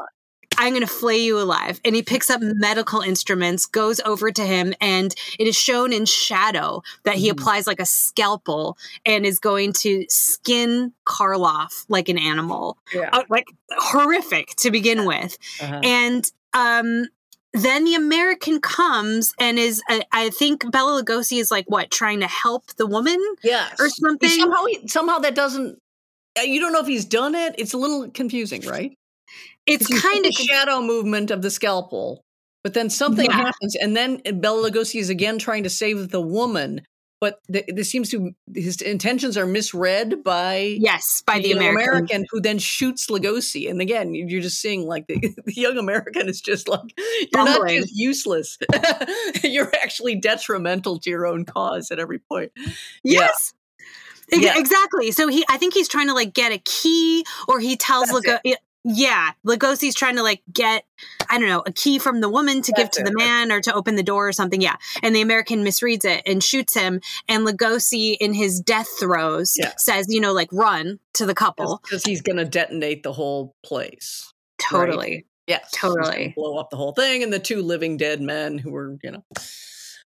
I'm 0.58 0.72
going 0.72 0.80
to 0.82 0.86
flay 0.86 1.18
you 1.18 1.38
alive." 1.38 1.80
And 1.84 1.94
he 1.94 2.02
picks 2.02 2.30
up 2.30 2.40
medical 2.42 3.00
instruments, 3.00 3.66
goes 3.66 4.00
over 4.00 4.30
to 4.30 4.42
him, 4.44 4.74
and 4.80 5.14
it 5.38 5.46
is 5.46 5.56
shown 5.56 5.92
in 5.92 6.04
shadow 6.06 6.82
that 7.04 7.16
he 7.16 7.28
Mhm. 7.28 7.32
applies 7.32 7.66
like 7.66 7.80
a 7.80 7.86
scalpel 7.86 8.76
and 9.04 9.24
is 9.26 9.38
going 9.38 9.72
to 9.74 10.04
skin 10.08 10.92
Karloff 11.06 11.84
like 11.88 12.08
an 12.08 12.18
animal. 12.18 12.78
Yeah. 12.94 13.10
Uh, 13.12 13.22
like 13.28 13.46
horrific 13.78 14.48
to 14.56 14.70
begin 14.70 15.04
with 15.06 15.36
Uh-huh. 15.60 15.80
and 15.82 16.24
um 16.54 17.06
then 17.54 17.84
the 17.84 17.94
American 17.94 18.62
comes 18.62 19.34
and 19.38 19.58
is, 19.58 19.82
uh, 19.90 20.00
I 20.10 20.30
think 20.30 20.70
Bela 20.72 21.02
Lugosi 21.02 21.38
is 21.38 21.50
like 21.50 21.66
what 21.68 21.90
trying 21.90 22.20
to 22.20 22.26
help 22.26 22.64
the 22.78 22.86
woman 22.86 23.20
Yes. 23.42 23.78
or 23.78 23.90
something. 23.90 24.30
Somehow, 24.30 24.64
he, 24.64 24.88
somehow 24.88 25.18
that 25.18 25.34
doesn't. 25.34 25.78
uh, 26.38 26.42
You 26.42 26.60
don't 26.60 26.72
know 26.72 26.80
if 26.80 26.86
he's 26.86 27.04
done 27.04 27.34
it. 27.34 27.54
It's 27.58 27.74
a 27.74 27.76
little 27.76 28.08
confusing, 28.10 28.62
right? 28.62 28.96
It's 29.66 29.86
kind 29.86 30.24
the 30.24 30.28
of 30.28 30.34
shadow 30.34 30.80
movement 30.82 31.30
of 31.30 31.42
the 31.42 31.50
scalpel, 31.50 32.24
but 32.64 32.74
then 32.74 32.90
something 32.90 33.26
Yeah. 33.26 33.36
happens, 33.36 33.76
and 33.76 33.96
then 33.96 34.20
Bela 34.40 34.70
Lugosi 34.70 35.00
is 35.00 35.08
again 35.10 35.38
trying 35.38 35.62
to 35.64 35.70
save 35.70 36.10
the 36.10 36.20
woman. 36.20 36.82
But 37.20 37.38
th- 37.52 37.66
this 37.68 37.88
seems 37.88 38.08
to 38.10 38.32
his 38.52 38.82
intentions 38.82 39.36
are 39.38 39.46
misread 39.46 40.24
by 40.24 40.76
yes 40.80 41.22
by 41.24 41.38
the 41.38 41.50
young 41.50 41.58
American. 41.68 42.24
who 42.32 42.40
then 42.40 42.58
shoots 42.58 43.06
Lugosi. 43.08 43.70
And 43.70 43.80
again, 43.80 44.12
you- 44.12 44.26
you're 44.26 44.40
just 44.40 44.60
seeing 44.60 44.88
like 44.88 45.06
the, 45.06 45.20
the 45.46 45.52
young 45.54 45.78
American 45.78 46.28
is 46.28 46.40
just 46.40 46.66
like 46.66 46.92
you're 47.32 47.44
not 47.44 47.68
just 47.68 47.92
useless, 47.94 48.58
you're 49.44 49.70
actually 49.82 50.16
detrimental 50.16 50.98
to 50.98 51.10
your 51.10 51.24
own 51.24 51.44
cause 51.44 51.92
at 51.92 52.00
every 52.00 52.18
point. 52.18 52.50
Yes. 53.04 53.52
Ex- 54.32 54.42
Yeah. 54.42 54.58
Exactly. 54.58 55.12
So 55.12 55.28
he, 55.28 55.44
I 55.48 55.58
think 55.58 55.74
he's 55.74 55.86
trying 55.88 56.08
to 56.08 56.14
like 56.14 56.34
get 56.34 56.50
a 56.50 56.58
key, 56.58 57.24
or 57.46 57.60
he 57.60 57.76
tells 57.76 58.08
That's 58.08 58.26
Lugo- 58.26 58.40
yeah, 58.84 59.30
Lugosi's 59.46 59.94
trying 59.94 60.16
to 60.16 60.22
like 60.22 60.42
get, 60.52 60.84
I 61.30 61.38
don't 61.38 61.48
know, 61.48 61.62
a 61.66 61.72
key 61.72 61.98
from 61.98 62.20
the 62.20 62.28
woman 62.28 62.62
to 62.62 62.72
give 62.72 62.90
to 62.92 63.00
it. 63.02 63.04
the 63.04 63.12
man 63.16 63.52
or 63.52 63.60
to 63.60 63.72
open 63.74 63.96
the 63.96 64.02
door 64.02 64.28
or 64.28 64.32
something. 64.32 64.60
Yeah, 64.60 64.76
and 65.02 65.14
the 65.14 65.20
American 65.20 65.64
misreads 65.64 66.04
it 66.04 66.22
and 66.26 66.42
shoots 66.42 66.74
him, 66.74 67.00
and 67.28 67.46
Lugosi 67.46 68.16
in 68.20 68.34
his 68.34 68.60
death 68.60 68.88
throes 68.98 69.54
Yeah. 69.56 69.72
says, 69.76 70.06
you 70.08 70.20
know, 70.20 70.32
like 70.32 70.48
run 70.52 70.98
to 71.14 71.26
the 71.26 71.34
couple. 71.34 71.80
Because 71.84 72.04
he's 72.04 72.22
going 72.22 72.38
to 72.38 72.44
detonate 72.44 73.02
the 73.02 73.12
whole 73.12 73.54
place. 73.64 74.32
Totally. 74.60 75.26
Yes. 75.46 75.70
Totally. 75.74 76.32
blow 76.36 76.56
up 76.58 76.70
the 76.70 76.76
whole 76.76 76.92
thing, 76.92 77.22
and 77.22 77.32
the 77.32 77.38
two 77.38 77.62
living 77.62 77.96
dead 77.96 78.20
men 78.20 78.58
who 78.58 78.70
were, 78.72 78.96
you 79.02 79.10
know, 79.12 79.24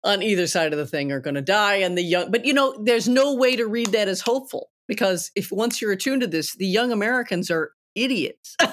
on 0.03 0.23
either 0.23 0.47
side 0.47 0.73
of 0.73 0.79
the 0.79 0.87
thing 0.87 1.11
are 1.11 1.19
going 1.19 1.35
to 1.35 1.41
die. 1.41 1.75
And 1.77 1.97
the 1.97 2.01
young, 2.03 2.31
but 2.31 2.45
you 2.45 2.53
know, 2.53 2.75
there's 2.83 3.07
no 3.07 3.35
way 3.35 3.55
to 3.55 3.67
read 3.67 3.87
that 3.93 4.07
as 4.07 4.21
hopeful 4.21 4.69
because 4.87 5.31
if 5.35 5.51
once 5.51 5.81
you're 5.81 5.91
attuned 5.91 6.21
to 6.21 6.27
this, 6.27 6.55
the 6.55 6.65
young 6.65 6.91
Americans 6.91 7.51
are 7.51 7.71
idiots. 7.95 8.55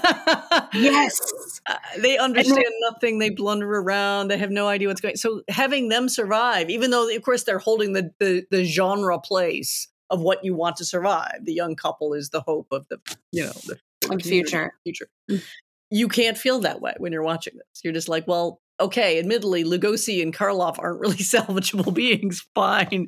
Yes. 0.73 1.21
Uh, 1.67 1.77
they 1.99 2.19
understand 2.19 2.67
nothing. 2.91 3.19
They 3.19 3.31
blunder 3.31 3.79
around. 3.79 4.29
They 4.29 4.37
have 4.37 4.51
no 4.51 4.69
idea 4.69 4.89
what's 4.89 5.01
going. 5.01 5.17
So 5.17 5.43
having 5.49 5.89
them 5.89 6.09
survive, 6.09 6.69
even 6.69 6.91
though 6.91 7.09
of 7.09 7.23
course 7.23 7.45
they're 7.45 7.59
holding 7.59 7.93
the 7.93 8.11
the, 8.19 8.45
the 8.51 8.65
genre 8.65 9.19
place 9.19 9.89
of 10.11 10.21
what 10.21 10.45
you 10.45 10.55
want 10.55 10.77
to 10.77 10.85
survive. 10.85 11.45
The 11.45 11.53
young 11.53 11.77
couple 11.77 12.13
is 12.15 12.31
the 12.31 12.41
hope 12.41 12.69
of 12.71 12.87
the 12.89 13.01
you 13.33 13.45
know 13.45 13.53
the, 13.67 13.79
the 14.03 14.19
future. 14.19 14.75
future. 14.85 15.09
Mm. 15.31 15.43
You 15.91 16.09
can't 16.09 16.37
feel 16.37 16.61
that 16.61 16.81
way 16.81 16.95
when 16.99 17.13
you're 17.13 17.23
watching 17.23 17.55
this. 17.57 17.85
You're 17.85 17.93
just 17.93 18.09
like, 18.09 18.27
well, 18.27 18.61
okay. 18.81 19.19
Admittedly, 19.19 19.63
Lugosi 19.65 20.21
and 20.21 20.35
Karloff 20.35 20.79
aren't 20.79 21.01
really 21.01 21.17
salvageable 21.17 21.95
beings. 21.95 22.47
Fine, 22.55 23.07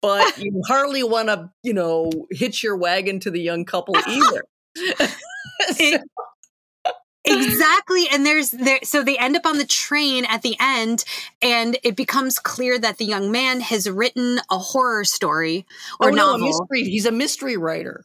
but 0.00 0.38
you 0.38 0.62
hardly 0.66 1.02
want 1.02 1.28
to 1.28 1.50
you 1.62 1.74
know 1.74 2.10
hitch 2.30 2.62
your 2.62 2.76
wagon 2.76 3.20
to 3.20 3.30
the 3.30 3.40
young 3.40 3.64
couple 3.64 3.96
either. 4.08 4.44
Exactly 7.24 8.06
and 8.10 8.26
there's 8.26 8.50
there 8.50 8.80
so 8.82 9.04
they 9.04 9.16
end 9.16 9.36
up 9.36 9.46
on 9.46 9.56
the 9.56 9.64
train 9.64 10.24
at 10.24 10.42
the 10.42 10.56
end 10.58 11.04
and 11.40 11.78
it 11.84 11.94
becomes 11.94 12.40
clear 12.40 12.76
that 12.80 12.98
the 12.98 13.04
young 13.04 13.30
man 13.30 13.60
has 13.60 13.88
written 13.88 14.40
a 14.50 14.58
horror 14.58 15.04
story 15.04 15.64
or 16.00 16.08
oh, 16.08 16.10
no, 16.10 16.34
a 16.34 16.38
novel 16.38 16.48
mystery. 16.48 16.90
He's 16.90 17.06
a 17.06 17.12
mystery 17.12 17.56
writer. 17.56 18.04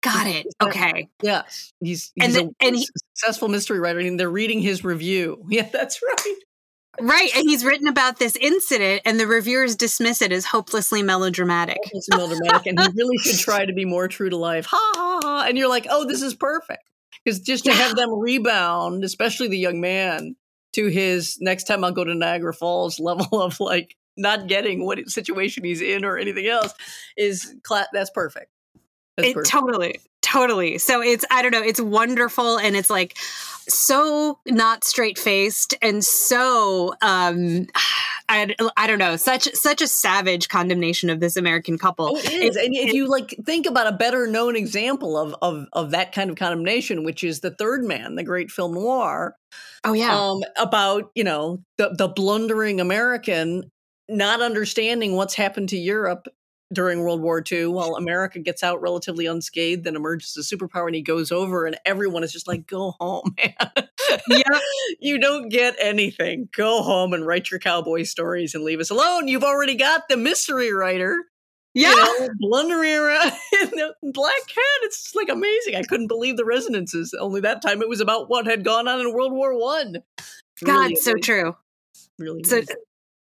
got 0.00 0.26
it 0.26 0.46
okay 0.62 1.10
Yes, 1.20 1.74
he's 1.80 2.10
And 2.18 2.32
the- 2.34 2.44
a 2.44 2.66
and 2.66 2.76
he- 2.76 2.88
successful 3.16 3.48
mystery 3.48 3.80
writer, 3.80 3.98
and 3.98 4.18
they're 4.18 4.30
reading 4.30 4.60
his 4.60 4.82
review. 4.82 5.44
Yeah, 5.50 5.68
that's 5.70 6.00
right. 6.02 6.34
Right 7.00 7.30
and 7.36 7.48
he's 7.48 7.64
written 7.64 7.88
about 7.88 8.18
this 8.18 8.36
incident 8.36 9.02
and 9.04 9.18
the 9.20 9.26
reviewers 9.26 9.76
dismiss 9.76 10.22
it 10.22 10.32
as 10.32 10.44
hopelessly 10.44 11.02
melodramatic 11.02 11.78
It's 11.92 12.08
melodramatic, 12.08 12.66
and 12.66 12.78
he 12.80 12.88
really 12.94 13.16
should 13.18 13.38
try 13.38 13.64
to 13.64 13.72
be 13.72 13.84
more 13.84 14.08
true 14.08 14.30
to 14.30 14.36
life. 14.36 14.66
Ha 14.66 14.92
ha 14.96 15.20
ha! 15.22 15.44
And 15.48 15.56
you're 15.58 15.68
like, 15.68 15.86
oh, 15.90 16.06
this 16.06 16.22
is 16.22 16.34
perfect 16.34 16.82
because 17.24 17.40
just 17.40 17.64
to 17.64 17.70
Yeah. 17.70 17.76
have 17.76 17.96
them 17.96 18.18
rebound, 18.18 19.04
especially 19.04 19.48
the 19.48 19.58
young 19.58 19.80
man, 19.80 20.36
to 20.74 20.86
his 20.86 21.38
next 21.40 21.64
time 21.64 21.84
I'll 21.84 21.92
go 21.92 22.04
to 22.04 22.14
Niagara 22.14 22.52
Falls 22.54 22.98
level 23.00 23.40
of 23.40 23.58
like 23.60 23.96
not 24.16 24.46
getting 24.46 24.84
what 24.84 25.08
situation 25.08 25.64
he's 25.64 25.80
in 25.80 26.04
or 26.04 26.16
anything 26.18 26.46
else 26.46 26.72
is 27.16 27.54
cla- 27.62 27.88
that's 27.92 28.10
perfect. 28.10 28.50
That's 29.16 29.28
it 29.30 29.34
perfect. 29.34 29.50
totally 29.50 30.00
totally. 30.22 30.78
So 30.78 31.00
it's 31.02 31.24
I 31.30 31.42
don't 31.42 31.50
know, 31.52 31.62
it's 31.62 31.80
wonderful 31.80 32.58
and 32.58 32.74
it's 32.76 32.90
like 32.90 33.16
so 33.68 34.38
not 34.46 34.84
straight 34.84 35.18
faced 35.18 35.74
and 35.82 36.04
so 36.04 36.94
um 37.02 37.66
I, 38.26 38.54
I 38.76 38.86
don't 38.86 38.98
know 38.98 39.16
such 39.16 39.52
such 39.52 39.82
a 39.82 39.86
savage 39.86 40.48
condemnation 40.48 41.10
of 41.10 41.20
this 41.20 41.36
American 41.36 41.76
couple. 41.76 42.06
Oh, 42.06 42.16
it 42.16 42.32
is, 42.32 42.56
and 42.56 42.74
if 42.74 42.94
you 42.94 43.06
like 43.06 43.34
think 43.44 43.66
about 43.66 43.86
a 43.86 43.92
better 43.92 44.26
known 44.26 44.56
example 44.56 45.18
of 45.18 45.34
of 45.42 45.66
of 45.74 45.90
that 45.90 46.12
kind 46.12 46.30
of 46.30 46.36
condemnation, 46.36 47.04
which 47.04 47.22
is 47.22 47.40
the 47.40 47.50
Third 47.50 47.84
Man, 47.84 48.14
the 48.14 48.22
great 48.22 48.50
film 48.50 48.72
noir. 48.74 49.36
Oh 49.84 49.92
yeah, 49.92 50.18
um, 50.18 50.42
about 50.56 51.10
you 51.14 51.22
know 51.22 51.62
the 51.76 51.94
the 51.96 52.08
blundering 52.08 52.80
American 52.80 53.70
not 54.08 54.40
understanding 54.40 55.16
what's 55.16 55.34
happened 55.34 55.68
to 55.70 55.76
Europe 55.76 56.26
during 56.74 57.00
World 57.00 57.20
War 57.20 57.42
II 57.50 57.66
while 57.66 57.96
America 57.96 58.38
gets 58.38 58.62
out 58.62 58.80
relatively 58.82 59.26
unscathed 59.26 59.86
and 59.86 59.96
emerges 59.96 60.36
as 60.36 60.50
a 60.50 60.56
superpower 60.56 60.86
and 60.86 60.94
he 60.94 61.02
goes 61.02 61.32
over 61.32 61.66
and 61.66 61.76
everyone 61.84 62.22
is 62.22 62.32
just 62.32 62.48
like, 62.48 62.66
go 62.66 62.94
home, 63.00 63.34
man. 63.38 63.88
yeah. 64.28 64.42
you 65.00 65.18
don't 65.18 65.48
get 65.48 65.76
anything. 65.80 66.48
Go 66.52 66.82
home 66.82 67.12
and 67.14 67.26
write 67.26 67.50
your 67.50 67.60
cowboy 67.60 68.02
stories 68.02 68.54
and 68.54 68.64
leave 68.64 68.80
us 68.80 68.90
alone. 68.90 69.28
You've 69.28 69.44
already 69.44 69.74
got 69.74 70.08
the 70.08 70.16
mystery 70.16 70.72
writer. 70.72 71.24
Yeah. 71.74 71.90
You 71.90 71.96
know, 71.96 72.28
blundering 72.38 72.94
around 72.94 73.32
in 73.62 73.70
the 73.70 73.94
Black 74.02 74.46
Cat. 74.46 74.82
It's 74.82 75.02
just 75.02 75.16
like 75.16 75.28
amazing. 75.28 75.74
I 75.74 75.82
couldn't 75.82 76.06
believe 76.06 76.36
the 76.36 76.44
resonances. 76.44 77.14
Only 77.18 77.40
that 77.40 77.62
time 77.62 77.82
it 77.82 77.88
was 77.88 78.00
about 78.00 78.28
what 78.28 78.46
had 78.46 78.64
gone 78.64 78.86
on 78.86 79.00
in 79.00 79.12
World 79.12 79.32
War 79.32 79.58
One. 79.58 79.96
God, 80.64 80.72
really 80.72 80.96
so 80.96 81.14
true. 81.14 81.56
Really 82.18 82.44
so 82.44 82.62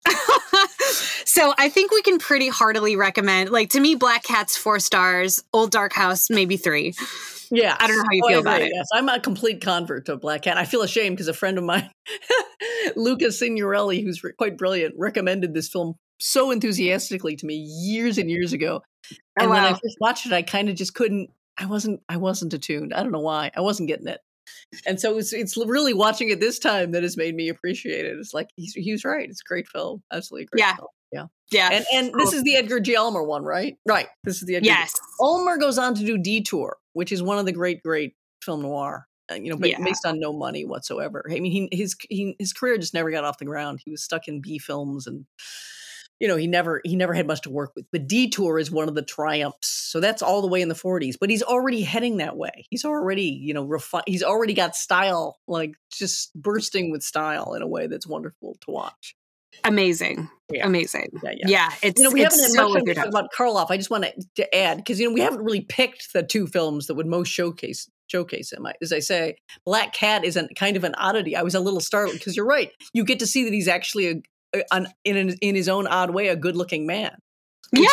so 1.25 1.53
I 1.57 1.69
think 1.69 1.91
we 1.91 2.01
can 2.01 2.19
pretty 2.19 2.49
heartily 2.49 2.95
recommend. 2.95 3.49
Like 3.49 3.69
to 3.71 3.79
me, 3.79 3.95
Black 3.95 4.23
Cat's 4.23 4.57
four 4.57 4.79
stars. 4.79 5.43
Old 5.53 5.71
Dark 5.71 5.93
House 5.93 6.29
maybe 6.29 6.57
three. 6.57 6.93
Yeah, 7.51 7.77
I 7.79 7.87
don't 7.87 7.97
know 7.97 8.03
how 8.03 8.13
you 8.13 8.23
oh, 8.25 8.29
feel 8.29 8.39
about 8.39 8.61
it. 8.61 8.71
Yes, 8.73 8.87
I'm 8.93 9.07
a 9.09 9.19
complete 9.19 9.61
convert 9.61 10.07
to 10.07 10.15
Black 10.15 10.41
Cat. 10.41 10.57
I 10.57 10.65
feel 10.65 10.81
ashamed 10.81 11.17
because 11.17 11.27
a 11.27 11.33
friend 11.33 11.57
of 11.57 11.63
mine, 11.63 11.89
Lucas 12.95 13.37
Signorelli, 13.37 14.01
who's 14.01 14.23
re- 14.23 14.33
quite 14.35 14.57
brilliant, 14.57 14.95
recommended 14.97 15.53
this 15.53 15.69
film 15.69 15.93
so 16.19 16.49
enthusiastically 16.51 17.35
to 17.35 17.45
me 17.45 17.55
years 17.55 18.17
and 18.17 18.29
years 18.29 18.53
ago. 18.53 18.81
Oh, 18.81 19.15
and 19.37 19.47
oh, 19.47 19.49
wow. 19.49 19.55
when 19.55 19.63
I 19.65 19.71
first 19.73 19.97
watched 19.99 20.25
it, 20.25 20.33
I 20.33 20.41
kind 20.41 20.67
of 20.67 20.75
just 20.75 20.95
couldn't. 20.95 21.29
I 21.57 21.67
wasn't. 21.67 22.01
I 22.09 22.17
wasn't 22.17 22.53
attuned. 22.53 22.93
I 22.93 23.03
don't 23.03 23.11
know 23.11 23.19
why. 23.19 23.51
I 23.55 23.61
wasn't 23.61 23.87
getting 23.87 24.07
it 24.07 24.19
and 24.85 24.99
so 24.99 25.17
it's 25.17 25.33
it's 25.33 25.57
really 25.57 25.93
watching 25.93 26.29
it 26.29 26.39
this 26.39 26.59
time 26.59 26.91
that 26.91 27.03
has 27.03 27.17
made 27.17 27.35
me 27.35 27.49
appreciate 27.49 28.05
it. 28.05 28.17
It's 28.17 28.33
like 28.33 28.49
he's 28.55 28.73
he's 28.73 29.05
right. 29.05 29.29
It's 29.29 29.41
a 29.41 29.47
great 29.47 29.67
film. 29.67 30.03
Absolutely 30.11 30.45
great 30.45 30.59
yeah. 30.59 30.75
film. 30.75 30.89
Yeah. 31.11 31.25
Yeah. 31.51 31.69
And 31.71 31.85
and 31.93 32.13
cool. 32.13 32.25
this 32.25 32.33
is 32.33 32.43
the 32.43 32.55
Edgar 32.55 32.79
G. 32.79 32.95
Ulmer 32.95 33.23
one, 33.23 33.43
right? 33.43 33.77
Right. 33.87 34.07
This 34.23 34.37
is 34.41 34.47
the 34.47 34.55
Edgar. 34.55 34.67
Yes. 34.67 34.93
Ulmer 35.19 35.57
goes 35.57 35.77
on 35.77 35.93
to 35.95 36.05
do 36.05 36.17
Detour, 36.17 36.77
which 36.93 37.11
is 37.11 37.21
one 37.21 37.37
of 37.37 37.45
the 37.45 37.51
great, 37.51 37.83
great 37.83 38.15
film 38.43 38.63
noir. 38.63 39.07
Uh, 39.31 39.35
you 39.35 39.49
know, 39.49 39.65
yeah. 39.65 39.81
based 39.81 40.05
on 40.05 40.19
no 40.19 40.33
money 40.33 40.65
whatsoever. 40.65 41.23
I 41.31 41.39
mean, 41.39 41.51
he, 41.51 41.69
his 41.71 41.95
he, 42.09 42.35
his 42.39 42.51
career 42.51 42.77
just 42.77 42.93
never 42.93 43.09
got 43.09 43.23
off 43.23 43.37
the 43.37 43.45
ground. 43.45 43.79
He 43.85 43.91
was 43.91 44.03
stuck 44.03 44.27
in 44.27 44.41
B 44.41 44.59
films 44.59 45.07
and 45.07 45.25
you 46.23 46.29
know 46.29 46.37
he 46.37 46.47
never 46.47 46.81
he 46.85 46.95
never 46.95 47.13
had 47.13 47.27
much 47.27 47.41
to 47.41 47.49
work 47.49 47.73
with 47.75 47.85
but 47.91 48.07
detour 48.07 48.57
is 48.57 48.71
one 48.71 48.87
of 48.87 48.95
the 48.95 49.01
triumphs 49.01 49.67
so 49.67 49.99
that's 49.99 50.21
all 50.21 50.41
the 50.41 50.47
way 50.47 50.61
in 50.61 50.69
the 50.69 50.73
40s 50.73 51.15
but 51.19 51.29
he's 51.29 51.43
already 51.43 51.83
heading 51.83 52.17
that 52.17 52.35
way. 52.35 52.65
He's 52.69 52.85
already 52.85 53.25
you 53.25 53.53
know 53.53 53.65
refi- 53.65 54.03
he's 54.07 54.23
already 54.23 54.53
got 54.53 54.75
style 54.75 55.37
like 55.47 55.75
just 55.91 56.33
bursting 56.35 56.91
with 56.91 57.03
style 57.03 57.53
in 57.53 57.61
a 57.61 57.67
way 57.67 57.87
that's 57.87 58.07
wonderful 58.07 58.57
to 58.61 58.71
watch. 58.71 59.15
Amazing. 59.63 60.29
Yeah. 60.51 60.65
amazing. 60.65 61.09
Yeah, 61.23 61.31
yeah. 61.31 61.47
yeah 61.47 61.69
it's 61.83 61.99
you 61.99 62.07
know 62.07 62.13
we 62.13 62.21
haven't 62.21 62.39
had 62.39 62.51
so 62.51 62.69
much 62.69 62.95
talk 62.95 63.07
about 63.07 63.31
karloff. 63.37 63.67
I 63.69 63.77
just 63.77 63.89
want 63.89 64.05
to 64.35 64.55
add 64.55 64.77
because 64.77 64.99
you 64.99 65.07
know 65.07 65.13
we 65.13 65.21
haven't 65.21 65.43
really 65.43 65.61
picked 65.61 66.13
the 66.13 66.23
two 66.23 66.47
films 66.47 66.87
that 66.87 66.95
would 66.95 67.07
most 67.07 67.29
showcase 67.29 67.89
showcase 68.07 68.51
him. 68.51 68.67
As 68.81 68.91
i 68.91 68.99
say 68.99 69.37
black 69.65 69.93
cat 69.93 70.23
is 70.25 70.35
a 70.37 70.47
kind 70.55 70.75
of 70.75 70.83
an 70.83 70.95
oddity. 70.95 71.35
I 71.35 71.43
was 71.43 71.55
a 71.55 71.59
little 71.59 71.79
startled 71.79 72.17
because 72.17 72.35
you're 72.35 72.45
right 72.45 72.71
you 72.93 73.03
get 73.03 73.19
to 73.19 73.27
see 73.27 73.43
that 73.43 73.53
he's 73.53 73.67
actually 73.67 74.07
a, 74.09 74.15
an, 74.71 74.87
in 75.03 75.35
in 75.41 75.55
his 75.55 75.69
own 75.69 75.87
odd 75.87 76.11
way 76.11 76.27
a 76.27 76.35
good 76.35 76.55
looking 76.55 76.85
man. 76.85 77.17
Yeah, 77.71 77.87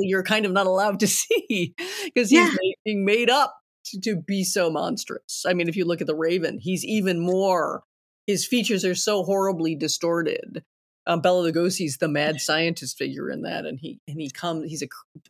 you're 0.00 0.22
kind 0.22 0.46
of 0.46 0.52
not 0.52 0.66
allowed 0.66 1.00
to 1.00 1.06
see 1.06 1.74
because 2.04 2.30
he's 2.30 2.38
yeah. 2.38 2.50
being 2.84 3.04
made 3.04 3.30
up 3.30 3.54
to, 3.86 4.00
to 4.00 4.16
be 4.16 4.44
so 4.44 4.70
monstrous. 4.70 5.44
I 5.46 5.52
mean, 5.52 5.68
if 5.68 5.76
you 5.76 5.84
look 5.84 6.00
at 6.00 6.06
the 6.06 6.14
Raven, 6.14 6.58
he's 6.58 6.84
even 6.84 7.20
more. 7.20 7.82
His 8.26 8.46
features 8.46 8.84
are 8.84 8.94
so 8.94 9.22
horribly 9.22 9.76
distorted. 9.76 10.64
Um, 11.06 11.20
Bela 11.20 11.52
Lugosi's 11.52 11.98
the 11.98 12.08
mad 12.08 12.40
scientist 12.40 12.98
figure 12.98 13.30
in 13.30 13.42
that, 13.42 13.64
and 13.64 13.78
he 13.78 14.00
and 14.08 14.20
he 14.20 14.30
comes. 14.30 14.68
He's 14.68 14.82
a 14.82 14.88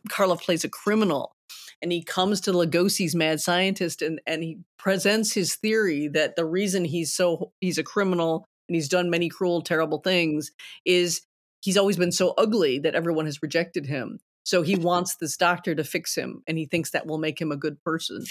Karloff 0.09 0.41
plays 0.41 0.63
a 0.63 0.69
criminal, 0.69 1.33
and 1.81 1.91
he 1.91 2.01
comes 2.01 2.41
to 2.41 2.51
Lugosi's 2.51 3.13
mad 3.13 3.39
scientist, 3.39 4.01
and 4.01 4.19
and 4.25 4.41
he 4.41 4.57
presents 4.79 5.33
his 5.33 5.55
theory 5.55 6.07
that 6.07 6.35
the 6.35 6.45
reason 6.45 6.85
he's 6.85 7.13
so 7.13 7.51
he's 7.61 7.77
a 7.77 7.83
criminal 7.83 8.45
and 8.67 8.75
he's 8.75 8.89
done 8.89 9.09
many 9.09 9.29
cruel, 9.29 9.61
terrible 9.61 9.99
things, 9.99 10.51
is 10.85 11.21
he's 11.61 11.77
always 11.77 11.97
been 11.97 12.11
so 12.11 12.33
ugly 12.37 12.79
that 12.79 12.95
everyone 12.95 13.25
has 13.25 13.41
rejected 13.41 13.85
him. 13.85 14.19
So 14.43 14.61
he 14.61 14.75
wants 14.77 15.15
this 15.15 15.37
doctor 15.37 15.75
to 15.75 15.83
fix 15.83 16.15
him, 16.15 16.43
and 16.47 16.57
he 16.57 16.65
thinks 16.65 16.91
that 16.91 17.07
will 17.07 17.17
make 17.17 17.39
him 17.39 17.51
a 17.51 17.57
good 17.57 17.81
person. 17.83 18.23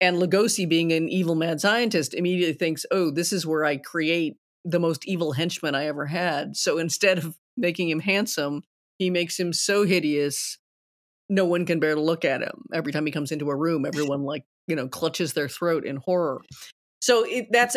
And 0.00 0.16
Lugosi, 0.16 0.68
being 0.68 0.92
an 0.92 1.08
evil 1.08 1.34
mad 1.34 1.60
scientist, 1.60 2.12
immediately 2.14 2.54
thinks, 2.54 2.84
oh, 2.90 3.10
this 3.10 3.32
is 3.32 3.46
where 3.46 3.64
I 3.64 3.78
create 3.78 4.36
the 4.64 4.80
most 4.80 5.06
evil 5.06 5.32
henchman 5.32 5.74
I 5.74 5.86
ever 5.86 6.06
had. 6.06 6.56
So 6.56 6.76
instead 6.78 7.18
of 7.18 7.36
making 7.56 7.88
him 7.88 8.00
handsome, 8.00 8.62
he 8.98 9.10
makes 9.10 9.38
him 9.38 9.52
so 9.52 9.84
hideous, 9.84 10.58
no 11.28 11.44
one 11.44 11.64
can 11.64 11.80
bear 11.80 11.94
to 11.94 12.00
look 12.00 12.24
at 12.24 12.42
him. 12.42 12.64
Every 12.74 12.92
time 12.92 13.06
he 13.06 13.12
comes 13.12 13.32
into 13.32 13.48
a 13.48 13.56
room, 13.56 13.86
everyone 13.86 14.22
like, 14.22 14.44
you 14.66 14.76
know, 14.76 14.88
clutches 14.88 15.32
their 15.32 15.48
throat 15.48 15.86
in 15.86 15.96
horror. 15.96 16.42
So 17.00 17.24
it, 17.24 17.46
that's 17.50 17.76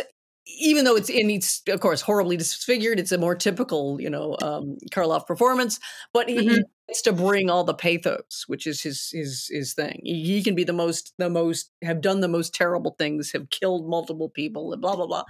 even 0.57 0.85
though 0.85 0.95
it's 0.95 1.09
in 1.09 1.29
it's 1.29 1.61
of 1.67 1.79
course 1.79 2.01
horribly 2.01 2.37
disfigured 2.37 2.99
it's 2.99 3.11
a 3.11 3.17
more 3.17 3.35
typical 3.35 3.99
you 3.99 4.09
know 4.09 4.35
um 4.41 4.77
karloff 4.91 5.25
performance 5.25 5.79
but 6.13 6.29
he, 6.29 6.37
mm-hmm. 6.37 6.49
he 6.49 6.63
gets 6.87 7.01
to 7.01 7.13
bring 7.13 7.49
all 7.49 7.63
the 7.63 7.73
pathos 7.73 8.45
which 8.47 8.65
is 8.65 8.81
his 8.81 9.09
his 9.11 9.47
his 9.51 9.73
thing 9.73 10.01
he, 10.03 10.23
he, 10.23 10.43
can 10.43 10.55
be 10.55 10.63
the 10.63 10.73
most 10.73 11.13
the 11.17 11.29
most 11.29 11.71
have 11.83 12.01
done 12.01 12.19
the 12.19 12.27
most 12.27 12.53
terrible 12.53 12.95
things 12.97 13.31
have 13.31 13.49
killed 13.49 13.87
multiple 13.87 14.29
people 14.29 14.73
and 14.73 14.81
blah 14.81 14.95
blah 14.95 15.07
blah 15.07 15.23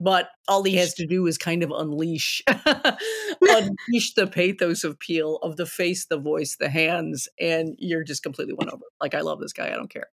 but 0.00 0.30
all 0.48 0.64
he 0.64 0.76
has 0.76 0.94
to 0.94 1.06
do 1.06 1.26
is 1.26 1.38
kind 1.38 1.62
of 1.62 1.70
unleash 1.70 2.42
unleash 3.42 4.14
the 4.14 4.26
pathos 4.26 4.82
of 4.82 4.98
Peele 4.98 5.36
of 5.42 5.56
the 5.56 5.66
face, 5.66 6.06
the 6.06 6.18
voice, 6.18 6.56
the 6.58 6.68
hands, 6.68 7.28
and 7.38 7.76
you're 7.78 8.02
just 8.02 8.22
completely 8.22 8.54
won 8.54 8.70
over. 8.70 8.84
Like 9.00 9.14
I 9.14 9.20
love 9.20 9.40
this 9.40 9.52
guy, 9.52 9.68
I 9.68 9.76
don't 9.76 9.90
care. 9.90 10.08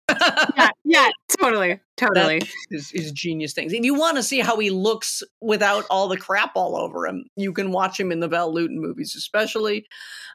yeah, 0.56 0.70
yeah, 0.84 1.08
totally, 1.40 1.80
totally. 1.96 2.42
His, 2.70 2.90
his 2.90 3.12
genius 3.12 3.54
things. 3.54 3.72
If 3.72 3.84
you 3.84 3.94
want 3.94 4.16
to 4.16 4.22
see 4.22 4.40
how 4.40 4.58
he 4.58 4.70
looks 4.70 5.22
without 5.40 5.84
all 5.90 6.08
the 6.08 6.18
crap 6.18 6.52
all 6.54 6.76
over 6.76 7.06
him, 7.06 7.24
you 7.36 7.52
can 7.52 7.72
watch 7.72 7.98
him 7.98 8.12
in 8.12 8.20
the 8.20 8.28
Val 8.28 8.52
Lewton 8.52 8.80
movies, 8.80 9.14
especially 9.16 9.86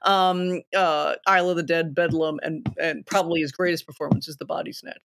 um, 0.04 0.62
uh, 0.76 1.16
Isle 1.28 1.51
of 1.51 1.58
the 1.58 1.64
Dead, 1.64 1.93
Bedlam, 1.93 2.39
and 2.41 2.68
and 2.80 3.06
probably 3.06 3.41
his 3.41 3.51
greatest 3.51 3.86
performance 3.86 4.28
is 4.28 4.38
the 4.38 4.45
Body 4.45 4.74
Snatch. 4.74 5.01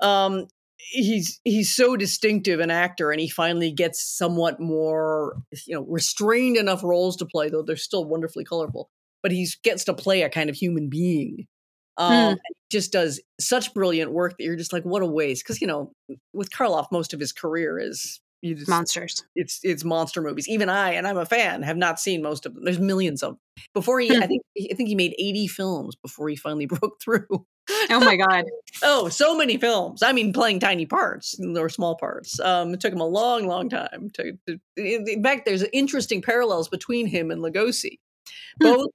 Um, 0.00 0.46
he's 0.90 1.40
he's 1.44 1.74
so 1.74 1.96
distinctive 1.96 2.60
an 2.60 2.70
actor 2.70 3.10
and 3.10 3.20
he 3.20 3.28
finally 3.28 3.70
gets 3.70 4.02
somewhat 4.02 4.58
more 4.60 5.36
you 5.66 5.74
know 5.74 5.84
restrained 5.88 6.56
enough 6.56 6.82
roles 6.82 7.16
to 7.16 7.26
play 7.26 7.48
though 7.48 7.62
they're 7.62 7.76
still 7.76 8.04
wonderfully 8.04 8.44
colorful 8.44 8.88
but 9.22 9.32
he 9.32 9.48
gets 9.62 9.84
to 9.84 9.94
play 9.94 10.22
a 10.22 10.30
kind 10.30 10.50
of 10.50 10.56
human 10.56 10.88
being. 10.88 11.46
Um, 11.96 12.34
mm. 12.34 12.38
just 12.70 12.92
does 12.92 13.20
such 13.40 13.74
brilliant 13.74 14.12
work 14.12 14.36
that 14.38 14.44
you're 14.44 14.54
just 14.54 14.72
like 14.72 14.84
what 14.84 15.02
a 15.02 15.06
waste 15.06 15.42
because 15.44 15.60
you 15.60 15.66
know 15.66 15.90
with 16.32 16.48
karloff 16.48 16.86
most 16.92 17.12
of 17.12 17.18
his 17.18 17.32
career 17.32 17.76
is 17.76 18.20
just, 18.44 18.68
monsters. 18.68 19.24
it's 19.34 19.58
it's 19.64 19.82
monster 19.82 20.22
movies. 20.22 20.48
Even 20.48 20.68
i 20.68 20.92
and 20.92 21.08
i'm 21.08 21.18
a 21.18 21.26
fan 21.26 21.64
have 21.64 21.76
not 21.76 21.98
seen 21.98 22.22
most 22.22 22.46
of 22.46 22.54
them. 22.54 22.62
There's 22.64 22.78
millions 22.78 23.24
of 23.24 23.30
them 23.30 23.38
before 23.74 23.98
he 23.98 24.16
i 24.16 24.28
think 24.28 24.42
i 24.70 24.74
think 24.74 24.88
he 24.88 24.94
made 24.94 25.12
80 25.18 25.48
films 25.48 25.96
before 25.96 26.28
he 26.28 26.36
finally 26.36 26.66
broke 26.80 27.00
through 27.02 27.44
oh 27.90 28.00
my 28.00 28.16
god. 28.16 28.44
Oh 28.80 29.08
so 29.08 29.36
many 29.36 29.56
films. 29.56 30.02
I 30.04 30.12
mean 30.12 30.32
playing 30.32 30.60
tiny 30.60 30.86
parts 30.86 31.38
or 31.56 31.68
small 31.68 31.96
parts. 31.96 32.38
Um 32.38 32.74
it 32.74 32.80
took 32.80 32.92
him 32.92 33.00
a 33.00 33.06
long 33.06 33.46
long 33.46 33.68
time 33.68 34.10
to, 34.14 34.38
to 34.46 34.60
in 34.76 35.22
fact 35.22 35.46
there's 35.46 35.64
interesting 35.72 36.22
parallels 36.22 36.68
between 36.68 37.06
him 37.06 37.30
and 37.30 37.42
lugosi. 37.42 37.98
Hmm. 38.62 38.68
both 38.68 38.90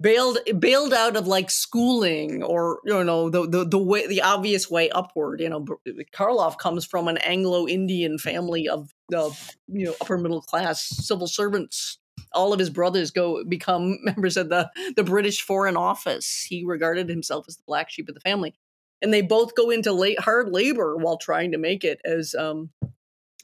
bailed 0.00 0.38
bailed 0.58 0.92
out 0.92 1.16
of 1.16 1.26
like 1.26 1.50
schooling 1.50 2.42
or 2.42 2.80
you 2.84 3.02
know 3.04 3.30
the 3.30 3.48
the, 3.48 3.64
the 3.64 3.78
way 3.78 4.06
the 4.06 4.22
obvious 4.22 4.70
way 4.70 4.90
upward. 4.90 5.40
You 5.40 5.48
know 5.48 5.64
karloff 6.12 6.58
comes 6.58 6.84
from 6.84 7.08
an 7.08 7.18
anglo-indian 7.18 8.18
family 8.18 8.68
of 8.68 8.90
the 9.08 9.36
you 9.68 9.86
know 9.86 9.94
upper 10.00 10.18
middle 10.18 10.42
class 10.42 10.84
civil 10.84 11.26
servants 11.26 11.98
all 12.34 12.52
of 12.52 12.58
his 12.58 12.70
brothers 12.70 13.10
go 13.10 13.44
become 13.44 13.98
members 14.02 14.36
of 14.36 14.48
the 14.48 14.70
the 14.96 15.04
british 15.04 15.42
foreign 15.42 15.76
office. 15.76 16.46
He 16.48 16.64
regarded 16.64 17.08
himself 17.08 17.46
as 17.48 17.56
the 17.56 17.64
black 17.66 17.90
sheep 17.90 18.08
of 18.08 18.14
the 18.14 18.20
family. 18.20 18.54
And 19.02 19.12
they 19.12 19.22
both 19.22 19.54
go 19.54 19.70
into 19.70 19.92
late 19.92 20.20
hard 20.20 20.50
labor 20.50 20.96
while 20.96 21.18
trying 21.18 21.52
to 21.52 21.58
make 21.58 21.84
it 21.84 22.00
as 22.04 22.34
um 22.34 22.70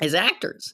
as 0.01 0.15
actors. 0.15 0.73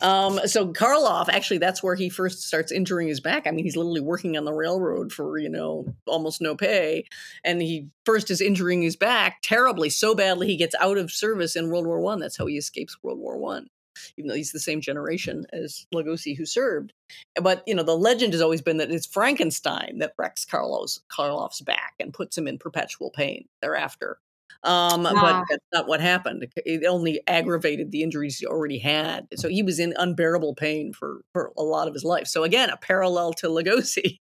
Um, 0.00 0.40
so 0.44 0.72
Karloff, 0.72 1.28
actually, 1.30 1.56
that's 1.58 1.82
where 1.82 1.94
he 1.94 2.10
first 2.10 2.42
starts 2.42 2.70
injuring 2.70 3.08
his 3.08 3.20
back. 3.20 3.46
I 3.46 3.50
mean, 3.50 3.64
he's 3.64 3.76
literally 3.76 4.02
working 4.02 4.36
on 4.36 4.44
the 4.44 4.52
railroad 4.52 5.10
for 5.10 5.38
you 5.38 5.48
know 5.48 5.86
almost 6.06 6.40
no 6.42 6.54
pay, 6.54 7.06
and 7.44 7.62
he 7.62 7.88
first 8.04 8.30
is 8.30 8.40
injuring 8.40 8.82
his 8.82 8.96
back 8.96 9.38
terribly, 9.42 9.88
so 9.88 10.14
badly 10.14 10.48
he 10.48 10.56
gets 10.56 10.74
out 10.80 10.98
of 10.98 11.10
service 11.10 11.56
in 11.56 11.70
World 11.70 11.86
War 11.86 12.00
One. 12.00 12.18
That's 12.20 12.36
how 12.36 12.46
he 12.46 12.58
escapes 12.58 13.02
World 13.02 13.18
War 13.18 13.38
One, 13.38 13.68
even 14.16 14.28
though 14.28 14.34
he's 14.34 14.52
the 14.52 14.60
same 14.60 14.80
generation 14.80 15.46
as 15.52 15.86
Lugosi 15.94 16.36
who 16.36 16.46
served. 16.46 16.92
But 17.40 17.62
you 17.66 17.74
know, 17.74 17.82
the 17.82 17.96
legend 17.96 18.32
has 18.32 18.42
always 18.42 18.62
been 18.62 18.78
that 18.78 18.90
it's 18.90 19.06
Frankenstein 19.06 19.98
that 19.98 20.12
wrecks 20.18 20.44
Carlos 20.44 21.00
Karloff's 21.10 21.60
back 21.60 21.94
and 22.00 22.12
puts 22.12 22.36
him 22.36 22.48
in 22.48 22.58
perpetual 22.58 23.10
pain 23.10 23.46
thereafter. 23.62 24.18
Um, 24.62 25.02
But 25.04 25.16
Ah. 25.18 25.44
that's 25.48 25.64
not 25.72 25.86
what 25.88 26.00
happened. 26.00 26.46
It 26.56 26.84
only 26.86 27.20
aggravated 27.26 27.92
the 27.92 28.02
injuries 28.02 28.38
he 28.38 28.46
already 28.46 28.78
had. 28.78 29.26
So 29.36 29.48
he 29.48 29.62
was 29.62 29.78
in 29.78 29.94
unbearable 29.96 30.54
pain 30.54 30.92
for, 30.92 31.20
for 31.32 31.52
a 31.56 31.62
lot 31.62 31.86
of 31.88 31.94
his 31.94 32.04
life. 32.04 32.26
So 32.26 32.42
again, 32.42 32.70
a 32.70 32.76
parallel 32.76 33.32
to 33.34 33.48
Lugosi. 33.48 34.18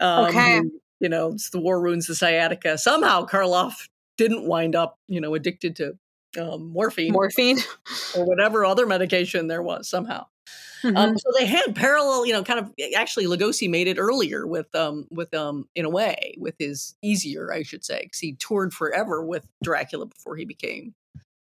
Um, 0.00 0.26
Okay. 0.26 0.58
who, 0.58 0.70
you 1.00 1.08
know, 1.08 1.32
it's 1.32 1.50
the 1.50 1.58
war 1.60 1.80
ruins 1.80 2.06
the 2.06 2.14
sciatica. 2.14 2.78
Somehow 2.78 3.26
Karloff 3.26 3.88
didn't 4.16 4.44
wind 4.46 4.76
up, 4.76 4.96
you 5.08 5.20
know, 5.20 5.34
addicted 5.34 5.74
to 5.76 5.98
um, 6.36 6.68
morphine 6.70 7.12
Morphine. 7.12 7.58
or 8.16 8.24
whatever 8.24 8.64
other 8.64 8.86
medication 8.86 9.46
there 9.46 9.62
was 9.62 9.88
somehow. 9.88 10.26
Mhm. 10.82 10.96
Um, 10.96 11.18
so 11.18 11.30
they 11.36 11.46
had 11.46 11.74
parallel, 11.74 12.26
you 12.26 12.32
know, 12.32 12.44
kind 12.44 12.60
of. 12.60 12.72
Actually, 12.94 13.26
Lugosi 13.26 13.68
made 13.68 13.88
it 13.88 13.98
earlier 13.98 14.46
with, 14.46 14.72
um, 14.74 15.06
with, 15.10 15.34
um, 15.34 15.68
in 15.74 15.84
a 15.84 15.90
way, 15.90 16.34
with 16.38 16.54
his 16.58 16.94
easier, 17.02 17.52
I 17.52 17.62
should 17.62 17.84
say, 17.84 18.02
because 18.04 18.20
he 18.20 18.34
toured 18.34 18.72
forever 18.72 19.24
with 19.24 19.48
Dracula 19.62 20.06
before 20.06 20.36
he 20.36 20.44
became, 20.44 20.94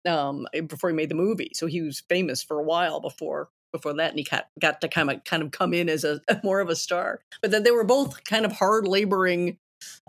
um, 0.08 0.48
before 0.68 0.90
he 0.90 0.96
made 0.96 1.10
the 1.10 1.16
movie. 1.16 1.52
So 1.54 1.68
he 1.68 1.82
was 1.82 2.00
famous 2.10 2.42
for 2.42 2.60
a 2.60 2.64
while 2.64 3.00
before 3.00 3.50
before 3.72 3.94
that, 3.94 4.10
and 4.10 4.20
he 4.20 4.26
got 4.26 4.48
got 4.60 4.82
to 4.82 4.88
kind 4.88 5.12
of 5.12 5.24
kind 5.24 5.44
of 5.44 5.52
come 5.52 5.74
in 5.74 5.88
as 5.88 6.04
a 6.04 6.20
more 6.44 6.60
of 6.60 6.70
a 6.70 6.76
star. 6.76 7.22
But 7.42 7.52
then 7.52 7.64
they 7.64 7.72
were 7.72 7.84
both 7.84 8.24
kind 8.24 8.46
of 8.46 8.52
hard 8.54 8.88
laboring 8.88 9.58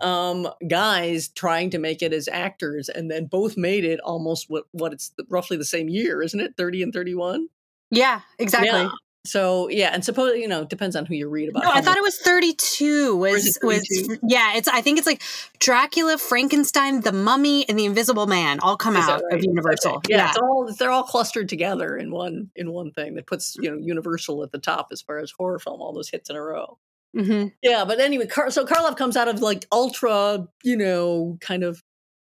um 0.01 0.47
guys 0.67 1.29
trying 1.29 1.69
to 1.69 1.77
make 1.77 2.01
it 2.01 2.13
as 2.13 2.27
actors 2.27 2.89
and 2.89 3.09
then 3.09 3.25
both 3.25 3.57
made 3.57 3.83
it 3.83 3.99
almost 4.01 4.49
what 4.49 4.65
what 4.71 4.93
it's 4.93 5.13
roughly 5.29 5.57
the 5.57 5.65
same 5.65 5.89
year 5.89 6.21
isn't 6.21 6.39
it 6.39 6.55
30 6.57 6.83
and 6.83 6.93
31 6.93 7.47
yeah, 7.93 8.21
exactly. 8.39 8.69
yeah. 8.69 8.89
So 9.25 9.69
yeah, 9.69 9.91
and 9.93 10.03
suppose 10.03 10.35
you 10.37 10.49
know 10.49 10.65
depends 10.65 10.97
on 10.97 11.05
who 11.05 11.15
you 11.15 11.29
read 11.29 11.47
about. 11.47 11.63
No, 11.63 11.71
I 11.71 11.79
thought 11.79 11.95
it 11.95 12.03
was 12.03 12.19
32 12.19 13.15
was 13.15 13.45
it 13.45 13.65
was 13.65 14.19
yeah, 14.21 14.57
it's 14.57 14.67
I 14.67 14.81
think 14.81 14.97
it's 14.97 15.07
like 15.07 15.21
Dracula, 15.59 16.17
Frankenstein, 16.17 17.01
the 17.01 17.13
Mummy 17.13 17.67
and 17.69 17.79
the 17.79 17.85
Invisible 17.85 18.27
Man 18.27 18.59
all 18.59 18.75
come 18.75 18.97
Is 18.97 19.07
out 19.07 19.21
right? 19.23 19.35
of 19.35 19.43
Universal. 19.43 19.95
Okay. 19.97 20.15
Yeah, 20.15 20.29
it's 20.29 20.37
all 20.37 20.73
they're 20.77 20.91
all 20.91 21.03
clustered 21.03 21.47
together 21.47 21.95
in 21.95 22.11
one 22.11 22.49
in 22.55 22.71
one 22.71 22.91
thing 22.91 23.15
that 23.15 23.25
puts 23.25 23.55
you 23.55 23.71
know 23.71 23.77
Universal 23.77 24.43
at 24.43 24.51
the 24.51 24.59
top 24.59 24.87
as 24.91 25.01
far 25.01 25.19
as 25.19 25.31
horror 25.31 25.59
film. 25.59 25.81
All 25.81 25.93
those 25.93 26.09
hits 26.09 26.29
in 26.29 26.35
a 26.35 26.41
row. 26.41 26.77
Hmm 27.13 27.47
Yeah, 27.61 27.85
but 27.85 27.99
anyway, 27.99 28.27
so 28.49 28.65
Karloff 28.65 28.97
comes 28.97 29.15
out 29.15 29.27
of 29.27 29.41
like 29.41 29.65
ultra, 29.71 30.47
you 30.63 30.75
know, 30.77 31.37
kind 31.41 31.63
of 31.63 31.81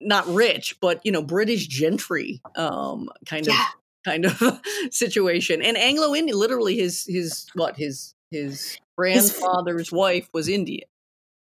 not 0.02 0.28
rich, 0.28 0.78
but 0.82 1.02
you 1.06 1.12
know, 1.12 1.24
British 1.24 1.68
gentry, 1.68 2.42
um, 2.56 3.10
kind 3.28 3.50
of 3.50 3.68
kind 4.06 4.26
of 4.26 4.62
situation. 4.92 5.62
And 5.64 5.78
Anglo 5.78 6.16
Indian, 6.16 6.38
literally 6.40 6.78
his 6.78 7.06
his 7.08 7.50
what 7.56 7.78
his 7.78 8.16
his 8.32 8.80
grandfather's 8.98 9.92
wife 9.92 10.30
was 10.34 10.50
Indian. 10.50 10.88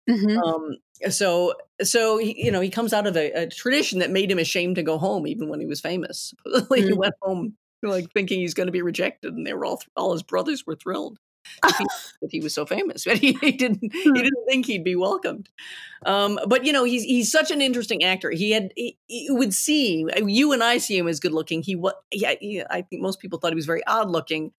hmm 0.07 0.43
Um, 0.45 0.77
so 1.09 1.53
so 1.81 2.17
he, 2.17 2.43
you 2.43 2.51
know 2.51 2.61
he 2.61 2.69
comes 2.69 2.93
out 2.93 3.05
of 3.07 3.15
a, 3.17 3.31
a 3.33 3.47
tradition 3.47 3.99
that 3.99 4.09
made 4.11 4.31
him 4.31 4.39
ashamed 4.39 4.75
to 4.77 4.83
go 4.83 4.97
home 4.97 5.27
even 5.27 5.47
when 5.49 5.59
he 5.59 5.65
was 5.67 5.81
famous. 5.81 6.33
He 6.75 6.93
Mm. 6.93 6.93
went 6.93 7.13
home 7.21 7.55
like 7.83 8.11
thinking 8.13 8.39
he's 8.39 8.53
going 8.53 8.67
to 8.67 8.71
be 8.71 8.81
rejected, 8.81 9.33
and 9.33 9.45
they 9.45 9.53
were 9.53 9.65
all 9.65 9.81
all 9.95 10.13
his 10.13 10.23
brothers 10.23 10.65
were 10.65 10.75
thrilled 10.75 11.19
that 11.63 12.29
he, 12.31 12.39
was 12.39 12.53
so 12.53 12.65
famous, 12.65 13.05
but 13.05 13.17
he, 13.17 13.33
he 13.41 13.51
didn't 13.51 13.79
he 13.81 13.89
Hmm. 13.89 14.13
didn't 14.13 14.45
think 14.47 14.65
he'd 14.65 14.83
be 14.83 14.95
welcomed. 14.95 15.49
Um, 16.05 16.39
but 16.47 16.65
you 16.65 16.73
know 16.73 16.83
he's 16.83 17.03
he's 17.03 17.31
such 17.31 17.51
an 17.51 17.61
interesting 17.61 18.03
actor. 18.03 18.31
He 18.31 18.51
had 18.51 18.71
he, 18.75 18.97
it 19.09 19.37
would 19.37 19.53
see 19.53 20.05
you 20.25 20.51
and 20.53 20.63
I 20.63 20.77
see 20.77 20.97
him 20.97 21.07
as 21.07 21.19
good 21.19 21.33
looking. 21.33 21.61
He 21.61 21.75
what 21.75 21.95
yeah, 22.11 22.33
he, 22.39 22.63
I 22.69 22.81
think 22.81 23.01
most 23.01 23.19
people 23.19 23.39
thought 23.39 23.51
he 23.51 23.55
was 23.55 23.65
very 23.65 23.85
odd 23.85 24.09
looking, 24.09 24.51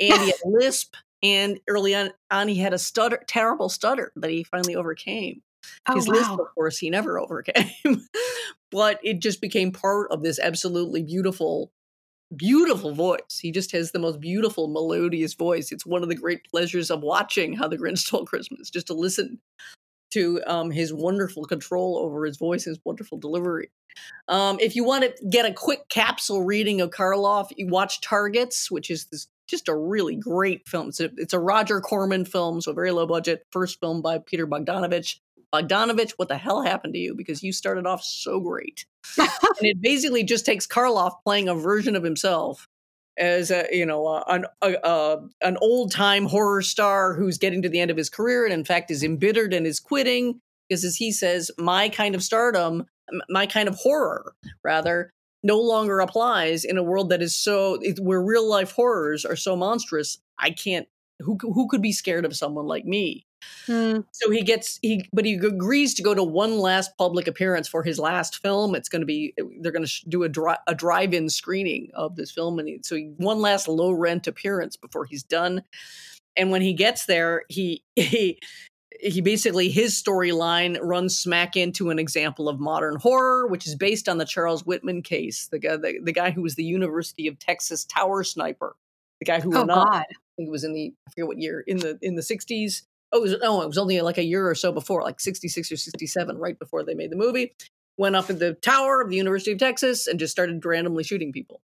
and 0.00 0.20
he 0.20 0.28
had 0.28 0.36
a 0.44 0.48
lisp. 0.50 0.94
And 1.24 1.60
early 1.68 1.94
on, 1.94 2.10
on, 2.32 2.48
he 2.48 2.56
had 2.56 2.74
a 2.74 2.78
stutter, 2.78 3.22
terrible 3.28 3.68
stutter 3.68 4.10
that 4.16 4.28
he 4.28 4.42
finally 4.42 4.74
overcame 4.74 5.40
Oh 5.88 5.94
his 5.94 6.08
lisp, 6.08 6.32
of 6.32 6.46
course, 6.54 6.78
he 6.78 6.90
never 6.90 7.18
overcame, 7.18 8.06
but 8.70 9.00
it 9.02 9.20
just 9.20 9.40
became 9.40 9.72
part 9.72 10.10
of 10.10 10.22
this 10.22 10.38
absolutely 10.38 11.02
beautiful, 11.02 11.72
beautiful 12.36 12.94
voice. 12.94 13.38
He 13.40 13.50
just 13.50 13.72
has 13.72 13.92
the 13.92 13.98
most 13.98 14.20
beautiful, 14.20 14.68
melodious 14.68 15.34
voice. 15.34 15.72
It's 15.72 15.86
one 15.86 16.02
of 16.02 16.08
the 16.08 16.14
great 16.14 16.44
pleasures 16.44 16.90
of 16.90 17.02
watching 17.02 17.54
How 17.54 17.68
the 17.68 17.78
Grinch 17.78 17.98
Stole 17.98 18.24
Christmas, 18.26 18.70
just 18.70 18.88
to 18.88 18.94
listen 18.94 19.38
to 20.12 20.42
um, 20.46 20.70
his 20.70 20.92
wonderful 20.92 21.44
control 21.44 21.98
over 21.98 22.24
his 22.26 22.36
voice, 22.36 22.64
his 22.64 22.78
wonderful 22.84 23.18
delivery. 23.18 23.70
Um, 24.28 24.58
if 24.60 24.76
you 24.76 24.84
want 24.84 25.04
to 25.04 25.28
get 25.28 25.46
a 25.46 25.52
quick 25.52 25.88
capsule 25.88 26.44
reading 26.44 26.80
of 26.80 26.90
Karloff, 26.90 27.48
you 27.56 27.68
watch 27.68 28.00
Targets, 28.00 28.70
which 28.70 28.90
is 28.90 29.06
this 29.06 29.26
just 29.48 29.68
a 29.68 29.76
really 29.76 30.16
great 30.16 30.66
film. 30.66 30.88
It's 30.88 31.00
a, 31.00 31.10
it's 31.16 31.34
a 31.34 31.38
Roger 31.38 31.80
Corman 31.80 32.24
film, 32.24 32.60
so 32.60 32.72
very 32.72 32.90
low 32.90 33.06
budget. 33.06 33.46
First 33.50 33.80
film 33.80 34.00
by 34.00 34.18
Peter 34.18 34.46
Bogdanovich. 34.46 35.16
Bogdanovich, 35.52 36.12
what 36.16 36.28
the 36.28 36.38
hell 36.38 36.62
happened 36.62 36.94
to 36.94 36.98
you? 36.98 37.14
Because 37.14 37.42
you 37.42 37.52
started 37.52 37.86
off 37.86 38.02
so 38.02 38.40
great. 38.40 38.86
and 39.18 39.28
it 39.60 39.80
basically 39.80 40.24
just 40.24 40.46
takes 40.46 40.66
Karloff 40.66 41.22
playing 41.24 41.48
a 41.48 41.54
version 41.54 41.94
of 41.96 42.02
himself 42.02 42.68
as 43.18 43.50
a 43.50 43.66
you 43.70 43.84
know 43.84 44.06
uh, 44.06 44.24
an 44.28 44.46
uh, 44.62 44.72
uh, 44.84 45.20
an 45.42 45.56
old 45.60 45.92
time 45.92 46.26
horror 46.26 46.62
star 46.62 47.14
who's 47.14 47.38
getting 47.38 47.62
to 47.62 47.68
the 47.68 47.80
end 47.80 47.90
of 47.90 47.96
his 47.96 48.08
career 48.08 48.44
and 48.44 48.54
in 48.54 48.64
fact 48.64 48.90
is 48.90 49.02
embittered 49.02 49.52
and 49.52 49.66
is 49.66 49.80
quitting 49.80 50.40
because 50.68 50.84
as 50.84 50.96
he 50.96 51.12
says 51.12 51.50
my 51.58 51.88
kind 51.88 52.14
of 52.14 52.22
stardom 52.22 52.86
my 53.28 53.46
kind 53.46 53.68
of 53.68 53.74
horror 53.76 54.34
rather 54.64 55.10
no 55.42 55.60
longer 55.60 56.00
applies 56.00 56.64
in 56.64 56.78
a 56.78 56.82
world 56.82 57.10
that 57.10 57.20
is 57.20 57.34
so 57.34 57.78
where 58.00 58.22
real 58.22 58.48
life 58.48 58.72
horrors 58.72 59.24
are 59.24 59.36
so 59.36 59.54
monstrous 59.54 60.18
i 60.38 60.50
can't 60.50 60.88
who 61.20 61.36
who 61.40 61.68
could 61.68 61.82
be 61.82 61.92
scared 61.92 62.24
of 62.24 62.34
someone 62.34 62.66
like 62.66 62.86
me 62.86 63.26
Hmm. 63.66 64.00
so 64.12 64.30
he 64.30 64.42
gets 64.42 64.78
he, 64.82 65.08
but 65.12 65.24
he 65.24 65.34
agrees 65.34 65.94
to 65.94 66.02
go 66.02 66.14
to 66.14 66.22
one 66.22 66.58
last 66.58 66.96
public 66.98 67.26
appearance 67.26 67.68
for 67.68 67.82
his 67.82 67.98
last 67.98 68.40
film. 68.42 68.74
It's 68.74 68.88
going 68.88 69.02
to 69.02 69.06
be 69.06 69.34
they're 69.60 69.72
going 69.72 69.84
to 69.84 69.88
sh- 69.88 70.04
do 70.08 70.24
a, 70.24 70.28
dri- 70.28 70.54
a 70.66 70.74
drive-in 70.74 71.28
screening 71.28 71.90
of 71.94 72.16
this 72.16 72.30
film, 72.30 72.58
and 72.58 72.68
he, 72.68 72.80
so 72.82 72.96
he, 72.96 73.12
one 73.16 73.40
last 73.40 73.68
low 73.68 73.92
rent 73.92 74.26
appearance 74.26 74.76
before 74.76 75.04
he's 75.04 75.22
done. 75.22 75.62
And 76.36 76.50
when 76.50 76.62
he 76.62 76.72
gets 76.72 77.06
there, 77.06 77.44
he 77.48 77.82
he 77.96 78.38
he 79.02 79.20
basically 79.20 79.68
his 79.68 80.00
storyline 80.00 80.78
runs 80.80 81.18
smack 81.18 81.56
into 81.56 81.90
an 81.90 81.98
example 81.98 82.48
of 82.48 82.60
modern 82.60 82.96
horror, 82.96 83.46
which 83.48 83.66
is 83.66 83.74
based 83.74 84.08
on 84.08 84.18
the 84.18 84.24
Charles 84.24 84.64
Whitman 84.64 85.02
case, 85.02 85.48
the 85.48 85.58
guy 85.58 85.76
the, 85.76 85.98
the 86.02 86.12
guy 86.12 86.30
who 86.30 86.42
was 86.42 86.54
the 86.54 86.64
University 86.64 87.26
of 87.26 87.38
Texas 87.38 87.84
tower 87.84 88.22
sniper, 88.22 88.76
the 89.20 89.24
guy 89.24 89.40
who 89.40 89.54
Oh 89.54 89.60
went 89.60 89.70
up 89.70 89.88
God. 89.88 90.04
I 90.10 90.14
think 90.36 90.48
it 90.48 90.52
was 90.52 90.64
in 90.64 90.72
the 90.72 90.94
I 91.06 91.10
forget 91.10 91.26
what 91.26 91.38
year 91.38 91.60
in 91.66 91.78
the 91.78 91.98
in 92.00 92.14
the 92.14 92.22
sixties. 92.22 92.84
Oh, 93.12 93.18
it 93.18 93.22
was, 93.22 93.36
no, 93.42 93.62
it 93.62 93.68
was 93.68 93.78
only 93.78 94.00
like 94.00 94.18
a 94.18 94.24
year 94.24 94.48
or 94.48 94.54
so 94.54 94.72
before, 94.72 95.02
like 95.02 95.20
sixty 95.20 95.48
six 95.48 95.70
or 95.70 95.76
sixty 95.76 96.06
seven, 96.06 96.38
right 96.38 96.58
before 96.58 96.82
they 96.82 96.94
made 96.94 97.10
the 97.10 97.16
movie. 97.16 97.54
Went 97.98 98.16
up 98.16 98.30
in 98.30 98.38
the 98.38 98.54
tower 98.54 99.02
of 99.02 99.10
the 99.10 99.16
University 99.16 99.52
of 99.52 99.58
Texas 99.58 100.06
and 100.06 100.18
just 100.18 100.32
started 100.32 100.64
randomly 100.64 101.04
shooting 101.04 101.30
people. 101.30 101.60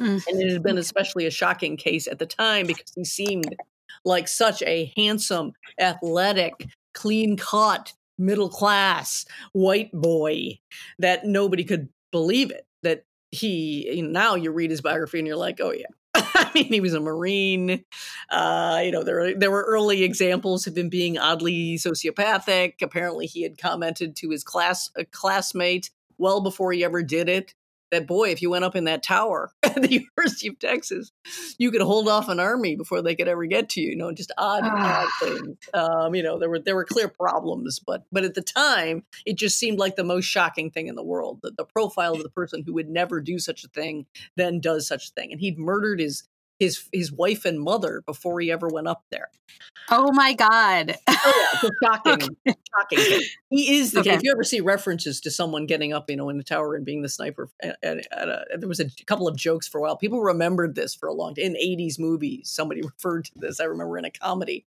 Mm. 0.00 0.24
And 0.28 0.40
it 0.40 0.52
had 0.52 0.62
been 0.62 0.78
especially 0.78 1.26
a 1.26 1.30
shocking 1.30 1.76
case 1.76 2.06
at 2.06 2.20
the 2.20 2.26
time 2.26 2.68
because 2.68 2.92
he 2.94 3.04
seemed 3.04 3.56
like 4.04 4.28
such 4.28 4.62
a 4.62 4.92
handsome, 4.96 5.52
athletic, 5.80 6.68
clean 6.94 7.36
cut, 7.36 7.92
middle 8.16 8.48
class 8.48 9.26
white 9.52 9.90
boy 9.92 10.58
that 11.00 11.26
nobody 11.26 11.64
could 11.64 11.88
believe 12.12 12.52
it. 12.52 12.64
That 12.84 13.04
he 13.32 13.90
you 13.92 14.02
know, 14.02 14.10
now 14.10 14.34
you 14.36 14.52
read 14.52 14.70
his 14.70 14.80
biography 14.80 15.18
and 15.18 15.26
you're 15.26 15.36
like, 15.36 15.60
oh 15.60 15.72
yeah. 15.72 15.86
I 16.38 16.50
mean, 16.54 16.72
he 16.72 16.80
was 16.80 16.92
a 16.92 17.00
Marine. 17.00 17.82
Uh, 18.28 18.82
you 18.84 18.90
know, 18.90 19.02
there 19.02 19.34
there 19.34 19.50
were 19.50 19.64
early 19.66 20.02
examples 20.02 20.66
of 20.66 20.76
him 20.76 20.90
being 20.90 21.16
oddly 21.16 21.76
sociopathic. 21.76 22.74
Apparently, 22.82 23.26
he 23.26 23.42
had 23.42 23.56
commented 23.56 24.16
to 24.16 24.30
his 24.30 24.44
class 24.44 24.90
classmate 25.12 25.90
well 26.18 26.42
before 26.42 26.72
he 26.72 26.84
ever 26.84 27.02
did 27.02 27.28
it 27.28 27.54
that 27.90 28.06
boy, 28.06 28.30
if 28.30 28.42
you 28.42 28.50
went 28.50 28.64
up 28.64 28.76
in 28.76 28.84
that 28.84 29.02
tower 29.02 29.52
at 29.62 29.80
the 29.80 29.92
University 29.92 30.48
of 30.48 30.58
Texas, 30.58 31.12
you 31.58 31.70
could 31.70 31.80
hold 31.80 32.08
off 32.08 32.28
an 32.28 32.40
army 32.40 32.76
before 32.76 33.02
they 33.02 33.14
could 33.14 33.28
ever 33.28 33.46
get 33.46 33.68
to 33.70 33.80
you. 33.80 33.90
You 33.90 33.96
know, 33.96 34.12
just 34.12 34.32
odd, 34.36 34.64
odd 34.64 35.08
things. 35.20 35.56
Um, 35.74 36.14
you 36.14 36.22
know, 36.22 36.38
there 36.38 36.50
were 36.50 36.58
there 36.58 36.76
were 36.76 36.84
clear 36.84 37.08
problems, 37.08 37.78
but 37.78 38.04
but 38.10 38.24
at 38.24 38.34
the 38.34 38.42
time, 38.42 39.04
it 39.24 39.36
just 39.36 39.58
seemed 39.58 39.78
like 39.78 39.96
the 39.96 40.04
most 40.04 40.24
shocking 40.24 40.70
thing 40.70 40.88
in 40.88 40.94
the 40.94 41.04
world. 41.04 41.40
The, 41.42 41.52
the 41.56 41.64
profile 41.64 42.14
of 42.14 42.22
the 42.22 42.30
person 42.30 42.62
who 42.64 42.74
would 42.74 42.88
never 42.88 43.20
do 43.20 43.38
such 43.38 43.64
a 43.64 43.68
thing 43.68 44.06
then 44.36 44.60
does 44.60 44.86
such 44.86 45.08
a 45.08 45.12
thing, 45.12 45.32
and 45.32 45.40
he'd 45.40 45.58
murdered 45.58 46.00
his 46.00 46.24
his 46.58 46.88
his 46.92 47.12
wife 47.12 47.44
and 47.44 47.60
mother 47.60 48.02
before 48.06 48.40
he 48.40 48.50
ever 48.50 48.68
went 48.68 48.88
up 48.88 49.04
there. 49.10 49.28
Oh 49.90 50.12
my 50.12 50.34
god! 50.34 50.96
oh 51.08 51.58
yeah, 51.62 51.70
shocking, 51.82 52.12
okay. 52.14 52.56
shocking. 52.74 53.20
He 53.50 53.76
is 53.76 53.92
the. 53.92 54.00
Okay. 54.00 54.14
If 54.14 54.22
you 54.22 54.32
ever 54.32 54.44
see 54.44 54.60
references 54.60 55.20
to 55.22 55.30
someone 55.30 55.66
getting 55.66 55.92
up, 55.92 56.10
you 56.10 56.16
know, 56.16 56.28
in 56.28 56.38
the 56.38 56.44
tower 56.44 56.74
and 56.74 56.84
being 56.84 57.02
the 57.02 57.08
sniper, 57.08 57.48
at, 57.62 57.76
at 57.82 58.28
a, 58.28 58.44
there 58.58 58.68
was 58.68 58.80
a 58.80 58.90
couple 59.06 59.28
of 59.28 59.36
jokes 59.36 59.68
for 59.68 59.78
a 59.78 59.82
while. 59.82 59.96
People 59.96 60.20
remembered 60.20 60.74
this 60.74 60.94
for 60.94 61.08
a 61.08 61.12
long 61.12 61.34
time 61.34 61.44
in 61.44 61.54
'80s 61.54 61.98
movies. 61.98 62.50
Somebody 62.50 62.82
referred 62.84 63.26
to 63.26 63.32
this. 63.36 63.60
I 63.60 63.64
remember 63.64 63.98
in 63.98 64.04
a 64.04 64.10
comedy 64.10 64.66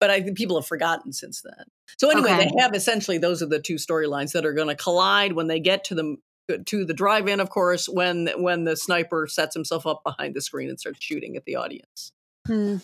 but 0.00 0.10
I 0.10 0.20
think 0.20 0.36
people 0.36 0.58
have 0.58 0.66
forgotten 0.66 1.12
since 1.12 1.42
then. 1.42 1.64
So 1.98 2.10
anyway, 2.10 2.32
okay. 2.32 2.44
they 2.44 2.62
have 2.62 2.74
essentially 2.74 3.18
those 3.18 3.42
are 3.42 3.46
the 3.46 3.60
two 3.60 3.76
storylines 3.76 4.32
that 4.32 4.44
are 4.44 4.52
going 4.52 4.68
to 4.68 4.74
collide 4.74 5.32
when 5.32 5.46
they 5.46 5.60
get 5.60 5.84
to 5.84 5.94
the 5.94 6.16
to 6.58 6.84
the 6.84 6.94
drive-in, 6.94 7.40
of 7.40 7.50
course, 7.50 7.88
when 7.88 8.28
when 8.36 8.64
the 8.64 8.76
sniper 8.76 9.26
sets 9.28 9.54
himself 9.54 9.86
up 9.86 10.02
behind 10.04 10.34
the 10.34 10.40
screen 10.40 10.68
and 10.68 10.78
starts 10.78 11.02
shooting 11.02 11.36
at 11.36 11.44
the 11.44 11.56
audience. 11.56 12.12
Hmm. 12.46 12.76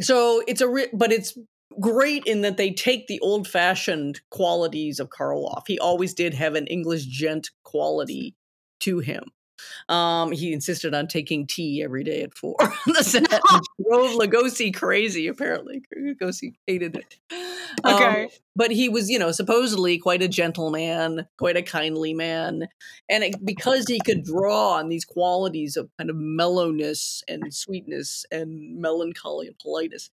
So 0.00 0.42
it's 0.46 0.60
a 0.60 0.68
re- 0.68 0.90
but 0.92 1.12
it's 1.12 1.36
great 1.80 2.24
in 2.26 2.42
that 2.42 2.56
they 2.56 2.70
take 2.70 3.06
the 3.06 3.20
old-fashioned 3.20 4.20
qualities 4.30 5.00
of 5.00 5.08
Karloff. 5.08 5.62
He 5.66 5.78
always 5.78 6.14
did 6.14 6.34
have 6.34 6.54
an 6.54 6.66
English 6.66 7.06
gent 7.06 7.50
quality 7.62 8.34
to 8.80 8.98
him. 8.98 9.24
Um, 9.88 10.32
he 10.32 10.52
insisted 10.52 10.94
on 10.94 11.08
taking 11.08 11.46
tea 11.46 11.82
every 11.82 12.04
day 12.04 12.22
at 12.22 12.36
four 12.36 12.56
the 12.86 12.94
set. 13.02 13.28
drove 13.28 14.12
Lugosi 14.18 14.74
crazy, 14.74 15.26
apparently. 15.26 15.82
Lugosi 15.96 16.54
hated 16.66 16.96
it. 16.96 17.16
Okay. 17.84 18.24
Um, 18.24 18.28
but 18.54 18.70
he 18.70 18.88
was, 18.88 19.08
you 19.08 19.18
know, 19.18 19.32
supposedly 19.32 19.98
quite 19.98 20.22
a 20.22 20.28
gentleman, 20.28 21.26
quite 21.38 21.56
a 21.56 21.62
kindly 21.62 22.12
man. 22.12 22.68
And 23.08 23.24
it, 23.24 23.44
because 23.44 23.86
he 23.88 23.98
could 23.98 24.24
draw 24.24 24.72
on 24.72 24.88
these 24.88 25.06
qualities 25.06 25.76
of 25.76 25.88
kind 25.96 26.10
of 26.10 26.16
mellowness 26.16 27.22
and 27.28 27.52
sweetness 27.52 28.26
and 28.30 28.78
melancholy 28.78 29.46
and 29.46 29.58
politeness, 29.58 30.10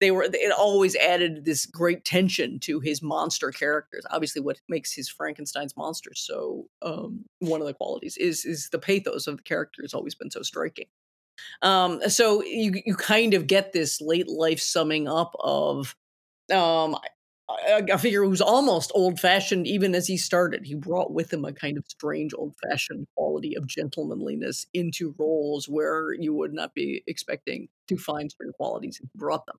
they 0.00 0.12
were, 0.12 0.22
it 0.22 0.52
always 0.56 0.94
added 0.96 1.44
this 1.44 1.66
great 1.66 2.04
tension 2.04 2.60
to 2.60 2.78
his 2.78 3.02
monster 3.02 3.50
characters. 3.50 4.04
Obviously, 4.10 4.40
what 4.40 4.60
makes 4.68 4.92
his 4.92 5.08
Frankenstein's 5.08 5.76
monsters 5.76 6.20
so, 6.20 6.66
um, 6.82 7.24
one 7.40 7.60
of 7.60 7.66
the 7.66 7.74
qualities 7.74 8.16
is, 8.16 8.44
is 8.44 8.68
the 8.70 8.78
pathos 8.82 9.26
of 9.26 9.38
the 9.38 9.42
character 9.42 9.82
has 9.82 9.94
always 9.94 10.14
been 10.14 10.30
so 10.30 10.42
striking. 10.42 10.86
Um, 11.62 12.00
so 12.08 12.42
you, 12.42 12.82
you 12.84 12.94
kind 12.94 13.34
of 13.34 13.46
get 13.46 13.72
this 13.72 14.00
late 14.00 14.28
life 14.28 14.60
summing 14.60 15.08
up 15.08 15.34
of, 15.40 15.96
um, 16.52 16.96
a, 17.66 17.98
figure 17.98 18.24
who's 18.24 18.40
almost 18.40 18.92
old 18.94 19.18
fashioned 19.18 19.66
even 19.66 19.94
as 19.94 20.06
he 20.06 20.16
started. 20.16 20.64
He 20.64 20.74
brought 20.74 21.12
with 21.12 21.32
him 21.32 21.44
a 21.44 21.52
kind 21.52 21.76
of 21.76 21.84
strange 21.88 22.32
old 22.34 22.54
fashioned 22.62 23.06
quality 23.16 23.56
of 23.56 23.66
gentlemanliness 23.66 24.66
into 24.72 25.14
roles 25.18 25.68
where 25.68 26.14
you 26.14 26.34
would 26.34 26.52
not 26.52 26.74
be 26.74 27.02
expecting 27.06 27.68
to 27.88 27.96
find 27.96 28.30
certain 28.32 28.52
qualities. 28.52 28.98
He 28.98 29.08
brought 29.14 29.46
them. 29.46 29.56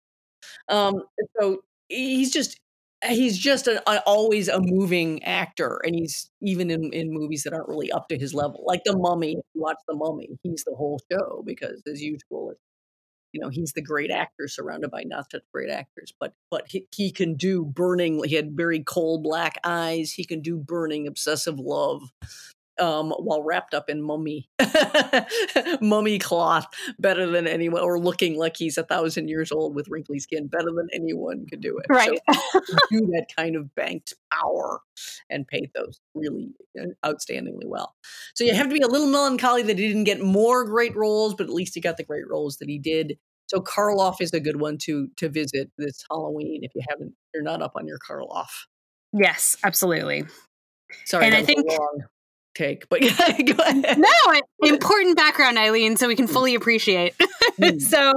Um, 0.70 1.04
so 1.40 1.64
he's 1.90 2.32
just 2.32 2.60
he's 3.10 3.38
just 3.38 3.68
a, 3.68 4.04
always 4.06 4.48
a 4.48 4.60
moving 4.60 5.24
actor 5.24 5.82
and 5.86 5.96
he's 5.96 6.30
even 6.42 6.72
in, 6.72 6.92
in 6.94 7.12
movies 7.12 7.44
that 7.44 7.54
aren't 7.54 7.68
really 7.68 7.92
up 7.92 8.08
to 8.08 8.18
his 8.18 8.34
level 8.34 8.64
like 8.66 8.84
the 8.86 8.98
mummy 8.98 9.34
if 9.34 9.46
you 9.54 9.62
watch 9.62 9.78
the 9.88 9.96
mummy 9.96 10.30
he's 10.44 10.64
the 10.66 10.76
whole 10.76 11.00
show 11.12 11.44
because 11.46 11.82
as 11.92 12.02
usual 12.02 12.54
you 13.32 13.42
know 13.42 13.50
he's 13.50 13.74
the 13.74 13.82
great 13.82 14.12
actor 14.12 14.48
surrounded 14.48 14.92
by 14.92 15.04
not 15.04 15.30
such 15.32 15.44
great 15.52 15.70
actors 15.70 16.14
but 16.20 16.34
but 16.50 16.64
he, 16.68 16.86
he 16.96 17.12
can 17.12 17.34
do 17.36 17.66
burning 17.66 18.24
he 18.24 18.36
had 18.36 18.56
very 18.56 18.82
coal 18.84 19.22
black 19.22 19.60
eyes 19.64 20.12
he 20.12 20.24
can 20.24 20.42
do 20.42 20.58
burning 20.58 21.08
obsessive 21.08 21.60
love 21.60 22.02
um, 22.80 23.12
while 23.12 23.44
wrapped 23.44 23.74
up 23.74 23.90
in 23.90 24.02
mummy 24.02 24.50
mummy 25.82 26.18
cloth 26.18 26.68
better 26.98 27.28
than 27.28 27.48
anyone 27.48 27.82
or 27.82 28.00
looking 28.00 28.38
like 28.38 28.58
he's 28.58 28.78
a 28.78 28.84
thousand 28.84 29.28
years 29.28 29.52
old 29.52 29.76
with 29.76 29.88
wrinkly 29.90 30.20
skin 30.20 30.48
better 30.48 30.72
than 30.76 30.88
anyone 30.94 31.46
could 31.46 31.62
do 31.62 31.78
it. 31.78 31.86
Right. 31.90 32.20
so 32.32 32.60
do 32.92 33.02
that 33.08 33.28
kind 33.36 33.56
of 33.56 33.74
banked 33.76 34.14
power 34.32 34.82
and 35.30 35.48
pathos 35.48 36.00
really 36.16 36.54
uh, 36.80 36.86
outstandingly 37.06 37.66
well. 37.66 37.96
So 38.34 38.44
you 38.44 38.56
have 38.56 38.70
to 38.70 38.74
be 38.74 38.82
a 38.82 38.88
little 38.88 39.08
melancholy 39.08 39.64
that 39.64 39.78
he 39.78 39.88
didn't 39.88 40.06
get 40.06 40.22
more 40.22 40.66
great 40.66 40.96
roles 40.96 41.36
but 41.36 41.46
at 41.46 41.54
least 41.54 41.76
he 41.76 41.82
got 41.82 41.98
the 41.98 42.04
great 42.04 42.28
roles 42.28 42.58
that 42.58 42.70
he 42.70 42.80
did. 42.80 43.18
So 43.48 43.60
karloff 43.60 44.16
is 44.20 44.34
a 44.34 44.40
good 44.40 44.60
one 44.60 44.78
to 44.80 45.10
to 45.18 45.30
visit 45.30 45.72
this 45.78 46.04
halloween 46.10 46.64
if 46.64 46.72
you 46.74 46.82
haven't 46.90 47.14
you're 47.34 47.44
not 47.44 47.62
up 47.62 47.74
on 47.76 47.88
your 47.88 48.00
karloff. 48.00 48.66
Yes 49.12 49.58
absolutely. 49.64 50.26
Sorry, 51.06 51.26
and 51.26 51.36
I 51.36 51.44
think 51.44 51.66
take, 52.54 52.88
but 52.90 53.02
go 53.02 53.08
ahead. 53.08 53.98
No, 53.98 54.42
important 54.64 55.18
background, 55.18 55.58
Eileen, 55.58 55.98
so 55.98 56.08
we 56.08 56.16
can 56.16 56.28
mm. 56.28 56.34
fully 56.34 56.56
appreciate. 56.56 57.16
mm. 57.60 57.82
So, 57.82 58.14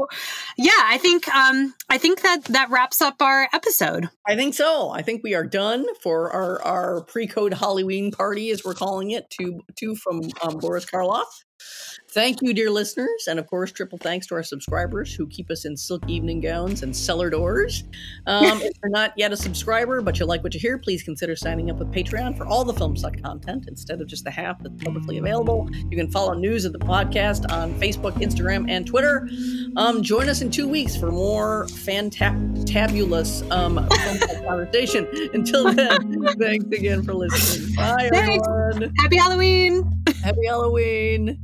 yeah, 0.56 0.72
I 0.76 0.98
think 0.98 1.28
um, 1.28 1.74
I 1.88 1.98
think 1.98 2.22
that 2.22 2.44
that 2.44 2.70
wraps 2.70 3.00
up 3.00 3.20
our 3.20 3.48
episode. 3.52 4.08
I 4.26 4.36
think 4.36 4.54
so. 4.54 4.90
I 4.90 5.02
think 5.02 5.22
we 5.22 5.34
are 5.34 5.46
done 5.46 5.86
for 6.02 6.30
our 6.32 6.62
our 6.62 7.00
pre-code 7.02 7.54
Halloween 7.54 8.10
party, 8.10 8.50
as 8.50 8.64
we're 8.64 8.74
calling 8.74 9.10
it, 9.10 9.28
to 9.40 9.60
to 9.76 9.94
from 9.96 10.22
um, 10.42 10.58
Boris 10.58 10.86
Karloff. 10.86 11.26
Thank 12.16 12.40
you, 12.40 12.54
dear 12.54 12.70
listeners. 12.70 13.26
And 13.28 13.38
of 13.38 13.46
course, 13.46 13.72
triple 13.72 13.98
thanks 13.98 14.26
to 14.28 14.34
our 14.36 14.42
subscribers 14.42 15.14
who 15.14 15.26
keep 15.26 15.50
us 15.50 15.66
in 15.66 15.76
silk 15.76 16.02
evening 16.08 16.40
gowns 16.40 16.82
and 16.82 16.96
cellar 16.96 17.28
doors. 17.28 17.84
Um, 18.26 18.62
if 18.62 18.72
you're 18.82 18.90
not 18.90 19.12
yet 19.16 19.32
a 19.32 19.36
subscriber, 19.36 20.00
but 20.00 20.18
you 20.18 20.24
like 20.24 20.42
what 20.42 20.54
you 20.54 20.60
hear, 20.60 20.78
please 20.78 21.02
consider 21.02 21.36
signing 21.36 21.70
up 21.70 21.76
with 21.76 21.92
Patreon 21.92 22.36
for 22.36 22.46
all 22.46 22.64
the 22.64 22.72
Filmsuck 22.72 23.22
content 23.22 23.66
instead 23.68 24.00
of 24.00 24.06
just 24.06 24.24
the 24.24 24.30
half 24.30 24.62
that's 24.62 24.82
publicly 24.82 25.18
available. 25.18 25.68
You 25.90 25.96
can 25.96 26.10
follow 26.10 26.32
news 26.32 26.64
of 26.64 26.72
the 26.72 26.78
podcast 26.78 27.52
on 27.52 27.74
Facebook, 27.74 28.12
Instagram, 28.14 28.70
and 28.70 28.86
Twitter. 28.86 29.28
Um, 29.76 30.02
join 30.02 30.30
us 30.30 30.40
in 30.40 30.50
two 30.50 30.68
weeks 30.68 30.96
for 30.96 31.12
more 31.12 31.66
fantabulous 31.66 33.50
um, 33.50 33.86
conversation. 34.46 35.06
Until 35.34 35.70
then, 35.74 36.22
thanks 36.38 36.64
again 36.66 37.02
for 37.02 37.12
listening. 37.12 37.74
Bye, 37.76 38.08
thanks. 38.10 38.46
everyone. 38.48 38.94
Happy 39.00 39.16
Halloween. 39.16 40.02
Happy 40.22 40.46
Halloween. 40.46 41.38